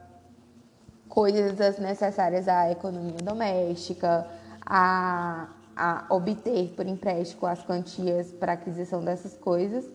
coisas 1.07 1.79
necessárias 1.79 2.47
à 2.47 2.71
economia 2.71 3.17
doméstica, 3.23 4.27
a, 4.65 5.47
a 5.75 6.05
obter 6.09 6.73
por 6.75 6.85
empréstimo 6.85 7.47
as 7.47 7.63
quantias 7.63 8.31
para 8.33 8.53
aquisição 8.53 9.03
dessas 9.03 9.37
coisas. 9.37 9.85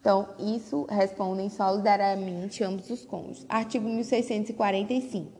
Então, 0.00 0.28
isso 0.38 0.86
respondem 0.90 1.48
solidariamente 1.48 2.62
ambos 2.62 2.90
os 2.90 3.04
cônjuges. 3.04 3.46
Artigo 3.48 3.88
1645. 3.88 5.32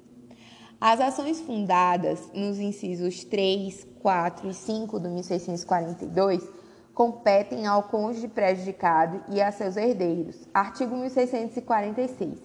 As 0.81 1.01
ações 1.01 1.41
fundadas 1.41 2.31
nos 2.33 2.59
incisos 2.59 3.25
3, 3.25 3.87
4 4.01 4.49
e 4.49 4.55
5 4.55 5.01
do 5.01 5.11
1642 5.11 6.64
competem 6.95 7.67
ao 7.67 7.83
cônjuge 7.83 8.29
prejudicado 8.29 9.23
e 9.29 9.43
a 9.43 9.51
seus 9.51 9.77
herdeiros. 9.77 10.49
Artigo 10.55 10.97
1646. 10.97 12.39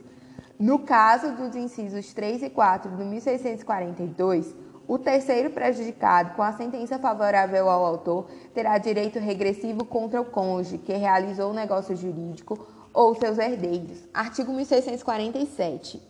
No 0.59 0.79
caso 0.79 1.31
dos 1.33 1.55
incisos 1.55 2.11
3 2.13 2.43
e 2.43 2.49
4 2.49 2.91
do 2.91 3.05
1642, 3.05 4.53
o 4.87 4.97
terceiro 4.97 5.51
prejudicado, 5.51 6.35
com 6.35 6.41
a 6.41 6.51
sentença 6.51 6.97
favorável 6.97 7.69
ao 7.69 7.85
autor, 7.85 8.27
terá 8.53 8.77
direito 8.79 9.19
regressivo 9.19 9.85
contra 9.85 10.19
o 10.19 10.25
cônjuge 10.25 10.79
que 10.79 10.93
realizou 10.93 11.51
o 11.51 11.53
negócio 11.53 11.95
jurídico 11.95 12.67
ou 12.91 13.13
seus 13.13 13.37
herdeiros. 13.37 13.99
Artigo 14.11 14.51
1647. 14.51 16.01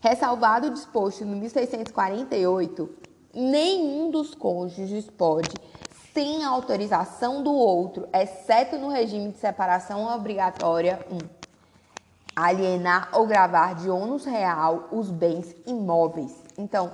Ressalvado 0.00 0.68
o 0.68 0.70
disposto 0.70 1.24
no 1.24 1.36
1648, 1.36 2.90
nenhum 3.34 4.10
dos 4.10 4.34
cônjuges 4.34 5.08
pode 5.08 5.54
sem 6.14 6.44
autorização 6.44 7.42
do 7.42 7.52
outro, 7.52 8.08
exceto 8.14 8.78
no 8.78 8.88
regime 8.88 9.32
de 9.32 9.38
separação 9.38 10.06
obrigatória 10.14 11.04
1. 11.10 11.16
Um, 11.16 11.18
alienar 12.36 13.10
ou 13.12 13.26
gravar 13.26 13.74
de 13.74 13.90
ônus 13.90 14.24
real 14.24 14.88
os 14.92 15.10
bens 15.10 15.54
imóveis. 15.66 16.32
Então, 16.56 16.92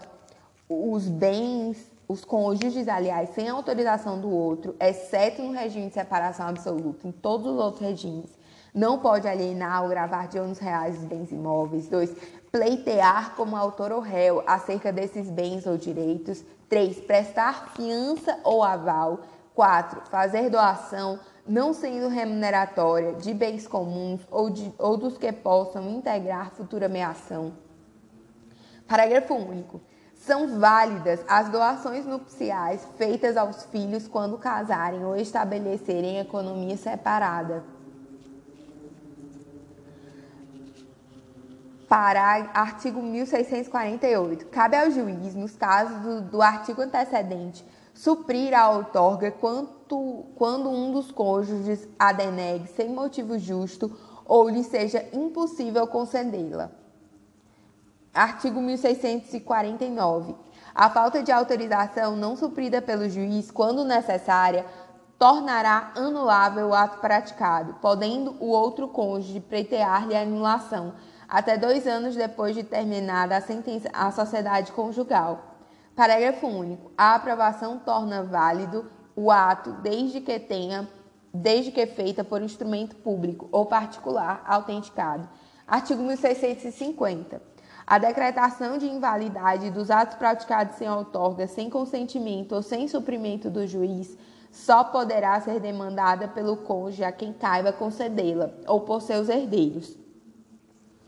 os 0.69 1.07
bens, 1.07 1.79
os 2.09 2.25
cônjuges, 2.25 2.89
aliás, 2.89 3.31
sem 3.31 3.49
autorização 3.49 4.19
do 4.19 4.31
outro, 4.31 4.75
exceto 4.81 5.43
no 5.43 5.53
regime 5.53 5.89
de 5.89 5.95
separação 5.95 6.49
absoluta, 6.49 7.07
em 7.07 7.13
todos 7.13 7.47
os 7.47 7.59
outros 7.59 7.83
regimes, 7.83 8.31
não 8.75 8.99
pode 8.99 9.29
alienar 9.29 9.83
ou 9.83 9.89
gravar 9.89 10.29
de 10.29 10.39
ônus 10.39 10.59
reais 10.59 10.97
os 10.97 11.05
bens 11.05 11.31
imóveis. 11.31 11.89
2. 11.89 12.15
Pleitear 12.51 13.35
como 13.35 13.57
autor 13.57 13.93
ou 13.93 14.01
réu 14.01 14.43
acerca 14.47 14.93
desses 14.93 15.29
bens 15.29 15.67
ou 15.67 15.77
direitos. 15.77 16.43
3. 16.71 17.01
Prestar 17.01 17.73
fiança 17.75 18.39
ou 18.45 18.63
aval. 18.63 19.21
4. 19.55 20.03
Fazer 20.09 20.49
doação. 20.49 21.19
não 21.47 21.75
sendo 21.75 22.07
remuneratória, 22.07 23.15
de 23.15 23.35
bens 23.35 23.67
comuns 23.67 24.21
ou, 24.31 24.49
de, 24.49 24.73
ou 24.79 24.97
dos 24.97 25.19
que 25.19 25.33
possam 25.33 25.91
integrar 25.91 26.53
futura 26.53 26.89
meação. 26.89 27.53
Parágrafo 28.87 29.35
único. 29.35 29.81
São 30.15 30.61
válidas 30.61 31.25
as 31.27 31.49
doações 31.49 32.07
nupciais 32.07 32.87
feitas 32.97 33.37
aos 33.37 33.65
filhos 33.65 34.07
quando 34.07 34.39
casarem 34.39 35.05
ou 35.05 35.17
estabelecerem 35.17 36.21
economia 36.21 36.77
separada. 36.77 37.65
Para 41.91 42.23
artigo 42.55 43.03
1648, 43.03 44.47
cabe 44.47 44.77
ao 44.77 44.93
juiz, 44.93 45.35
nos 45.35 45.57
casos 45.57 45.99
do, 45.99 46.21
do 46.21 46.41
artigo 46.41 46.81
antecedente, 46.81 47.67
suprir 47.93 48.57
a 48.57 48.71
outorga 48.71 49.33
quanto, 49.33 50.25
quando 50.37 50.71
um 50.71 50.93
dos 50.93 51.11
cônjuges 51.11 51.89
a 51.99 52.12
denegue 52.12 52.69
sem 52.69 52.91
motivo 52.91 53.37
justo 53.41 53.91
ou 54.25 54.49
lhe 54.49 54.62
seja 54.62 55.05
impossível 55.12 55.85
concedê-la. 55.89 56.71
Artigo 58.15 58.61
1649. 58.61 60.37
A 60.73 60.91
falta 60.91 61.25
de 61.25 61.33
autorização 61.33 62.15
não 62.15 62.37
suprida 62.37 62.81
pelo 62.81 63.09
juiz, 63.09 63.51
quando 63.51 63.83
necessária, 63.83 64.65
tornará 65.19 65.91
anulável 65.97 66.69
o 66.69 66.75
ato 66.75 67.01
praticado, 67.01 67.75
podendo 67.83 68.37
o 68.39 68.51
outro 68.51 68.87
cônjuge 68.87 69.41
pleitear-lhe 69.41 70.15
a 70.15 70.23
anulação 70.23 70.95
até 71.31 71.57
dois 71.57 71.86
anos 71.86 72.16
depois 72.16 72.57
de 72.57 72.65
terminada 72.65 73.36
a 73.36 73.40
sentença 73.40 73.89
à 73.93 74.11
sociedade 74.11 74.73
conjugal. 74.73 75.57
Parágrafo 75.94 76.48
único. 76.48 76.90
A 76.98 77.15
aprovação 77.15 77.78
torna 77.78 78.24
válido 78.24 78.90
o 79.15 79.31
ato 79.31 79.73
desde 79.74 80.20
que 80.20 80.40
tenha, 80.40 80.89
desde 81.32 81.70
que 81.70 81.86
feita 81.86 82.24
por 82.24 82.43
instrumento 82.43 82.97
público 82.97 83.48
ou 83.52 83.66
particular 83.66 84.43
autenticado. 84.44 85.28
Artigo 85.69 86.02
1650. 86.02 87.40
A 87.86 87.98
decretação 87.98 88.77
de 88.77 88.86
invalidade 88.86 89.70
dos 89.70 89.90
atos 89.90 90.16
praticados 90.16 90.77
sem 90.77 90.90
outorga, 90.90 91.47
sem 91.47 91.70
consentimento 91.70 92.57
ou 92.57 92.62
sem 92.62 92.89
suprimento 92.89 93.48
do 93.48 93.66
juiz 93.66 94.16
só 94.51 94.82
poderá 94.82 95.40
ser 95.40 95.61
demandada 95.61 96.27
pelo 96.27 96.57
cônjuge 96.57 97.05
a 97.05 97.12
quem 97.12 97.32
caiba 97.32 97.73
concedê-la 97.73 98.51
ou 98.66 98.81
por 98.81 99.01
seus 99.01 99.28
herdeiros. 99.28 99.99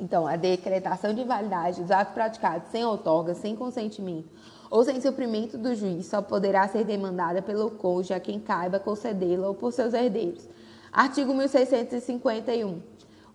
Então, 0.02 0.26
a 0.26 0.34
decretação 0.34 1.14
de 1.14 1.20
invalidade 1.20 1.80
dos 1.80 1.92
atos 1.92 2.12
praticados 2.12 2.68
sem 2.72 2.84
outorga, 2.84 3.36
sem 3.36 3.54
consentimento 3.54 4.28
ou 4.68 4.82
sem 4.82 5.00
suprimento 5.00 5.56
do 5.56 5.76
juiz 5.76 6.06
só 6.06 6.20
poderá 6.20 6.66
ser 6.66 6.82
demandada 6.82 7.40
pelo 7.40 7.70
cônjuge 7.70 8.12
a 8.12 8.18
quem 8.18 8.40
caiba 8.40 8.80
concedê-la 8.80 9.46
ou 9.46 9.54
por 9.54 9.72
seus 9.72 9.94
herdeiros. 9.94 10.48
Artigo 10.92 11.32
1651 11.32 12.80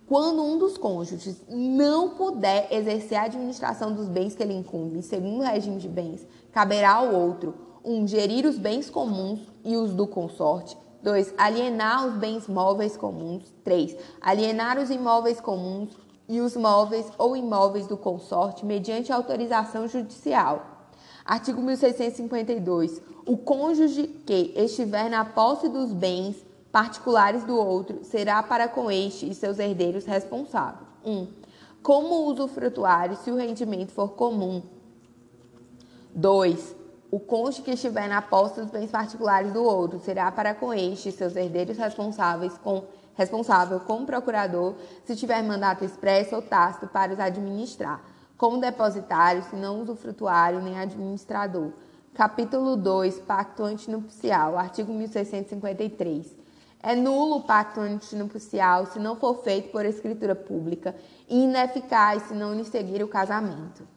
quando 0.06 0.42
um 0.42 0.58
dos 0.58 0.78
cônjuges 0.78 1.42
não 1.50 2.12
puder 2.12 2.68
exercer 2.72 3.18
a 3.18 3.24
administração 3.24 3.94
dos 3.94 4.08
bens 4.08 4.36
que 4.36 4.42
ele 4.42 4.54
incumbe, 4.54 5.02
segundo 5.02 5.42
o 5.42 5.46
regime 5.46 5.78
de 5.78 5.88
bens, 5.90 6.26
caberá 6.54 6.96
ao 6.96 7.14
outro 7.14 7.54
um 7.84 8.08
gerir 8.08 8.46
os 8.46 8.58
bens 8.58 8.90
comuns 8.90 9.42
e 9.66 9.76
os 9.76 9.94
do 9.94 10.08
consorte. 10.08 10.78
2. 11.04 11.34
Alienar 11.38 12.08
os 12.08 12.14
bens 12.16 12.48
móveis 12.48 12.96
comuns. 12.96 13.54
3. 13.66 13.98
Alienar 14.22 14.80
os 14.80 14.90
imóveis 14.90 15.42
comuns 15.42 15.90
e 16.28 16.42
os 16.42 16.56
móveis 16.56 17.06
ou 17.18 17.36
imóveis 17.36 17.88
do 17.88 17.98
consorte 17.98 18.66
mediante 18.66 19.12
autorização 19.12 19.88
judicial. 19.88 20.78
Artigo 21.26 21.62
1652. 21.62 23.02
O 23.26 23.38
cônjuge 23.38 24.08
que 24.26 24.54
estiver 24.56 25.10
na 25.10 25.26
posse 25.26 25.68
dos 25.68 25.92
bens 25.92 26.38
particulares 26.72 27.44
do 27.44 27.58
outro 27.58 28.04
será 28.04 28.42
para 28.44 28.68
com 28.68 28.90
este 28.92 29.30
e 29.30 29.36
seus 29.36 29.60
herdeiros 29.60 30.06
responsável. 30.06 30.88
1. 31.06 31.12
Um, 31.12 31.28
como 31.82 32.26
usufrutuário 32.26 33.18
se 33.18 33.32
o 33.32 33.36
rendimento 33.36 33.92
for 33.92 34.10
comum. 34.10 34.62
2. 36.14 36.76
O 37.10 37.20
cônjuge 37.20 37.62
que 37.62 37.72
estiver 37.72 38.10
na 38.10 38.22
posse 38.22 38.60
dos 38.60 38.70
bens 38.70 38.92
particulares 38.92 39.54
do 39.54 39.64
outro 39.64 40.00
será 40.00 40.32
para 40.32 40.54
com 40.54 40.74
este 40.74 41.10
e 41.10 41.12
seus 41.12 41.36
herdeiros 41.36 41.78
responsáveis 41.78 42.58
com 42.58 42.84
responsável 43.18 43.80
como 43.80 44.06
procurador 44.06 44.76
se 45.04 45.16
tiver 45.16 45.42
mandato 45.42 45.84
expresso 45.84 46.36
ou 46.36 46.42
tácito 46.42 46.88
para 46.88 47.12
os 47.12 47.20
administrar, 47.20 48.00
como 48.38 48.62
depositário, 48.62 49.44
se 49.50 49.56
não 49.56 49.82
usufrutuário 49.82 50.62
nem 50.62 50.80
administrador. 50.80 51.72
Capítulo 52.14 52.78
2, 52.78 53.20
Pacto 53.22 53.64
Antinupcial, 53.64 54.58
artigo 54.58 54.94
1653. 54.94 56.38
É 56.82 56.96
nulo 56.96 57.38
o 57.38 57.42
pacto 57.42 57.80
antinupcial 57.80 58.86
se 58.86 59.00
não 59.00 59.16
for 59.16 59.42
feito 59.44 59.72
por 59.72 59.84
escritura 59.84 60.36
pública 60.36 60.96
e 61.28 61.44
ineficaz 61.44 62.24
se 62.24 62.36
não 62.36 62.54
lhe 62.54 62.64
seguir 62.64 63.04
o 63.04 63.08
casamento. 63.08 63.88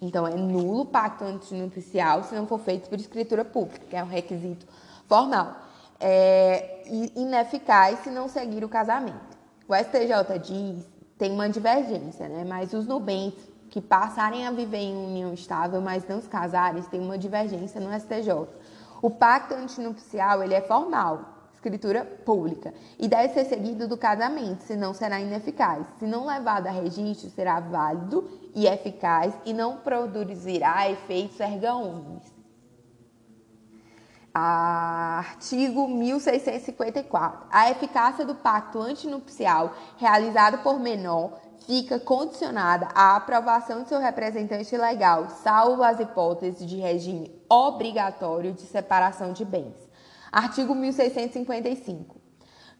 Então, 0.00 0.26
é 0.26 0.34
nulo 0.34 0.82
o 0.82 0.86
pacto 0.86 1.24
antinupcial 1.24 2.24
se 2.24 2.34
não 2.34 2.46
for 2.46 2.60
feito 2.60 2.90
por 2.90 3.00
escritura 3.00 3.42
pública, 3.42 3.86
que 3.88 3.96
é 3.96 4.04
um 4.04 4.08
requisito 4.08 4.66
formal. 5.08 5.56
É 5.98 6.75
ineficaz 7.14 8.00
se 8.00 8.10
não 8.10 8.28
seguir 8.28 8.64
o 8.64 8.68
casamento. 8.68 9.36
O 9.68 9.74
STJ 9.74 10.38
diz, 10.42 10.86
tem 11.18 11.32
uma 11.32 11.48
divergência, 11.48 12.28
né? 12.28 12.44
Mas 12.46 12.72
os 12.72 12.86
nubentes 12.86 13.44
que 13.70 13.80
passarem 13.80 14.46
a 14.46 14.50
viver 14.50 14.78
em 14.78 14.96
união 14.96 15.34
estável, 15.34 15.80
mas 15.80 16.06
não 16.08 16.20
se 16.20 16.28
casarem, 16.28 16.82
tem 16.84 17.00
uma 17.00 17.18
divergência 17.18 17.80
no 17.80 17.92
STJ. 17.98 18.46
O 19.02 19.10
pacto 19.10 19.54
antinupcial, 19.54 20.42
ele 20.42 20.54
é 20.54 20.60
formal, 20.60 21.36
escritura 21.52 22.04
pública 22.04 22.72
e 22.98 23.08
deve 23.08 23.34
ser 23.34 23.44
seguido 23.44 23.88
do 23.88 23.96
casamento, 23.96 24.62
senão 24.62 24.94
será 24.94 25.20
ineficaz. 25.20 25.84
Se 25.98 26.06
não 26.06 26.26
levado 26.26 26.68
a 26.68 26.70
registro, 26.70 27.28
será 27.30 27.58
válido 27.60 28.30
e 28.54 28.66
eficaz 28.66 29.34
e 29.44 29.52
não 29.52 29.76
produzirá 29.78 30.88
efeitos 30.90 31.40
erga 31.40 31.74
omnes. 31.74 32.35
Artigo 34.38 35.88
1654. 35.88 37.46
A 37.50 37.70
eficácia 37.70 38.22
do 38.22 38.34
pacto 38.34 38.78
antinupcial 38.82 39.72
realizado 39.96 40.58
por 40.58 40.78
menor 40.78 41.40
fica 41.60 41.98
condicionada 41.98 42.86
à 42.94 43.16
aprovação 43.16 43.82
de 43.82 43.88
seu 43.88 43.98
representante 43.98 44.76
legal, 44.76 45.30
salvo 45.42 45.82
as 45.82 46.00
hipóteses 46.00 46.68
de 46.68 46.76
regime 46.76 47.34
obrigatório 47.48 48.52
de 48.52 48.60
separação 48.60 49.32
de 49.32 49.42
bens. 49.42 49.74
Artigo 50.30 50.74
1655. 50.74 52.16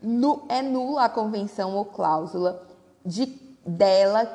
Nu, 0.02 0.44
é 0.50 0.60
nula 0.60 1.06
a 1.06 1.08
convenção 1.08 1.74
ou 1.74 1.86
cláusula 1.86 2.66
de, 3.02 3.24
dela, 3.66 4.26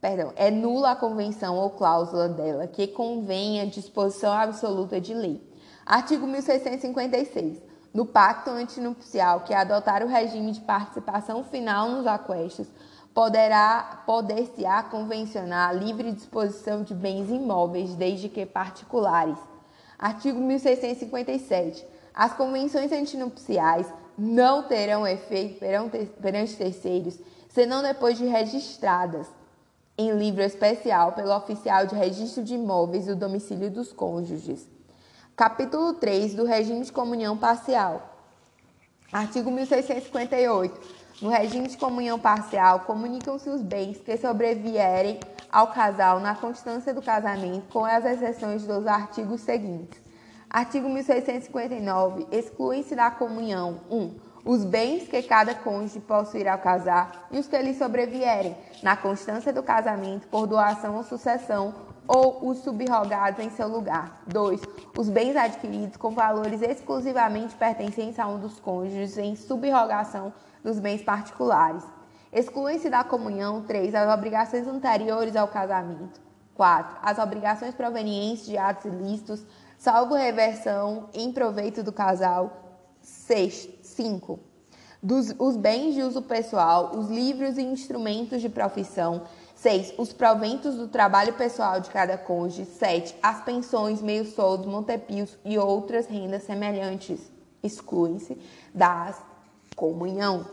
perdão, 0.00 0.32
é 0.36 0.50
nula 0.50 0.92
a 0.92 0.96
convenção 0.96 1.58
ou 1.58 1.68
cláusula 1.68 2.30
dela 2.30 2.66
que 2.66 2.86
convenha 2.86 3.66
disposição 3.66 4.32
absoluta 4.32 4.98
de 4.98 5.12
lei. 5.12 5.54
Artigo 5.86 6.26
1656. 6.26 7.62
No 7.94 8.04
pacto 8.04 8.50
antinupcial 8.50 9.42
que 9.42 9.54
adotar 9.54 10.02
o 10.02 10.08
regime 10.08 10.50
de 10.50 10.60
participação 10.60 11.44
final 11.44 11.88
nos 11.90 12.08
aquestos, 12.08 12.66
poderá 13.14 14.02
poder-se-á 14.04 14.82
convencionar 14.82 15.70
a 15.70 15.72
livre 15.72 16.10
disposição 16.10 16.82
de 16.82 16.92
bens 16.92 17.30
imóveis, 17.30 17.94
desde 17.94 18.28
que 18.28 18.44
particulares. 18.44 19.38
Artigo 19.96 20.40
1657. 20.40 21.86
As 22.12 22.34
convenções 22.34 22.90
antinupciais 22.90 23.86
não 24.18 24.64
terão 24.64 25.06
efeito 25.06 25.60
perante 26.20 26.56
terceiros, 26.56 27.16
senão 27.48 27.80
depois 27.80 28.18
de 28.18 28.26
registradas 28.26 29.28
em 29.96 30.10
livro 30.10 30.42
especial 30.42 31.12
pelo 31.12 31.34
oficial 31.34 31.86
de 31.86 31.94
registro 31.94 32.42
de 32.42 32.54
imóveis 32.54 33.06
do 33.06 33.14
domicílio 33.14 33.70
dos 33.70 33.92
cônjuges. 33.92 34.75
Capítulo 35.36 35.92
3 35.92 36.34
do 36.34 36.46
regime 36.46 36.80
de 36.82 36.90
comunhão 36.90 37.36
parcial. 37.36 38.10
Artigo 39.12 39.50
1658. 39.50 40.80
No 41.20 41.28
regime 41.28 41.68
de 41.68 41.76
comunhão 41.76 42.18
parcial, 42.18 42.80
comunicam-se 42.80 43.50
os 43.50 43.60
bens 43.60 43.98
que 43.98 44.16
sobrevierem 44.16 45.20
ao 45.52 45.66
casal 45.66 46.20
na 46.20 46.34
constância 46.34 46.94
do 46.94 47.02
casamento, 47.02 47.70
com 47.70 47.84
as 47.84 48.02
exceções 48.06 48.62
dos 48.62 48.86
artigos 48.86 49.42
seguintes. 49.42 50.00
Artigo 50.48 50.88
1659. 50.88 52.26
Excluem-se 52.32 52.96
da 52.96 53.10
comunhão 53.10 53.82
1. 53.90 53.94
Um, 53.94 54.16
os 54.42 54.64
bens 54.64 55.06
que 55.06 55.22
cada 55.22 55.54
cônjuge 55.54 56.00
possuirá 56.00 56.54
ao 56.54 56.60
casar 56.60 57.28
e 57.30 57.38
os 57.38 57.46
que 57.46 57.58
lhe 57.58 57.74
sobrevierem, 57.74 58.56
na 58.82 58.96
constância 58.96 59.52
do 59.52 59.62
casamento, 59.62 60.28
por 60.28 60.46
doação 60.46 60.96
ou 60.96 61.02
sucessão, 61.02 61.74
ou 62.08 62.48
os 62.48 62.58
subrogados 62.58 63.44
em 63.44 63.50
seu 63.50 63.68
lugar. 63.68 64.22
2. 64.26 64.60
Os 64.96 65.08
bens 65.08 65.36
adquiridos 65.36 65.96
com 65.96 66.10
valores 66.10 66.62
exclusivamente 66.62 67.54
pertencentes 67.54 68.18
a 68.18 68.26
um 68.26 68.38
dos 68.38 68.58
cônjuges 68.60 69.18
em 69.18 69.36
subrogação 69.36 70.32
dos 70.62 70.78
bens 70.78 71.02
particulares. 71.02 71.84
Excluem-se 72.32 72.90
da 72.90 73.04
comunhão 73.04 73.62
3. 73.62 73.94
As 73.94 74.12
obrigações 74.12 74.66
anteriores 74.66 75.36
ao 75.36 75.48
casamento. 75.48 76.20
4. 76.54 76.98
As 77.02 77.18
obrigações 77.18 77.74
provenientes 77.74 78.46
de 78.46 78.56
atos 78.56 78.86
ilícitos 78.86 79.44
salvo 79.78 80.14
reversão 80.14 81.08
em 81.14 81.32
proveito 81.32 81.82
do 81.82 81.92
casal. 81.92 82.64
6. 83.00 83.68
5. 83.82 84.40
dos, 85.02 85.34
os 85.38 85.56
bens 85.56 85.94
de 85.94 86.02
uso 86.02 86.22
pessoal, 86.22 86.96
os 86.96 87.08
livros 87.08 87.58
e 87.58 87.62
instrumentos 87.62 88.40
de 88.40 88.48
profissão. 88.48 89.22
6. 89.66 89.94
Os 89.98 90.12
proventos 90.12 90.76
do 90.76 90.86
trabalho 90.86 91.32
pessoal 91.32 91.80
de 91.80 91.90
cada 91.90 92.16
cônjuge. 92.16 92.64
7. 92.64 93.16
As 93.20 93.42
pensões, 93.42 94.00
meios 94.00 94.28
soldos, 94.28 94.64
montepios 94.64 95.36
e 95.44 95.58
outras 95.58 96.06
rendas 96.06 96.44
semelhantes. 96.44 97.18
Excluem-se 97.64 98.38
das 98.72 99.20
comunhão. 99.74 100.46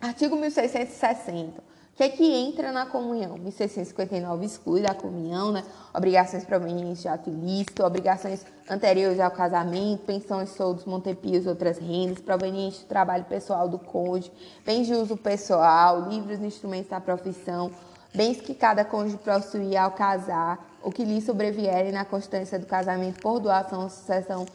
Artigo 0.00 0.34
1660. 0.34 1.60
O 1.60 1.96
que 1.96 2.04
é 2.04 2.08
que 2.08 2.24
entra 2.24 2.72
na 2.72 2.86
comunhão? 2.86 3.36
1659 3.36 4.46
exclui 4.46 4.80
da 4.80 4.94
comunhão, 4.94 5.52
né? 5.52 5.62
Obrigações 5.94 6.44
provenientes 6.44 7.02
de 7.02 7.08
ato 7.08 7.28
ilícito, 7.28 7.84
obrigações 7.84 8.46
anteriores 8.68 9.20
ao 9.20 9.30
casamento, 9.30 10.04
pensões, 10.04 10.50
soldos, 10.50 10.86
montepios, 10.86 11.46
outras 11.46 11.76
rendas, 11.76 12.18
provenientes 12.18 12.80
do 12.80 12.86
trabalho 12.86 13.24
pessoal 13.24 13.68
do 13.68 13.78
cônjuge, 13.78 14.32
bens 14.64 14.86
de 14.86 14.94
uso 14.94 15.18
pessoal, 15.18 16.08
livros 16.08 16.38
e 16.38 16.46
instrumentos 16.46 16.90
da 16.90 17.00
profissão, 17.00 17.70
bens 18.16 18.40
que 18.40 18.54
cada 18.54 18.84
cônjuge 18.84 19.18
possuía 19.18 19.82
ao 19.82 19.92
casar, 19.92 20.58
ou 20.82 20.90
que 20.90 21.04
lhe 21.04 21.20
sobrevierem 21.20 21.92
na 21.92 22.04
constância 22.04 22.58
do 22.58 22.66
casamento 22.66 23.20
por 23.20 23.38
doação 23.38 23.82
ou 23.82 23.90
sucessão 23.90 24.46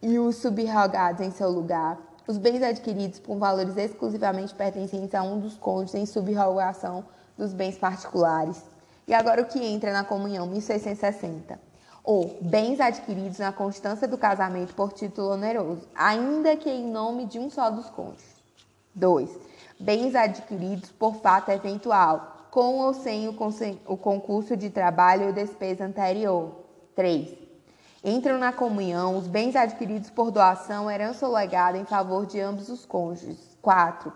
e 0.00 0.18
os 0.18 0.36
subrogados 0.36 1.20
em 1.20 1.30
seu 1.30 1.50
lugar 1.50 1.98
os 2.26 2.38
bens 2.38 2.62
adquiridos 2.62 3.18
por 3.18 3.36
valores 3.36 3.76
exclusivamente 3.76 4.54
pertencentes 4.54 5.14
a 5.14 5.22
um 5.22 5.40
dos 5.40 5.56
cônjuges 5.56 5.94
em 5.94 6.06
subrogação 6.06 7.04
dos 7.36 7.52
bens 7.52 7.76
particulares. 7.76 8.62
E 9.06 9.14
agora 9.14 9.42
o 9.42 9.46
que 9.46 9.58
entra 9.58 9.92
na 9.92 10.04
comunhão 10.04 10.46
1660. 10.46 11.58
Ou 12.04 12.38
bens 12.40 12.80
adquiridos 12.80 13.38
na 13.38 13.52
constância 13.52 14.06
do 14.06 14.16
casamento 14.16 14.74
por 14.74 14.92
título 14.92 15.32
oneroso, 15.32 15.86
ainda 15.94 16.56
que 16.56 16.70
em 16.70 16.90
nome 16.90 17.26
de 17.26 17.38
um 17.38 17.50
só 17.50 17.70
dos 17.70 17.90
cônjuges. 17.90 18.42
2. 18.94 19.30
Bens 19.78 20.14
adquiridos 20.14 20.90
por 20.90 21.16
fato 21.16 21.50
eventual, 21.50 22.31
com 22.52 22.80
ou 22.80 22.92
sem 22.92 23.34
o 23.86 23.96
concurso 23.96 24.54
de 24.58 24.68
trabalho 24.68 25.28
ou 25.28 25.32
despesa 25.32 25.86
anterior. 25.86 26.52
3 26.94 27.34
Entram 28.04 28.36
na 28.36 28.52
comunhão 28.52 29.16
os 29.16 29.26
bens 29.26 29.56
adquiridos 29.56 30.10
por 30.10 30.30
doação, 30.30 30.90
herança 30.90 31.26
ou 31.26 31.32
legado 31.32 31.78
em 31.78 31.86
favor 31.86 32.26
de 32.26 32.38
ambos 32.38 32.68
os 32.68 32.84
cônjuges. 32.84 33.56
4. 33.62 34.12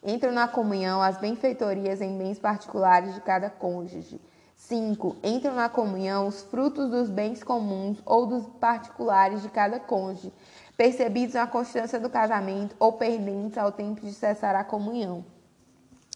Entram 0.00 0.30
na 0.30 0.46
comunhão 0.46 1.02
as 1.02 1.18
benfeitorias 1.18 2.00
em 2.00 2.16
bens 2.16 2.38
particulares 2.38 3.14
de 3.14 3.20
cada 3.20 3.50
cônjuge. 3.50 4.20
5. 4.54 5.16
Entram 5.24 5.56
na 5.56 5.68
comunhão 5.68 6.28
os 6.28 6.40
frutos 6.40 6.88
dos 6.88 7.10
bens 7.10 7.42
comuns 7.42 7.98
ou 8.06 8.26
dos 8.26 8.46
particulares 8.60 9.42
de 9.42 9.48
cada 9.48 9.80
cônjuge, 9.80 10.32
percebidos 10.76 11.34
na 11.34 11.48
constância 11.48 11.98
do 11.98 12.08
casamento 12.08 12.76
ou 12.78 12.92
pendentes 12.92 13.58
ao 13.58 13.72
tempo 13.72 14.02
de 14.02 14.12
cessar 14.12 14.54
a 14.54 14.62
comunhão. 14.62 15.24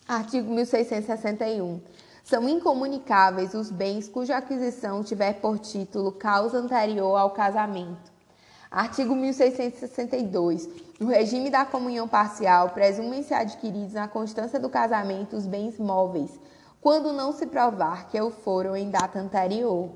Artigo 0.09 0.53
1661. 0.53 1.81
São 2.23 2.49
incomunicáveis 2.49 3.55
os 3.55 3.73
bens 3.73 4.09
cuja 4.09 4.37
aquisição 4.37 5.03
tiver 5.03 5.41
por 5.41 5.59
título 5.59 6.12
causa 6.12 6.59
anterior 6.59 7.16
ao 7.16 7.31
casamento. 7.31 8.12
Artigo 8.70 9.16
1662. 9.16 10.69
No 11.01 11.09
regime 11.09 11.51
da 11.51 11.65
comunhão 11.65 12.07
parcial, 12.07 12.70
presumem-se 12.70 13.35
adquiridos 13.35 13.95
na 13.95 14.07
constância 14.07 14.61
do 14.61 14.69
casamento 14.69 15.37
os 15.37 15.45
bens 15.45 15.77
móveis, 15.77 16.39
quando 16.81 17.12
não 17.12 17.33
se 17.33 17.47
provar 17.47 18.09
que 18.09 18.20
o 18.20 18.31
foram 18.31 18.77
em 18.77 18.89
data 18.89 19.19
anterior. 19.19 19.91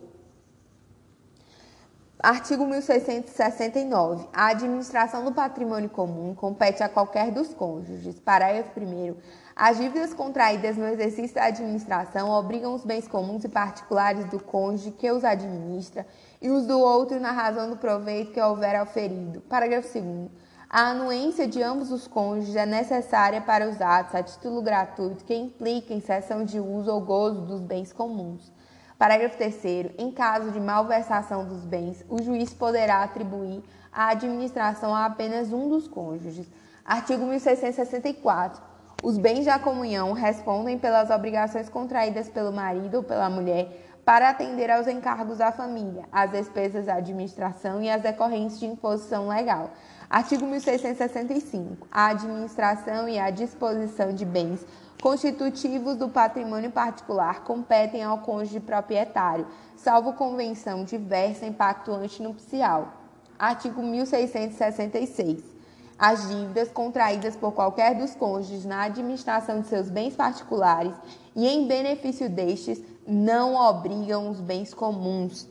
Artigo 2.23 2.67
1669. 2.67 4.29
A 4.31 4.49
administração 4.49 5.25
do 5.25 5.33
patrimônio 5.33 5.89
comum 5.89 6.35
compete 6.35 6.83
a 6.83 6.89
qualquer 6.89 7.31
dos 7.31 7.55
cônjuges. 7.55 8.21
Parágrafo 8.21 8.79
1. 8.79 9.17
As 9.63 9.77
dívidas 9.77 10.15
contraídas 10.15 10.79
no 10.79 10.87
exercício 10.87 11.35
da 11.35 11.45
administração 11.45 12.31
obrigam 12.31 12.75
os 12.75 12.83
bens 12.83 13.07
comuns 13.07 13.45
e 13.45 13.49
particulares 13.51 14.25
do 14.25 14.41
cônjuge 14.41 14.91
que 14.91 15.11
os 15.11 15.23
administra 15.23 16.07
e 16.41 16.49
os 16.49 16.65
do 16.65 16.81
outro 16.81 17.21
na 17.21 17.31
razão 17.31 17.69
do 17.69 17.77
proveito 17.77 18.33
que 18.33 18.41
houver 18.41 18.75
auferido. 18.75 19.43
Parágrafo 19.43 19.87
2. 19.93 20.31
A 20.71 20.93
anuência 20.93 21.47
de 21.47 21.63
ambos 21.63 21.93
os 21.93 22.09
cônjuges 22.09 22.57
é 22.57 22.65
necessária 22.65 23.43
para 23.43 23.69
os 23.69 23.83
atos 23.83 24.15
a 24.15 24.23
título 24.23 24.63
gratuito 24.63 25.27
que 25.27 25.35
impliquem 25.35 26.01
cessão 26.01 26.43
de 26.43 26.59
uso 26.59 26.91
ou 26.91 27.03
gozo 27.03 27.43
dos 27.43 27.61
bens 27.61 27.93
comuns. 27.93 28.51
Parágrafo 28.99 29.37
3. 29.37 29.91
Em 29.99 30.11
caso 30.11 30.53
de 30.53 30.59
malversação 30.59 31.45
dos 31.45 31.67
bens, 31.67 32.03
o 32.09 32.23
juiz 32.23 32.55
poderá 32.55 33.03
atribuir 33.03 33.63
a 33.93 34.09
administração 34.09 34.95
a 34.95 35.05
apenas 35.05 35.53
um 35.53 35.69
dos 35.69 35.87
cônjuges. 35.87 36.51
Artigo 36.83 37.27
1664. 37.27 38.70
Os 39.03 39.17
bens 39.17 39.47
da 39.47 39.59
comunhão 39.59 40.13
respondem 40.13 40.79
pelas 40.79 41.09
obrigações 41.09 41.71
contraídas 41.71 42.29
pelo 42.29 42.53
marido 42.53 42.99
ou 42.99 43.03
pela 43.03 43.31
mulher 43.31 43.87
para 44.05 44.29
atender 44.29 44.71
aos 44.71 44.87
encargos 44.87 45.39
da 45.39 45.51
família, 45.51 46.05
às 46.13 46.31
despesas 46.31 46.85
da 46.85 46.97
administração 46.97 47.83
e 47.83 47.89
às 47.89 48.03
decorrentes 48.03 48.61
de 48.61 48.67
imposição 48.67 49.29
legal. 49.29 49.71
Artigo 50.09 50.47
1665. 50.47 51.87
A 51.91 52.09
administração 52.09 53.09
e 53.09 53.19
a 53.19 53.31
disposição 53.31 54.13
de 54.13 54.27
bens 54.27 54.67
constitutivos 55.01 55.97
do 55.97 56.11
patrimônio 56.11 56.71
particular 56.71 57.43
competem 57.43 58.03
ao 58.03 58.19
cônjuge 58.19 58.61
proprietário, 58.61 59.47
salvo 59.77 60.13
convenção 60.13 60.85
diversa 60.85 61.47
em 61.47 61.53
pacto 61.55 61.91
antinupcial. 61.91 62.93
Artigo 63.39 63.83
1666 63.83 65.60
as 66.01 66.31
dívidas 66.31 66.71
contraídas 66.71 67.37
por 67.37 67.53
qualquer 67.53 67.95
dos 67.95 68.15
cônjuges 68.15 68.65
na 68.65 68.85
administração 68.85 69.61
de 69.61 69.67
seus 69.67 69.91
bens 69.91 70.17
particulares 70.17 70.95
e 71.37 71.47
em 71.47 71.69
benefício 71.69 72.31
destes 72.31 72.83
não 73.07 73.55
obrigam 73.55 74.31
os 74.31 74.41
bens 74.41 74.73
comuns. 74.73 75.47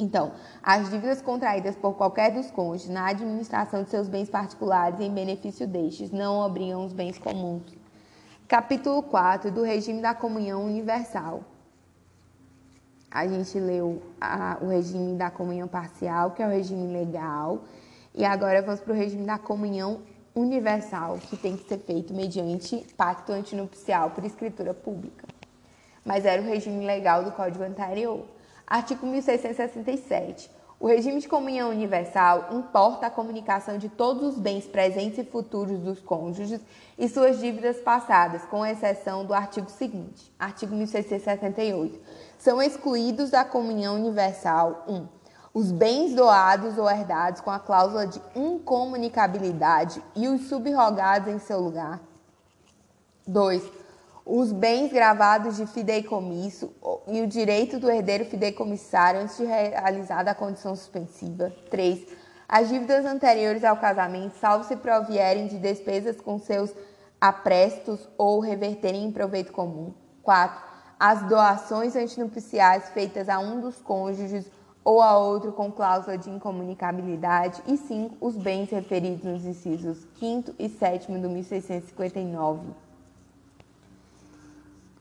Então, 0.00 0.32
as 0.60 0.90
dívidas 0.90 1.22
contraídas 1.22 1.76
por 1.76 1.94
qualquer 1.94 2.32
dos 2.32 2.50
cônjuges 2.50 2.88
na 2.88 3.06
administração 3.06 3.84
de 3.84 3.90
seus 3.90 4.08
bens 4.08 4.28
particulares 4.28 4.98
em 4.98 5.14
benefício 5.14 5.68
destes 5.68 6.10
não 6.10 6.40
obrigam 6.40 6.84
os 6.84 6.92
bens 6.92 7.16
comuns. 7.16 7.62
Capítulo 8.48 9.04
4 9.04 9.52
do 9.52 9.62
regime 9.62 10.02
da 10.02 10.14
comunhão 10.14 10.64
universal. 10.64 11.44
A 13.08 13.24
gente 13.28 13.56
leu 13.60 14.02
a, 14.20 14.58
o 14.60 14.66
regime 14.66 15.16
da 15.16 15.30
comunhão 15.30 15.68
parcial, 15.68 16.32
que 16.32 16.42
é 16.42 16.46
o 16.46 16.50
regime 16.50 16.92
legal, 16.92 17.60
e 18.14 18.24
agora 18.24 18.62
vamos 18.62 18.80
para 18.80 18.92
o 18.92 18.96
regime 18.96 19.26
da 19.26 19.38
comunhão 19.38 20.02
universal, 20.34 21.18
que 21.18 21.36
tem 21.36 21.56
que 21.56 21.68
ser 21.68 21.78
feito 21.78 22.14
mediante 22.14 22.84
pacto 22.96 23.32
antinupcial 23.32 24.10
por 24.10 24.24
escritura 24.24 24.72
pública. 24.72 25.26
Mas 26.04 26.24
era 26.24 26.40
o 26.40 26.44
regime 26.44 26.84
legal 26.84 27.24
do 27.24 27.32
Código 27.32 27.64
anterior. 27.64 28.24
Artigo 28.66 29.06
1667. 29.06 30.50
O 30.78 30.86
regime 30.86 31.20
de 31.20 31.28
comunhão 31.28 31.70
universal 31.70 32.48
importa 32.52 33.06
a 33.06 33.10
comunicação 33.10 33.78
de 33.78 33.88
todos 33.88 34.34
os 34.34 34.38
bens 34.38 34.66
presentes 34.66 35.18
e 35.18 35.24
futuros 35.24 35.80
dos 35.80 36.00
cônjuges 36.00 36.60
e 36.98 37.08
suas 37.08 37.38
dívidas 37.38 37.78
passadas, 37.78 38.44
com 38.44 38.66
exceção 38.66 39.24
do 39.24 39.32
artigo 39.32 39.70
seguinte. 39.70 40.30
Artigo 40.38 40.74
1678. 40.74 41.98
São 42.38 42.60
excluídos 42.60 43.30
da 43.30 43.44
comunhão 43.44 43.94
universal 43.94 44.84
1. 44.86 44.94
Um, 44.94 45.08
os 45.54 45.70
bens 45.70 46.12
doados 46.12 46.76
ou 46.76 46.90
herdados 46.90 47.40
com 47.40 47.50
a 47.50 47.60
cláusula 47.60 48.08
de 48.08 48.20
incomunicabilidade 48.34 50.02
e 50.16 50.26
os 50.26 50.48
subrogados 50.48 51.32
em 51.32 51.38
seu 51.38 51.60
lugar. 51.60 52.00
2. 53.24 53.62
Os 54.26 54.50
bens 54.50 54.92
gravados 54.92 55.56
de 55.56 55.66
fideicomisso 55.66 56.72
e 57.06 57.22
o 57.22 57.26
direito 57.28 57.78
do 57.78 57.88
herdeiro 57.88 58.24
fideicomissário 58.24 59.20
antes 59.20 59.36
de 59.36 59.44
realizada 59.44 60.32
a 60.32 60.34
condição 60.34 60.74
suspensiva. 60.74 61.54
3. 61.70 62.04
As 62.48 62.68
dívidas 62.68 63.04
anteriores 63.04 63.62
ao 63.62 63.76
casamento, 63.76 64.36
salvo 64.38 64.64
se 64.64 64.74
provierem 64.76 65.46
de 65.46 65.58
despesas 65.58 66.20
com 66.20 66.36
seus 66.36 66.70
aprestos 67.20 68.08
ou 68.18 68.40
reverterem 68.40 69.04
em 69.04 69.12
proveito 69.12 69.52
comum. 69.52 69.94
4. 70.22 70.62
As 70.98 71.22
doações 71.28 71.94
antinupciais 71.94 72.88
feitas 72.88 73.28
a 73.28 73.38
um 73.38 73.60
dos 73.60 73.80
cônjuges 73.80 74.50
ou 74.84 75.00
a 75.00 75.18
outro 75.18 75.50
com 75.52 75.72
cláusula 75.72 76.18
de 76.18 76.28
incomunicabilidade, 76.28 77.62
e 77.66 77.76
5. 77.76 78.16
Os 78.20 78.36
bens 78.36 78.70
referidos 78.70 79.24
nos 79.24 79.44
incisos 79.44 80.06
5 80.18 80.52
e 80.58 80.68
7 80.68 81.10
do 81.10 81.30
1659. 81.30 82.60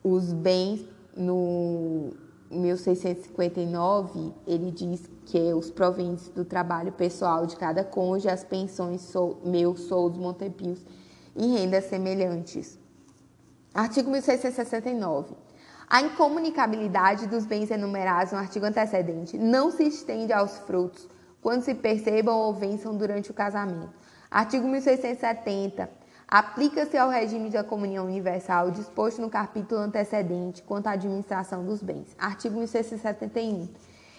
Os 0.03 0.31
bens 0.31 0.85
no 1.15 2.13
1659, 2.49 4.31
ele 4.45 4.71
diz 4.71 5.09
que 5.25 5.53
os 5.53 5.71
proventos 5.71 6.29
do 6.29 6.45
trabalho 6.45 6.91
pessoal 6.91 7.45
de 7.45 7.55
cada 7.55 7.83
cônjuge, 7.83 8.29
as 8.29 8.43
pensões, 8.43 9.11
meus, 9.43 9.81
soldos, 9.81 10.19
montepios 10.19 10.79
e 11.35 11.47
rendas 11.47 11.85
semelhantes. 11.85 12.77
Artigo 13.73 14.11
1669. 14.11 15.35
A 15.89 16.01
incomunicabilidade 16.01 17.27
dos 17.27 17.45
bens 17.45 17.69
enumerados 17.69 18.33
no 18.33 18.39
artigo 18.39 18.65
antecedente 18.65 19.37
não 19.37 19.71
se 19.71 19.83
estende 19.83 20.33
aos 20.33 20.57
frutos 20.59 21.07
quando 21.41 21.63
se 21.63 21.75
percebam 21.75 22.35
ou 22.35 22.53
vençam 22.53 22.95
durante 22.95 23.29
o 23.29 23.33
casamento. 23.33 23.93
Artigo 24.31 24.67
1670. 24.67 25.89
Aplica-se 26.27 26.97
ao 26.97 27.09
regime 27.09 27.49
da 27.49 27.63
comunhão 27.63 28.05
universal 28.05 28.71
disposto 28.71 29.21
no 29.21 29.29
capítulo 29.29 29.81
antecedente 29.81 30.63
quanto 30.63 30.87
à 30.87 30.91
administração 30.91 31.63
dos 31.63 31.83
bens. 31.83 32.15
Artigo 32.17 32.55
1671. 32.55 33.69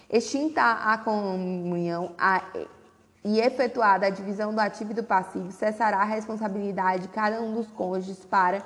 Extinta 0.09 0.61
a 0.61 0.97
comunhão 0.99 2.13
a, 2.17 2.43
e 3.23 3.39
efetuada 3.39 4.05
a 4.05 4.09
divisão 4.11 4.53
do 4.53 4.61
ativo 4.61 4.91
e 4.91 4.93
do 4.93 5.03
passivo, 5.03 5.51
cessará 5.51 5.97
a 5.97 6.05
responsabilidade 6.05 7.03
de 7.03 7.07
cada 7.09 7.41
um 7.41 7.55
dos 7.55 7.67
cônjuges 7.71 8.23
para 8.23 8.63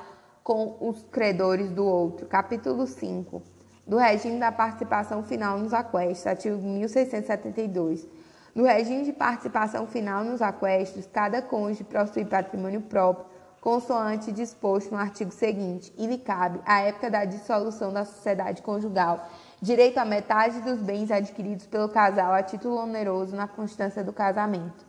com 0.49 0.77
os 0.81 1.03
credores 1.11 1.69
do 1.69 1.85
outro. 1.85 2.26
Capítulo 2.26 2.88
5 2.88 3.39
do 3.85 3.97
regime 3.97 4.39
da 4.39 4.51
participação 4.51 5.21
final 5.21 5.59
nos 5.59 5.76
aquestos, 5.76 6.26
artigo 6.26 6.57
1672. 6.57 8.07
No 8.55 8.63
regime 8.63 9.03
de 9.03 9.13
participação 9.13 9.85
final 9.85 10.23
nos 10.23 10.41
aquestos, 10.41 11.05
cada 11.05 11.39
cônjuge 11.39 11.84
possui 11.84 12.26
patrimônio 12.26 12.81
próprio, 12.81 13.27
consoante 13.61 14.31
disposto 14.31 14.89
no 14.89 14.97
artigo 14.97 15.31
seguinte, 15.31 15.93
e 15.95 16.07
lhe 16.07 16.17
cabe, 16.17 16.59
à 16.65 16.81
época 16.81 17.11
da 17.11 17.26
dissolução 17.26 17.93
da 17.93 18.03
sociedade 18.03 18.63
conjugal, 18.63 19.30
direito 19.61 19.99
à 19.99 20.05
metade 20.05 20.61
dos 20.61 20.81
bens 20.81 21.11
adquiridos 21.11 21.67
pelo 21.67 21.89
casal 21.89 22.34
a 22.34 22.41
título 22.41 22.77
oneroso 22.77 23.35
na 23.35 23.47
constância 23.47 24.03
do 24.03 24.11
casamento. 24.11 24.89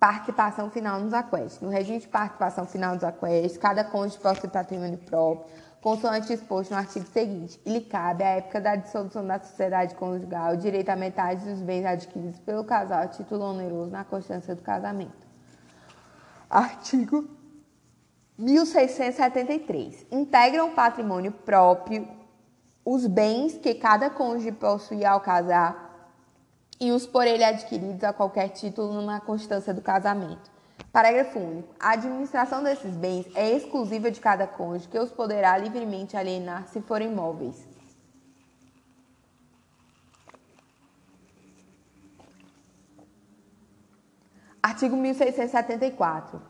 Participação 0.00 0.70
final 0.70 0.98
nos 0.98 1.12
aquestos. 1.12 1.60
No 1.60 1.68
regime 1.68 1.98
de 1.98 2.08
participação 2.08 2.66
final 2.66 2.94
nos 2.94 3.04
aquestos, 3.04 3.58
cada 3.58 3.84
cônjuge 3.84 4.18
possui 4.18 4.48
patrimônio 4.48 4.96
próprio, 4.96 5.44
consoante 5.82 6.32
exposto 6.32 6.70
no 6.70 6.78
artigo 6.78 7.06
seguinte, 7.06 7.60
e 7.66 7.70
lhe 7.70 7.82
cabe, 7.82 8.24
à 8.24 8.28
época 8.28 8.62
da 8.62 8.76
dissolução 8.76 9.26
da 9.26 9.38
sociedade 9.38 9.94
conjugal, 9.94 10.56
direito 10.56 10.88
à 10.88 10.96
metade 10.96 11.44
dos 11.44 11.60
bens 11.60 11.84
adquiridos 11.84 12.40
pelo 12.40 12.64
casal 12.64 13.02
a 13.02 13.08
título 13.08 13.44
oneroso 13.44 13.90
na 13.90 14.02
constância 14.02 14.54
do 14.54 14.62
casamento. 14.62 15.28
Artigo 16.48 17.28
1673. 18.38 20.06
Integram 20.10 20.68
o 20.68 20.74
patrimônio 20.74 21.30
próprio 21.30 22.08
os 22.84 23.06
bens 23.06 23.58
que 23.58 23.74
cada 23.74 24.10
cônjuge 24.10 24.52
possui 24.52 25.04
ao 25.04 25.20
casar 25.20 25.89
e 26.80 26.90
os 26.92 27.06
por 27.06 27.26
ele 27.26 27.44
adquiridos 27.44 28.02
a 28.02 28.12
qualquer 28.12 28.48
título 28.48 29.02
na 29.02 29.20
constância 29.20 29.74
do 29.74 29.82
casamento 29.82 30.50
Parágrafo 30.92 31.38
único. 31.38 31.72
A 31.78 31.92
administração 31.92 32.64
desses 32.64 32.96
bens 32.96 33.26
é 33.36 33.50
exclusiva 33.50 34.10
de 34.10 34.20
cada 34.20 34.46
cônjuge, 34.46 34.88
que 34.88 34.98
os 34.98 35.10
poderá 35.10 35.56
livremente 35.56 36.16
alienar 36.16 36.66
se 36.66 36.80
forem 36.80 37.08
móveis. 37.08 37.68
Artigo 44.60 44.96
1674. 44.96 46.42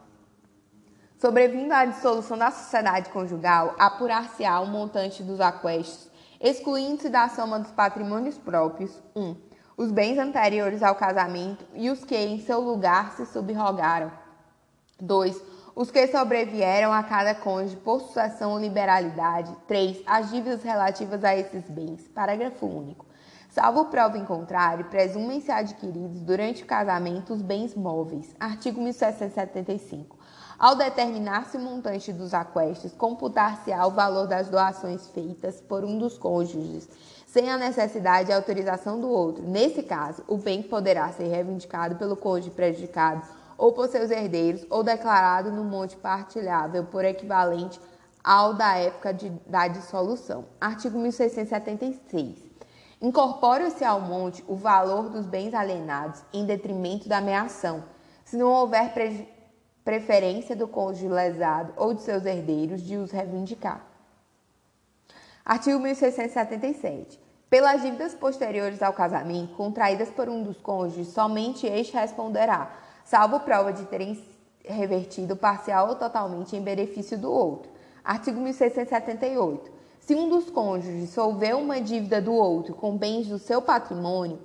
Sobrevindo 1.19 1.75
à 1.75 1.85
dissolução 1.85 2.39
da 2.39 2.51
sociedade 2.51 3.11
conjugal, 3.11 3.75
apurar-se-á 3.79 4.59
o 4.61 4.67
montante 4.67 5.23
dos 5.23 5.39
aquestos, 5.39 6.11
excluindo-se 6.41 7.11
da 7.11 7.29
soma 7.29 7.61
dos 7.61 7.71
patrimônios 7.73 8.39
próprios 8.39 8.91
1. 9.15 9.23
Um, 9.23 9.50
os 9.81 9.91
bens 9.91 10.19
anteriores 10.19 10.83
ao 10.83 10.95
casamento 10.95 11.65
e 11.73 11.89
os 11.89 12.05
que 12.05 12.15
em 12.15 12.39
seu 12.39 12.61
lugar 12.61 13.13
se 13.13 13.25
subrogaram. 13.25 14.13
2. 15.01 15.43
Os 15.75 15.91
que 15.91 16.07
sobrevieram 16.09 16.93
a 16.93 17.03
cada 17.03 17.35
cônjuge 17.35 17.77
por 17.77 18.03
sucessão 18.03 18.53
ou 18.53 18.59
liberalidade. 18.59 19.57
3. 19.67 20.03
As 20.07 20.31
dívidas 20.31 20.63
relativas 20.63 21.25
a 21.25 21.35
esses 21.35 21.65
bens. 21.71 22.07
Parágrafo 22.09 22.67
único. 22.67 23.07
Salvo 23.49 23.87
prova 23.87 24.19
em 24.19 24.25
contrário, 24.27 24.85
presumem-se 24.85 25.51
adquiridos 25.51 26.21
durante 26.21 26.63
o 26.63 26.67
casamento 26.67 27.33
os 27.33 27.41
bens 27.41 27.75
móveis. 27.75 28.37
Artigo 28.39 28.83
1775. 28.83 30.15
Ao 30.59 30.77
determinar-se 30.77 31.57
o 31.57 31.61
montante 31.61 32.13
dos 32.13 32.35
aquestos, 32.35 32.93
computar-se-á 32.93 33.87
o 33.87 33.93
valor 33.93 34.27
das 34.27 34.51
doações 34.51 35.09
feitas 35.09 35.59
por 35.59 35.87
um 35.87 35.97
dos 35.97 36.19
cônjuges, 36.19 36.87
sem 37.33 37.49
a 37.49 37.57
necessidade 37.57 38.27
de 38.27 38.33
autorização 38.33 39.01
do 39.01 39.09
outro. 39.09 39.45
Nesse 39.45 39.85
caso, 39.85 40.23
o 40.27 40.37
bem 40.37 40.63
poderá 40.63 41.09
ser 41.13 41.29
reivindicado 41.29 41.95
pelo 41.95 42.17
cônjuge 42.17 42.51
prejudicado 42.51 43.23
ou 43.57 43.73
por 43.73 43.89
seus 43.89 44.11
herdeiros, 44.11 44.67
ou 44.71 44.83
declarado 44.83 45.53
no 45.53 45.63
monte 45.63 45.95
partilhável 45.97 46.85
por 46.85 47.05
equivalente 47.05 47.79
ao 48.25 48.55
da 48.55 48.77
época 48.77 49.13
de, 49.15 49.29
da 49.47 49.69
dissolução. 49.69 50.47
Artigo 50.61 50.99
1676. 50.99 52.39
Incorpora-se 53.01 53.85
ao 53.85 54.01
monte 54.01 54.43
o 54.49 54.57
valor 54.57 55.09
dos 55.09 55.27
bens 55.27 55.55
alienados 55.55 56.23
em 56.33 56.45
detrimento 56.45 57.09
da 57.09 57.19
ameação, 57.19 57.85
se 58.25 58.37
não 58.37 58.49
houver 58.49 58.93
pre 58.93 59.29
preferência 59.85 60.55
do 60.55 60.69
cônjuge 60.69 61.09
lesado 61.09 61.73
ou 61.77 61.95
de 61.95 62.03
seus 62.03 62.25
herdeiros 62.25 62.83
de 62.83 62.97
os 62.97 63.11
reivindicar. 63.11 63.91
Artigo 65.45 65.81
1677. 65.81 67.20
Pelas 67.51 67.83
dívidas 67.83 68.15
posteriores 68.15 68.81
ao 68.81 68.93
casamento, 68.93 69.57
contraídas 69.57 70.09
por 70.09 70.29
um 70.29 70.41
dos 70.41 70.57
cônjuges, 70.61 71.09
somente 71.09 71.67
este 71.67 71.95
responderá, 71.95 72.71
salvo 73.05 73.41
prova 73.41 73.73
de 73.73 73.85
terem 73.87 74.25
revertido 74.65 75.35
parcial 75.35 75.89
ou 75.89 75.97
totalmente 75.97 76.55
em 76.55 76.63
benefício 76.63 77.19
do 77.19 77.29
outro. 77.29 77.69
Artigo 78.05 78.41
1678. 78.41 79.69
Se 79.99 80.15
um 80.15 80.29
dos 80.29 80.49
cônjuges 80.49 81.11
solver 81.11 81.57
uma 81.57 81.81
dívida 81.81 82.23
do 82.23 82.33
outro 82.33 82.73
com 82.73 82.97
bens 82.97 83.27
do 83.27 83.37
seu 83.37 83.61
patrimônio, 83.61 84.39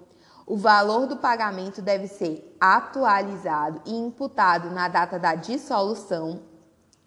o 0.47 0.57
valor 0.57 1.05
do 1.05 1.17
pagamento 1.17 1.83
deve 1.83 2.07
ser 2.07 2.57
atualizado 2.59 3.83
e 3.85 3.95
imputado 3.95 4.71
na 4.71 4.87
data 4.87 5.19
da 5.19 5.35
dissolução 5.35 6.39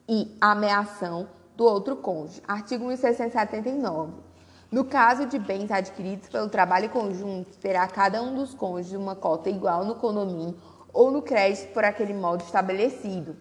e 0.08 0.36
ameação 0.40 1.28
do 1.56 1.64
outro 1.64 1.96
cônjuge. 1.96 2.40
Artigo 2.46 2.86
1679. 2.86 4.27
No 4.70 4.84
caso 4.84 5.24
de 5.24 5.38
bens 5.38 5.70
adquiridos 5.70 6.28
pelo 6.28 6.50
trabalho 6.50 6.90
conjunto, 6.90 7.56
terá 7.56 7.86
cada 7.88 8.22
um 8.22 8.34
dos 8.34 8.52
cônjuges 8.52 8.98
uma 8.98 9.16
cota 9.16 9.48
igual 9.48 9.82
no 9.82 9.94
condomínio 9.94 10.60
ou 10.92 11.10
no 11.10 11.22
crédito 11.22 11.72
por 11.72 11.84
aquele 11.84 12.12
modo 12.12 12.44
estabelecido. 12.44 13.34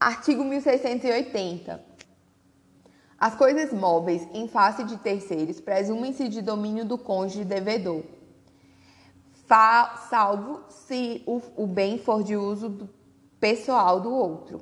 Artigo 0.00 0.42
1680. 0.44 1.84
As 3.18 3.34
coisas 3.34 3.72
móveis 3.72 4.26
em 4.32 4.48
face 4.48 4.82
de 4.84 4.96
terceiros 4.96 5.60
presumem-se 5.60 6.28
de 6.28 6.40
domínio 6.40 6.86
do 6.86 6.96
cônjuge 6.96 7.44
devedor, 7.44 8.04
salvo 10.08 10.62
se 10.68 11.22
o, 11.26 11.42
o 11.56 11.66
bem 11.66 11.98
for 11.98 12.22
de 12.22 12.36
uso 12.36 12.68
do 12.68 12.97
pessoal 13.40 14.00
do 14.00 14.12
outro. 14.12 14.60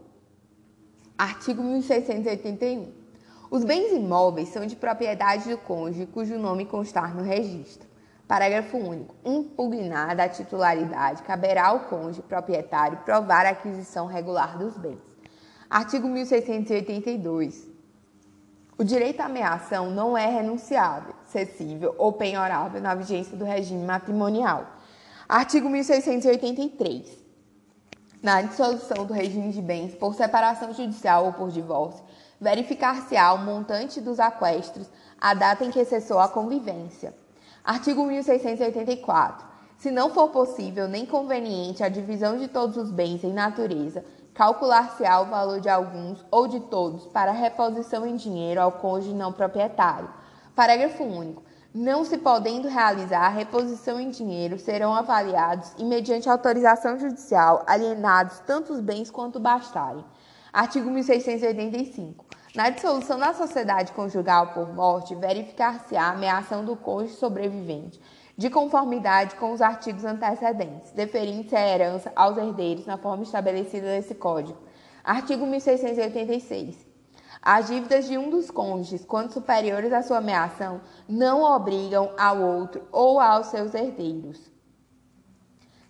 Artigo 1.16 1.62
1681. 1.62 2.93
Os 3.51 3.65
bens 3.65 3.93
imóveis 3.93 4.48
são 4.48 4.66
de 4.66 4.77
propriedade 4.77 5.48
do 5.48 5.57
cônjuge 5.57 6.07
cujo 6.07 6.39
nome 6.39 6.66
constar 6.66 7.15
no 7.15 7.23
registro. 7.23 7.89
Parágrafo 8.28 8.77
único. 8.77 9.15
Impugnada 9.24 10.24
a 10.24 10.28
titularidade, 10.28 11.23
caberá 11.23 11.69
ao 11.69 11.81
cônjuge 11.81 12.23
proprietário 12.23 12.98
provar 12.98 13.47
a 13.47 13.51
aquisição 13.51 14.07
regular 14.07 14.59
dos 14.59 14.77
bens. 14.77 14.98
Artigo 15.70 16.09
1682. 16.09 17.66
O 18.77 18.85
direito 18.85 19.20
à 19.20 19.24
ameação 19.24 19.90
não 19.90 20.19
é 20.19 20.27
renunciável, 20.27 21.15
cessível 21.24 21.94
ou 21.97 22.12
penhorável 22.12 22.81
na 22.81 22.94
vigência 22.94 23.36
do 23.36 23.44
regime 23.44 23.85
matrimonial. 23.85 24.66
Artigo 25.27 25.69
1683. 25.70 27.26
Na 28.22 28.43
dissolução 28.43 29.05
do 29.05 29.12
regime 29.12 29.52
de 29.52 29.60
bens 29.60 29.94
por 29.94 30.14
separação 30.14 30.72
judicial 30.72 31.26
ou 31.26 31.32
por 31.32 31.51
divórcio, 31.51 32.02
verificar-se-á 32.40 33.32
o 33.34 33.38
montante 33.38 34.01
dos 34.01 34.18
aquestos, 34.18 34.88
a 35.20 35.34
data 35.34 35.64
em 35.64 35.70
que 35.70 35.84
cessou 35.84 36.18
a 36.18 36.28
convivência. 36.28 37.14
Artigo 37.62 38.05
1684. 38.05 39.47
Se 39.76 39.90
não 39.90 40.10
for 40.10 40.30
possível 40.30 40.88
nem 40.88 41.05
conveniente 41.05 41.82
a 41.82 41.88
divisão 41.88 42.38
de 42.38 42.48
todos 42.48 42.76
os 42.76 42.90
bens 42.90 43.22
em 43.22 43.32
natureza, 43.32 44.05
calcular-se-á 44.32 45.20
o 45.20 45.26
valor 45.26 45.60
de 45.60 45.68
alguns 45.68 46.24
ou 46.30 46.48
de 46.48 46.60
todos 46.60 47.06
para 47.06 47.32
reposição 47.32 48.06
em 48.06 48.16
dinheiro 48.16 48.60
ao 48.60 48.72
cônjuge 48.72 49.14
não 49.14 49.32
proprietário. 49.32 50.09
Parágrafo 50.55 51.05
único. 51.05 51.43
Não 51.78 52.07
se 52.07 52.16
podendo 52.16 52.69
realizar 52.69 53.27
a 53.27 53.28
reposição 53.28 54.01
em 54.01 54.09
dinheiro, 54.09 54.59
serão 54.59 54.94
avaliados 54.94 55.74
e, 55.77 55.85
mediante 55.85 56.27
autorização 56.27 56.98
judicial, 56.98 57.62
alienados 57.66 58.39
tanto 58.47 58.73
os 58.73 58.81
bens 58.81 59.11
quanto 59.11 59.39
bastarem. 59.39 60.03
Artigo 60.51 60.90
1685. 60.90 62.24
Na 62.55 62.70
dissolução 62.70 63.19
da 63.19 63.35
sociedade 63.35 63.93
conjugal 63.93 64.55
por 64.55 64.73
morte, 64.73 65.15
verificar-se 65.15 65.94
a 65.94 66.12
ameação 66.12 66.65
do 66.65 66.77
cônjuge 66.77 67.16
sobrevivente, 67.16 68.01
de 68.39 68.48
conformidade 68.48 69.35
com 69.35 69.53
os 69.53 69.61
artigos 69.61 70.07
antecedentes, 70.07 70.93
deferindo-se 70.93 71.55
a 71.55 71.69
herança 71.69 72.11
aos 72.16 72.39
herdeiros 72.39 72.86
na 72.86 72.97
forma 72.97 73.23
estabelecida 73.23 73.89
nesse 73.89 74.15
Código. 74.15 74.57
Artigo 75.05 75.44
1686. 75.44 76.85
As 77.48 77.68
dívidas 77.68 78.09
de 78.09 78.18
um 78.18 78.28
dos 78.28 78.51
cônjuges, 78.51 79.05
quando 79.05 79.32
superiores 79.32 79.93
à 79.93 80.02
sua 80.02 80.18
ameação, 80.18 80.81
não 81.09 81.44
obrigam 81.44 82.10
ao 82.18 82.43
outro 82.43 82.82
ou 82.90 83.20
aos 83.20 83.47
seus 83.47 83.73
herdeiros. 83.73 84.40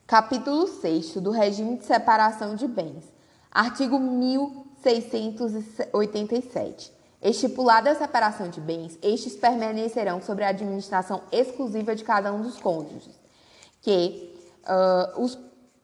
Capítulo 0.07 0.69
6 0.69 1.15
do 1.15 1.31
Regime 1.31 1.79
de 1.79 1.87
Separação 1.87 2.55
de 2.55 2.69
Bens. 2.69 3.11
Artigo 3.51 3.99
1687. 3.99 6.93
Estipulada 7.23 7.91
a 7.91 7.95
separação 7.95 8.51
de 8.51 8.61
bens, 8.61 8.99
estes 9.03 9.35
permanecerão 9.35 10.21
sobre 10.21 10.45
a 10.45 10.51
administração 10.51 11.23
exclusiva 11.33 11.97
de 11.97 12.05
cada 12.05 12.35
um 12.35 12.43
dos 12.43 12.61
cônjuges, 12.61 13.19
que 13.81 14.39
uh, 14.69 15.23
os 15.23 15.39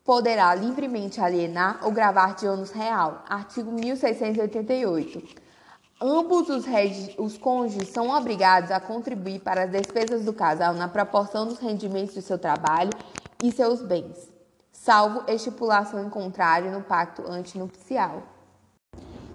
poderá 0.05 0.55
livremente 0.55 1.19
alienar 1.19 1.81
ou 1.83 1.91
gravar 1.91 2.35
de 2.35 2.47
ônus 2.47 2.73
real. 2.73 3.25
Artigo 3.27 3.73
1688. 3.73 5.41
Ambos 6.05 6.49
os, 6.49 6.65
os 7.17 7.39
cônjuges 7.39 7.91
são 7.91 8.11
obrigados 8.11 8.73
a 8.73 8.81
contribuir 8.81 9.39
para 9.39 9.63
as 9.63 9.71
despesas 9.71 10.25
do 10.25 10.33
casal 10.33 10.75
na 10.75 10.89
proporção 10.89 11.47
dos 11.47 11.61
rendimentos 11.61 12.17
do 12.17 12.21
seu 12.21 12.37
trabalho 12.37 12.91
e 13.41 13.53
seus 13.53 13.81
bens, 13.81 14.29
salvo 14.73 15.23
estipulação 15.29 16.05
em 16.05 16.11
contrário 16.11 16.73
no 16.73 16.83
pacto 16.83 17.23
antinupcial. 17.31 18.25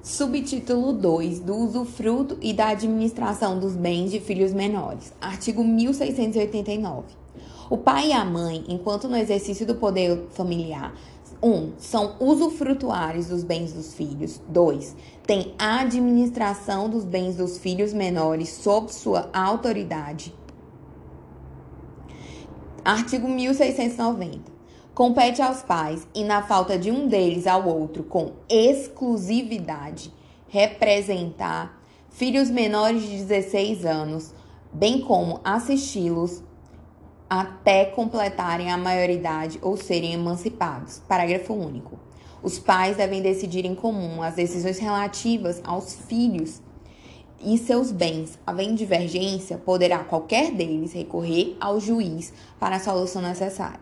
Subtítulo 0.03 0.91
2 0.91 1.39
do 1.39 1.56
usufruto 1.56 2.38
e 2.41 2.52
da 2.52 2.68
administração 2.68 3.57
dos 3.57 3.73
bens 3.73 4.11
de 4.11 4.19
filhos 4.19 4.52
menores. 4.52 5.14
Artigo 5.22 5.64
1689. 5.64 7.15
O 7.69 7.77
pai 7.77 8.10
e 8.10 8.14
a 8.14 8.26
mãe, 8.26 8.65
enquanto 8.68 9.07
no 9.07 9.15
exercício 9.15 9.65
do 9.65 9.76
poder 9.76 10.27
familiar, 10.31 10.94
1. 11.41 11.49
Um, 11.49 11.73
são 11.77 12.15
usufrutuários 12.19 13.27
dos 13.27 13.43
bens 13.43 13.73
dos 13.73 13.93
filhos. 13.93 14.41
2. 14.47 14.95
Tem 15.26 15.53
administração 15.57 16.89
dos 16.89 17.03
bens 17.03 17.35
dos 17.35 17.57
filhos 17.57 17.93
menores 17.93 18.49
sob 18.49 18.91
sua 18.91 19.30
autoridade. 19.34 20.34
Artigo 22.84 23.27
1690. 23.27 24.57
Compete 24.93 25.41
aos 25.41 25.61
pais, 25.61 26.07
e 26.15 26.23
na 26.23 26.41
falta 26.41 26.76
de 26.76 26.89
um 26.89 27.07
deles 27.07 27.45
ao 27.45 27.68
outro 27.68 28.03
com 28.03 28.31
exclusividade, 28.49 30.11
representar 30.47 31.80
filhos 32.09 32.49
menores 32.49 33.03
de 33.03 33.18
16 33.23 33.85
anos, 33.85 34.34
bem 34.73 35.01
como 35.01 35.39
assisti-los 35.43 36.41
até 37.29 37.85
completarem 37.85 38.71
a 38.71 38.77
maioridade 38.77 39.59
ou 39.61 39.75
serem 39.75 40.13
emancipados. 40.13 41.01
Parágrafo 41.07 41.53
único. 41.53 41.99
Os 42.41 42.59
pais 42.59 42.97
devem 42.97 43.21
decidir 43.21 43.65
em 43.65 43.75
comum 43.75 44.21
as 44.21 44.35
decisões 44.35 44.79
relativas 44.79 45.61
aos 45.63 45.93
filhos 45.93 46.61
e 47.43 47.57
seus 47.57 47.91
bens. 47.91 48.39
Havendo 48.45 48.75
divergência, 48.75 49.57
poderá 49.57 49.99
qualquer 49.99 50.51
deles 50.51 50.93
recorrer 50.93 51.57
ao 51.59 51.79
juiz 51.79 52.33
para 52.59 52.77
a 52.77 52.79
solução 52.79 53.21
necessária. 53.21 53.79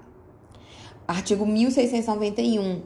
Artigo 1.08 1.46
1691. 1.46 2.82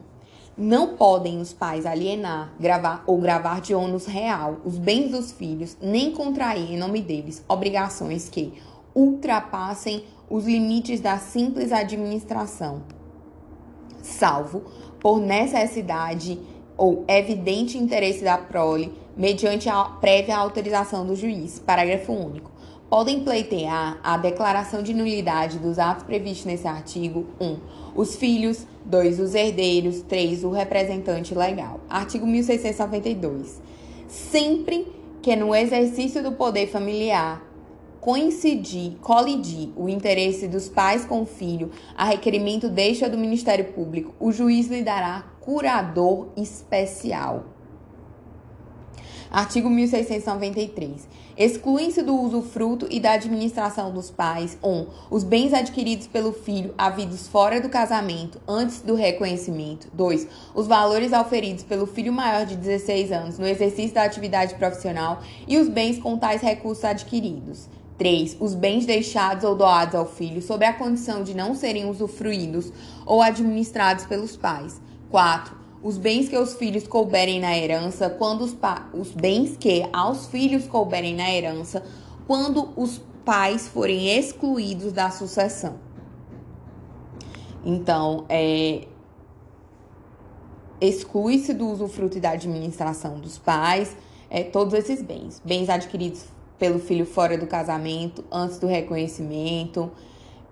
Não 0.58 0.98
podem 0.98 1.40
os 1.40 1.54
pais 1.54 1.86
alienar, 1.86 2.54
gravar 2.60 3.04
ou 3.08 3.18
gravar 3.18 3.62
de 3.62 3.74
ônus 3.74 4.06
real 4.06 4.58
os 4.66 4.78
bens 4.78 5.12
dos 5.12 5.32
filhos, 5.32 5.78
nem 5.82 6.12
contrair 6.12 6.74
em 6.74 6.78
nome 6.78 7.02
deles 7.02 7.42
obrigações 7.48 8.28
que 8.28 8.54
ultrapassem 8.94 10.04
os 10.30 10.46
limites 10.46 11.00
da 11.00 11.18
simples 11.18 11.72
administração, 11.72 12.84
salvo 14.02 14.64
por 15.00 15.20
necessidade 15.20 16.40
ou 16.78 17.04
evidente 17.08 17.78
interesse 17.78 18.24
da 18.24 18.38
prole, 18.38 18.94
mediante 19.18 19.68
a 19.68 19.84
prévia 19.84 20.38
autorização 20.38 21.06
do 21.06 21.16
juiz. 21.16 21.60
Parágrafo 21.60 22.14
único. 22.14 22.52
Podem 22.90 23.24
pleitear 23.24 24.00
a 24.04 24.18
declaração 24.18 24.82
de 24.82 24.94
nulidade 24.94 25.60
dos 25.60 25.78
atos 25.78 26.04
previstos 26.04 26.46
nesse 26.46 26.68
artigo 26.68 27.28
1. 27.40 27.46
Um, 27.46 27.60
os 27.96 28.16
filhos, 28.16 28.66
2. 28.86 29.20
Os 29.20 29.36
herdeiros, 29.36 30.02
3. 30.02 30.44
O 30.44 30.50
representante 30.50 31.36
legal. 31.36 31.82
Artigo 31.88 32.26
1692. 32.26 33.62
Sempre 34.08 34.88
que 35.22 35.36
no 35.36 35.54
exercício 35.54 36.24
do 36.24 36.32
poder 36.32 36.68
familiar 36.68 37.44
coincidir, 38.02 38.94
colidir 39.02 39.70
o 39.76 39.90
interesse 39.90 40.48
dos 40.48 40.70
pais 40.70 41.06
com 41.06 41.22
o 41.22 41.26
filho 41.26 41.72
a 41.96 42.06
requerimento 42.06 42.70
deixa 42.70 43.10
do 43.10 43.18
Ministério 43.18 43.74
Público, 43.74 44.14
o 44.20 44.32
juiz 44.32 44.68
lhe 44.68 44.84
dará 44.84 45.26
curador 45.42 46.28
especial. 46.38 47.46
Artigo 49.32 49.70
1693. 49.70 51.08
Excluem-se 51.38 52.02
do 52.02 52.20
usufruto 52.20 52.88
e 52.90 53.00
da 53.00 53.12
administração 53.12 53.92
dos 53.94 54.10
pais 54.10 54.58
1. 54.64 54.68
Um, 54.68 54.88
os 55.12 55.24
bens 55.24 55.54
adquiridos 55.54 56.08
pelo 56.08 56.34
filho 56.34 56.74
havidos 56.76 57.28
fora 57.28 57.62
do 57.62 57.70
casamento 57.70 58.42
antes 58.48 58.82
do 58.82 58.96
reconhecimento. 58.96 59.88
2. 59.94 60.28
Os 60.56 60.66
valores 60.66 61.14
auferidos 61.14 61.64
pelo 61.64 61.86
filho 61.86 62.12
maior 62.12 62.46
de 62.46 62.56
16 62.56 63.12
anos 63.12 63.38
no 63.38 63.46
exercício 63.46 63.94
da 63.94 64.04
atividade 64.04 64.56
profissional 64.56 65.22
e 65.48 65.58
os 65.58 65.70
bens 65.70 66.00
com 66.00 66.18
tais 66.18 66.42
recursos 66.42 66.84
adquiridos. 66.84 67.70
3. 68.00 68.38
Os 68.40 68.56
bens 68.56 68.86
deixados 68.86 69.44
ou 69.44 69.54
doados 69.54 69.94
ao 69.94 70.06
filho 70.06 70.42
sob 70.42 70.66
a 70.66 70.74
condição 70.74 71.22
de 71.22 71.36
não 71.36 71.54
serem 71.54 71.88
usufruídos 71.88 72.72
ou 73.06 73.22
administrados 73.22 74.06
pelos 74.06 74.38
pais. 74.38 74.82
4. 75.12 75.56
Os 75.84 75.98
bens 75.98 76.30
que 76.30 76.38
os 76.38 76.54
filhos 76.56 76.88
couberem 76.88 77.40
na 77.40 77.56
herança 77.56 78.10
quando 78.10 78.42
os, 78.42 78.56
os 78.94 79.12
bens 79.12 79.58
que 79.58 79.86
aos 79.94 80.28
filhos 80.28 80.66
couberem 80.68 81.16
na 81.16 81.30
herança 81.30 81.84
quando 82.26 82.70
os 82.76 83.02
pais 83.26 83.68
forem 83.68 84.18
excluídos 84.18 84.94
da 84.94 85.12
sucessão. 85.12 85.76
Então, 87.66 88.26
é, 88.30 88.88
exclui-se 90.80 91.54
do 91.54 91.68
usufruto 91.70 92.18
e 92.18 92.22
da 92.22 92.32
administração 92.32 93.20
dos 93.20 93.38
pais 93.38 93.96
é, 94.30 94.44
todos 94.44 94.74
esses 94.74 95.02
bens. 95.02 95.42
Bens 95.44 95.70
adquiridos 95.70 96.39
pelo 96.60 96.78
filho 96.78 97.06
fora 97.06 97.38
do 97.38 97.48
casamento, 97.48 98.24
antes 98.30 98.60
do 98.60 98.68
reconhecimento, 98.68 99.90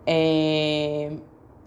é, 0.06 1.12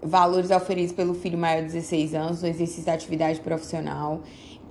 valores 0.01 0.49
oferidos 0.49 0.91
pelo 0.91 1.13
filho 1.13 1.37
maior 1.37 1.61
de 1.61 1.67
16 1.67 2.15
anos 2.15 2.41
no 2.41 2.47
exercício 2.47 2.83
da 2.83 2.93
atividade 2.93 3.39
profissional 3.39 4.21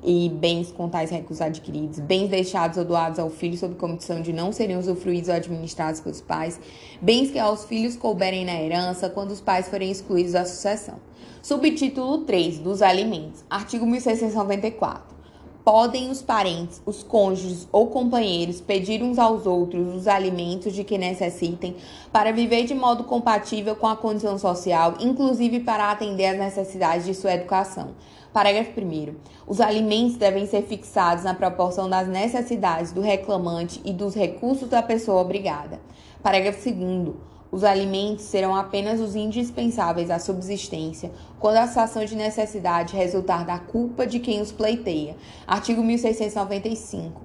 e 0.02 0.28
bens 0.30 0.72
com 0.72 0.88
tais 0.88 1.10
recursos 1.10 1.40
adquiridos, 1.40 2.01
bens 2.01 2.28
deixados 2.28 2.78
ou 2.78 2.84
doados 2.84 3.18
ao 3.18 3.30
filho 3.30 3.56
sob 3.56 3.74
condição 3.76 4.20
de 4.20 4.32
não 4.32 4.51
serem 4.51 4.76
usufruídos 4.76 5.28
ou 5.28 5.34
administrados 5.34 6.01
pelos 6.01 6.20
pais, 6.20 6.59
bens 7.01 7.30
que 7.30 7.38
aos 7.38 7.64
filhos 7.64 7.97
couberem 7.97 8.44
na 8.44 8.60
herança 8.60 9.09
quando 9.09 9.30
os 9.30 9.40
pais 9.40 9.68
forem 9.68 9.90
excluídos 9.90 10.32
da 10.32 10.44
sucessão. 10.44 10.97
Subtítulo 11.42 12.18
3 12.18 12.59
dos 12.59 12.82
alimentos. 12.82 13.44
Artigo 13.48 13.86
1694 13.86 15.19
podem 15.65 16.11
os 16.11 16.23
parentes, 16.23 16.81
os 16.87 17.03
cônjuges 17.03 17.69
ou 17.70 17.89
companheiros 17.89 18.61
pedir 18.61 19.03
uns 19.03 19.19
aos 19.19 19.47
outros 19.47 19.95
os 19.95 20.09
alimentos 20.09 20.74
de 20.74 20.85
que 20.85 20.99
necessitem 20.99 21.77
para 22.12 22.32
viver 22.32 22.65
de 22.65 22.74
modo 22.74 23.05
compatível 23.05 23.77
com 23.77 23.87
a 23.87 23.97
condição 23.97 24.39
social, 24.39 24.95
inclusive 25.01 25.61
para 25.61 25.91
atender 25.91 26.27
às 26.27 26.39
necessidades 26.39 27.07
de 27.07 27.15
sua 27.15 27.35
educação. 27.35 27.91
Parágrafo 28.32 28.81
1. 28.81 29.15
Os 29.47 29.61
alimentos 29.61 30.16
devem 30.16 30.47
ser 30.47 30.62
fixados 30.62 31.24
na 31.24 31.35
proporção 31.35 31.91
das 31.91 32.07
necessidades 32.07 32.93
do 32.93 33.01
reclamante 33.01 33.81
e 33.85 33.93
dos 33.93 34.15
recursos 34.15 34.69
da 34.69 34.82
pessoa 34.82 35.20
obrigada. 35.20 35.81
Parágrafo 36.23 36.70
2. 36.70 37.30
Os 37.52 37.64
alimentos 37.64 38.27
serão 38.27 38.55
apenas 38.55 39.01
os 39.01 39.16
indispensáveis 39.16 40.09
à 40.09 40.20
subsistência, 40.20 41.10
quando 41.40 41.56
a 41.56 41.66
situação 41.66 42.05
de 42.05 42.14
necessidade 42.14 42.94
resultar 42.94 43.44
da 43.44 43.59
culpa 43.59 44.06
de 44.06 44.20
quem 44.20 44.40
os 44.40 44.52
pleiteia. 44.52 45.16
Artigo 45.47 45.82
1695. 45.82 47.20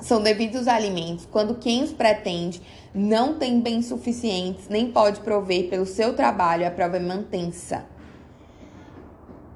São 0.00 0.22
devidos 0.22 0.62
os 0.62 0.68
alimentos 0.68 1.26
quando 1.30 1.54
quem 1.54 1.82
os 1.82 1.92
pretende 1.92 2.60
não 2.94 3.38
tem 3.38 3.58
bens 3.60 3.86
suficientes 3.86 4.68
nem 4.68 4.90
pode 4.92 5.20
prover 5.20 5.70
pelo 5.70 5.86
seu 5.86 6.14
trabalho 6.14 6.66
a 6.66 6.70
prova 6.70 7.00
mantença. 7.00 7.86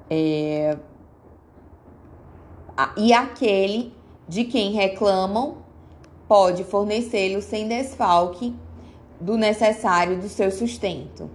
É... 0.09 0.75
E 2.97 3.13
aquele 3.13 3.93
de 4.27 4.45
quem 4.45 4.71
reclamam 4.71 5.57
pode 6.27 6.63
fornecê-lo 6.63 7.41
sem 7.41 7.67
desfalque 7.67 8.55
do 9.21 9.37
necessário 9.37 10.19
do 10.19 10.27
seu 10.27 10.51
sustento. 10.51 11.29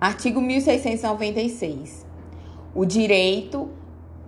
Artigo 0.00 0.40
1696. 0.40 2.06
O 2.74 2.84
direito 2.84 3.68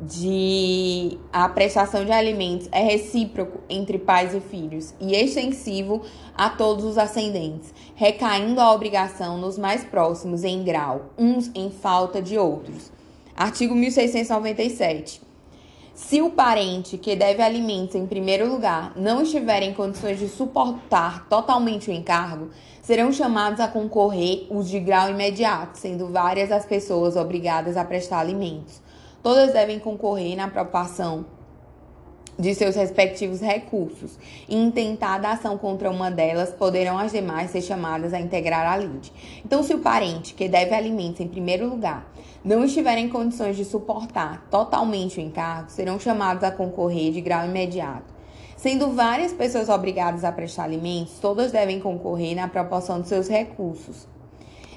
de 0.01 1.19
a 1.33 1.49
prestação 1.49 2.05
de 2.05 2.13
alimentos 2.13 2.69
é 2.71 2.83
recíproco 2.83 3.61
entre 3.69 3.99
pais 3.99 4.35
e 4.35 4.41
filhos 4.41 4.95
e 5.01 5.15
extensivo 5.15 6.03
a 6.37 6.51
todos 6.51 6.85
os 6.85 6.99
ascendentes, 6.99 7.73
recaindo 7.95 8.61
a 8.61 8.73
obrigação 8.73 9.39
nos 9.39 9.57
mais 9.57 9.85
próximos 9.85 10.45
em 10.45 10.63
grau, 10.63 11.13
uns 11.17 11.51
em 11.55 11.71
falta 11.71 12.21
de 12.21 12.37
outros. 12.37 12.93
Artigo 13.37 13.75
1697. 13.75 15.24
Se 15.95 16.21
o 16.21 16.29
parente 16.29 16.99
que 16.99 17.15
deve 17.15 17.41
alimentos 17.41 17.95
em 17.95 18.05
primeiro 18.05 18.51
lugar 18.51 18.93
não 18.97 19.23
estiver 19.23 19.63
em 19.63 19.73
condições 19.73 20.19
de 20.19 20.29
suportar 20.29 21.29
totalmente 21.29 21.89
o 21.89 21.93
encargo, 21.93 22.51
serão 22.83 23.13
chamados 23.13 23.61
a 23.61 23.69
concorrer 23.69 24.49
os 24.51 24.69
de 24.69 24.81
grau 24.81 25.09
imediato, 25.09 25.79
sendo 25.79 26.09
várias 26.09 26.51
as 26.51 26.67
pessoas 26.67 27.15
obrigadas 27.15 27.77
a 27.77 27.85
prestar 27.85 28.19
alimentos. 28.19 28.83
Todas 29.23 29.53
devem 29.53 29.79
concorrer 29.79 30.37
na 30.37 30.49
proporção 30.49 31.27
de 32.37 32.53
seus 32.57 32.75
respectivos 32.75 33.41
recursos 33.41 34.19
e 34.49 34.57
intentada 34.57 35.29
ação 35.29 35.57
contra 35.57 35.89
uma 35.89 36.11
delas, 36.11 36.51
poderão 36.51 36.99
as 36.99 37.13
demais 37.13 37.53
ser 37.53 37.63
chamadas 37.63 38.13
a 38.13 38.19
integrar 38.19 38.67
a 38.67 38.77
lide. 38.77 39.13
Então, 39.45 39.63
se 39.63 39.73
o 39.73 39.79
parente 39.79 40.35
que 40.35 40.49
deve 40.49 40.75
alimentos 40.75 41.21
em 41.21 41.29
primeiro 41.29 41.69
lugar 41.69 42.13
não 42.45 42.65
estiver 42.65 42.99
em 42.99 43.09
condições 43.09 43.57
de 43.57 43.65
suportar 43.65 44.47
totalmente 44.51 45.19
o 45.19 45.23
encargo, 45.23 45.71
serão 45.71 45.99
chamados 45.99 46.45
a 46.45 46.51
concorrer 46.51 47.11
de 47.11 47.21
grau 47.23 47.47
imediato. 47.47 48.13
Sendo 48.55 48.91
várias 48.91 49.33
pessoas 49.33 49.69
obrigadas 49.69 50.25
a 50.25 50.31
prestar 50.31 50.65
alimentos, 50.65 51.19
todas 51.19 51.51
devem 51.51 51.81
concorrer 51.81 52.37
na 52.37 52.47
proporção 52.47 53.01
de 53.01 53.09
seus 53.09 53.29
recursos. 53.29 54.07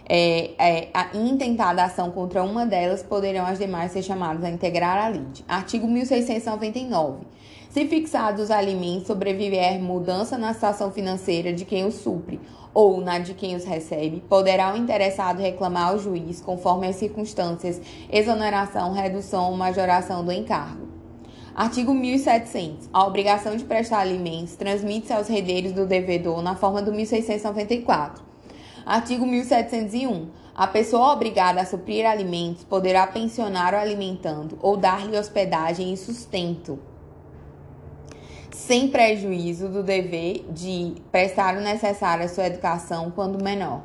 É, 0.10 0.52
é, 0.58 0.90
a 0.94 1.10
intentada 1.18 1.84
ação 1.84 2.10
contra 2.12 2.42
uma 2.42 2.66
delas, 2.66 3.04
poderão 3.04 3.46
as 3.46 3.60
demais 3.60 3.92
ser 3.92 4.02
chamadas 4.02 4.44
a 4.46 4.50
integrar 4.50 5.06
a 5.06 5.10
lide. 5.10 5.44
Artigo 5.48 5.86
1699. 5.88 7.26
Se 7.70 7.86
fixados 7.86 8.46
os 8.46 8.52
alimentos, 8.52 9.08
sobreviver 9.08 9.80
mudança 9.82 10.38
na 10.38 10.54
situação 10.54 10.90
financeira 10.92 11.52
de 11.52 11.66
quem 11.66 11.86
os 11.86 11.96
supre 11.96 12.40
ou 12.78 13.02
na 13.02 13.18
de 13.18 13.34
quem 13.34 13.56
os 13.56 13.66
recebe, 13.66 14.24
poderá 14.30 14.72
o 14.72 14.78
interessado 14.78 15.40
reclamar 15.40 15.88
ao 15.88 15.98
juiz, 15.98 16.40
conforme 16.40 16.86
as 16.86 16.96
circunstâncias, 16.98 17.82
exoneração, 18.08 18.94
redução 18.94 19.50
ou 19.50 19.58
majoração 19.58 20.24
do 20.24 20.32
encargo. 20.32 20.88
Artigo 21.56 21.92
1700. 21.92 22.88
A 22.94 23.04
obrigação 23.04 23.56
de 23.56 23.64
prestar 23.64 24.02
alimentos 24.02 24.56
transmite-se 24.56 25.12
aos 25.12 25.28
herdeiros 25.28 25.72
do 25.72 25.88
devedor 25.88 26.44
na 26.44 26.56
forma 26.56 26.80
do 26.80 26.94
1694. 26.94 28.24
Artigo 28.86 29.26
1701. 29.26 30.28
A 30.54 30.68
pessoa 30.68 31.14
obrigada 31.14 31.60
a 31.60 31.66
suprir 31.66 32.06
alimentos 32.06 32.64
poderá 32.64 33.08
pensionar 33.08 33.74
o 33.74 33.78
alimentando 33.78 34.56
ou 34.62 34.78
dar-lhe 34.78 35.18
hospedagem 35.18 35.92
e 35.92 35.98
sustento 35.98 36.78
sem 38.58 38.88
prejuízo 38.88 39.70
do 39.70 39.84
dever 39.84 40.44
de 40.52 40.96
prestar 41.12 41.56
o 41.56 41.62
necessário 41.62 42.26
à 42.26 42.28
sua 42.28 42.48
educação 42.48 43.12
quando 43.12 43.42
menor. 43.42 43.84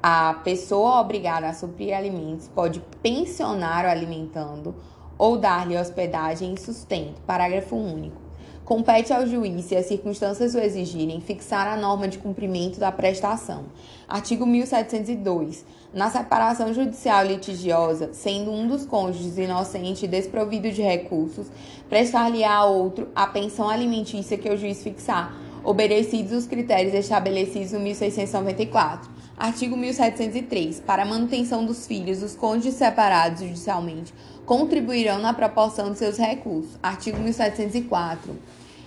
A 0.00 0.34
pessoa 0.44 1.00
obrigada 1.00 1.48
a 1.48 1.52
suprir 1.52 1.92
alimentos 1.92 2.46
pode 2.46 2.80
pensionar 3.02 3.84
o 3.84 3.88
alimentando 3.88 4.74
ou 5.18 5.36
dar-lhe 5.36 5.76
hospedagem 5.76 6.54
e 6.54 6.60
sustento. 6.60 7.20
Parágrafo 7.22 7.74
único. 7.74 8.21
Compete 8.64 9.12
ao 9.12 9.26
juiz, 9.26 9.64
se 9.64 9.74
as 9.74 9.86
circunstâncias 9.86 10.54
o 10.54 10.58
exigirem, 10.58 11.20
fixar 11.20 11.66
a 11.66 11.76
norma 11.76 12.06
de 12.06 12.18
cumprimento 12.18 12.78
da 12.78 12.92
prestação. 12.92 13.64
Artigo 14.06 14.46
1702. 14.46 15.64
Na 15.92 16.08
separação 16.08 16.72
judicial 16.72 17.26
litigiosa, 17.26 18.10
sendo 18.12 18.52
um 18.52 18.68
dos 18.68 18.86
cônjuges 18.86 19.36
inocente 19.36 20.04
e 20.04 20.08
desprovido 20.08 20.70
de 20.70 20.80
recursos, 20.80 21.48
prestar-lhe 21.88 22.44
a 22.44 22.64
outro 22.64 23.08
a 23.16 23.26
pensão 23.26 23.68
alimentícia 23.68 24.38
que 24.38 24.48
o 24.48 24.56
juiz 24.56 24.80
fixar, 24.80 25.34
obedecidos 25.64 26.32
os 26.32 26.46
critérios 26.46 26.94
estabelecidos 26.94 27.72
no 27.72 27.80
1694. 27.80 29.10
Artigo 29.36 29.76
1703. 29.76 30.78
Para 30.80 31.02
a 31.02 31.06
manutenção 31.06 31.66
dos 31.66 31.84
filhos, 31.84 32.22
os 32.22 32.36
cônjuges 32.36 32.74
separados 32.74 33.40
judicialmente 33.40 34.14
contribuirão 34.46 35.18
na 35.18 35.32
proporção 35.32 35.92
de 35.92 35.98
seus 35.98 36.18
recursos. 36.18 36.78
Artigo 36.82 37.18
1704. 37.18 38.36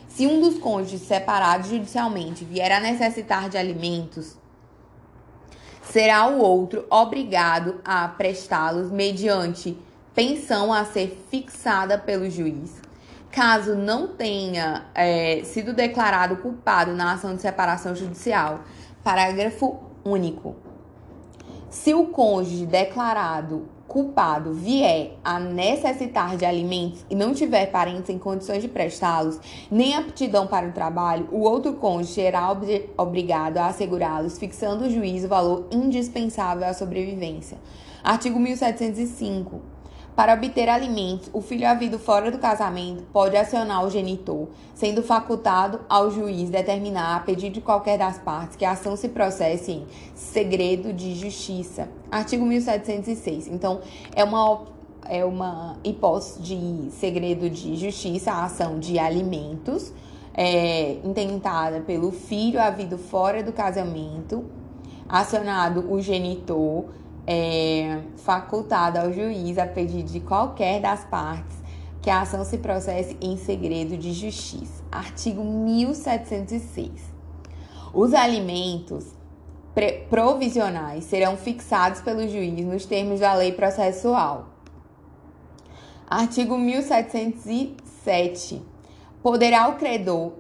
Se 0.07 0.25
um 0.25 0.39
dos 0.39 0.57
cônjuges 0.57 1.01
separados 1.01 1.69
judicialmente 1.69 2.45
vier 2.45 2.71
a 2.71 2.79
necessitar 2.79 3.49
de 3.49 3.57
alimentos, 3.57 4.37
será 5.83 6.27
o 6.27 6.39
outro 6.39 6.85
obrigado 6.89 7.81
a 7.83 8.07
prestá-los 8.07 8.89
mediante 8.91 9.77
pensão 10.13 10.71
a 10.71 10.85
ser 10.85 11.21
fixada 11.29 11.97
pelo 11.97 12.29
juiz. 12.29 12.81
Caso 13.29 13.75
não 13.75 14.07
tenha 14.07 14.85
é, 14.95 15.41
sido 15.43 15.73
declarado 15.73 16.37
culpado 16.37 16.93
na 16.93 17.11
ação 17.11 17.35
de 17.35 17.41
separação 17.41 17.93
judicial. 17.93 18.61
Parágrafo 19.03 19.77
único. 20.05 20.55
Se 21.69 21.93
o 21.93 22.07
cônjuge 22.07 22.65
declarado 22.65 23.67
culpado 23.95 24.51
vier 24.51 25.13
a 25.23 25.39
necessitar 25.39 26.35
de 26.35 26.43
alimentos 26.43 27.05
e 27.09 27.15
não 27.15 27.33
tiver 27.33 27.67
parentes 27.67 28.09
em 28.09 28.19
condições 28.19 28.61
de 28.61 28.67
prestá-los, 28.67 29.39
nem 29.71 29.95
aptidão 29.95 30.47
para 30.47 30.67
o 30.67 30.73
trabalho, 30.73 31.29
o 31.31 31.39
outro 31.39 31.75
cônjuge 31.75 32.11
será 32.11 32.51
ob 32.51 32.89
obrigado 32.97 33.57
a 33.57 33.67
assegurá-los, 33.67 34.37
fixando 34.37 34.83
o 34.83 34.89
juiz 34.89 35.23
o 35.23 35.29
valor 35.29 35.67
indispensável 35.71 36.67
à 36.67 36.73
sobrevivência. 36.73 37.57
Artigo 38.03 38.37
1705. 38.37 39.74
Para 40.15 40.33
obter 40.33 40.69
alimentos, 40.69 41.29
o 41.33 41.41
filho 41.41 41.67
havido 41.67 41.99
fora 41.99 42.31
do 42.31 42.37
casamento 42.37 43.03
pode 43.11 43.35
acionar 43.35 43.85
o 43.85 43.89
genitor, 43.89 44.47
sendo 44.73 45.03
facultado 45.03 45.81
ao 45.89 46.09
juiz 46.09 46.49
determinar, 46.49 47.17
a 47.17 47.19
pedido 47.19 47.55
de 47.55 47.61
qualquer 47.61 47.97
das 47.97 48.17
partes, 48.17 48.55
que 48.55 48.63
a 48.63 48.71
ação 48.71 48.95
se 48.95 49.09
processe 49.09 49.73
em 49.73 49.85
segredo 50.15 50.93
de 50.93 51.15
justiça. 51.15 51.89
Artigo 52.09 52.45
1706. 52.45 53.49
Então, 53.49 53.81
é 54.15 54.23
uma, 54.23 54.61
é 55.03 55.25
uma 55.25 55.75
hipótese 55.83 56.41
de 56.41 56.91
segredo 56.91 57.49
de 57.49 57.75
justiça 57.75 58.31
a 58.31 58.45
ação 58.45 58.79
de 58.79 58.97
alimentos, 58.97 59.91
é, 60.33 60.93
intentada 61.03 61.81
pelo 61.81 62.11
filho 62.11 62.61
havido 62.61 62.97
fora 62.97 63.43
do 63.43 63.51
casamento, 63.51 64.45
acionado 65.09 65.91
o 65.91 66.01
genitor 66.01 66.85
é, 67.27 68.01
facultado 68.17 68.99
ao 68.99 69.11
juiz 69.11 69.57
a 69.57 69.65
pedido 69.65 70.11
de 70.11 70.19
qualquer 70.19 70.79
das 70.79 71.03
partes 71.05 71.57
que 72.01 72.09
a 72.09 72.21
ação 72.21 72.45
se 72.45 72.59
processe 72.59 73.17
em 73.19 73.35
segredo 73.35 73.97
de 73.97 74.13
justiça. 74.13 74.83
Artigo 74.91 75.43
1706. 75.43 76.91
Os 77.93 78.13
alimentos 78.13 79.05
provisionais 80.09 81.03
serão 81.05 81.35
fixados 81.35 82.01
pelo 82.01 82.27
juiz 82.27 82.63
nos 82.63 82.85
termos 82.85 83.19
da 83.19 83.33
lei 83.33 83.51
processual. 83.51 84.49
Artigo 86.07 86.55
1707. 86.57 88.61
Poderá 89.23 89.67
o 89.69 89.75
credor, 89.75 90.33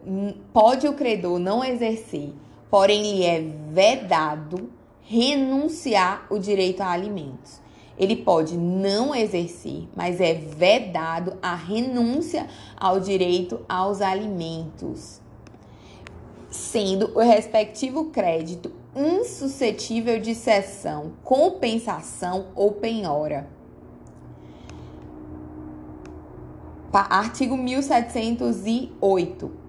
pode 0.53 0.87
o 0.87 0.93
credor 0.93 1.39
não 1.39 1.63
exercer, 1.63 2.31
porém 2.69 3.01
lhe 3.01 3.25
é 3.25 3.41
vedado 3.71 4.69
renunciar 5.05 6.25
o 6.29 6.37
direito 6.39 6.81
a 6.81 6.89
alimentos. 6.89 7.61
Ele 7.97 8.17
pode 8.17 8.57
não 8.57 9.15
exercer, 9.15 9.87
mas 9.95 10.19
é 10.19 10.33
vedado 10.33 11.37
a 11.41 11.55
renúncia 11.55 12.45
ao 12.75 12.99
direito 12.99 13.61
aos 13.69 14.01
alimentos, 14.01 15.21
sendo 16.49 17.13
o 17.15 17.19
respectivo 17.19 18.03
crédito 18.05 18.73
insuscetível 18.93 20.19
de 20.19 20.35
cessão, 20.35 21.13
compensação 21.23 22.47
ou 22.55 22.73
penhora. 22.73 23.47
Artigo 26.91 27.55
1708 27.57 29.64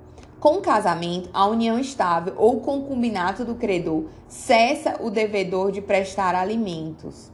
com 0.47 0.61
casamento, 0.61 1.29
a 1.33 1.45
união 1.49 1.77
estável 1.77 2.33
ou 2.37 2.61
concubinato 2.61 3.45
do 3.45 3.57
credor 3.57 4.05
cessa 4.29 4.95
o 5.03 5.11
devedor 5.11 5.73
de 5.73 5.81
prestar 5.81 6.37
alimentos. 6.37 7.33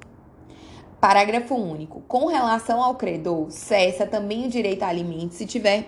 Parágrafo 0.98 1.54
único. 1.54 2.00
Com 2.08 2.24
relação 2.24 2.82
ao 2.82 2.94
credor, 2.94 3.50
cessa 3.50 4.06
também 4.06 4.46
o 4.46 4.48
direito 4.48 4.82
a 4.82 4.88
alimentos 4.88 5.36
se 5.36 5.44
tiver, 5.44 5.84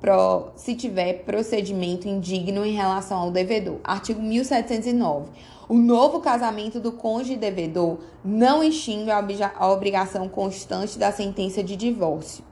pro, 0.00 0.52
se 0.54 0.76
tiver 0.76 1.24
procedimento 1.24 2.06
indigno 2.06 2.64
em 2.64 2.76
relação 2.76 3.18
ao 3.18 3.32
devedor. 3.32 3.80
Artigo 3.82 4.22
1709. 4.22 5.32
O 5.68 5.74
novo 5.74 6.20
casamento 6.20 6.78
do 6.78 6.92
cônjuge 6.92 7.34
devedor 7.34 7.98
não 8.24 8.62
extingue 8.62 9.10
a 9.10 9.68
obrigação 9.68 10.28
constante 10.28 10.96
da 10.96 11.10
sentença 11.10 11.60
de 11.60 11.74
divórcio. 11.74 12.49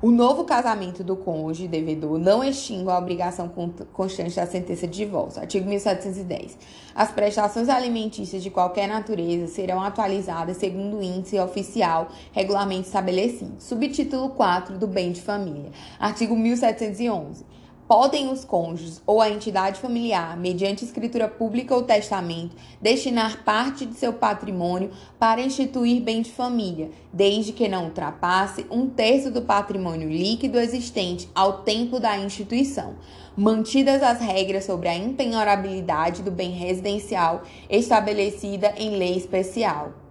O 0.00 0.12
novo 0.12 0.44
casamento 0.44 1.02
do 1.02 1.16
cônjuge 1.16 1.66
devedor 1.66 2.20
não 2.20 2.44
extingue 2.44 2.88
a 2.88 2.96
obrigação 2.96 3.50
constante 3.92 4.36
da 4.36 4.46
sentença 4.46 4.86
de 4.86 4.96
divórcio. 4.96 5.40
Artigo 5.40 5.68
1710. 5.68 6.56
As 6.94 7.10
prestações 7.10 7.68
alimentícias 7.68 8.40
de 8.40 8.48
qualquer 8.48 8.86
natureza 8.86 9.48
serão 9.48 9.82
atualizadas 9.82 10.58
segundo 10.58 10.98
o 10.98 11.02
índice 11.02 11.36
oficial 11.40 12.10
regulamento 12.30 12.86
estabelecido. 12.86 13.56
Subtítulo 13.58 14.28
4 14.30 14.78
do 14.78 14.86
bem 14.86 15.10
de 15.10 15.20
família. 15.20 15.72
Artigo 15.98 16.36
1711. 16.36 17.44
Podem 17.88 18.30
os 18.30 18.44
cônjuges 18.44 19.02
ou 19.06 19.22
a 19.22 19.30
entidade 19.30 19.80
familiar, 19.80 20.36
mediante 20.36 20.84
escritura 20.84 21.26
pública 21.26 21.74
ou 21.74 21.82
testamento, 21.82 22.54
destinar 22.82 23.42
parte 23.44 23.86
de 23.86 23.94
seu 23.94 24.12
patrimônio 24.12 24.90
para 25.18 25.40
instituir 25.40 26.02
bem 26.02 26.20
de 26.20 26.30
família, 26.30 26.90
desde 27.10 27.50
que 27.50 27.66
não 27.66 27.86
ultrapasse 27.86 28.66
um 28.70 28.90
terço 28.90 29.30
do 29.30 29.40
patrimônio 29.40 30.06
líquido 30.06 30.58
existente 30.58 31.30
ao 31.34 31.62
tempo 31.62 31.98
da 31.98 32.18
instituição, 32.18 32.96
mantidas 33.34 34.02
as 34.02 34.20
regras 34.20 34.64
sobre 34.64 34.88
a 34.88 34.94
impenhorabilidade 34.94 36.22
do 36.22 36.30
bem 36.30 36.50
residencial 36.50 37.42
estabelecida 37.70 38.74
em 38.76 38.96
lei 38.96 39.16
especial. 39.16 40.07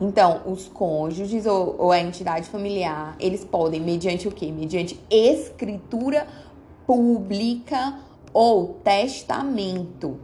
Então, 0.00 0.40
os 0.46 0.66
cônjuges 0.66 1.44
ou, 1.44 1.76
ou, 1.78 1.92
a 1.92 2.00
entidade 2.00 2.48
familiar, 2.48 3.14
eles 3.20 3.44
podem, 3.44 3.80
mediante 3.80 4.26
o 4.26 4.32
quê? 4.32 4.50
Mediante 4.50 4.98
escritura 5.10 6.26
pública 6.86 7.98
ou 8.32 8.80
testamento, 8.82 10.18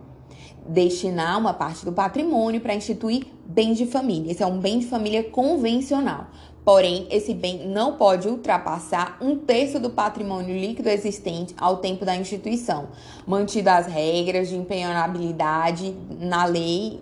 destinar 0.66 1.38
uma 1.38 1.52
parte 1.52 1.84
do 1.84 1.92
patrimônio 1.92 2.60
para 2.60 2.74
instituir 2.74 3.26
bem 3.44 3.74
de 3.74 3.84
família. 3.86 4.32
Esse 4.32 4.42
é 4.42 4.46
um 4.46 4.58
bem 4.58 4.78
de 4.78 4.86
família 4.86 5.22
convencional. 5.22 6.28
Porém, 6.64 7.06
esse 7.10 7.32
bem 7.32 7.68
não 7.68 7.96
pode 7.96 8.26
ultrapassar 8.26 9.18
um 9.20 9.36
terço 9.36 9.78
do 9.78 9.90
patrimônio 9.90 10.58
líquido 10.58 10.88
existente 10.88 11.54
ao 11.56 11.76
tempo 11.76 12.04
da 12.04 12.16
instituição, 12.16 12.88
mantidas 13.24 13.86
as 13.86 13.92
regras 13.92 14.48
de 14.48 14.56
empenhorabilidade 14.56 15.94
na 16.18 16.44
lei 16.44 17.00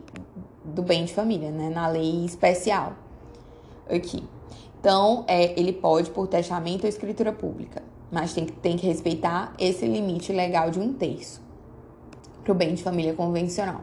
do 0.64 0.82
bem 0.82 1.04
de 1.04 1.12
família, 1.12 1.50
né? 1.50 1.68
Na 1.68 1.86
lei 1.88 2.24
especial. 2.24 2.94
Aqui. 3.88 4.24
Então, 4.80 5.24
é, 5.26 5.58
ele 5.58 5.72
pode 5.72 6.10
por 6.10 6.26
testamento 6.26 6.84
ou 6.84 6.88
escritura 6.88 7.32
pública, 7.32 7.82
mas 8.10 8.32
tem 8.32 8.44
que, 8.44 8.52
tem 8.52 8.76
que 8.76 8.86
respeitar 8.86 9.54
esse 9.58 9.86
limite 9.86 10.32
legal 10.32 10.70
de 10.70 10.78
um 10.78 10.92
terço 10.92 11.42
para 12.42 12.52
o 12.52 12.54
bem 12.54 12.74
de 12.74 12.82
família 12.82 13.14
convencional. 13.14 13.80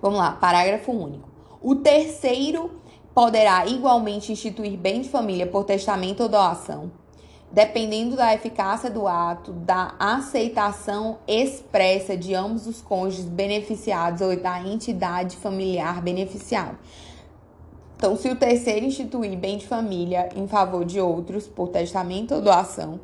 Vamos 0.00 0.18
lá, 0.18 0.32
parágrafo 0.32 0.92
único. 0.92 1.28
O 1.60 1.74
terceiro 1.74 2.70
poderá 3.14 3.66
igualmente 3.66 4.30
instituir 4.30 4.78
bem 4.78 5.00
de 5.02 5.08
família 5.08 5.46
por 5.46 5.64
testamento 5.64 6.22
ou 6.22 6.28
doação, 6.28 6.90
dependendo 7.54 8.16
da 8.16 8.34
eficácia 8.34 8.90
do 8.90 9.06
ato, 9.06 9.52
da 9.52 9.94
aceitação 9.96 11.18
expressa 11.24 12.16
de 12.16 12.34
ambos 12.34 12.66
os 12.66 12.82
cônjuges 12.82 13.26
beneficiados 13.26 14.20
ou 14.22 14.36
da 14.36 14.60
entidade 14.60 15.36
familiar 15.36 16.02
beneficiada. 16.02 16.76
Então, 17.96 18.16
se 18.16 18.28
o 18.28 18.34
terceiro 18.34 18.84
instituir 18.84 19.38
bem 19.38 19.56
de 19.56 19.68
família 19.68 20.30
em 20.34 20.48
favor 20.48 20.84
de 20.84 21.00
outros 21.00 21.46
por 21.46 21.68
testamento 21.68 22.34
ou 22.34 22.42
doação, 22.42 22.98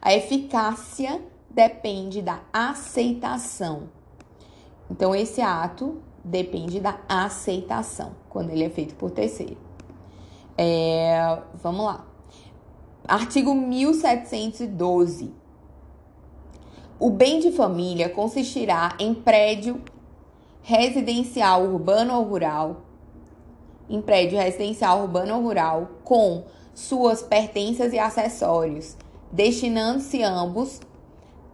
a 0.00 0.14
eficácia 0.14 1.20
depende 1.50 2.22
da 2.22 2.38
aceitação. 2.52 3.88
Então, 4.88 5.12
esse 5.12 5.40
ato 5.40 6.00
depende 6.22 6.78
da 6.78 7.00
aceitação 7.08 8.12
quando 8.28 8.50
ele 8.50 8.62
é 8.62 8.70
feito 8.70 8.94
por 8.94 9.10
terceiro. 9.10 9.56
É, 10.56 11.40
vamos 11.60 11.84
lá. 11.84 12.07
Artigo 13.08 13.54
1712. 13.54 15.32
O 17.00 17.08
bem 17.08 17.40
de 17.40 17.50
família 17.50 18.10
consistirá 18.10 18.94
em 18.98 19.14
prédio 19.14 19.80
residencial 20.60 21.62
urbano 21.62 22.12
ou 22.12 22.24
rural, 22.24 22.82
em 23.88 24.02
prédio 24.02 24.38
residencial 24.38 25.00
urbano 25.00 25.36
ou 25.36 25.42
rural, 25.42 25.88
com 26.04 26.44
suas 26.74 27.22
pertenças 27.22 27.94
e 27.94 27.98
acessórios, 27.98 28.94
destinando-se 29.32 30.22
ambos 30.22 30.78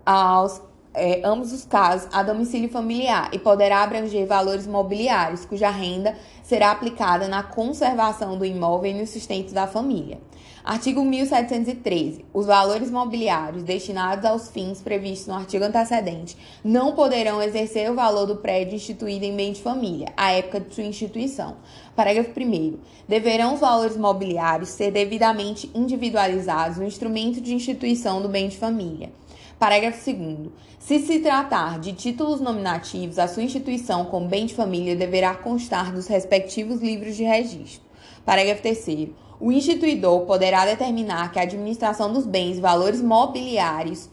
aos 0.05 0.61
é, 0.93 1.23
ambos 1.25 1.53
os 1.53 1.65
casos 1.65 2.09
a 2.13 2.23
domicílio 2.23 2.69
familiar 2.69 3.29
e 3.33 3.39
poderá 3.39 3.83
abranger 3.83 4.27
valores 4.27 4.67
mobiliários 4.67 5.45
cuja 5.45 5.69
renda 5.69 6.17
será 6.43 6.71
aplicada 6.71 7.27
na 7.27 7.43
conservação 7.43 8.39
do 8.39 8.45
imóvel 8.45 8.93
e 8.93 8.95
no 8.95 9.07
sustento 9.07 9.53
da 9.53 9.67
família. 9.67 10.21
Artigo 10.65 11.05
1713. 11.05 12.25
Os 12.33 12.47
valores 12.47 12.91
mobiliários 12.91 13.65
destinados 13.65 14.25
aos 14.25 14.49
fins 14.49 14.81
previstos 14.81 15.27
no 15.27 15.35
artigo 15.35 15.63
antecedente 15.63 16.39
não 16.65 16.95
poderão 16.95 17.43
exercer 17.43 17.91
o 17.91 17.95
valor 17.95 18.25
do 18.25 18.37
prédio 18.37 18.75
instituído 18.75 19.27
em 19.27 19.37
bem 19.37 19.53
de 19.53 19.61
família, 19.61 20.11
à 20.17 20.33
época 20.33 20.61
de 20.61 20.75
sua 20.75 20.85
instituição. 20.85 21.57
Parágrafo 21.95 22.31
1. 22.31 22.79
Deverão 23.07 23.53
os 23.53 23.61
valores 23.61 23.95
mobiliários 23.95 24.71
ser 24.71 24.91
devidamente 24.91 25.71
individualizados 25.75 26.79
no 26.79 26.87
instrumento 26.87 27.43
de 27.43 27.53
instituição 27.53 28.23
do 28.23 28.29
bem 28.31 28.49
de 28.49 28.57
família. 28.57 29.13
Parágrafo 29.59 30.03
2. 30.03 30.49
Se 30.79 30.99
se 31.01 31.19
tratar 31.19 31.79
de 31.79 31.93
títulos 31.93 32.41
nominativos, 32.41 33.19
a 33.19 33.29
sua 33.29 33.43
instituição 33.43 34.07
como 34.07 34.29
bem 34.29 34.47
de 34.47 34.55
família 34.55 34.97
deverá 34.97 35.35
constar 35.35 35.93
dos 35.93 36.07
respectivos 36.07 36.81
livros 36.81 37.17
de 37.17 37.23
registro. 37.23 37.85
Parágrafo 38.25 38.63
3. 38.63 39.11
O 39.41 39.51
instituidor 39.51 40.21
poderá 40.23 40.65
determinar 40.65 41.33
que 41.33 41.39
a 41.39 41.43
administração 41.43 42.13
dos 42.13 42.25
bens 42.25 42.59
e 42.59 42.61
valores 42.61 43.03
mobiliários 43.03 44.09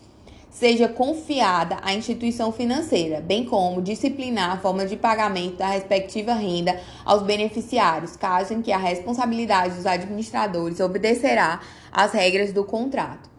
seja 0.49 0.87
confiada 0.87 1.77
à 1.81 1.93
instituição 1.93 2.51
financeira, 2.51 3.21
bem 3.21 3.45
como 3.45 3.81
disciplinar 3.81 4.51
a 4.51 4.57
forma 4.57 4.85
de 4.85 4.97
pagamento 4.97 5.57
da 5.57 5.69
respectiva 5.69 6.33
renda 6.33 6.77
aos 7.05 7.23
beneficiários, 7.23 8.17
caso 8.17 8.53
em 8.53 8.61
que 8.61 8.71
a 8.71 8.77
responsabilidade 8.77 9.75
dos 9.75 9.85
administradores 9.85 10.81
obedecerá 10.81 11.61
às 11.91 12.11
regras 12.11 12.51
do 12.51 12.65
contrato 12.65 13.29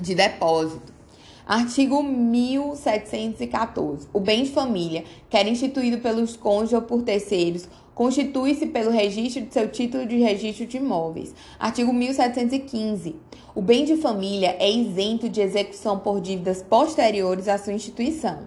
de 0.00 0.14
depósito. 0.14 0.98
Artigo 1.46 2.02
1714. 2.02 4.06
O 4.12 4.20
bem 4.20 4.42
de 4.42 4.50
família, 4.50 5.04
quer 5.30 5.48
instituído 5.48 5.96
pelos 5.96 6.36
cônjuges 6.36 6.74
ou 6.74 6.82
por 6.82 7.00
terceiros, 7.00 7.66
constitui-se 7.98 8.66
pelo 8.66 8.92
registro 8.92 9.42
de 9.42 9.52
seu 9.52 9.68
título 9.68 10.06
de 10.06 10.18
registro 10.18 10.64
de 10.64 10.76
imóveis. 10.76 11.34
Artigo 11.58 11.92
1715. 11.92 13.16
O 13.56 13.60
bem 13.60 13.84
de 13.84 13.96
família 13.96 14.54
é 14.60 14.70
isento 14.70 15.28
de 15.28 15.40
execução 15.40 15.98
por 15.98 16.20
dívidas 16.20 16.62
posteriores 16.62 17.48
à 17.48 17.58
sua 17.58 17.72
instituição. 17.72 18.44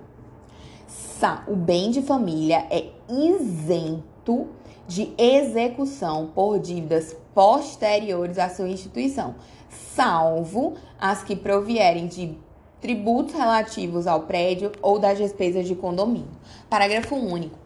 O 1.49 1.55
bem 1.57 1.91
de 1.91 2.01
família 2.01 2.65
é 2.69 2.85
isento 3.09 4.47
de 4.87 5.11
execução 5.17 6.31
por 6.33 6.57
dívidas 6.57 7.13
posteriores 7.35 8.39
à 8.39 8.47
sua 8.47 8.69
instituição, 8.69 9.35
salvo 9.69 10.75
as 10.97 11.25
que 11.25 11.35
provierem 11.35 12.07
de 12.07 12.37
tributos 12.79 13.35
relativos 13.35 14.07
ao 14.07 14.21
prédio 14.21 14.71
ou 14.81 14.97
das 14.97 15.17
despesas 15.17 15.67
de 15.67 15.75
condomínio. 15.75 16.31
Parágrafo 16.69 17.15
único. 17.15 17.60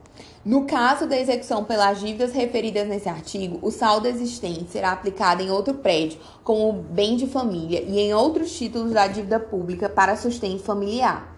No 0.46 0.66
caso 0.66 1.08
da 1.08 1.20
execução 1.20 1.64
pelas 1.64 2.00
dívidas 2.00 2.32
referidas 2.32 2.88
nesse 2.88 3.10
artigo, 3.10 3.58
o 3.64 3.72
saldo 3.72 4.08
existente 4.08 4.70
será 4.70 4.92
aplicado 4.92 5.42
em 5.42 5.50
outro 5.50 5.74
prédio, 5.74 6.20
como 6.44 6.72
bem 6.72 7.18
de 7.18 7.26
família, 7.26 7.82
e 7.82 8.00
em 8.00 8.14
outros 8.14 8.56
títulos 8.56 8.92
da 8.92 9.08
dívida 9.08 9.40
pública 9.40 9.90
para 9.90 10.16
sustento 10.16 10.62
familiar, 10.62 11.36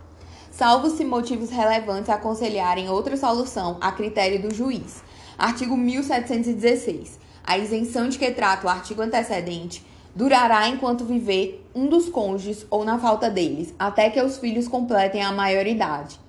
salvo 0.51 0.89
se 0.89 1.05
motivos 1.05 1.49
relevantes 1.49 2.09
aconselharem 2.09 2.89
outra 2.89 3.15
solução 3.15 3.77
a 3.79 3.93
critério 3.93 4.41
do 4.41 4.53
juiz. 4.53 5.01
Artigo 5.37 5.77
1716. 5.77 7.17
A 7.45 7.57
isenção 7.57 8.09
de 8.09 8.19
que 8.19 8.29
trata 8.31 8.67
o 8.67 8.69
artigo 8.69 9.01
antecedente 9.01 9.85
durará 10.13 10.67
enquanto 10.67 11.05
viver 11.05 11.65
um 11.73 11.87
dos 11.87 12.09
cônjuges 12.09 12.67
ou 12.69 12.83
na 12.83 12.99
falta 12.99 13.29
deles, 13.29 13.73
até 13.79 14.09
que 14.09 14.21
os 14.21 14.37
filhos 14.37 14.67
completem 14.67 15.23
a 15.23 15.31
maioridade. 15.31 16.26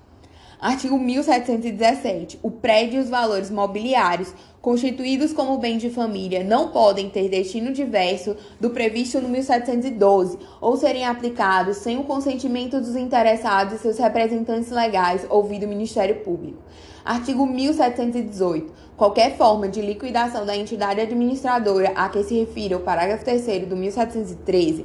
Artigo 0.61 0.99
1717. 0.99 2.41
O 2.43 2.51
prédio 2.51 2.99
e 2.99 3.03
os 3.05 3.09
valores 3.09 3.49
mobiliários 3.49 4.35
constituídos 4.61 5.33
como 5.33 5.57
bem 5.59 5.79
de 5.79 5.89
família 5.89 6.43
não 6.43 6.71
podem 6.71 7.09
ter 7.09 7.29
destino 7.29 7.73
diverso 7.73 8.37
do 8.59 8.71
previsto 8.71 9.21
no 9.21 9.29
1712 9.29 10.37
ou 10.61 10.77
serem 10.77 11.07
aplicados 11.07 11.77
sem 11.77 11.97
o 11.97 12.03
consentimento 12.03 12.81
dos 12.81 12.97
interessados 12.97 13.75
e 13.75 13.79
seus 13.79 13.99
representantes 13.99 14.71
legais 14.71 15.25
ouvido 15.31 15.65
o 15.65 15.69
Ministério 15.69 16.17
Público. 16.25 16.59
Artigo 17.05 17.47
1718. 17.47 18.73
Qualquer 18.97 19.37
forma 19.37 19.69
de 19.69 19.81
liquidação 19.81 20.45
da 20.45 20.57
entidade 20.57 21.01
administradora 21.01 21.93
a 21.95 22.09
que 22.09 22.25
se 22.25 22.35
refira 22.35 22.77
o 22.77 22.81
parágrafo 22.81 23.25
3 23.25 23.69
do 23.69 23.77
1713 23.77 24.85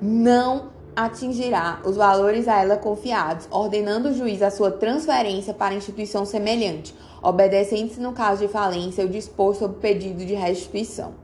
não 0.00 0.79
atingirá 1.04 1.80
os 1.84 1.96
valores 1.96 2.46
a 2.46 2.60
ela 2.62 2.76
confiados, 2.76 3.48
ordenando 3.50 4.10
o 4.10 4.14
juiz 4.14 4.42
a 4.42 4.50
sua 4.50 4.70
transferência 4.70 5.54
para 5.54 5.74
instituição 5.74 6.24
semelhante, 6.24 6.94
obedecendo-se 7.22 8.00
no 8.00 8.12
caso 8.12 8.46
de 8.46 8.52
falência 8.52 9.04
o 9.04 9.08
disposto 9.08 9.60
sob 9.60 9.76
pedido 9.80 10.24
de 10.24 10.34
restituição. 10.34 11.14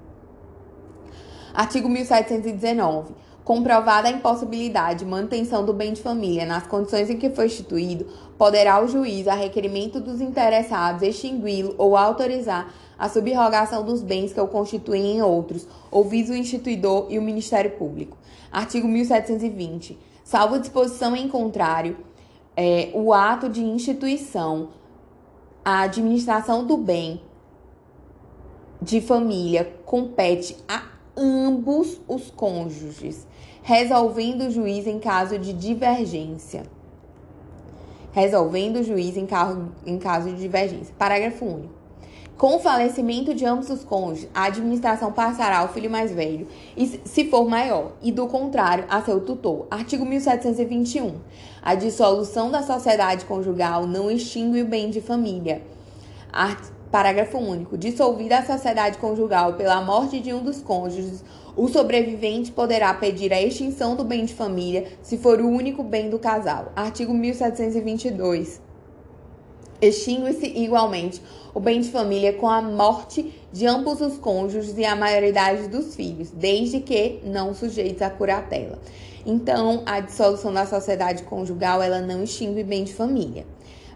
Artigo 1.53 1.89
1719. 1.89 3.15
Comprovada 3.45 4.09
a 4.09 4.11
impossibilidade 4.11 5.01
de 5.01 5.05
manutenção 5.05 5.65
do 5.65 5.73
bem 5.73 5.93
de 5.93 6.03
família 6.03 6.45
nas 6.45 6.67
condições 6.67 7.09
em 7.09 7.17
que 7.17 7.31
foi 7.31 7.47
instituído, 7.47 8.07
poderá 8.37 8.83
o 8.83 8.89
juiz, 8.89 9.29
a 9.29 9.35
requerimento 9.35 10.01
dos 10.01 10.21
interessados, 10.21 11.03
extingui-lo 11.03 11.75
ou 11.79 11.97
autorizar 11.97 12.75
a 12.99 13.09
subrogação 13.09 13.85
dos 13.85 14.03
bens 14.03 14.33
que 14.33 14.41
o 14.41 14.49
constituem 14.49 15.17
em 15.17 15.23
outros, 15.23 15.67
ouvido 15.91 16.33
o 16.33 16.37
instituidor 16.37 17.07
e 17.09 17.19
o 17.19 17.23
Ministério 17.23 17.71
Público. 17.73 18.19
Artigo 18.57 18.89
1720. 18.89 19.99
Salvo 20.25 20.59
disposição 20.59 21.15
em 21.15 21.29
contrário, 21.29 21.99
é, 22.57 22.91
o 22.95 23.13
ato 23.13 23.51
de 23.51 23.63
instituição, 23.63 24.71
a 25.63 25.83
administração 25.83 26.67
do 26.67 26.79
bem 26.79 27.21
de 28.81 29.03
família 29.03 29.77
compete 29.85 30.57
a 30.67 30.85
ambos 31.15 32.01
os 32.09 32.31
cônjuges, 32.31 33.27
resolvendo 33.63 34.47
o 34.47 34.51
juiz 34.51 34.87
em 34.87 34.99
caso 34.99 35.39
de 35.39 35.53
divergência. 35.53 36.63
Resolvendo 38.11 38.77
o 38.77 38.83
juiz 38.83 39.19
em, 39.19 39.27
caso, 39.27 39.71
em 39.85 39.99
caso 39.99 40.31
de 40.31 40.41
divergência. 40.41 40.95
Parágrafo 40.97 41.45
único. 41.45 41.76
Com 42.37 42.57
o 42.57 42.61
falecimento 42.61 43.33
de 43.33 43.47
ambos 43.47 43.71
os 43.71 43.83
cônjuges, 43.83 44.29
a 44.35 44.45
administração 44.45 45.11
passará 45.11 45.61
ao 45.61 45.73
filho 45.73 45.91
mais 45.91 46.13
velho, 46.13 46.47
se 47.05 47.31
for 47.31 47.49
maior, 47.49 47.93
e 48.03 48.13
do 48.13 48.27
contrário, 48.27 48.85
a 48.91 49.01
seu 49.01 49.21
tutor. 49.21 49.67
Artigo 49.71 50.05
1721. 50.05 51.15
A 51.63 51.75
dissolução 51.75 52.51
da 52.51 52.63
sociedade 52.63 53.25
conjugal 53.25 53.87
não 53.87 54.11
extingue 54.11 54.61
o 54.61 54.67
bem 54.67 54.91
de 54.91 55.01
família. 55.01 55.63
Art 56.31 56.63
Parágrafo 56.91 57.39
único. 57.39 57.79
Dissolvida 57.79 58.39
a 58.39 58.45
sociedade 58.45 58.99
conjugal 58.99 59.55
pela 59.55 59.81
morte 59.81 60.21
de 60.21 60.35
um 60.35 60.43
dos 60.43 60.61
cônjuges, 60.61 61.25
o 61.57 61.69
sobrevivente 61.69 62.53
poderá 62.53 62.93
pedir 62.93 63.33
a 63.33 63.41
extinção 63.41 63.97
do 63.97 64.05
bem 64.05 64.27
de 64.27 64.35
família 64.35 64.87
se 65.01 65.17
for 65.17 65.41
o 65.41 65.49
único 65.49 65.83
bem 65.83 66.11
do 66.11 66.19
casal. 66.19 66.71
Artigo 66.77 67.15
1722. 67.15 68.61
Extingue-se 69.81 70.47
igualmente 70.47 71.21
o 71.57 71.61
bem 71.61 71.81
de 71.81 71.91
família 71.91 72.35
com 72.35 72.51
a 72.51 72.61
morte 72.61 73.33
de 73.51 73.67
ambos 73.67 74.03
os 74.03 74.19
cônjuges 74.19 74.77
e 74.77 74.85
a 74.85 74.95
maioridade 74.95 75.69
dos 75.69 75.97
filhos, 75.97 76.29
desde 76.31 76.81
que 76.81 77.21
não 77.25 77.55
sujeitos 77.55 78.03
à 78.03 78.11
curatela. 78.11 78.79
Então, 79.25 79.83
a 79.87 80.01
dissolução 80.01 80.53
da 80.53 80.67
sociedade 80.67 81.23
conjugal 81.23 81.83
ela 81.83 82.03
não 82.03 82.23
extingue 82.23 82.63
bem 82.63 82.85
de 82.85 82.93
família 82.93 83.47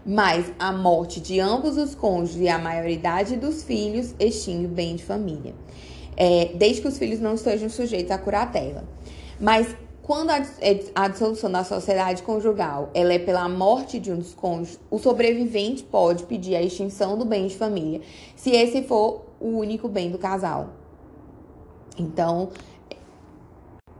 mas 0.03 0.51
a 0.57 0.71
morte 0.71 1.19
de 1.19 1.39
ambos 1.39 1.77
os 1.77 1.93
cônjuges 1.93 2.41
e 2.41 2.49
a 2.49 2.57
maioridade 2.57 3.35
dos 3.35 3.61
filhos 3.61 4.15
extingue 4.19 4.65
bem 4.65 4.95
de 4.95 5.03
família, 5.03 5.53
é, 6.17 6.53
desde 6.55 6.81
que 6.81 6.87
os 6.87 6.97
filhos 6.97 7.19
não 7.19 7.35
estejam 7.35 7.69
sujeitos 7.69 8.09
à 8.09 8.17
curatela. 8.17 8.83
Mas 9.39 9.67
quando 10.03 10.31
a, 10.31 10.39
é, 10.59 10.83
a 10.95 11.07
dissolução 11.07 11.51
da 11.51 11.63
sociedade 11.63 12.23
conjugal 12.23 12.89
ela 12.93 13.13
é 13.13 13.19
pela 13.19 13.47
morte 13.47 13.99
de 13.99 14.11
um 14.11 14.17
dos 14.17 14.33
cônjuges, 14.33 14.79
o 14.89 14.97
sobrevivente 14.97 15.83
pode 15.83 16.23
pedir 16.23 16.55
a 16.55 16.61
extinção 16.61 17.17
do 17.17 17.25
bem 17.25 17.47
de 17.47 17.55
família, 17.55 18.01
se 18.35 18.51
esse 18.51 18.83
for 18.83 19.25
o 19.39 19.57
único 19.57 19.87
bem 19.87 20.11
do 20.11 20.17
casal. 20.17 20.69
Então, 21.97 22.49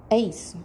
é 0.10 0.18
isso. 0.18 0.57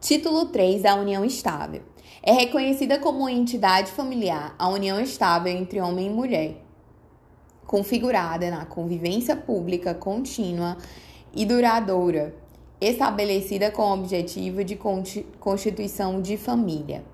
Título 0.00 0.46
3 0.46 0.82
da 0.82 0.94
união 0.94 1.24
estável. 1.24 1.82
É 2.22 2.32
reconhecida 2.32 2.98
como 2.98 3.28
entidade 3.28 3.90
familiar 3.90 4.54
a 4.58 4.68
união 4.68 5.00
estável 5.00 5.52
entre 5.52 5.80
homem 5.80 6.06
e 6.06 6.10
mulher, 6.10 6.56
configurada 7.66 8.48
na 8.50 8.64
convivência 8.64 9.34
pública 9.34 9.92
contínua 9.92 10.76
e 11.34 11.44
duradoura, 11.44 12.41
estabelecida 12.88 13.70
com 13.70 13.82
o 13.82 13.94
objetivo 13.94 14.64
de 14.64 14.78
constituição 15.38 16.20
de 16.20 16.36
família. 16.36 17.04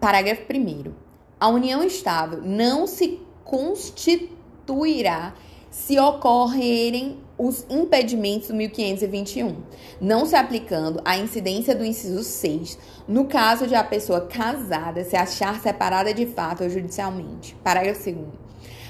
Parágrafo 0.00 0.42
1. 0.52 0.92
A 1.40 1.48
união 1.48 1.82
estável 1.82 2.40
não 2.42 2.86
se 2.86 3.20
constituirá 3.44 5.34
se 5.70 5.98
ocorrerem 5.98 7.18
os 7.36 7.64
impedimentos 7.70 8.48
do 8.48 8.54
1521, 8.54 9.56
não 10.00 10.26
se 10.26 10.34
aplicando 10.34 11.00
a 11.04 11.16
incidência 11.16 11.74
do 11.74 11.84
inciso 11.84 12.24
6, 12.24 12.78
no 13.06 13.26
caso 13.26 13.66
de 13.66 13.74
a 13.74 13.84
pessoa 13.84 14.22
casada 14.22 15.04
se 15.04 15.16
achar 15.16 15.60
separada 15.60 16.12
de 16.12 16.26
fato 16.26 16.64
ou 16.64 16.70
judicialmente. 16.70 17.54
Parágrafo 17.62 18.10
2 18.10 18.47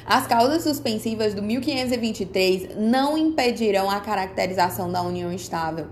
as 0.08 0.26
causas 0.26 0.62
suspensivas 0.62 1.34
do 1.34 1.42
1523 1.42 2.74
não 2.78 3.18
impedirão 3.18 3.90
a 3.90 4.00
caracterização 4.00 4.90
da 4.90 5.02
união 5.02 5.30
estável. 5.30 5.88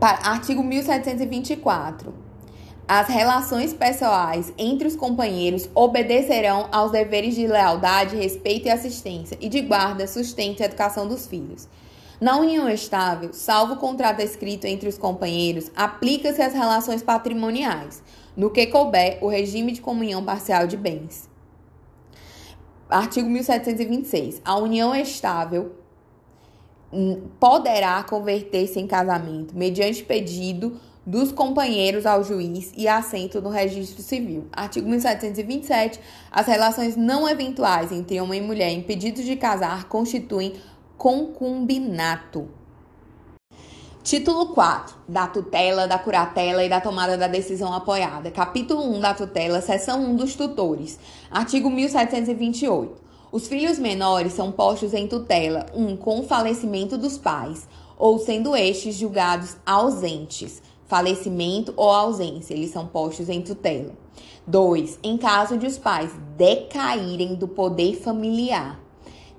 Artigo 0.00 0.64
1724. 0.64 2.12
As 2.88 3.06
relações 3.06 3.72
pessoais 3.72 4.52
entre 4.58 4.88
os 4.88 4.96
companheiros 4.96 5.70
obedecerão 5.76 6.68
aos 6.72 6.90
deveres 6.90 7.36
de 7.36 7.46
lealdade, 7.46 8.16
respeito 8.16 8.66
e 8.66 8.70
assistência, 8.72 9.38
e 9.40 9.48
de 9.48 9.60
guarda, 9.60 10.08
sustento 10.08 10.58
e 10.58 10.64
educação 10.64 11.06
dos 11.06 11.28
filhos. 11.28 11.68
Na 12.20 12.36
união 12.36 12.68
estável, 12.68 13.32
salvo 13.32 13.74
o 13.74 13.78
contrato 13.78 14.18
escrito 14.20 14.64
entre 14.64 14.88
os 14.88 14.98
companheiros, 14.98 15.70
aplica-se 15.76 16.42
as 16.42 16.52
relações 16.52 17.00
patrimoniais, 17.00 18.02
no 18.36 18.50
que 18.50 18.66
couber 18.66 19.18
o 19.20 19.28
regime 19.28 19.70
de 19.70 19.80
comunhão 19.80 20.24
parcial 20.24 20.66
de 20.66 20.76
bens. 20.76 21.30
Artigo 22.92 23.28
1726. 23.28 24.42
A 24.44 24.56
união 24.58 24.94
estável 24.94 25.72
hum, 26.92 27.22
poderá 27.40 28.02
converter-se 28.02 28.78
em 28.78 28.86
casamento 28.86 29.56
mediante 29.56 30.04
pedido 30.04 30.78
dos 31.04 31.32
companheiros 31.32 32.06
ao 32.06 32.22
juiz 32.22 32.72
e 32.76 32.86
assento 32.86 33.40
no 33.40 33.48
registro 33.48 34.02
civil. 34.02 34.46
Artigo 34.52 34.88
1727. 34.88 35.98
As 36.30 36.46
relações 36.46 36.96
não 36.96 37.28
eventuais 37.28 37.90
entre 37.90 38.20
homem 38.20 38.40
e 38.40 38.46
mulher 38.46 38.70
impedidos 38.70 39.24
de 39.24 39.34
casar 39.36 39.88
constituem 39.88 40.54
concubinato. 40.96 42.48
Título 44.02 44.46
4. 44.46 44.96
Da 45.06 45.28
tutela, 45.28 45.86
da 45.86 45.98
curatela 45.98 46.64
e 46.64 46.68
da 46.68 46.80
tomada 46.80 47.16
da 47.16 47.28
decisão 47.28 47.72
apoiada. 47.72 48.30
Capítulo 48.30 48.82
1 48.96 49.00
da 49.00 49.14
tutela, 49.14 49.60
seção 49.60 50.02
1 50.02 50.16
dos 50.16 50.34
tutores. 50.34 50.98
Artigo 51.30 51.70
1728. 51.70 53.00
Os 53.30 53.46
filhos 53.46 53.78
menores 53.78 54.32
são 54.32 54.50
postos 54.50 54.92
em 54.92 55.06
tutela, 55.06 55.66
um 55.72 55.96
com 55.96 56.20
o 56.20 56.24
falecimento 56.24 56.98
dos 56.98 57.16
pais, 57.16 57.68
ou 57.96 58.18
sendo 58.18 58.56
estes 58.56 58.96
julgados 58.96 59.56
ausentes 59.64 60.60
falecimento 60.92 61.72
ou 61.74 61.90
ausência, 61.90 62.52
eles 62.52 62.70
são 62.70 62.86
postos 62.86 63.30
em 63.30 63.40
tutela. 63.40 63.94
2. 64.46 64.98
Em 65.02 65.16
caso 65.16 65.56
de 65.56 65.66
os 65.66 65.78
pais 65.78 66.10
decaírem 66.36 67.34
do 67.34 67.48
poder 67.48 67.96
familiar. 67.96 68.78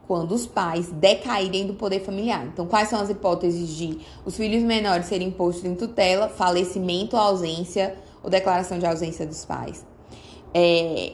Quando 0.08 0.34
os 0.34 0.46
pais 0.46 0.92
decaírem 0.92 1.66
do 1.66 1.74
poder 1.74 2.02
familiar. 2.02 2.46
Então, 2.46 2.68
quais 2.68 2.90
são 2.90 3.00
as 3.00 3.10
hipóteses 3.10 3.70
de 3.70 4.00
os 4.26 4.36
filhos 4.36 4.62
menores 4.64 5.06
serem 5.06 5.32
postos 5.32 5.66
em 5.66 5.76
tutela, 5.76 6.28
falecimento, 6.28 7.16
ausência 7.16 7.96
ou 8.22 8.30
declaração 8.30 8.78
de 8.78 8.86
ausência 8.86 9.26
dos 9.26 9.46
pais? 9.46 9.86
É, 10.54 11.14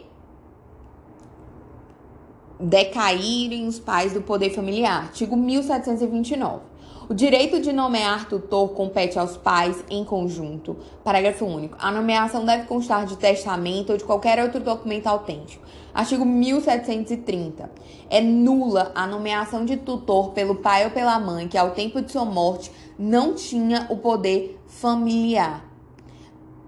decaírem 2.60 3.68
os 3.68 3.80
pais 3.80 4.14
do 4.14 4.22
poder 4.22 4.50
familiar. 4.50 5.04
Artigo 5.04 5.38
1729. 5.38 6.70
O 7.10 7.14
direito 7.16 7.60
de 7.60 7.74
nomear 7.74 8.28
tutor 8.28 8.70
compete 8.70 9.18
aos 9.18 9.36
pais 9.36 9.84
em 9.90 10.04
conjunto. 10.04 10.78
Parágrafo 11.04 11.44
único. 11.44 11.76
A 11.80 11.92
nomeação 11.92 12.46
deve 12.46 12.68
constar 12.68 13.08
de 13.08 13.18
testamento 13.18 13.92
ou 13.92 13.98
de 13.98 14.04
qualquer 14.04 14.44
outro 14.44 14.60
documento 14.60 15.08
autêntico. 15.08 15.66
Artigo 15.94 16.26
1730. 16.26 17.70
É 18.10 18.22
nula 18.22 18.92
a 18.94 19.08
nomeação 19.08 19.66
de 19.66 19.78
tutor 19.78 20.32
pelo 20.32 20.56
pai 20.56 20.86
ou 20.86 20.92
pela 20.92 21.20
mãe 21.20 21.48
que, 21.48 21.58
ao 21.58 21.72
tempo 21.72 22.02
de 22.02 22.12
sua 22.12 22.26
morte, 22.26 22.72
não 22.98 23.34
tinha 23.34 23.88
o 23.90 23.98
poder 23.98 24.60
familiar. 24.68 25.66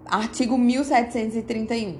Artigo 0.05 0.57
1731. 0.57 1.97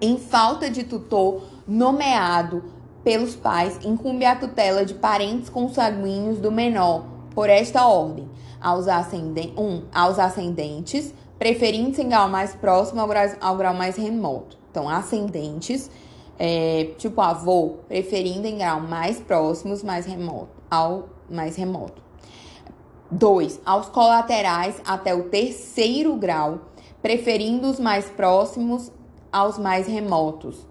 Em 0.00 0.18
falta 0.18 0.68
de 0.68 0.84
tutor 0.84 1.42
nomeado 1.66 2.64
pelos 3.02 3.36
pais 3.36 3.78
incumbe 3.84 4.24
a 4.24 4.36
tutela 4.36 4.84
de 4.84 4.94
parentes 4.94 5.48
consanguíneos 5.48 6.38
do 6.38 6.50
menor, 6.50 7.06
por 7.34 7.48
esta 7.48 7.86
ordem, 7.86 8.28
aos, 8.60 8.88
ascendentes, 8.88 9.56
um, 9.56 9.82
aos 9.94 10.18
ascendentes, 10.18 11.14
preferindo-se 11.38 12.02
em 12.02 12.08
grau 12.08 12.28
mais 12.28 12.54
próximo 12.54 13.00
ao 13.00 13.06
grau, 13.06 13.28
ao 13.40 13.56
grau 13.56 13.74
mais 13.74 13.96
remoto. 13.96 14.58
Então, 14.76 14.90
ascendentes, 14.90 15.90
é, 16.38 16.90
tipo 16.98 17.18
avô, 17.22 17.76
preferindo 17.88 18.46
em 18.46 18.58
grau 18.58 18.78
mais 18.78 19.18
próximos, 19.18 19.82
mais 19.82 20.04
remoto, 20.04 20.50
ao 20.70 21.08
mais 21.30 21.56
remoto. 21.56 22.02
2. 23.10 23.58
Aos 23.64 23.88
colaterais 23.88 24.78
até 24.86 25.14
o 25.14 25.30
terceiro 25.30 26.14
grau, 26.16 26.60
preferindo 27.00 27.70
os 27.70 27.80
mais 27.80 28.10
próximos 28.10 28.92
aos 29.32 29.58
mais 29.58 29.86
remotos 29.86 30.66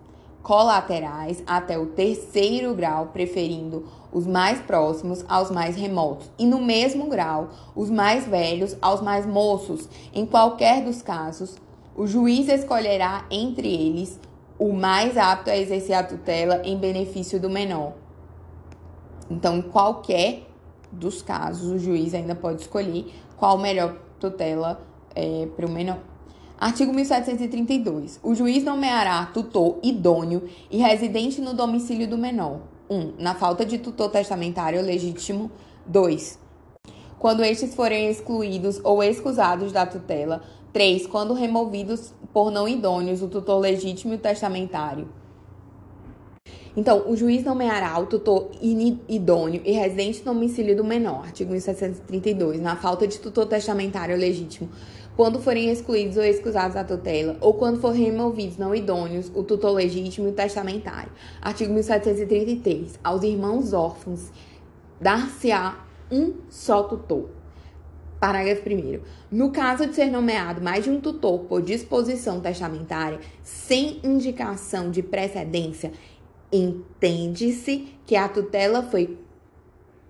colaterais 0.45 1.44
até 1.48 1.76
o 1.76 1.88
terceiro 1.88 2.76
grau, 2.76 3.07
preferindo 3.07 3.88
os 4.11 4.27
mais 4.27 4.60
próximos 4.60 5.26
aos 5.27 5.49
mais 5.49 5.76
remotos, 5.76 6.30
e 6.38 6.45
no 6.45 6.61
mesmo 6.61 7.07
grau, 7.07 7.49
os 7.76 7.90
mais 7.90 8.27
velhos 8.27 8.77
aos 8.80 9.02
mais 9.02 9.26
moços. 9.26 9.90
Em 10.14 10.23
qualquer 10.23 10.84
dos 10.84 11.02
casos, 11.02 11.56
o 11.95 12.05
juiz 12.05 12.49
escolherá 12.49 13.26
entre 13.31 13.73
eles 13.73 14.19
o 14.59 14.73
mais 14.73 15.17
apto 15.17 15.49
a 15.49 15.57
exercer 15.57 15.95
a 15.95 16.03
tutela 16.03 16.61
em 16.65 16.77
benefício 16.77 17.39
do 17.39 17.49
menor. 17.49 17.93
Então, 19.30 19.57
em 19.57 19.61
qualquer 19.61 20.43
dos 20.91 21.22
casos, 21.22 21.72
o 21.72 21.80
juiz 21.80 22.13
ainda 22.13 22.35
pode 22.35 22.61
escolher 22.61 23.13
qual 23.38 23.57
melhor 23.57 23.97
tutela 24.19 24.81
é, 25.15 25.47
para 25.55 25.65
o 25.65 25.72
menor. 25.72 25.99
Artigo 26.57 26.93
1732. 26.93 28.19
O 28.23 28.34
juiz 28.34 28.63
nomeará 28.63 29.26
tutor 29.27 29.77
idôneo 29.84 30.43
e 30.72 30.77
residente 30.77 31.41
no 31.41 31.53
domicílio 31.53 32.07
do 32.07 32.17
menor. 32.17 32.61
1. 32.89 32.95
Um, 32.95 33.13
na 33.17 33.35
falta 33.35 33.65
de 33.65 33.77
tutor 33.77 34.09
testamentário 34.09 34.81
legítimo. 34.81 35.51
2. 35.85 36.39
Quando 37.19 37.43
estes 37.43 37.76
forem 37.76 38.09
excluídos 38.09 38.80
ou 38.84 39.03
excusados 39.03 39.72
da 39.72 39.85
tutela. 39.85 40.43
3. 40.76 41.07
Quando 41.07 41.34
removidos 41.34 42.14
por 42.34 42.52
não 42.52 42.68
idôneos 42.68 43.22
o 43.22 43.30
tutor 43.30 43.61
legítimo 43.61 44.11
e 44.11 44.18
o 44.18 44.19
testamentário. 44.19 45.07
Então, 46.76 47.10
o 47.10 47.15
juiz 47.15 47.45
nomeará 47.45 47.97
o 47.97 48.06
tutor 48.06 48.52
idôneo 49.07 49.61
e 49.64 49.72
residente 49.72 50.19
no 50.26 50.34
domicílio 50.34 50.76
do 50.76 50.84
menor, 50.84 51.23
artigo 51.23 51.53
1732, 51.53 52.60
na 52.60 52.76
falta 52.76 53.07
de 53.07 53.18
tutor 53.22 53.45
testamentário 53.45 54.18
legítimo, 54.18 54.69
quando 55.15 55.39
forem 55.39 55.72
excluídos 55.72 56.18
ou 56.18 56.23
excusados 56.26 56.73
da 56.73 56.84
tutela, 56.84 57.38
ou 57.39 57.53
quando 57.53 57.80
forem 57.80 58.03
removidos 58.03 58.57
não 58.57 58.76
idôneos, 58.76 59.31
o 59.34 59.43
tutor 59.43 59.72
legítimo 59.72 60.27
e 60.27 60.31
o 60.31 60.34
testamentário. 60.34 61.14
Artigo 61.41 61.72
1733. 61.72 62.99
Aos 63.02 63.23
irmãos 63.23 63.72
órfãos 63.72 64.30
dar-se-á 64.99 65.85
um 66.11 66.34
só 66.49 66.84
tutor. 66.84 67.34
Parágrafo 68.26 68.68
1. 68.68 69.02
No 69.31 69.52
caso 69.52 69.85
de 69.85 69.93
ser 69.93 70.10
nomeado 70.10 70.60
mais 70.60 70.84
de 70.84 70.89
um 70.89 70.99
tutor 70.99 71.41
por 71.41 71.61
disposição 71.61 72.39
testamentária, 72.39 73.19
sem 73.43 73.99
indicação 74.03 74.89
de 74.89 75.03
precedência, 75.03 75.91
entende-se 76.52 77.88
que 78.03 78.15
a 78.15 78.27
tutela 78.27 78.81
foi 78.81 79.19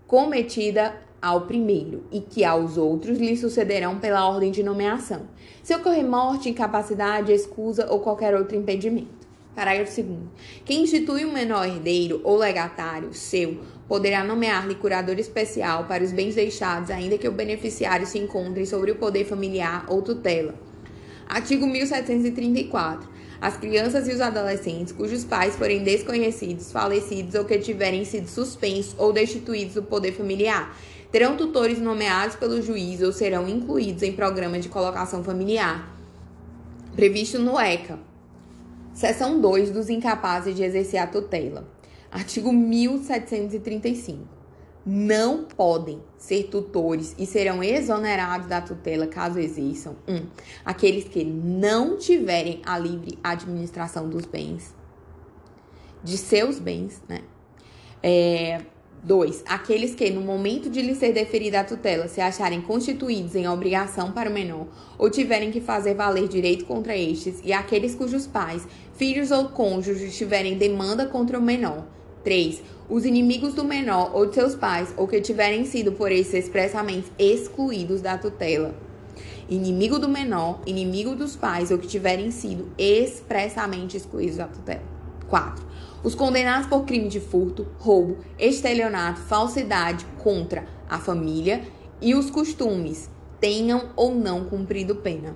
cometida 0.07 0.95
ao 1.21 1.41
primeiro 1.41 2.05
e 2.09 2.21
que 2.21 2.45
aos 2.45 2.77
outros 2.77 3.17
lhe 3.17 3.35
sucederão 3.35 3.99
pela 3.99 4.25
ordem 4.25 4.49
de 4.49 4.63
nomeação, 4.63 5.23
se 5.61 5.75
ocorrer 5.75 6.05
morte, 6.05 6.47
incapacidade, 6.47 7.33
excusa 7.33 7.91
ou 7.91 7.99
qualquer 7.99 8.33
outro 8.33 8.55
impedimento. 8.55 9.25
Parágrafo 9.53 10.01
2. 10.01 10.19
Quem 10.63 10.83
institui 10.83 11.25
um 11.25 11.33
menor 11.33 11.67
herdeiro 11.67 12.21
ou 12.23 12.37
legatário 12.37 13.13
seu 13.13 13.59
poderá 13.87 14.23
nomear-lhe 14.23 14.75
curador 14.75 15.19
especial 15.19 15.85
para 15.85 16.03
os 16.03 16.11
bens 16.11 16.35
deixados, 16.35 16.89
ainda 16.89 17.17
que 17.17 17.27
o 17.27 17.31
beneficiário 17.31 18.05
se 18.05 18.17
encontre 18.17 18.65
sobre 18.65 18.91
o 18.91 18.95
poder 18.95 19.25
familiar 19.25 19.85
ou 19.87 20.01
tutela. 20.01 20.55
Artigo 21.27 21.65
1734. 21.65 23.09
As 23.41 23.57
crianças 23.57 24.07
e 24.07 24.11
os 24.11 24.21
adolescentes 24.21 24.93
cujos 24.93 25.23
pais 25.23 25.55
forem 25.55 25.83
desconhecidos, 25.83 26.71
falecidos 26.71 27.35
ou 27.35 27.45
que 27.45 27.57
tiverem 27.59 28.05
sido 28.05 28.27
suspensos 28.27 28.95
ou 28.97 29.11
destituídos 29.11 29.75
do 29.75 29.83
poder 29.83 30.13
familiar 30.13 30.75
terão 31.11 31.37
tutores 31.37 31.79
nomeados 31.79 32.35
pelo 32.35 32.61
juiz 32.61 33.01
ou 33.01 33.11
serão 33.11 33.47
incluídos 33.47 34.03
em 34.03 34.11
programa 34.11 34.59
de 34.59 34.69
colocação 34.69 35.23
familiar 35.23 35.95
previsto 36.95 37.37
no 37.37 37.59
ECA. 37.59 37.99
Seção 38.93 39.41
2 39.41 39.71
dos 39.71 39.89
incapazes 39.89 40.55
de 40.55 40.63
exercer 40.63 40.99
a 40.99 41.05
tutela. 41.05 41.67
Artigo 42.11 42.51
1735 42.51 44.35
não 44.85 45.45
podem 45.45 45.99
ser 46.17 46.43
tutores 46.43 47.15
e 47.17 47.25
serão 47.25 47.63
exonerados 47.63 48.47
da 48.47 48.61
tutela 48.61 49.07
caso 49.07 49.39
exerçam 49.39 49.95
1. 50.07 50.15
Um, 50.15 50.25
aqueles 50.63 51.05
que 51.05 51.23
não 51.23 51.97
tiverem 51.97 52.61
a 52.63 52.77
livre 52.77 53.17
administração 53.23 54.07
dos 54.07 54.25
bens, 54.25 54.75
de 56.03 56.17
seus 56.17 56.59
bens, 56.59 57.01
né? 57.09 57.21
É, 58.03 58.61
dois, 59.01 59.43
aqueles 59.47 59.95
que, 59.95 60.11
no 60.11 60.21
momento 60.21 60.69
de 60.69 60.83
lhe 60.83 60.93
ser 60.93 61.13
deferida 61.13 61.61
a 61.61 61.63
tutela, 61.63 62.07
se 62.07 62.21
acharem 62.21 62.61
constituídos 62.61 63.35
em 63.35 63.47
obrigação 63.47 64.11
para 64.11 64.29
o 64.29 64.33
menor 64.33 64.67
ou 64.99 65.09
tiverem 65.09 65.51
que 65.51 65.59
fazer 65.59 65.95
valer 65.95 66.27
direito 66.27 66.65
contra 66.65 66.95
estes, 66.95 67.39
e 67.43 67.51
aqueles 67.51 67.95
cujos 67.95 68.27
pais, 68.27 68.67
filhos 68.93 69.31
ou 69.31 69.49
cônjuges 69.49 70.15
tiverem 70.15 70.59
demanda 70.59 71.07
contra 71.07 71.39
o 71.39 71.41
menor. 71.41 71.94
3 72.25 72.75
os 72.89 73.05
inimigos 73.05 73.53
do 73.53 73.63
menor 73.63 74.11
ou 74.13 74.27
de 74.27 74.35
seus 74.35 74.55
pais, 74.55 74.93
ou 74.95 75.07
que 75.07 75.19
tiverem 75.19 75.65
sido 75.65 75.91
por 75.91 76.11
esses 76.11 76.33
expressamente 76.45 77.11
excluídos 77.17 78.01
da 78.01 78.17
tutela. 78.17 78.75
Inimigo 79.49 79.97
do 79.97 80.07
menor, 80.07 80.61
inimigo 80.65 81.15
dos 81.15 81.35
pais, 81.35 81.71
ou 81.71 81.77
que 81.77 81.87
tiverem 81.87 82.29
sido 82.31 82.71
expressamente 82.77 83.97
excluídos 83.97 84.37
da 84.37 84.47
tutela. 84.47 84.83
4. 85.27 85.65
Os 86.03 86.13
condenados 86.13 86.67
por 86.67 86.85
crime 86.85 87.07
de 87.07 87.19
furto, 87.19 87.65
roubo, 87.79 88.17
estelionato, 88.37 89.21
falsidade 89.21 90.05
contra 90.19 90.67
a 90.87 90.99
família 90.99 91.63
e 91.99 92.13
os 92.13 92.29
costumes, 92.29 93.09
tenham 93.39 93.89
ou 93.95 94.13
não 94.13 94.45
cumprido 94.45 94.97
pena. 94.97 95.35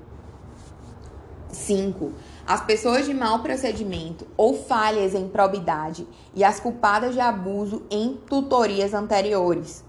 5 1.52 2.14
as 2.50 2.62
pessoas 2.62 3.06
de 3.06 3.14
mau 3.14 3.44
procedimento 3.44 4.26
ou 4.36 4.56
falhas 4.56 5.14
em 5.14 5.30
probidade 5.30 6.08
e 6.34 6.44
as 6.44 6.60
culpadas 6.60 7.14
de 7.14 7.20
abuso 7.20 7.84
em 7.92 8.16
tutorias 8.28 8.96
anteriores. 8.96 9.86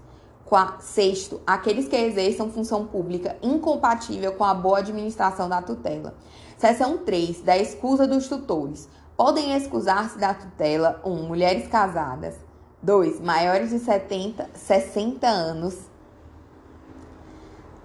Sexto, 0.79 1.41
aqueles 1.47 1.87
que 1.87 1.95
exerçam 1.95 2.51
função 2.51 2.85
pública 2.85 3.35
incompatível 3.41 4.33
com 4.33 4.43
a 4.43 4.53
boa 4.53 4.77
administração 4.77 5.49
da 5.49 5.59
tutela. 5.59 6.13
Seção 6.55 6.99
3, 6.99 7.41
da 7.41 7.57
escusa 7.57 8.05
dos 8.05 8.27
tutores. 8.27 8.87
Podem 9.17 9.55
excusar-se 9.55 10.19
da 10.19 10.35
tutela 10.35 11.01
1. 11.03 11.09
Um, 11.09 11.27
mulheres 11.27 11.67
casadas. 11.67 12.35
2. 12.83 13.21
Maiores 13.21 13.71
de 13.71 13.79
70, 13.79 14.51
60 14.53 15.25
anos. 15.25 15.79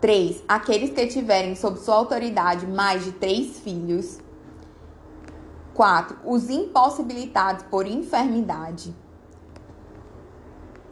3. 0.02 0.42
Aqueles 0.46 0.90
que 0.90 1.06
tiverem 1.06 1.54
sob 1.54 1.78
sua 1.78 1.94
autoridade 1.94 2.66
mais 2.66 3.06
de 3.06 3.12
três 3.12 3.58
filhos. 3.60 4.25
4. 5.76 6.16
Os 6.24 6.48
impossibilitados 6.48 7.64
por 7.64 7.86
enfermidade. 7.86 8.96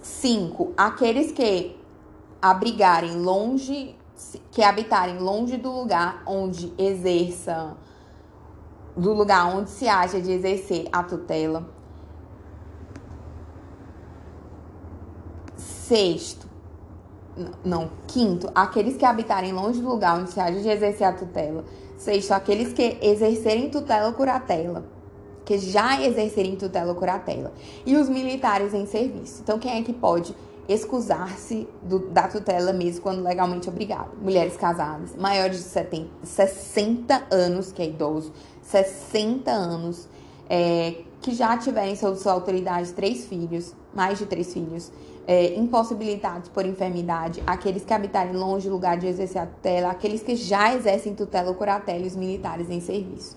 5. 0.03 0.75
Aqueles 0.77 1.33
que 1.33 1.75
abrigarem 2.41 3.17
longe, 3.17 3.97
que 4.51 4.63
habitarem 4.63 5.19
longe 5.19 5.57
do 5.57 5.71
lugar 5.71 6.23
onde 6.27 6.75
exerça, 6.77 7.75
do 8.95 9.15
lugar 9.15 9.47
onde 9.57 9.71
se 9.71 9.89
haja 9.89 10.21
de 10.21 10.31
exercer 10.31 10.87
a 10.93 11.03
tutela. 11.03 11.67
Sexto, 15.57 16.47
não, 17.65 17.91
quinto, 18.07 18.51
aqueles 18.55 18.99
que 18.99 19.05
habitarem 19.05 19.53
longe 19.53 19.81
do 19.81 19.89
lugar 19.89 20.19
onde 20.19 20.31
se 20.31 20.41
haja 20.41 20.61
de 20.61 20.69
exercer 20.69 21.07
a 21.07 21.13
tutela. 21.15 21.65
Sexto, 22.05 22.33
aqueles 22.33 22.75
que 22.75 22.99
exercerem 23.01 23.71
tutela 23.71 24.09
ou 24.09 24.13
curatela. 24.13 24.85
Que 25.43 25.57
já 25.57 26.03
exercerem 26.03 26.55
tutela 26.55 26.91
ou 26.91 26.95
curatela. 26.95 27.51
E 27.87 27.97
os 27.97 28.11
militares 28.11 28.75
em 28.75 28.85
serviço. 28.85 29.41
Então, 29.43 29.59
quem 29.59 29.79
é 29.79 29.83
que 29.83 29.95
pode 29.95 30.37
excusar-se 30.69 31.67
da 32.13 32.29
tutela 32.29 32.75
mesmo 32.75 33.01
quando 33.01 33.23
legalmente 33.23 33.71
obrigado? 33.71 34.11
Mulheres 34.21 34.55
casadas, 34.55 35.17
maiores 35.17 35.57
de 35.57 35.63
70, 35.63 36.11
60 36.23 37.23
anos, 37.31 37.73
que 37.73 37.81
é 37.81 37.87
idoso, 37.87 38.35
60 38.61 39.51
anos, 39.51 40.07
é, 40.47 40.97
que 41.23 41.35
já 41.35 41.57
tiverem 41.57 41.97
sob 41.97 42.19
sua 42.19 42.33
autoridade 42.33 42.93
três 42.93 43.25
filhos, 43.25 43.75
mais 43.95 44.19
de 44.19 44.27
três 44.27 44.53
filhos, 44.53 44.93
é, 45.27 45.55
impossibilitados 45.55 46.49
por 46.49 46.67
enfermidade, 46.67 47.43
aqueles 47.47 47.85
que 47.85 47.93
habitarem 47.93 48.35
longe 48.35 48.69
do 48.69 48.75
lugar 48.75 48.97
de 48.97 49.07
exercer 49.07 49.43
a 49.43 49.47
tutela, 49.47 49.91
aqueles 49.91 50.23
que 50.23 50.37
já 50.37 50.75
exercem 50.75 51.15
tutela 51.15 51.49
ou 51.49 51.55
curatela 51.55 52.01
e 52.01 52.07
os 52.07 52.17
militares 52.17 52.71
em 52.71 52.81
serviço. 52.81 53.37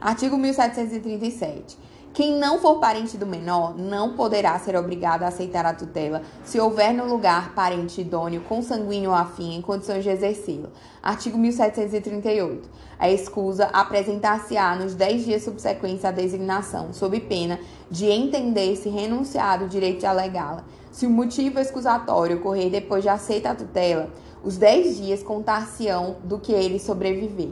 Artigo 0.00 0.36
1737. 0.36 1.78
Quem 2.12 2.36
não 2.36 2.58
for 2.58 2.78
parente 2.78 3.16
do 3.16 3.24
menor 3.24 3.74
não 3.74 4.12
poderá 4.14 4.58
ser 4.58 4.76
obrigado 4.76 5.22
a 5.22 5.28
aceitar 5.28 5.64
a 5.64 5.72
tutela 5.72 6.20
se 6.44 6.60
houver 6.60 6.92
no 6.92 7.06
lugar 7.06 7.54
parente 7.54 8.02
idôneo, 8.02 8.42
consanguíneo 8.42 9.10
ou 9.10 9.16
afim, 9.16 9.54
em 9.54 9.62
condições 9.62 10.04
de 10.04 10.10
exercê-la. 10.10 10.68
Artigo 11.02 11.38
1738. 11.38 12.68
A 12.98 13.10
escusa 13.10 13.70
apresentar-se-á 13.72 14.76
nos 14.76 14.94
10 14.94 15.24
dias 15.24 15.42
subsequentes 15.42 16.04
à 16.04 16.10
designação, 16.10 16.92
sob 16.92 17.18
pena 17.20 17.58
de 17.90 18.04
entender-se 18.06 18.90
renunciado 18.90 19.64
o 19.64 19.68
direito 19.68 20.00
de 20.00 20.06
alegá-la. 20.06 20.64
Se 20.92 21.06
o 21.06 21.10
motivo 21.10 21.58
excusatório 21.58 22.36
ocorrer 22.36 22.70
depois 22.70 23.02
de 23.02 23.08
aceita 23.08 23.50
a 23.50 23.54
tutela, 23.54 24.10
os 24.44 24.58
10 24.58 24.98
dias 24.98 25.22
contar-se-ão 25.22 26.18
do 26.22 26.38
que 26.38 26.52
ele 26.52 26.78
sobreviver. 26.78 27.48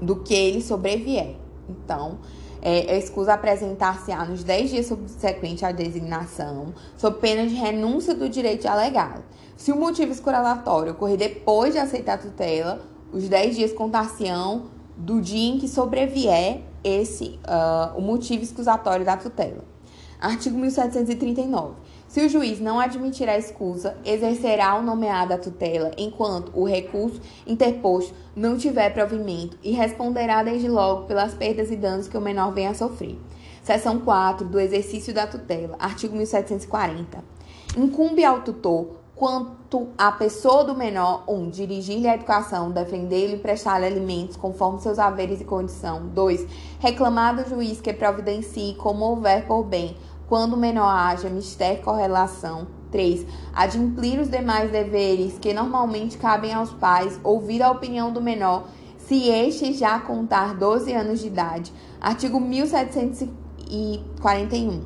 Do 0.00 0.16
que 0.22 0.32
ele 0.32 0.62
sobrevier. 0.62 1.34
Então, 1.68 2.18
é, 2.62 2.96
excusa 2.96 3.34
apresentar-se-á 3.34 4.24
nos 4.26 4.44
10 4.44 4.70
dias 4.70 4.86
subsequentes 4.86 5.64
à 5.64 5.72
designação, 5.72 6.72
sob 6.96 7.18
pena 7.18 7.48
de 7.48 7.54
renúncia 7.56 8.14
do 8.14 8.28
direito 8.28 8.68
alegá-la. 8.68 9.24
Se 9.56 9.72
o 9.72 9.76
motivo 9.76 10.12
escuratório 10.12 10.92
ocorrer 10.92 11.16
depois 11.16 11.74
de 11.74 11.80
aceitar 11.80 12.14
a 12.14 12.18
tutela, 12.18 12.80
os 13.12 13.28
10 13.28 13.56
dias 13.56 13.72
contar-se-ão 13.72 14.66
do 14.96 15.20
dia 15.20 15.54
em 15.54 15.58
que 15.58 15.66
sobrevier 15.66 16.62
esse 16.84 17.40
uh, 17.44 17.98
o 17.98 18.00
motivo 18.00 18.44
excusatório 18.44 19.04
da 19.04 19.16
tutela. 19.16 19.64
Artigo 20.20 20.56
1739. 20.56 21.74
Se 22.14 22.24
o 22.24 22.28
juiz 22.28 22.60
não 22.60 22.78
admitir 22.78 23.28
a 23.28 23.36
excusa, 23.36 23.96
exercerá 24.04 24.76
o 24.76 24.82
nomeado 24.82 25.34
a 25.34 25.36
tutela 25.36 25.90
enquanto 25.98 26.52
o 26.54 26.62
recurso 26.62 27.20
interposto 27.44 28.14
não 28.36 28.56
tiver 28.56 28.94
provimento 28.94 29.58
e 29.64 29.72
responderá 29.72 30.44
desde 30.44 30.68
logo 30.68 31.06
pelas 31.06 31.34
perdas 31.34 31.72
e 31.72 31.76
danos 31.76 32.06
que 32.06 32.16
o 32.16 32.20
menor 32.20 32.54
venha 32.54 32.70
a 32.70 32.74
sofrer. 32.74 33.18
Seção 33.64 33.98
4 33.98 34.46
do 34.46 34.60
exercício 34.60 35.12
da 35.12 35.26
tutela, 35.26 35.74
artigo 35.76 36.14
1740. 36.14 37.18
Incumbe 37.76 38.24
ao 38.24 38.42
tutor 38.42 39.02
quanto 39.16 39.88
à 39.96 40.12
pessoa 40.12 40.64
do 40.64 40.74
menor, 40.74 41.24
1. 41.28 41.34
Um, 41.34 41.50
dirigir-lhe 41.50 42.08
a 42.08 42.14
educação, 42.14 42.70
defender-lhe 42.70 43.34
e 43.34 43.38
prestar-lhe 43.38 43.86
alimentos 43.86 44.36
conforme 44.36 44.80
seus 44.80 44.98
haveres 44.98 45.40
e 45.40 45.44
condição. 45.44 46.06
2. 46.08 46.46
Reclamar 46.78 47.36
do 47.36 47.48
juiz 47.48 47.80
que 47.80 47.92
providencie 47.92 48.74
como 48.74 49.04
houver 49.04 49.46
por 49.46 49.64
bem, 49.64 49.96
quando 50.28 50.56
menor 50.56 50.88
haja 50.88 51.28
mister 51.28 51.82
correlação. 51.82 52.68
3. 52.90 53.26
Adimplir 53.52 54.18
os 54.20 54.30
demais 54.30 54.70
deveres 54.70 55.36
que 55.36 55.52
normalmente 55.52 56.16
cabem 56.16 56.54
aos 56.54 56.72
pais, 56.72 57.18
ouvir 57.24 57.60
a 57.60 57.72
opinião 57.72 58.12
do 58.12 58.22
menor, 58.22 58.68
se 58.98 59.28
este 59.28 59.72
já 59.72 59.98
contar 59.98 60.54
12 60.54 60.92
anos 60.92 61.18
de 61.18 61.26
idade. 61.26 61.72
Artigo 62.00 62.38
1741. 62.38 64.82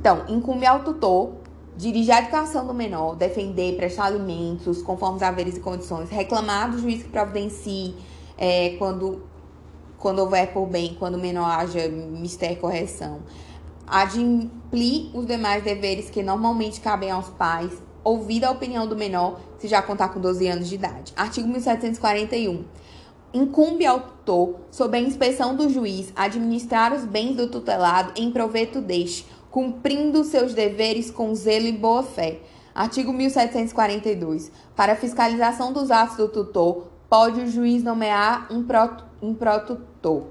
Então, 0.00 0.24
incumbe 0.28 0.66
ao 0.66 0.80
tutor 0.80 1.46
dirigir 1.76 2.14
a 2.14 2.20
educação 2.20 2.66
do 2.66 2.74
menor, 2.74 3.16
defender, 3.16 3.76
prestar 3.76 4.06
alimentos 4.06 4.82
conforme 4.82 5.16
os 5.16 5.22
haveres 5.22 5.56
e 5.56 5.60
condições, 5.60 6.08
reclamar 6.08 6.70
do 6.70 6.78
juiz 6.78 7.02
que 7.02 7.08
providencie 7.08 7.94
é, 8.38 8.76
quando, 8.78 9.22
quando 9.98 10.20
houver 10.20 10.52
por 10.52 10.66
bem, 10.66 10.96
quando 10.98 11.16
o 11.16 11.18
menor 11.18 11.44
haja 11.44 11.88
mister 11.88 12.58
correção, 12.58 13.20
adimplir 13.86 15.10
os 15.14 15.26
demais 15.26 15.62
deveres 15.62 16.10
que 16.10 16.22
normalmente 16.22 16.80
cabem 16.80 17.10
aos 17.10 17.28
pais, 17.28 17.72
ouvir 18.02 18.44
a 18.44 18.50
opinião 18.50 18.86
do 18.86 18.96
menor 18.96 19.40
se 19.58 19.68
já 19.68 19.82
contar 19.82 20.08
com 20.10 20.20
12 20.20 20.46
anos 20.48 20.68
de 20.68 20.74
idade. 20.74 21.12
Artigo 21.16 21.48
1741. 21.48 22.64
Incumbe 23.34 23.84
ao 23.84 24.00
tutor, 24.00 24.60
sob 24.70 24.96
a 24.96 25.00
inspeção 25.00 25.54
do 25.54 25.68
juiz, 25.68 26.12
administrar 26.14 26.92
os 26.92 27.04
bens 27.04 27.36
do 27.36 27.48
tutelado 27.48 28.12
em 28.16 28.30
proveito 28.30 28.80
deste, 28.80 29.26
cumprindo 29.50 30.24
seus 30.24 30.54
deveres 30.54 31.10
com 31.10 31.34
zelo 31.34 31.66
e 31.66 31.72
boa 31.72 32.02
fé. 32.02 32.40
Artigo 32.74 33.12
1742. 33.12 34.52
Para 34.74 34.96
fiscalização 34.96 35.72
dos 35.72 35.90
atos 35.90 36.16
do 36.16 36.28
tutor, 36.28 36.88
pode 37.08 37.40
o 37.40 37.50
juiz 37.50 37.82
nomear 37.82 38.46
um, 38.50 38.62
pro, 38.62 38.96
um 39.20 39.34
protutor. 39.34 40.28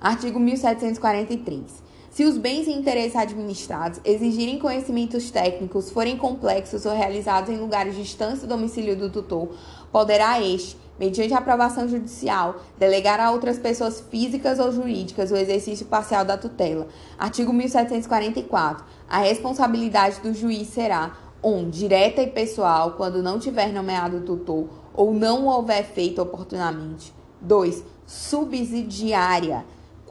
Artigo 0.00 0.38
1743. 0.40 1.83
Se 2.14 2.24
os 2.24 2.38
bens 2.38 2.68
e 2.68 2.70
interesses 2.70 3.16
administrados 3.16 4.00
exigirem 4.04 4.56
conhecimentos 4.56 5.32
técnicos, 5.32 5.90
forem 5.90 6.16
complexos 6.16 6.86
ou 6.86 6.94
realizados 6.94 7.50
em 7.50 7.58
lugares 7.58 7.96
distantes 7.96 8.42
do 8.42 8.46
domicílio 8.46 8.94
do 8.94 9.10
tutor, 9.10 9.48
poderá 9.90 10.40
este, 10.40 10.76
mediante 10.96 11.34
aprovação 11.34 11.88
judicial, 11.88 12.60
delegar 12.78 13.18
a 13.18 13.32
outras 13.32 13.58
pessoas 13.58 14.00
físicas 14.00 14.60
ou 14.60 14.70
jurídicas 14.70 15.32
o 15.32 15.36
exercício 15.36 15.86
parcial 15.86 16.24
da 16.24 16.38
tutela. 16.38 16.86
Artigo 17.18 17.52
1744. 17.52 18.84
A 19.08 19.18
responsabilidade 19.18 20.20
do 20.20 20.32
juiz 20.32 20.68
será 20.68 21.16
1. 21.42 21.52
Um, 21.52 21.68
direta 21.68 22.22
e 22.22 22.28
pessoal, 22.28 22.92
quando 22.92 23.24
não 23.24 23.40
tiver 23.40 23.72
nomeado 23.72 24.20
tutor 24.20 24.68
ou 24.94 25.12
não 25.12 25.46
o 25.46 25.48
houver 25.48 25.84
feito 25.84 26.22
oportunamente. 26.22 27.12
2. 27.40 27.82
Subsidiária 28.06 29.64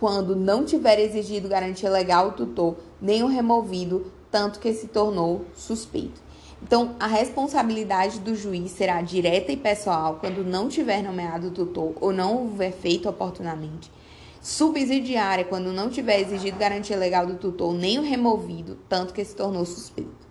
quando 0.03 0.35
não 0.35 0.65
tiver 0.65 0.99
exigido 0.99 1.47
garantia 1.47 1.89
legal 1.89 2.27
o 2.27 2.31
tutor, 2.33 2.75
nem 3.01 3.23
o 3.23 3.27
removido, 3.27 4.11
tanto 4.29 4.59
que 4.59 4.73
se 4.73 4.89
tornou 4.89 5.45
suspeito. 5.55 6.21
Então, 6.61 6.97
a 6.99 7.07
responsabilidade 7.07 8.19
do 8.19 8.35
juiz 8.35 8.71
será 8.71 9.01
direta 9.01 9.53
e 9.53 9.55
pessoal 9.55 10.17
quando 10.19 10.43
não 10.43 10.67
tiver 10.67 11.01
nomeado 11.01 11.51
tutor 11.51 11.93
ou 12.01 12.11
não 12.11 12.35
houver 12.35 12.73
feito 12.73 13.07
oportunamente. 13.07 13.89
Subsidiária 14.41 15.45
quando 15.45 15.71
não 15.71 15.89
tiver 15.89 16.19
exigido 16.19 16.57
garantia 16.57 16.97
legal 16.97 17.25
do 17.25 17.35
tutor 17.35 17.73
nem 17.73 17.97
o 17.97 18.03
removido, 18.03 18.77
tanto 18.89 19.13
que 19.13 19.23
se 19.23 19.33
tornou 19.33 19.65
suspeito. 19.65 20.27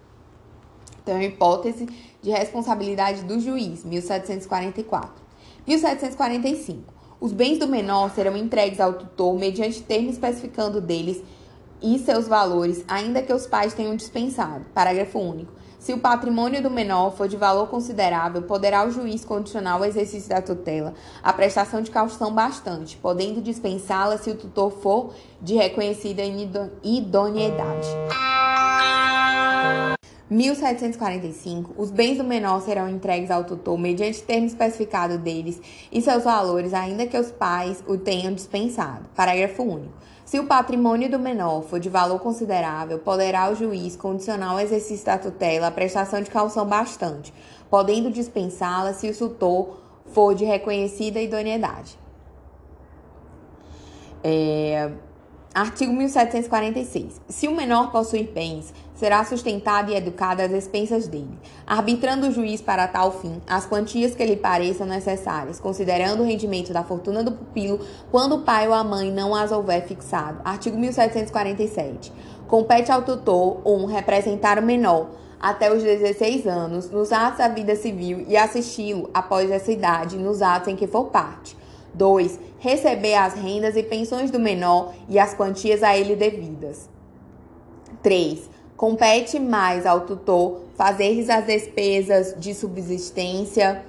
Então, 1.02 1.16
a 1.16 1.24
hipótese 1.24 1.88
de 2.20 2.30
responsabilidade 2.30 3.22
do 3.22 3.40
juiz, 3.40 3.86
1744. 3.86 5.22
1745. 5.66 7.01
Os 7.22 7.30
bens 7.30 7.56
do 7.56 7.68
menor 7.68 8.10
serão 8.10 8.36
entregues 8.36 8.80
ao 8.80 8.94
tutor 8.94 9.38
mediante 9.38 9.80
termo 9.80 10.10
especificando 10.10 10.80
deles 10.80 11.22
e 11.80 11.96
seus 12.00 12.26
valores, 12.26 12.84
ainda 12.88 13.22
que 13.22 13.32
os 13.32 13.46
pais 13.46 13.72
tenham 13.72 13.94
dispensado. 13.94 14.64
Parágrafo 14.74 15.20
único. 15.20 15.52
Se 15.78 15.92
o 15.92 16.00
patrimônio 16.00 16.60
do 16.60 16.68
menor 16.68 17.12
for 17.12 17.28
de 17.28 17.36
valor 17.36 17.68
considerável, 17.68 18.42
poderá 18.42 18.84
o 18.84 18.90
juiz 18.90 19.24
condicionar 19.24 19.80
o 19.80 19.84
exercício 19.84 20.30
da 20.30 20.42
tutela 20.42 20.94
à 21.22 21.32
prestação 21.32 21.80
de 21.80 21.92
caução 21.92 22.34
bastante, 22.34 22.96
podendo 22.96 23.40
dispensá-la 23.40 24.18
se 24.18 24.28
o 24.28 24.34
tutor 24.34 24.72
for 24.72 25.14
de 25.40 25.54
reconhecida 25.54 26.22
idoneidade. 26.82 27.86
1745, 30.32 31.74
os 31.76 31.90
bens 31.90 32.16
do 32.16 32.24
menor 32.24 32.62
serão 32.62 32.88
entregues 32.88 33.30
ao 33.30 33.44
tutor 33.44 33.78
mediante 33.78 34.22
termo 34.22 34.46
especificado 34.46 35.18
deles 35.18 35.60
e 35.92 36.00
seus 36.00 36.24
valores, 36.24 36.72
ainda 36.72 37.06
que 37.06 37.18
os 37.18 37.30
pais 37.30 37.84
o 37.86 37.98
tenham 37.98 38.32
dispensado. 38.32 39.04
Parágrafo 39.14 39.62
único. 39.62 39.92
Se 40.24 40.38
o 40.38 40.46
patrimônio 40.46 41.10
do 41.10 41.18
menor 41.18 41.62
for 41.64 41.78
de 41.78 41.90
valor 41.90 42.18
considerável, 42.18 42.98
poderá 42.98 43.50
o 43.50 43.54
juiz 43.54 43.94
condicionar 43.94 44.56
o 44.56 44.60
exercício 44.60 45.04
da 45.04 45.18
tutela 45.18 45.66
à 45.66 45.70
prestação 45.70 46.22
de 46.22 46.30
calção 46.30 46.64
bastante, 46.64 47.30
podendo 47.68 48.10
dispensá-la 48.10 48.94
se 48.94 49.10
o 49.10 49.14
tutor 49.14 49.76
for 50.06 50.34
de 50.34 50.46
reconhecida 50.46 51.20
idoneidade. 51.20 51.98
É... 54.24 54.90
Artigo 55.54 55.92
1746. 55.92 57.20
Se 57.28 57.46
o 57.46 57.54
menor 57.54 57.92
possuir 57.92 58.30
bens, 58.32 58.72
será 59.02 59.24
sustentado 59.24 59.90
e 59.90 59.96
educado 59.96 60.42
às 60.42 60.52
expensas 60.52 61.08
dele, 61.08 61.36
arbitrando 61.66 62.28
o 62.28 62.30
juiz 62.30 62.60
para 62.60 62.86
tal 62.86 63.10
fim 63.10 63.42
as 63.48 63.66
quantias 63.66 64.14
que 64.14 64.24
lhe 64.24 64.36
pareçam 64.36 64.86
necessárias, 64.86 65.58
considerando 65.58 66.22
o 66.22 66.24
rendimento 66.24 66.72
da 66.72 66.84
fortuna 66.84 67.24
do 67.24 67.32
pupilo 67.32 67.80
quando 68.12 68.36
o 68.36 68.42
pai 68.42 68.68
ou 68.68 68.74
a 68.74 68.84
mãe 68.84 69.10
não 69.10 69.34
as 69.34 69.50
houver 69.50 69.84
fixado. 69.88 70.40
Artigo 70.44 70.78
1747. 70.78 72.12
Compete 72.46 72.92
ao 72.92 73.02
tutor 73.02 73.60
1. 73.64 73.72
Um, 73.72 73.86
representar 73.86 74.60
o 74.60 74.62
menor 74.62 75.08
até 75.40 75.74
os 75.74 75.82
16 75.82 76.46
anos 76.46 76.88
nos 76.88 77.10
atos 77.10 77.38
da 77.38 77.48
vida 77.48 77.74
civil 77.74 78.24
e 78.28 78.36
assisti-lo 78.36 79.10
após 79.12 79.50
essa 79.50 79.72
idade 79.72 80.16
nos 80.16 80.40
atos 80.40 80.68
em 80.68 80.76
que 80.76 80.86
for 80.86 81.06
parte. 81.06 81.56
2. 81.92 82.38
Receber 82.60 83.16
as 83.16 83.34
rendas 83.34 83.74
e 83.74 83.82
pensões 83.82 84.30
do 84.30 84.38
menor 84.38 84.94
e 85.08 85.18
as 85.18 85.34
quantias 85.34 85.82
a 85.82 85.98
ele 85.98 86.14
devidas. 86.14 86.88
3. 88.00 88.51
Compete 88.82 89.38
mais 89.38 89.86
ao 89.86 90.00
tutor 90.00 90.62
fazer-lhes 90.74 91.30
as 91.30 91.46
despesas 91.46 92.34
de 92.36 92.52
subsistência 92.52 93.84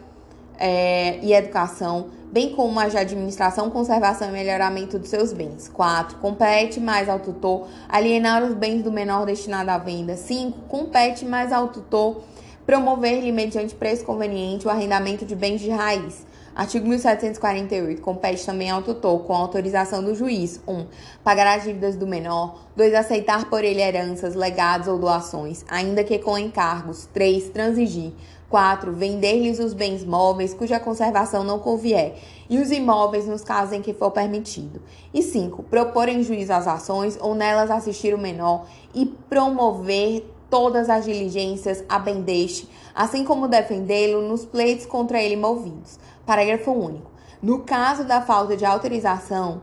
é, 0.56 1.18
e 1.24 1.34
educação, 1.34 2.10
bem 2.32 2.52
como 2.52 2.80
as 2.80 2.92
de 2.92 3.00
administração, 3.00 3.72
conservação 3.72 4.30
e 4.30 4.32
melhoramento 4.32 5.00
dos 5.00 5.10
seus 5.10 5.34
bens. 5.34 5.68
4. 5.68 6.20
Compete 6.20 6.80
mais 6.80 7.10
ao 7.10 7.18
tutor 7.18 7.68
alienar 7.90 8.44
os 8.44 8.54
bens 8.54 8.84
do 8.84 8.92
menor 8.92 9.26
destinado 9.26 9.72
à 9.72 9.80
venda. 9.80 10.16
5. 10.16 10.60
Compete 10.68 11.26
mais 11.26 11.52
ao 11.52 11.70
tutor 11.70 12.22
promover-lhe, 12.64 13.32
mediante 13.32 13.74
preço 13.74 14.06
conveniente, 14.06 14.68
o 14.68 14.70
arrendamento 14.70 15.26
de 15.26 15.36
bens 15.36 15.60
de 15.60 15.72
raiz. 15.72 16.24
Artigo 16.56 16.88
1748. 16.88 18.02
Compete 18.02 18.46
também 18.46 18.70
ao 18.70 18.82
tutor, 18.84 19.24
com 19.24 19.34
autorização 19.34 20.04
do 20.04 20.14
juiz: 20.14 20.62
1. 20.68 20.72
Um, 20.72 20.88
pagar 21.24 21.58
as 21.58 21.64
dívidas 21.64 21.96
do 21.96 22.06
menor. 22.06 22.60
2. 22.76 22.94
Aceitar 22.94 23.50
por 23.50 23.64
ele 23.64 23.82
heranças, 23.82 24.36
legados 24.36 24.88
ou 24.88 25.00
doações, 25.00 25.66
ainda 25.68 26.04
que 26.04 26.20
com 26.20 26.38
encargos. 26.38 27.08
3. 27.14 27.50
Transigir. 27.50 28.14
4. 28.54 28.94
Vender-lhes 28.94 29.58
os 29.58 29.74
bens 29.74 30.06
móveis 30.06 30.54
cuja 30.54 30.80
conservação 30.80 31.44
não 31.44 31.58
convier, 31.58 32.20
e 32.48 32.60
os 32.60 32.70
imóveis 32.70 33.26
nos 33.26 33.44
casos 33.44 33.74
em 33.74 33.82
que 33.82 33.96
for 33.96 34.12
permitido. 34.12 34.80
E 35.12 35.24
5. 35.24 35.64
Propor 35.64 36.08
em 36.08 36.22
juízo 36.22 36.54
as 36.54 36.68
ações 36.68 37.18
ou 37.20 37.34
nelas 37.34 37.72
assistir 37.72 38.14
o 38.14 38.18
menor 38.20 38.68
e 38.94 39.08
promover 39.08 40.24
todas 40.54 40.88
as 40.88 41.04
diligências 41.04 41.84
a 41.90 41.98
bem 41.98 42.22
deste, 42.22 42.70
assim 42.94 43.26
como 43.26 43.48
defendê-lo 43.48 44.22
nos 44.22 44.46
pleitos 44.46 44.86
contra 44.86 45.20
ele 45.20 45.36
movidos. 45.36 45.98
Parágrafo 46.28 46.72
único. 46.72 47.10
No 47.42 47.62
caso 47.62 48.04
da 48.04 48.22
falta 48.22 48.56
de 48.56 48.64
autorização, 48.64 49.62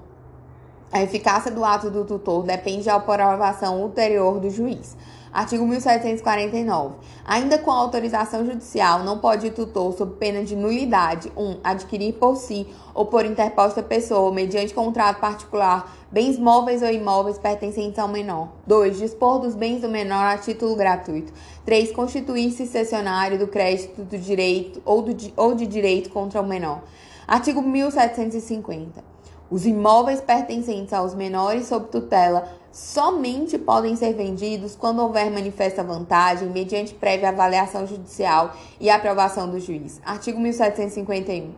a 0.90 1.00
eficácia 1.00 1.48
do 1.48 1.64
ato 1.64 1.92
do 1.92 2.04
tutor 2.04 2.42
depende 2.42 2.86
da 2.86 2.96
aprovação 2.96 3.80
ulterior 3.80 4.40
do 4.40 4.50
juiz. 4.50 4.96
Artigo 5.32 5.64
1749. 5.64 6.96
Ainda 7.24 7.58
com 7.58 7.70
autorização 7.70 8.44
judicial, 8.44 9.04
não 9.04 9.18
pode 9.18 9.46
o 9.46 9.52
tutor, 9.52 9.92
sob 9.92 10.16
pena 10.16 10.42
de 10.42 10.56
nulidade, 10.56 11.30
1. 11.36 11.42
Um, 11.42 11.60
adquirir 11.62 12.14
por 12.14 12.36
si 12.36 12.66
ou 12.92 13.06
por 13.06 13.24
interposta 13.24 13.82
pessoa, 13.82 14.32
mediante 14.32 14.74
contrato 14.74 15.20
particular, 15.20 15.96
bens 16.10 16.38
móveis 16.38 16.82
ou 16.82 16.90
imóveis 16.90 17.38
pertencentes 17.38 17.98
ao 17.98 18.08
menor. 18.08 18.48
2. 18.66 18.98
Dispor 18.98 19.38
dos 19.38 19.54
bens 19.54 19.80
do 19.80 19.88
menor 19.88 20.24
a 20.24 20.36
título 20.36 20.74
gratuito. 20.74 21.32
3. 21.64 21.92
Constituir-se 21.92 22.66
cessionário 22.66 23.38
do 23.38 23.46
crédito 23.46 24.02
do 24.02 24.18
direito 24.18 24.82
ou, 24.84 25.00
do, 25.00 25.16
ou 25.36 25.54
de 25.54 25.66
direito 25.66 26.10
contra 26.10 26.40
o 26.40 26.46
menor. 26.46 26.82
Artigo 27.28 27.62
1750. 27.62 29.10
Os 29.50 29.66
imóveis 29.66 30.20
pertencentes 30.20 30.92
aos 30.92 31.12
menores 31.12 31.66
sob 31.66 31.88
tutela 31.88 32.48
somente 32.72 33.58
podem 33.58 33.96
ser 33.96 34.14
vendidos 34.14 34.76
quando 34.76 35.00
houver 35.02 35.30
manifesta 35.30 35.82
vantagem, 35.82 36.48
mediante 36.48 36.94
prévia 36.94 37.30
avaliação 37.30 37.86
judicial 37.86 38.54
e 38.78 38.88
aprovação 38.88 39.48
do 39.48 39.58
juiz. 39.58 40.00
Artigo 40.04 40.38
1751. 40.40 41.50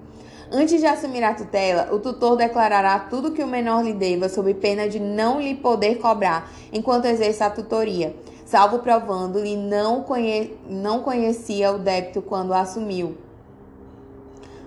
Antes 0.51 0.81
de 0.81 0.87
assumir 0.87 1.25
a 1.25 1.35
tutela, 1.35 1.89
o 1.95 1.99
tutor 1.99 2.37
declarará 2.37 2.99
tudo 2.99 3.33
que 3.33 3.43
o 3.43 3.47
menor 3.47 3.83
lhe 3.83 3.95
deva, 3.95 4.29
sob 4.29 4.53
pena 4.55 4.87
de 4.89 5.01
não 5.01 5.41
lhe 5.41 5.55
poder 5.55 5.97
cobrar 5.97 6.51
enquanto 6.71 7.07
exerce 7.07 7.43
a 7.43 7.49
tutoria, 7.49 8.15
salvo 8.45 8.81
provando-lhe 8.81 9.57
não, 9.57 10.03
conhe 10.03 10.55
não 10.69 11.01
conhecia 11.01 11.73
o 11.73 11.79
débito 11.79 12.21
quando 12.21 12.53
assumiu. 12.53 13.17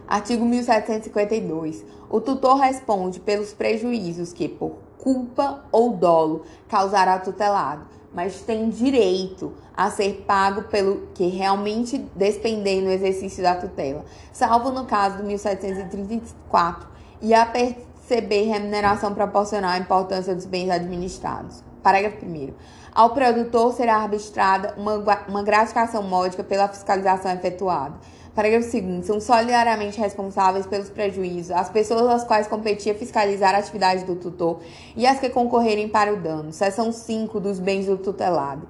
Artigo 0.07 0.45
1752. 0.45 1.85
O 2.09 2.21
tutor 2.21 2.57
responde 2.57 3.19
pelos 3.19 3.53
prejuízos 3.53 4.31
que, 4.31 4.47
por 4.47 4.84
culpa 5.05 5.63
ou 5.71 5.91
dolo, 5.91 6.47
causará 6.67 7.19
tutelado, 7.19 7.85
mas 8.11 8.41
tem 8.41 8.67
direito 8.69 9.53
a 9.77 9.91
ser 9.91 10.23
pago 10.25 10.63
pelo 10.63 11.09
que 11.13 11.27
realmente 11.27 11.99
despender 12.15 12.81
no 12.81 12.89
exercício 12.89 13.43
da 13.43 13.53
tutela, 13.53 14.03
salvo 14.33 14.71
no 14.71 14.85
caso 14.85 15.17
do 15.17 15.23
1734, 15.23 16.87
e 17.21 17.35
a 17.35 17.45
perceber 17.45 18.45
remuneração 18.45 19.13
proporcional 19.13 19.71
à 19.71 19.77
importância 19.77 20.33
dos 20.33 20.45
bens 20.45 20.71
administrados. 20.71 21.63
Parágrafo 21.83 22.25
1. 22.25 22.51
Ao 22.91 23.11
produtor 23.11 23.73
será 23.73 23.97
arbitrada 23.97 24.73
uma, 24.75 24.95
uma 25.27 25.43
gratificação 25.43 26.01
módica 26.01 26.43
pela 26.43 26.67
fiscalização 26.67 27.31
efetuada 27.31 27.93
Parágrafo 28.35 28.69
2 28.69 29.05
São 29.05 29.21
solidariamente 29.21 29.97
responsáveis 29.97 30.67
pelos 30.67 30.89
prejuízos 30.89 31.51
as 31.51 31.69
pessoas 31.69 32.01
às 32.07 32.23
quais 32.25 32.47
competia 32.47 32.93
fiscalizar 32.93 33.55
a 33.55 33.59
atividade 33.59 34.03
do 34.03 34.17
tutor 34.17 34.59
e 34.93 35.07
as 35.07 35.21
que 35.21 35.29
concorrerem 35.29 35.87
para 35.87 36.13
o 36.13 36.17
dano. 36.17 36.51
Seção 36.51 36.91
5 36.91 37.39
dos 37.39 37.59
bens 37.59 37.85
do 37.85 37.97
tutelado. 37.97 38.67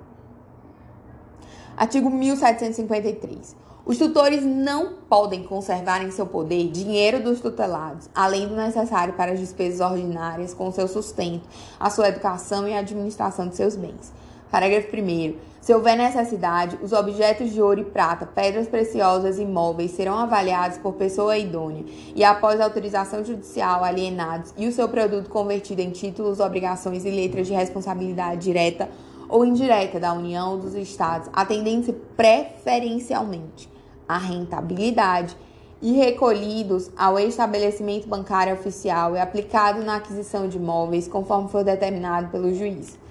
Artigo 1.75 2.11
1753. 2.11 3.55
Os 3.83 3.97
tutores 3.97 4.43
não 4.43 4.97
podem 5.09 5.43
conservar 5.43 6.03
em 6.03 6.11
seu 6.11 6.27
poder 6.27 6.69
dinheiro 6.69 7.21
dos 7.21 7.41
tutelados, 7.41 8.07
além 8.13 8.47
do 8.47 8.55
necessário 8.55 9.15
para 9.15 9.31
as 9.31 9.39
despesas 9.39 9.79
ordinárias 9.79 10.53
com 10.53 10.71
seu 10.71 10.87
sustento, 10.87 11.47
a 11.79 11.89
sua 11.89 12.09
educação 12.09 12.67
e 12.67 12.73
a 12.73 12.79
administração 12.79 13.47
de 13.47 13.55
seus 13.55 13.75
bens. 13.75 14.13
Parágrafo 14.49 14.95
1. 14.95 15.35
Se 15.65 15.73
houver 15.73 15.97
necessidade, 15.97 16.77
os 16.79 16.93
objetos 16.93 17.51
de 17.51 17.59
ouro 17.59 17.79
e 17.79 17.85
prata, 17.85 18.23
pedras 18.23 18.67
preciosas 18.67 19.39
e 19.39 19.45
móveis 19.45 19.89
serão 19.89 20.19
avaliados 20.19 20.77
por 20.77 20.93
pessoa 20.93 21.39
idônea 21.39 21.83
e, 22.15 22.23
após 22.23 22.61
autorização 22.61 23.25
judicial, 23.25 23.83
alienados 23.83 24.53
e 24.55 24.67
o 24.67 24.71
seu 24.71 24.87
produto 24.87 25.27
convertido 25.27 25.81
em 25.81 25.89
títulos, 25.89 26.39
obrigações 26.39 27.03
e 27.03 27.09
letras 27.09 27.47
de 27.47 27.53
responsabilidade 27.53 28.41
direta 28.41 28.87
ou 29.27 29.43
indireta 29.43 29.99
da 29.99 30.13
União 30.13 30.51
ou 30.51 30.59
dos 30.59 30.75
Estados, 30.75 31.31
atendendo-se 31.33 31.93
preferencialmente 32.15 33.67
à 34.07 34.19
rentabilidade 34.19 35.35
e 35.81 35.93
recolhidos 35.93 36.91
ao 36.95 37.17
estabelecimento 37.17 38.07
bancário 38.07 38.53
oficial 38.53 39.15
e 39.15 39.19
aplicado 39.19 39.83
na 39.83 39.95
aquisição 39.95 40.47
de 40.47 40.57
imóveis, 40.57 41.07
conforme 41.07 41.49
for 41.49 41.63
determinado 41.63 42.27
pelo 42.27 42.53
juiz. 42.53 43.03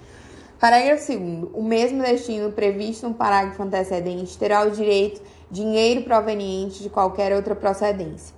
Parágrafo 0.59 1.11
2. 1.11 1.49
O 1.53 1.61
mesmo 1.61 2.01
destino 2.01 2.51
previsto 2.51 3.09
no 3.09 3.13
parágrafo 3.13 3.61
antecedente 3.61 4.37
terá 4.37 4.65
o 4.65 4.71
direito 4.71 5.21
dinheiro 5.51 6.03
proveniente 6.03 6.81
de 6.81 6.89
qualquer 6.89 7.35
outra 7.35 7.53
procedência. 7.53 8.33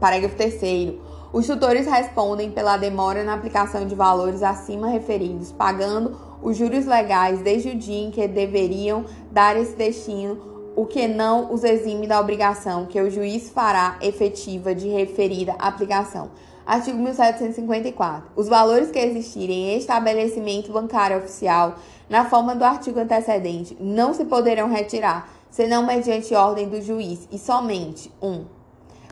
Parágrafo 0.00 0.36
3. 0.36 0.94
Os 1.32 1.46
tutores 1.46 1.86
respondem 1.86 2.50
pela 2.50 2.76
demora 2.76 3.22
na 3.22 3.34
aplicação 3.34 3.86
de 3.86 3.94
valores 3.94 4.42
acima 4.42 4.88
referidos, 4.88 5.52
pagando 5.52 6.18
os 6.42 6.56
juros 6.56 6.86
legais 6.86 7.40
desde 7.40 7.68
o 7.68 7.74
dia 7.74 8.06
em 8.06 8.10
que 8.10 8.26
deveriam 8.26 9.04
dar 9.30 9.56
esse 9.56 9.76
destino, 9.76 10.72
o 10.74 10.86
que 10.86 11.06
não 11.06 11.52
os 11.52 11.62
exime 11.62 12.06
da 12.06 12.18
obrigação 12.18 12.86
que 12.86 13.00
o 13.00 13.10
juiz 13.10 13.50
fará 13.50 13.98
efetiva 14.00 14.74
de 14.74 14.88
referida 14.88 15.52
aplicação 15.58 16.30
Artigo 16.70 16.98
1754. 16.98 18.30
Os 18.36 18.46
valores 18.46 18.92
que 18.92 18.98
existirem 19.00 19.72
em 19.72 19.78
estabelecimento 19.78 20.70
bancário 20.70 21.18
oficial, 21.18 21.74
na 22.08 22.26
forma 22.26 22.54
do 22.54 22.62
artigo 22.62 23.00
antecedente, 23.00 23.76
não 23.80 24.14
se 24.14 24.24
poderão 24.24 24.68
retirar, 24.68 25.28
senão 25.50 25.84
mediante 25.84 26.32
ordem 26.32 26.68
do 26.68 26.80
juiz, 26.80 27.26
e 27.32 27.40
somente 27.40 28.12
1. 28.22 28.28
Um, 28.28 28.44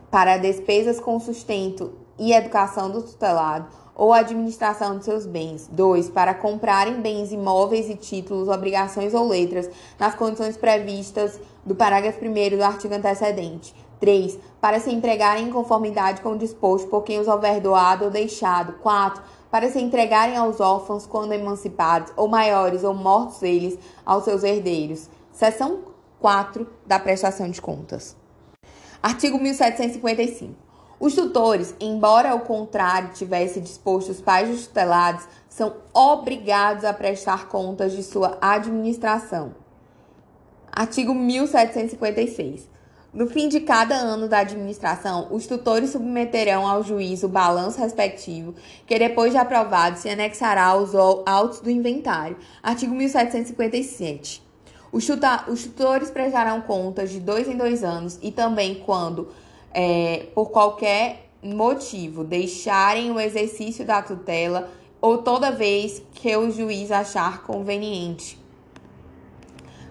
para 0.08 0.36
despesas 0.36 1.00
com 1.00 1.18
sustento 1.18 1.94
e 2.16 2.32
educação 2.32 2.92
do 2.92 3.02
tutelado 3.02 3.66
ou 3.92 4.12
administração 4.12 4.96
de 4.96 5.04
seus 5.04 5.26
bens. 5.26 5.68
2. 5.72 6.10
Para 6.10 6.34
comprarem 6.34 7.00
bens 7.00 7.32
imóveis 7.32 7.90
e 7.90 7.96
títulos, 7.96 8.46
obrigações 8.46 9.12
ou 9.14 9.26
letras, 9.26 9.68
nas 9.98 10.14
condições 10.14 10.56
previstas 10.56 11.40
do 11.66 11.74
parágrafo 11.74 12.24
1 12.24 12.56
do 12.56 12.62
artigo 12.62 12.94
antecedente. 12.94 13.74
3. 14.00 14.38
Para 14.60 14.80
se 14.80 14.90
entregarem 14.92 15.48
em 15.48 15.50
conformidade 15.50 16.20
com 16.20 16.30
o 16.30 16.38
disposto 16.38 16.88
por 16.88 17.02
quem 17.02 17.18
os 17.18 17.28
houver 17.28 17.60
doado 17.60 18.06
ou 18.06 18.10
deixado. 18.10 18.74
4. 18.74 19.22
Para 19.50 19.70
se 19.70 19.80
entregarem 19.80 20.36
aos 20.36 20.60
órfãos 20.60 21.06
quando 21.06 21.32
emancipados, 21.32 22.12
ou 22.16 22.28
maiores 22.28 22.84
ou 22.84 22.94
mortos 22.94 23.42
eles, 23.42 23.78
aos 24.04 24.24
seus 24.24 24.42
herdeiros. 24.44 25.08
Seção 25.32 25.80
4 26.20 26.66
da 26.86 26.98
prestação 26.98 27.48
de 27.48 27.60
contas. 27.60 28.16
Artigo 29.02 29.38
1755. 29.38 30.68
Os 31.00 31.14
tutores, 31.14 31.76
embora 31.78 32.32
ao 32.32 32.40
contrário 32.40 33.14
tivesse 33.14 33.60
disposto 33.60 34.10
os 34.10 34.20
pais 34.20 34.48
dos 34.48 34.66
tutelados, 34.66 35.24
são 35.48 35.74
obrigados 35.94 36.84
a 36.84 36.92
prestar 36.92 37.46
contas 37.46 37.92
de 37.92 38.02
sua 38.02 38.36
administração. 38.40 39.54
Artigo 40.72 41.14
1756. 41.14 42.68
No 43.12 43.26
fim 43.26 43.48
de 43.48 43.60
cada 43.60 43.94
ano 43.94 44.28
da 44.28 44.40
administração, 44.40 45.28
os 45.30 45.46
tutores 45.46 45.90
submeterão 45.90 46.68
ao 46.68 46.82
juiz 46.82 47.22
o 47.22 47.28
balanço 47.28 47.80
respectivo, 47.80 48.54
que 48.86 48.98
depois 48.98 49.32
de 49.32 49.38
aprovado 49.38 49.98
se 49.98 50.10
anexará 50.10 50.66
aos 50.66 50.94
autos 50.94 51.60
do 51.60 51.70
inventário. 51.70 52.36
Artigo 52.62 52.94
1757. 52.94 54.42
Os, 54.92 55.06
tuta, 55.06 55.44
os 55.48 55.64
tutores 55.64 56.10
prestarão 56.10 56.60
contas 56.60 57.08
de 57.08 57.18
dois 57.18 57.48
em 57.48 57.56
dois 57.56 57.82
anos 57.82 58.18
e 58.20 58.30
também 58.30 58.74
quando, 58.84 59.28
é, 59.72 60.26
por 60.34 60.50
qualquer 60.50 61.30
motivo, 61.42 62.22
deixarem 62.22 63.10
o 63.10 63.18
exercício 63.18 63.86
da 63.86 64.02
tutela 64.02 64.68
ou 65.00 65.18
toda 65.18 65.50
vez 65.50 66.02
que 66.12 66.36
o 66.36 66.50
juiz 66.50 66.90
achar 66.90 67.42
conveniente. 67.42 68.37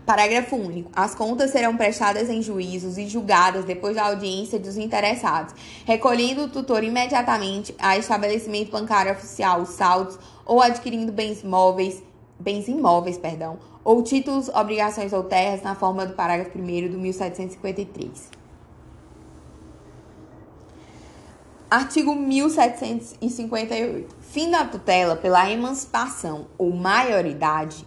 Parágrafo 0.08 0.56
único. 0.56 0.90
As 0.96 1.14
contas 1.14 1.52
serão 1.52 1.76
prestadas 1.76 2.30
em 2.30 2.42
juízos 2.42 2.98
e 2.98 3.10
julgadas 3.10 3.66
depois 3.66 3.98
da 3.98 4.06
audiência 4.06 4.58
dos 4.58 4.78
interessados, 4.78 5.54
recolhendo 5.86 6.44
o 6.44 6.48
tutor 6.48 6.82
imediatamente 6.82 7.76
a 7.78 7.98
estabelecimento 7.98 8.72
bancário 8.72 9.12
oficial 9.12 9.60
os 9.60 9.72
saldos 9.72 10.18
ou 10.46 10.62
adquirindo 10.62 11.12
bens 11.12 11.44
móveis, 11.44 12.02
bens 12.40 12.70
imóveis, 12.70 13.18
perdão, 13.18 13.60
ou 13.84 14.02
títulos, 14.02 14.48
obrigações 14.48 15.12
ou 15.12 15.26
terras 15.26 15.62
na 15.62 15.76
forma 15.76 16.06
do 16.06 16.14
parágrafo 16.14 16.58
1 16.58 16.90
do 16.90 16.98
1753. 16.98 18.30
Artigo 21.70 22.16
1758. 22.16 24.16
Fim 24.22 24.52
da 24.52 24.64
tutela 24.64 25.18
pela 25.18 25.52
emancipação 25.52 26.48
ou 26.58 26.72
maioridade 26.72 27.86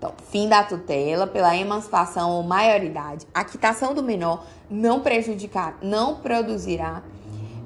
então, 0.00 0.14
fim 0.30 0.48
da 0.48 0.64
tutela 0.64 1.26
pela 1.26 1.54
emancipação 1.54 2.30
ou 2.30 2.42
maioridade. 2.42 3.26
A 3.34 3.44
quitação 3.44 3.92
do 3.92 4.02
menor 4.02 4.46
não 4.70 5.00
prejudicar, 5.00 5.76
não 5.82 6.16
produzirá 6.16 7.02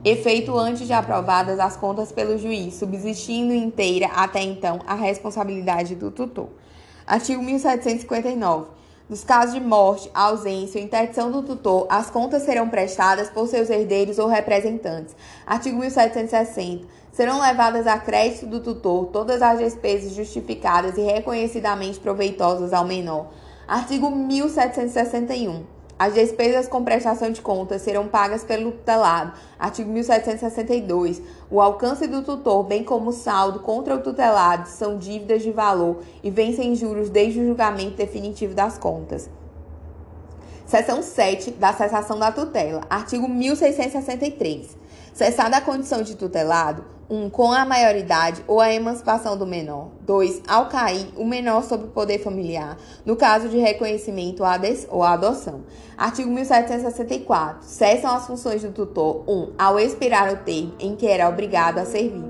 efeito 0.04 0.58
antes 0.58 0.84
de 0.84 0.92
aprovadas 0.92 1.60
as 1.60 1.76
contas 1.76 2.10
pelo 2.10 2.36
juiz, 2.36 2.74
subsistindo 2.74 3.54
inteira 3.54 4.08
até 4.08 4.42
então 4.42 4.80
a 4.84 4.96
responsabilidade 4.96 5.94
do 5.94 6.10
tutor. 6.10 6.48
Artigo 7.06 7.40
1759. 7.40 8.66
Nos 9.08 9.22
casos 9.22 9.54
de 9.54 9.60
morte, 9.60 10.10
ausência 10.12 10.80
ou 10.80 10.84
interdição 10.84 11.30
do 11.30 11.40
tutor, 11.40 11.86
as 11.88 12.10
contas 12.10 12.42
serão 12.42 12.68
prestadas 12.68 13.30
por 13.30 13.46
seus 13.46 13.70
herdeiros 13.70 14.18
ou 14.18 14.26
representantes. 14.26 15.14
Artigo 15.46 15.78
1760. 15.78 16.84
Serão 17.14 17.40
levadas 17.40 17.86
a 17.86 17.96
crédito 17.96 18.44
do 18.44 18.58
tutor 18.58 19.06
todas 19.06 19.40
as 19.40 19.60
despesas 19.60 20.14
justificadas 20.14 20.98
e 20.98 21.00
reconhecidamente 21.00 22.00
proveitosas 22.00 22.72
ao 22.72 22.84
menor. 22.84 23.28
Artigo 23.68 24.10
1761. 24.10 25.62
As 25.96 26.12
despesas 26.12 26.66
com 26.66 26.82
prestação 26.82 27.30
de 27.30 27.40
contas 27.40 27.82
serão 27.82 28.08
pagas 28.08 28.42
pelo 28.42 28.72
tutelado. 28.72 29.32
Artigo 29.56 29.92
1762. 29.92 31.22
O 31.48 31.60
alcance 31.60 32.08
do 32.08 32.20
tutor, 32.20 32.64
bem 32.64 32.82
como 32.82 33.10
o 33.10 33.12
saldo 33.12 33.60
contra 33.60 33.94
o 33.94 34.02
tutelado, 34.02 34.68
são 34.68 34.98
dívidas 34.98 35.40
de 35.40 35.52
valor 35.52 36.00
e 36.20 36.32
vencem 36.32 36.74
juros 36.74 37.10
desde 37.10 37.38
o 37.38 37.46
julgamento 37.46 37.96
definitivo 37.96 38.56
das 38.56 38.76
contas. 38.76 39.30
Seção 40.66 41.00
7 41.00 41.52
da 41.52 41.72
cessação 41.72 42.18
da 42.18 42.32
tutela. 42.32 42.80
Artigo 42.90 43.28
1663. 43.28 44.82
Cessada 45.14 45.58
a 45.58 45.60
condição 45.60 46.02
de 46.02 46.16
tutelado, 46.16 46.84
1. 47.08 47.14
Um, 47.14 47.30
com 47.30 47.52
a 47.52 47.64
maioridade 47.64 48.42
ou 48.46 48.60
a 48.60 48.72
emancipação 48.72 49.36
do 49.36 49.46
menor. 49.46 49.88
2. 50.00 50.42
Ao 50.48 50.68
cair 50.68 51.08
o 51.16 51.24
menor 51.24 51.62
sob 51.62 51.84
o 51.84 51.88
poder 51.88 52.18
familiar, 52.18 52.76
no 53.04 53.16
caso 53.16 53.48
de 53.48 53.58
reconhecimento 53.58 54.42
ou 54.88 55.02
adoção. 55.02 55.62
Artigo 55.96 56.30
1764. 56.30 57.62
Cessam 57.62 58.14
as 58.14 58.26
funções 58.26 58.62
do 58.62 58.72
tutor. 58.72 59.24
1. 59.26 59.32
Um, 59.32 59.52
ao 59.58 59.78
expirar 59.78 60.32
o 60.32 60.36
termo 60.38 60.74
em 60.78 60.96
que 60.96 61.06
era 61.06 61.28
obrigado 61.28 61.78
a 61.78 61.84
servir. 61.84 62.24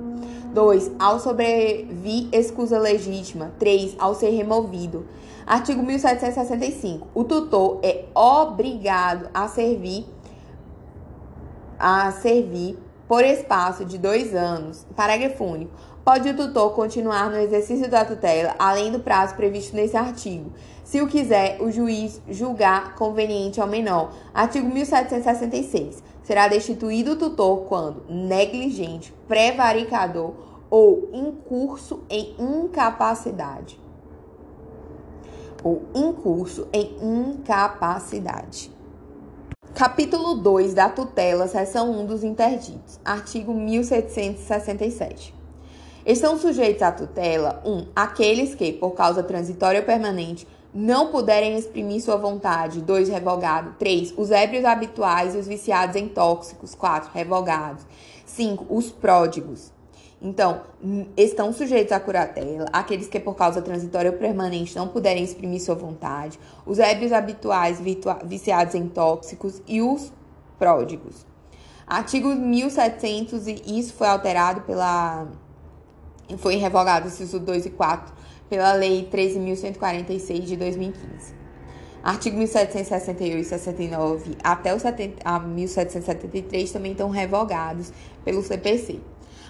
2. 0.52 0.92
Ao 0.98 1.18
sobrevir 1.18 2.28
escusa 2.32 2.78
legítima. 2.78 3.52
3. 3.58 3.96
Ao 3.98 4.14
ser 4.14 4.30
removido. 4.30 5.06
Artigo 5.46 5.82
1765. 5.82 7.08
O 7.14 7.24
tutor 7.24 7.80
é 7.82 8.04
obrigado 8.14 9.28
a 9.34 9.46
servir 9.48 10.06
a 11.78 12.10
servir 12.12 12.78
por 13.14 13.24
espaço 13.24 13.84
de 13.84 13.96
dois 13.96 14.34
anos. 14.34 14.84
Parágrafo 14.96 15.44
único. 15.44 15.70
Pode 16.04 16.30
o 16.30 16.36
tutor 16.36 16.74
continuar 16.74 17.30
no 17.30 17.36
exercício 17.36 17.88
da 17.88 18.04
tutela 18.04 18.56
além 18.58 18.90
do 18.90 18.98
prazo 18.98 19.36
previsto 19.36 19.76
nesse 19.76 19.96
artigo, 19.96 20.50
se 20.82 21.00
o 21.00 21.06
quiser 21.06 21.62
o 21.62 21.70
juiz 21.70 22.20
julgar 22.28 22.96
conveniente 22.96 23.60
ao 23.60 23.68
menor. 23.68 24.10
Artigo 24.34 24.68
1766. 24.68 26.02
Será 26.24 26.48
destituído 26.48 27.12
o 27.12 27.16
tutor 27.16 27.66
quando 27.68 28.02
negligente, 28.08 29.14
prevaricador 29.28 30.32
ou 30.68 31.08
incurso 31.12 32.02
em 32.10 32.34
incapacidade. 32.36 33.80
Ou 35.62 35.84
incurso 35.94 36.66
em 36.72 36.96
incapacidade. 37.00 38.73
Capítulo 39.74 40.36
2 40.36 40.72
da 40.72 40.88
tutela, 40.88 41.48
seção 41.48 41.90
1 41.90 42.06
dos 42.06 42.22
interditos. 42.22 43.00
Artigo 43.04 43.52
1767. 43.52 45.34
Estão 46.06 46.38
sujeitos 46.38 46.80
à 46.80 46.92
tutela 46.92 47.60
1. 47.64 47.72
Um, 47.72 47.86
aqueles 47.96 48.54
que, 48.54 48.72
por 48.72 48.92
causa 48.92 49.20
transitória 49.20 49.80
ou 49.80 49.86
permanente, 49.86 50.46
não 50.72 51.08
puderem 51.08 51.58
exprimir 51.58 52.00
sua 52.00 52.16
vontade. 52.16 52.80
2. 52.82 53.08
Revogado. 53.08 53.74
3. 53.76 54.14
Os 54.16 54.30
ébrios 54.30 54.64
habituais 54.64 55.34
e 55.34 55.38
os 55.38 55.48
viciados 55.48 55.96
em 55.96 56.06
tóxicos. 56.06 56.72
4. 56.76 57.10
Revogados. 57.12 57.84
5. 58.26 58.66
Os 58.72 58.92
pródigos. 58.92 59.73
Então, 60.24 60.62
estão 61.18 61.52
sujeitos 61.52 61.92
à 61.92 62.00
curatela 62.00 62.64
aqueles 62.72 63.06
que, 63.08 63.20
por 63.20 63.34
causa 63.34 63.60
transitória 63.60 64.10
ou 64.10 64.16
permanente, 64.16 64.74
não 64.74 64.88
puderem 64.88 65.22
exprimir 65.22 65.60
sua 65.60 65.74
vontade, 65.74 66.40
os 66.64 66.78
ébrios 66.78 67.12
habituais 67.12 67.78
viciados 68.24 68.74
em 68.74 68.88
tóxicos 68.88 69.60
e 69.68 69.82
os 69.82 70.10
pródigos. 70.58 71.26
Artigo 71.86 72.30
1700, 72.30 73.46
e 73.46 73.78
isso 73.78 73.92
foi 73.92 74.06
alterado 74.06 74.62
pela. 74.62 75.28
Foi 76.38 76.56
revogado, 76.56 77.08
inciso 77.08 77.38
2 77.38 77.66
e 77.66 77.70
4, 77.70 78.14
pela 78.48 78.72
Lei 78.72 79.06
13.146 79.12 80.40
de 80.40 80.56
2015. 80.56 81.34
Artigo 82.02 82.38
1768 82.38 83.38
e 83.38 83.44
69 83.44 84.36
até 84.42 84.74
o 84.74 84.80
70, 84.80 85.16
a 85.22 85.38
1773 85.38 86.72
também 86.72 86.92
estão 86.92 87.10
revogados 87.10 87.92
pelo 88.24 88.42
CPC. 88.42 89.00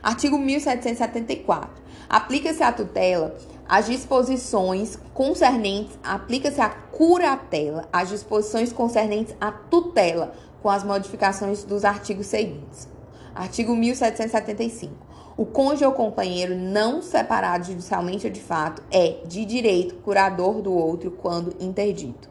Artigo 0.05 0.37
1774. 0.39 1.83
Aplica-se 2.11 2.63
à 2.63 2.71
tutela 2.71 3.35
as 3.67 3.87
disposições 3.87 4.99
concernentes, 5.15 5.99
aplica-se 6.05 6.61
à 6.61 6.69
curatela 6.69 7.89
as 7.91 8.11
disposições 8.11 8.71
concernentes 8.71 9.35
à 9.41 9.51
tutela, 9.51 10.35
com 10.63 10.69
as 10.69 10.85
modificações 10.85 11.65
dos 11.65 11.87
artigos 11.87 12.27
seguintes. 12.27 12.87
Artigo 13.35 13.75
1775. 13.75 14.93
O 15.39 15.47
cônjuge 15.47 15.87
ou 15.87 15.93
companheiro 15.93 16.55
não 16.55 17.01
separado 17.01 17.65
judicialmente 17.65 18.27
ou 18.27 18.33
de 18.33 18.41
fato 18.41 18.83
é, 18.91 19.23
de 19.27 19.47
direito, 19.47 19.95
curador 19.97 20.61
do 20.61 20.75
outro 20.75 21.13
quando 21.13 21.57
interdito. 21.59 22.29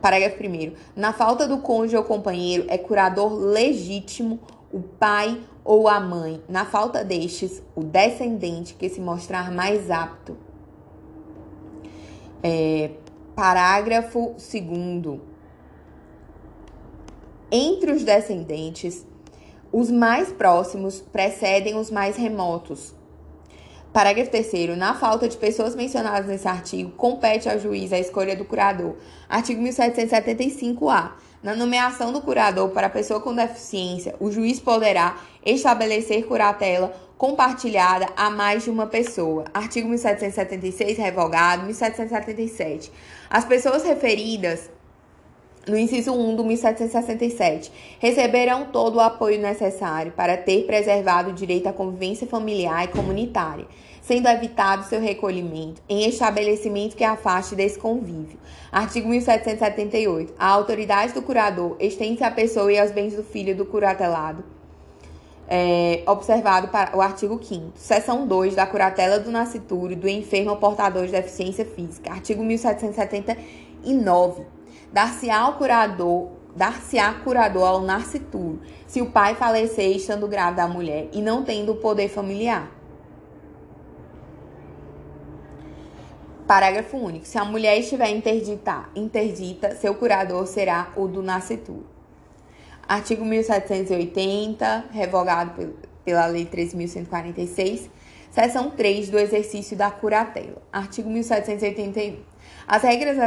Parágrafo 0.00 0.40
1. 0.40 0.72
Na 0.94 1.12
falta 1.12 1.48
do 1.48 1.58
cônjuge 1.58 1.96
ou 1.96 2.04
companheiro, 2.04 2.64
é 2.68 2.78
curador 2.78 3.34
legítimo 3.34 4.38
o 4.72 4.80
pai 4.80 5.40
ou 5.64 5.88
a 5.88 6.00
mãe, 6.00 6.42
na 6.48 6.64
falta 6.64 7.04
destes, 7.04 7.62
o 7.74 7.82
descendente 7.82 8.74
que 8.74 8.88
se 8.88 9.00
mostrar 9.00 9.50
mais 9.50 9.90
apto. 9.90 10.36
É, 12.42 12.90
parágrafo 13.34 14.34
2. 14.34 15.20
Entre 17.50 17.92
os 17.92 18.04
descendentes, 18.04 19.06
os 19.72 19.90
mais 19.90 20.32
próximos 20.32 21.00
precedem 21.00 21.76
os 21.76 21.90
mais 21.90 22.16
remotos. 22.16 22.94
Parágrafo 23.92 24.30
3. 24.30 24.76
Na 24.76 24.94
falta 24.94 25.28
de 25.28 25.36
pessoas 25.36 25.74
mencionadas 25.74 26.26
nesse 26.26 26.46
artigo, 26.46 26.90
compete 26.92 27.48
ao 27.48 27.58
juiz 27.58 27.92
a 27.92 27.98
escolha 27.98 28.36
do 28.36 28.44
curador. 28.44 28.96
Artigo 29.28 29.62
1775-A. 29.62 31.16
Na 31.40 31.54
nomeação 31.54 32.12
do 32.12 32.20
curador 32.20 32.70
para 32.70 32.88
pessoa 32.88 33.20
com 33.20 33.32
deficiência, 33.32 34.16
o 34.18 34.28
juiz 34.28 34.58
poderá 34.58 35.18
estabelecer 35.46 36.26
curatela 36.26 36.92
compartilhada 37.16 38.08
a 38.16 38.28
mais 38.28 38.64
de 38.64 38.70
uma 38.70 38.88
pessoa. 38.88 39.44
Artigo 39.54 39.88
1776, 39.88 40.98
revogado, 40.98 41.64
1777. 41.64 42.90
As 43.30 43.44
pessoas 43.44 43.84
referidas 43.84 44.68
no 45.68 45.76
inciso 45.76 46.12
1 46.12 46.34
do 46.34 46.44
1767, 46.44 47.70
receberão 48.00 48.66
todo 48.66 48.96
o 48.96 49.00
apoio 49.00 49.40
necessário 49.40 50.12
para 50.12 50.36
ter 50.36 50.64
preservado 50.64 51.30
o 51.30 51.34
direito 51.34 51.68
à 51.68 51.72
convivência 51.72 52.26
familiar 52.26 52.84
e 52.84 52.88
comunitária, 52.88 53.66
sendo 54.08 54.26
evitado 54.26 54.82
seu 54.84 55.00
recolhimento 55.02 55.82
em 55.86 56.08
estabelecimento 56.08 56.96
que 56.96 57.04
afaste 57.04 57.54
desse 57.54 57.78
convívio. 57.78 58.38
Artigo 58.72 59.06
1778. 59.06 60.32
A 60.38 60.48
autoridade 60.48 61.12
do 61.12 61.20
curador 61.20 61.76
estende-se 61.78 62.24
à 62.24 62.30
pessoa 62.30 62.72
e 62.72 62.78
aos 62.78 62.90
bens 62.90 63.14
do 63.14 63.22
filho 63.22 63.54
do 63.54 63.66
curatelado. 63.66 64.42
É, 65.46 66.02
observado 66.06 66.68
para 66.68 66.96
o 66.96 67.02
artigo 67.02 67.38
5 67.42 67.72
Seção 67.74 68.26
2 68.26 68.54
da 68.54 68.66
curatela 68.66 69.18
do 69.18 69.30
nascituro 69.30 69.96
do 69.96 70.08
enfermo 70.08 70.56
portador 70.56 71.04
de 71.04 71.12
deficiência 71.12 71.66
física. 71.66 72.10
Artigo 72.10 72.42
1779 72.42 74.46
Dar-se-á 74.90 75.38
ao 75.38 75.58
curador, 75.58 76.30
dar-se-á 76.56 77.12
curador 77.12 77.66
ao 77.66 77.82
nascituro, 77.82 78.58
se 78.86 79.02
o 79.02 79.10
pai 79.10 79.34
falecer 79.34 79.94
estando 79.94 80.26
grávida 80.26 80.62
a 80.62 80.68
mulher 80.68 81.10
e 81.12 81.20
não 81.20 81.44
tendo 81.44 81.72
o 81.72 81.76
poder 81.76 82.08
familiar. 82.08 82.77
Parágrafo 86.48 86.96
único. 86.96 87.26
Se 87.26 87.36
a 87.36 87.44
mulher 87.44 87.78
estiver 87.78 88.08
interdita, 88.08 88.88
interdita 88.96 89.76
seu 89.76 89.94
curador 89.94 90.46
será 90.46 90.90
o 90.96 91.06
do 91.06 91.22
nascituro. 91.22 91.84
Artigo 92.88 93.22
1780, 93.22 94.86
revogado 94.90 95.74
pela 96.06 96.24
Lei 96.24 96.46
13.146, 96.46 97.90
seção 98.30 98.70
3 98.70 99.10
do 99.10 99.18
exercício 99.18 99.76
da 99.76 99.90
curatela. 99.90 100.62
Artigo 100.72 101.10
1781. 101.10 102.16
As 102.66 102.82
regras 102.82 103.18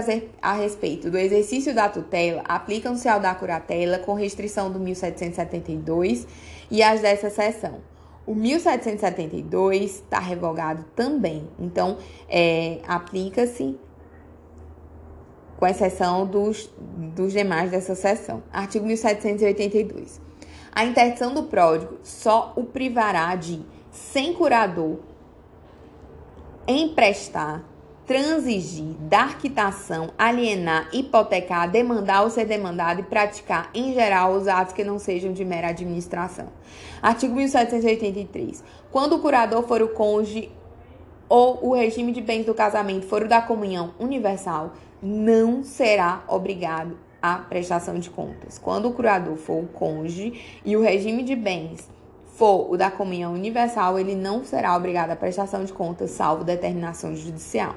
a 0.42 0.54
respeito 0.54 1.12
do 1.12 1.18
exercício 1.20 1.76
da 1.76 1.88
tutela 1.90 2.42
aplicam-se 2.48 3.08
ao 3.08 3.20
da 3.20 3.36
curatela 3.36 4.00
com 4.00 4.16
restrição 4.16 4.72
do 4.72 4.80
1772 4.80 6.26
e 6.72 6.82
as 6.82 7.02
dessa 7.02 7.30
seção. 7.30 7.91
O 8.26 8.36
1772 8.36 9.96
está 9.96 10.20
revogado 10.20 10.86
também, 10.96 11.48
então 11.60 11.98
é, 12.30 12.80
aplica-se 12.88 13.78
com 15.58 15.68
exceção 15.68 16.26
dos, 16.26 16.72
dos 17.16 17.34
demais 17.34 17.72
dessa 17.72 17.96
seção. 17.96 18.44
Artigo 18.52 18.86
1782. 18.86 20.22
A 20.72 20.86
interdição 20.86 21.34
do 21.34 21.44
pródigo 21.44 21.98
só 22.04 22.54
o 22.56 22.64
privará 22.64 23.36
de, 23.36 23.62
sem 23.92 24.34
curador, 24.34 25.00
emprestar 26.68 27.64
transigir, 28.06 28.96
dar 29.02 29.38
quitação, 29.38 30.10
alienar, 30.18 30.90
hipotecar, 30.92 31.70
demandar 31.70 32.24
ou 32.24 32.30
ser 32.30 32.46
demandado 32.46 33.00
e 33.00 33.04
praticar, 33.04 33.70
em 33.74 33.94
geral, 33.94 34.34
os 34.34 34.48
atos 34.48 34.74
que 34.74 34.84
não 34.84 35.00
sejam 35.00 35.32
de 35.32 35.46
mera 35.46 35.70
administração. 35.70 36.48
Artigo 37.02 37.36
1783. 37.36 38.64
Quando 38.92 39.16
o 39.16 39.20
curador 39.20 39.64
for 39.64 39.82
o 39.82 39.90
cônjuge 39.90 40.52
ou 41.30 41.66
o 41.66 41.74
regime 41.74 42.12
de 42.12 42.22
bens 42.22 42.46
do 42.46 42.54
casamento 42.54 43.06
for 43.06 43.24
o 43.24 43.28
da 43.28 43.42
comunhão 43.42 43.94
universal, 44.00 44.74
não 45.02 45.64
será 45.64 46.24
obrigado 46.28 46.98
à 47.22 47.36
prestação 47.36 48.00
de 48.00 48.10
contas. 48.10 48.58
Quando 48.58 48.90
o 48.90 48.94
curador 48.94 49.38
for 49.38 49.64
o 49.64 49.68
cônjuge 49.68 50.60
e 50.66 50.76
o 50.76 50.82
regime 50.82 51.24
de 51.24 51.36
bens 51.36 51.90
for 52.36 52.72
o 52.72 52.76
da 52.76 52.90
comunhão 52.90 53.34
universal, 53.34 54.00
ele 54.00 54.16
não 54.16 54.44
será 54.44 54.76
obrigado 54.76 55.12
à 55.12 55.16
prestação 55.16 55.64
de 55.64 55.72
contas, 55.72 56.12
salvo 56.12 56.44
determinação 56.44 57.16
judicial. 57.16 57.76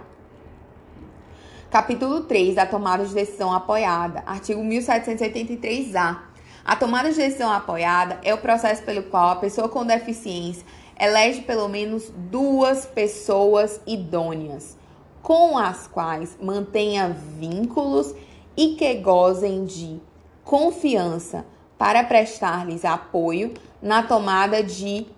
Capítulo 1.75 2.21
3 2.21 2.55
da 2.55 2.65
tomada 2.67 3.05
de 3.05 3.13
decisão 3.13 3.53
apoiada, 3.53 4.23
artigo 4.27 4.63
1783-A. 4.63 6.23
A 6.65 6.77
tomada 6.77 7.11
de 7.11 7.17
decisão 7.17 7.51
apoiada 7.51 8.21
é 8.23 8.33
o 8.33 8.39
processo 8.39 8.85
pelo 8.85 9.03
qual 9.03 9.31
a 9.31 9.37
pessoa 9.37 9.69
com 9.69 9.85
deficiência 9.85 10.65
elege 10.97 11.41
pelo 11.41 11.69
menos 11.69 12.13
duas 12.31 12.87
pessoas 12.87 13.81
idôneas, 13.89 14.79
com 15.21 15.59
as 15.59 15.89
quais 15.89 16.39
mantenha 16.41 17.09
vínculos 17.09 18.15
e 18.57 18.77
que 18.77 18.95
gozem 18.95 19.65
de 19.65 20.01
confiança 20.45 21.45
para 21.77 22.05
prestar-lhes 22.05 22.85
apoio 22.85 23.53
na 23.83 24.01
tomada 24.05 24.63
de 24.63 25.09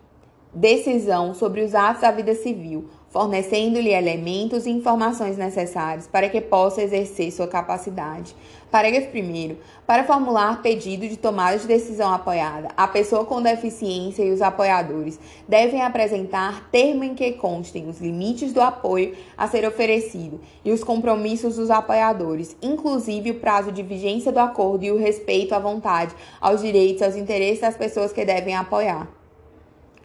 decisão 0.55 1.35
sobre 1.35 1.61
os 1.61 1.75
atos 1.75 2.01
da 2.01 2.11
vida 2.11 2.35
civil, 2.35 2.89
fornecendo-lhe 3.17 3.95
elementos 3.95 4.67
e 4.67 4.71
informações 4.71 5.39
necessários 5.39 6.07
para 6.07 6.29
que 6.29 6.39
possa 6.39 6.83
exercer 6.83 7.33
sua 7.33 7.49
capacidade. 7.49 8.37
Parágrafo 8.71 9.09
1. 9.17 9.57
Para 9.87 10.05
formular 10.05 10.61
pedido 10.61 11.09
de 11.09 11.17
tomada 11.17 11.57
de 11.57 11.67
decisão 11.67 12.13
apoiada, 12.13 12.69
a 12.77 12.87
pessoa 12.87 13.25
com 13.25 13.41
deficiência 13.41 14.23
e 14.23 14.31
os 14.31 14.43
apoiadores 14.43 15.19
devem 15.49 15.81
apresentar 15.81 16.69
termo 16.71 17.05
em 17.05 17.15
que 17.15 17.33
constem 17.33 17.89
os 17.89 18.03
limites 18.03 18.53
do 18.53 18.61
apoio 18.61 19.17
a 19.35 19.49
ser 19.49 19.67
oferecido 19.67 20.39
e 20.63 20.71
os 20.71 20.85
compromissos 20.85 21.57
dos 21.57 21.71
apoiadores, 21.71 22.55
inclusive 22.61 23.31
o 23.31 23.41
prazo 23.41 23.73
de 23.73 23.83
vigência 23.83 24.31
do 24.31 24.41
acordo 24.41 24.85
e 24.85 24.93
o 24.93 24.99
respeito 24.99 25.55
à 25.55 25.59
vontade, 25.59 26.15
aos 26.39 26.61
direitos 26.61 27.01
e 27.01 27.05
aos 27.07 27.17
interesses 27.17 27.63
das 27.63 27.79
pessoas 27.79 28.13
que 28.13 28.27
devem 28.27 28.55
apoiar. 28.55 29.16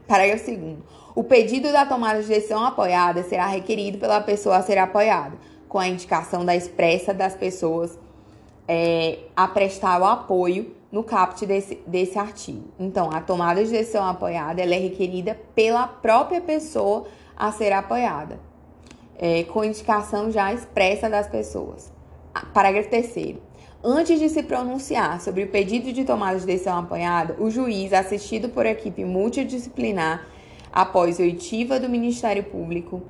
Parágrafo 0.08 0.46
2. 0.46 0.78
O 1.14 1.24
pedido 1.24 1.72
da 1.72 1.86
tomada 1.86 2.22
de 2.22 2.28
decisão 2.28 2.64
apoiada 2.66 3.24
será 3.24 3.46
requerido 3.48 3.98
pela 3.98 4.22
pessoa 4.22 4.58
a 4.58 4.64
ser 4.64 4.78
apoiada, 4.78 5.38
com 5.68 5.78
a 5.78 5.88
indicação 5.88 6.46
da 6.46 6.56
expressa 6.56 7.14
das 7.14 7.36
pessoas 7.36 7.98
é, 8.68 9.20
a 9.36 9.48
prestar 9.48 10.02
o 10.02 10.06
apoio 10.06 10.76
no 10.92 11.04
caput 11.04 11.46
desse, 11.46 11.76
desse 11.88 12.18
artigo. 12.18 12.70
Então, 12.80 13.10
a 13.12 13.22
tomada 13.22 13.64
de 13.64 13.72
decisão 13.72 14.06
apoiada 14.06 14.62
é 14.62 14.66
requerida 14.66 15.40
pela 15.56 15.88
própria 15.88 16.42
pessoa 16.42 17.06
a 17.36 17.52
ser 17.52 17.72
apoiada, 17.72 18.40
é, 19.18 19.44
com 19.44 19.64
indicação 19.64 20.32
já 20.32 20.54
expressa 20.54 21.10
das 21.10 21.28
pessoas. 21.28 21.92
Parágrafo 22.54 22.90
3. 22.90 23.38
Antes 23.84 24.20
de 24.20 24.30
se 24.30 24.44
pronunciar 24.44 25.20
sobre 25.20 25.44
o 25.44 25.48
pedido 25.48 25.92
de 25.92 26.06
tomada 26.06 26.38
de 26.38 26.46
decisão 26.46 26.78
apoiada, 26.78 27.36
o 27.40 27.50
juiz, 27.50 27.92
assistido 27.94 28.48
por 28.50 28.64
equipe 28.64 29.04
multidisciplinar, 29.04 30.28
após 30.72 31.18
oitiva 31.18 31.80
do 31.80 31.90
Ministério 31.90 32.44
Público, 32.44 33.02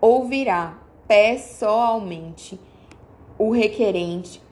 ouvirá 0.00 0.78
pessoalmente 1.06 2.58
o 3.38 3.52
requerente 3.52 4.42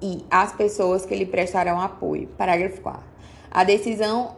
e 0.00 0.24
as 0.30 0.52
pessoas 0.52 1.04
que 1.04 1.16
lhe 1.16 1.26
prestarão 1.26 1.80
apoio. 1.80 2.28
Parágrafo 2.38 2.80
4. 2.80 3.02
A 3.50 3.64
decisão 3.64 4.36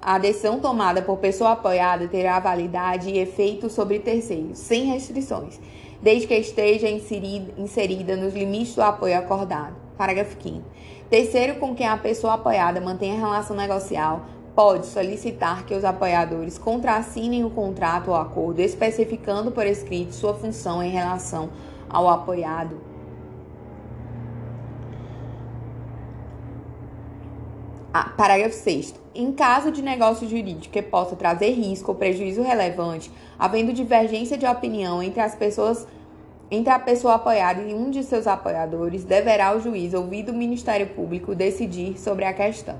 a 0.00 0.18
decisão 0.18 0.58
tomada 0.58 1.02
por 1.02 1.18
pessoa 1.18 1.52
apoiada 1.52 2.08
terá 2.08 2.40
validade 2.40 3.10
e 3.10 3.18
efeito 3.18 3.70
sobre 3.70 4.00
terceiros, 4.00 4.58
sem 4.58 4.86
restrições, 4.86 5.60
desde 6.00 6.26
que 6.26 6.34
esteja 6.34 6.88
inserida, 6.88 7.52
inserida 7.56 8.16
nos 8.16 8.34
limites 8.34 8.74
do 8.74 8.82
apoio 8.82 9.16
acordado. 9.16 9.76
Parágrafo 9.96 10.36
5. 10.42 10.62
Terceiro, 11.08 11.56
com 11.56 11.74
quem 11.74 11.86
a 11.86 11.96
pessoa 11.96 12.34
apoiada 12.34 12.80
mantenha 12.80 13.18
relação 13.18 13.56
negocial, 13.56 14.22
pode 14.54 14.86
solicitar 14.86 15.64
que 15.64 15.74
os 15.74 15.84
apoiadores 15.84 16.58
contrassinem 16.58 17.44
o 17.44 17.50
contrato 17.50 18.08
ou 18.08 18.16
acordo, 18.16 18.60
especificando 18.60 19.50
por 19.50 19.66
escrito 19.66 20.12
sua 20.12 20.34
função 20.34 20.82
em 20.82 20.90
relação 20.90 21.50
ao 21.88 22.08
apoiado. 22.08 22.92
Parágrafo 28.16 28.54
6. 28.54 28.94
Em 29.14 29.32
caso 29.32 29.70
de 29.70 29.82
negócio 29.82 30.26
jurídico 30.26 30.72
que 30.72 30.80
possa 30.80 31.14
trazer 31.14 31.50
risco 31.50 31.92
ou 31.92 31.98
prejuízo 31.98 32.40
relevante, 32.40 33.10
havendo 33.38 33.72
divergência 33.72 34.38
de 34.38 34.46
opinião 34.46 35.02
entre 35.02 35.20
as 35.20 35.34
pessoas 35.34 35.86
entre 36.54 36.70
a 36.70 36.78
pessoa 36.78 37.14
apoiada 37.14 37.62
e 37.62 37.72
um 37.72 37.90
de 37.90 38.04
seus 38.04 38.26
apoiadores, 38.26 39.04
deverá 39.04 39.56
o 39.56 39.60
juiz, 39.60 39.94
ouvido 39.94 40.32
o 40.32 40.34
Ministério 40.34 40.86
Público, 40.88 41.34
decidir 41.34 41.98
sobre 41.98 42.26
a 42.26 42.32
questão. 42.34 42.76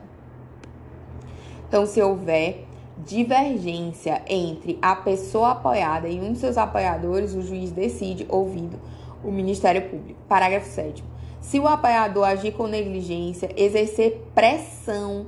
Então, 1.66 1.86
se 1.86 2.02
houver 2.02 2.66
divergência 2.98 4.20
entre 4.28 4.78
a 4.82 4.94
pessoa 4.94 5.52
apoiada 5.52 6.06
e 6.06 6.20
um 6.20 6.34
de 6.34 6.38
seus 6.38 6.58
apoiadores, 6.58 7.32
o 7.32 7.40
juiz 7.40 7.70
decide, 7.70 8.26
ouvido 8.28 8.78
o 9.24 9.32
Ministério 9.32 9.88
Público. 9.88 10.20
Parágrafo 10.28 10.68
7. 10.68 11.02
Se 11.40 11.58
o 11.58 11.66
apoiador 11.66 12.28
agir 12.28 12.52
com 12.52 12.66
negligência, 12.66 13.48
exercer 13.56 14.22
pressão 14.34 15.24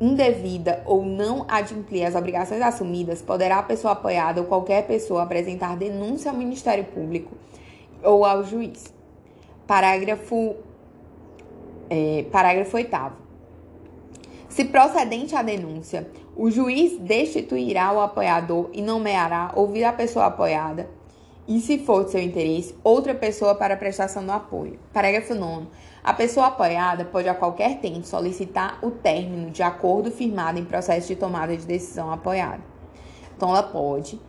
indevida 0.00 0.82
ou 0.84 1.04
não 1.04 1.46
adimplir 1.46 2.04
as 2.04 2.16
obrigações 2.16 2.60
assumidas, 2.60 3.22
poderá 3.22 3.58
a 3.58 3.62
pessoa 3.62 3.92
apoiada 3.92 4.40
ou 4.40 4.48
qualquer 4.48 4.88
pessoa 4.88 5.22
apresentar 5.22 5.76
denúncia 5.76 6.32
ao 6.32 6.36
Ministério 6.36 6.84
Público 6.84 7.36
ou 8.06 8.24
ao 8.24 8.44
juiz. 8.44 8.94
Parágrafo, 9.66 10.56
é, 11.90 12.24
parágrafo 12.30 12.76
8. 12.76 12.90
Se 14.48 14.64
procedente 14.64 15.34
a 15.34 15.42
denúncia, 15.42 16.08
o 16.34 16.50
juiz 16.50 16.98
destituirá 16.98 17.92
o 17.92 18.00
apoiador 18.00 18.70
e 18.72 18.80
nomeará 18.80 19.52
ouvir 19.54 19.84
a 19.84 19.92
pessoa 19.92 20.26
apoiada 20.26 20.88
e, 21.48 21.60
se 21.60 21.78
for 21.78 22.04
de 22.04 22.12
seu 22.12 22.22
interesse, 22.22 22.74
outra 22.82 23.14
pessoa 23.14 23.54
para 23.54 23.74
a 23.74 23.76
prestação 23.76 24.24
do 24.24 24.32
apoio. 24.32 24.78
Parágrafo 24.92 25.34
9. 25.34 25.66
A 26.02 26.12
pessoa 26.12 26.46
apoiada 26.46 27.04
pode 27.04 27.28
a 27.28 27.34
qualquer 27.34 27.80
tempo 27.80 28.06
solicitar 28.06 28.78
o 28.82 28.90
término 28.90 29.50
de 29.50 29.62
acordo 29.62 30.10
firmado 30.10 30.58
em 30.58 30.64
processo 30.64 31.08
de 31.08 31.16
tomada 31.16 31.56
de 31.56 31.66
decisão 31.66 32.12
apoiada. 32.12 32.62
Então, 33.36 33.50
ela 33.50 33.62
pode, 33.62 34.20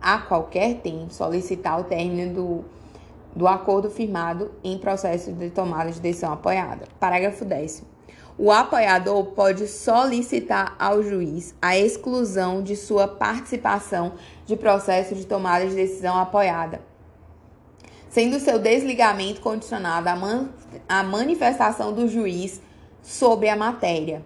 a 0.00 0.18
qualquer 0.18 0.76
tempo, 0.76 1.12
solicitar 1.12 1.80
o 1.80 1.84
término 1.84 2.34
do, 2.34 2.64
do 3.34 3.46
acordo 3.46 3.90
firmado 3.90 4.52
em 4.62 4.78
processo 4.78 5.32
de 5.32 5.50
tomada 5.50 5.90
de 5.90 6.00
decisão 6.00 6.32
apoiada. 6.32 6.86
Parágrafo 7.00 7.44
10 7.44 7.92
o 8.38 8.50
apoiador 8.50 9.26
pode 9.26 9.68
solicitar 9.68 10.74
ao 10.78 11.02
juiz 11.02 11.54
a 11.60 11.76
exclusão 11.76 12.62
de 12.62 12.74
sua 12.76 13.06
participação 13.06 14.14
de 14.46 14.56
processo 14.56 15.14
de 15.14 15.26
tomada 15.26 15.66
de 15.66 15.74
decisão 15.74 16.18
apoiada, 16.18 16.80
sendo 18.08 18.40
seu 18.40 18.58
desligamento 18.58 19.40
condicionado 19.40 20.08
à, 20.08 20.16
man 20.16 20.48
à 20.88 21.02
manifestação 21.02 21.92
do 21.92 22.08
juiz 22.08 22.60
sobre 23.02 23.48
a 23.48 23.56
matéria. 23.56 24.24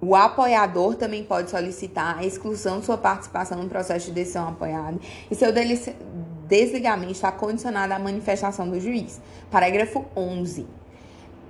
O 0.00 0.16
apoiador 0.16 0.96
também 0.96 1.22
pode 1.22 1.48
solicitar 1.48 2.18
a 2.18 2.24
exclusão 2.24 2.80
de 2.80 2.86
sua 2.86 2.98
participação 2.98 3.62
no 3.62 3.68
processo 3.68 4.06
de 4.06 4.12
decisão 4.12 4.48
apoiada 4.48 4.98
e 5.30 5.34
seu 5.34 5.52
desligamento 6.52 7.12
está 7.12 7.32
condicionado 7.32 7.94
à 7.94 7.98
manifestação 7.98 8.68
do 8.68 8.78
juiz. 8.78 9.18
Parágrafo 9.50 10.04
11 10.14 10.66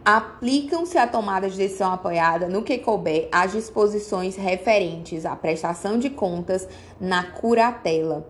aplicam-se 0.04 0.98
à 0.98 1.06
tomada 1.06 1.48
de 1.48 1.56
decisão 1.56 1.92
apoiada 1.92 2.48
no 2.48 2.62
que 2.62 2.78
couber 2.78 3.28
as 3.30 3.52
disposições 3.52 4.36
referentes 4.36 5.24
à 5.24 5.34
prestação 5.36 5.98
de 5.98 6.10
contas 6.10 6.68
na 7.00 7.22
curatela. 7.24 8.26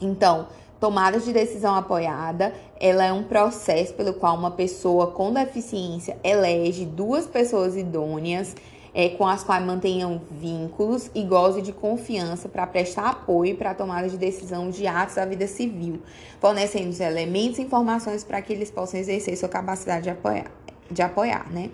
Então, 0.00 0.48
tomada 0.78 1.18
de 1.20 1.32
decisão 1.32 1.74
apoiada, 1.74 2.54
ela 2.78 3.04
é 3.04 3.12
um 3.12 3.22
processo 3.22 3.92
pelo 3.92 4.14
qual 4.14 4.34
uma 4.36 4.50
pessoa 4.50 5.08
com 5.08 5.32
deficiência 5.32 6.18
elege 6.24 6.86
duas 6.86 7.26
pessoas 7.26 7.76
idôneas 7.76 8.54
é, 8.94 9.10
com 9.10 9.26
as 9.26 9.44
quais 9.44 9.64
mantenham 9.64 10.20
vínculos 10.30 11.10
e 11.14 11.22
goze 11.22 11.62
de 11.62 11.72
confiança 11.72 12.48
para 12.48 12.66
prestar 12.66 13.08
apoio 13.08 13.56
para 13.56 13.70
a 13.70 13.74
tomada 13.74 14.08
de 14.08 14.16
decisão 14.16 14.70
de 14.70 14.86
atos 14.86 15.14
da 15.14 15.24
vida 15.24 15.46
civil, 15.46 16.00
fornecendo 16.40 17.00
elementos 17.02 17.58
e 17.58 17.62
informações 17.62 18.24
para 18.24 18.40
que 18.42 18.52
eles 18.52 18.70
possam 18.70 18.98
exercer 18.98 19.36
sua 19.36 19.48
capacidade 19.48 20.04
de 20.04 20.10
apoiar 20.10 20.50
de 20.90 21.02
apoiar, 21.02 21.46
né? 21.52 21.70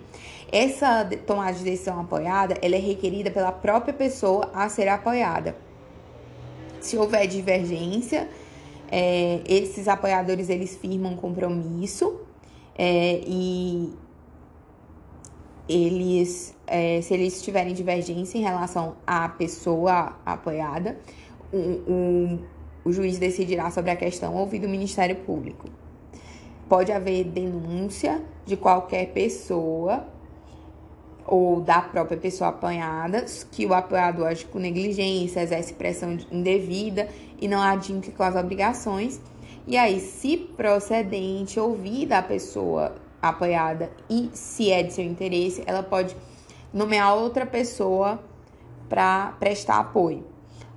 Essa 0.51 1.03
tomada 1.25 1.53
de 1.53 1.63
decisão 1.63 1.99
apoiada, 1.99 2.55
ela 2.61 2.75
é 2.75 2.79
requerida 2.79 3.31
pela 3.31 3.51
própria 3.51 3.91
pessoa 3.91 4.51
a 4.53 4.69
ser 4.69 4.87
apoiada. 4.87 5.55
Se 6.79 6.95
houver 6.95 7.25
divergência 7.25 8.29
é, 8.91 9.41
esses 9.45 9.87
apoiadores 9.87 10.49
eles 10.49 10.75
firmam 10.75 11.15
compromisso 11.15 12.21
é, 12.77 13.21
e 13.25 13.93
eles, 15.67 16.55
é, 16.65 17.01
se 17.01 17.13
eles 17.13 17.41
tiverem 17.41 17.73
divergência 17.73 18.37
em 18.37 18.41
relação 18.41 18.95
à 19.05 19.27
pessoa 19.27 20.17
apoiada, 20.25 20.97
o, 21.51 22.39
o, 22.85 22.91
juiz 22.91 23.17
decidirá 23.17 23.69
sobre 23.69 23.91
a 23.91 23.95
questão 23.95 24.35
ouvido 24.35 24.65
o 24.65 24.69
Ministério 24.69 25.15
Público. 25.17 25.67
Pode 26.69 26.91
haver 26.91 27.25
denúncia 27.25 28.21
de 28.45 28.55
qualquer 28.55 29.07
pessoa 29.13 30.07
ou 31.25 31.59
da 31.59 31.81
própria 31.81 32.17
pessoa 32.17 32.49
apanhada 32.49 33.25
que 33.51 33.65
o 33.65 33.73
apoiador 33.73 34.27
age 34.27 34.45
com 34.45 34.59
negligência, 34.59 35.41
exerce 35.41 35.73
pressão 35.73 36.17
indevida 36.31 37.09
e 37.39 37.47
não 37.47 37.61
adimple 37.61 38.11
com 38.13 38.23
as 38.23 38.35
obrigações. 38.35 39.19
E 39.65 39.77
aí, 39.77 39.99
se 39.99 40.37
procedente, 40.37 41.59
ouvida 41.59 42.19
a 42.19 42.23
pessoa 42.23 42.95
apoiada 43.29 43.91
e 44.09 44.29
se 44.33 44.71
é 44.71 44.83
de 44.83 44.93
seu 44.93 45.03
interesse, 45.03 45.63
ela 45.65 45.83
pode 45.83 46.15
nomear 46.73 47.15
outra 47.15 47.45
pessoa 47.45 48.19
para 48.89 49.33
prestar 49.39 49.79
apoio. 49.79 50.25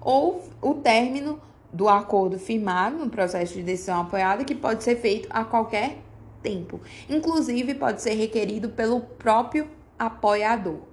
Ou 0.00 0.42
o 0.60 0.74
término 0.74 1.40
do 1.72 1.88
acordo 1.88 2.38
firmado 2.38 2.96
no 2.96 3.10
processo 3.10 3.54
de 3.54 3.62
decisão 3.62 4.00
apoiada, 4.00 4.44
que 4.44 4.54
pode 4.54 4.82
ser 4.82 4.96
feito 4.96 5.28
a 5.30 5.44
qualquer 5.44 5.98
tempo. 6.42 6.80
Inclusive, 7.08 7.74
pode 7.74 8.02
ser 8.02 8.14
requerido 8.14 8.70
pelo 8.70 9.00
próprio 9.00 9.68
apoiador. 9.98 10.89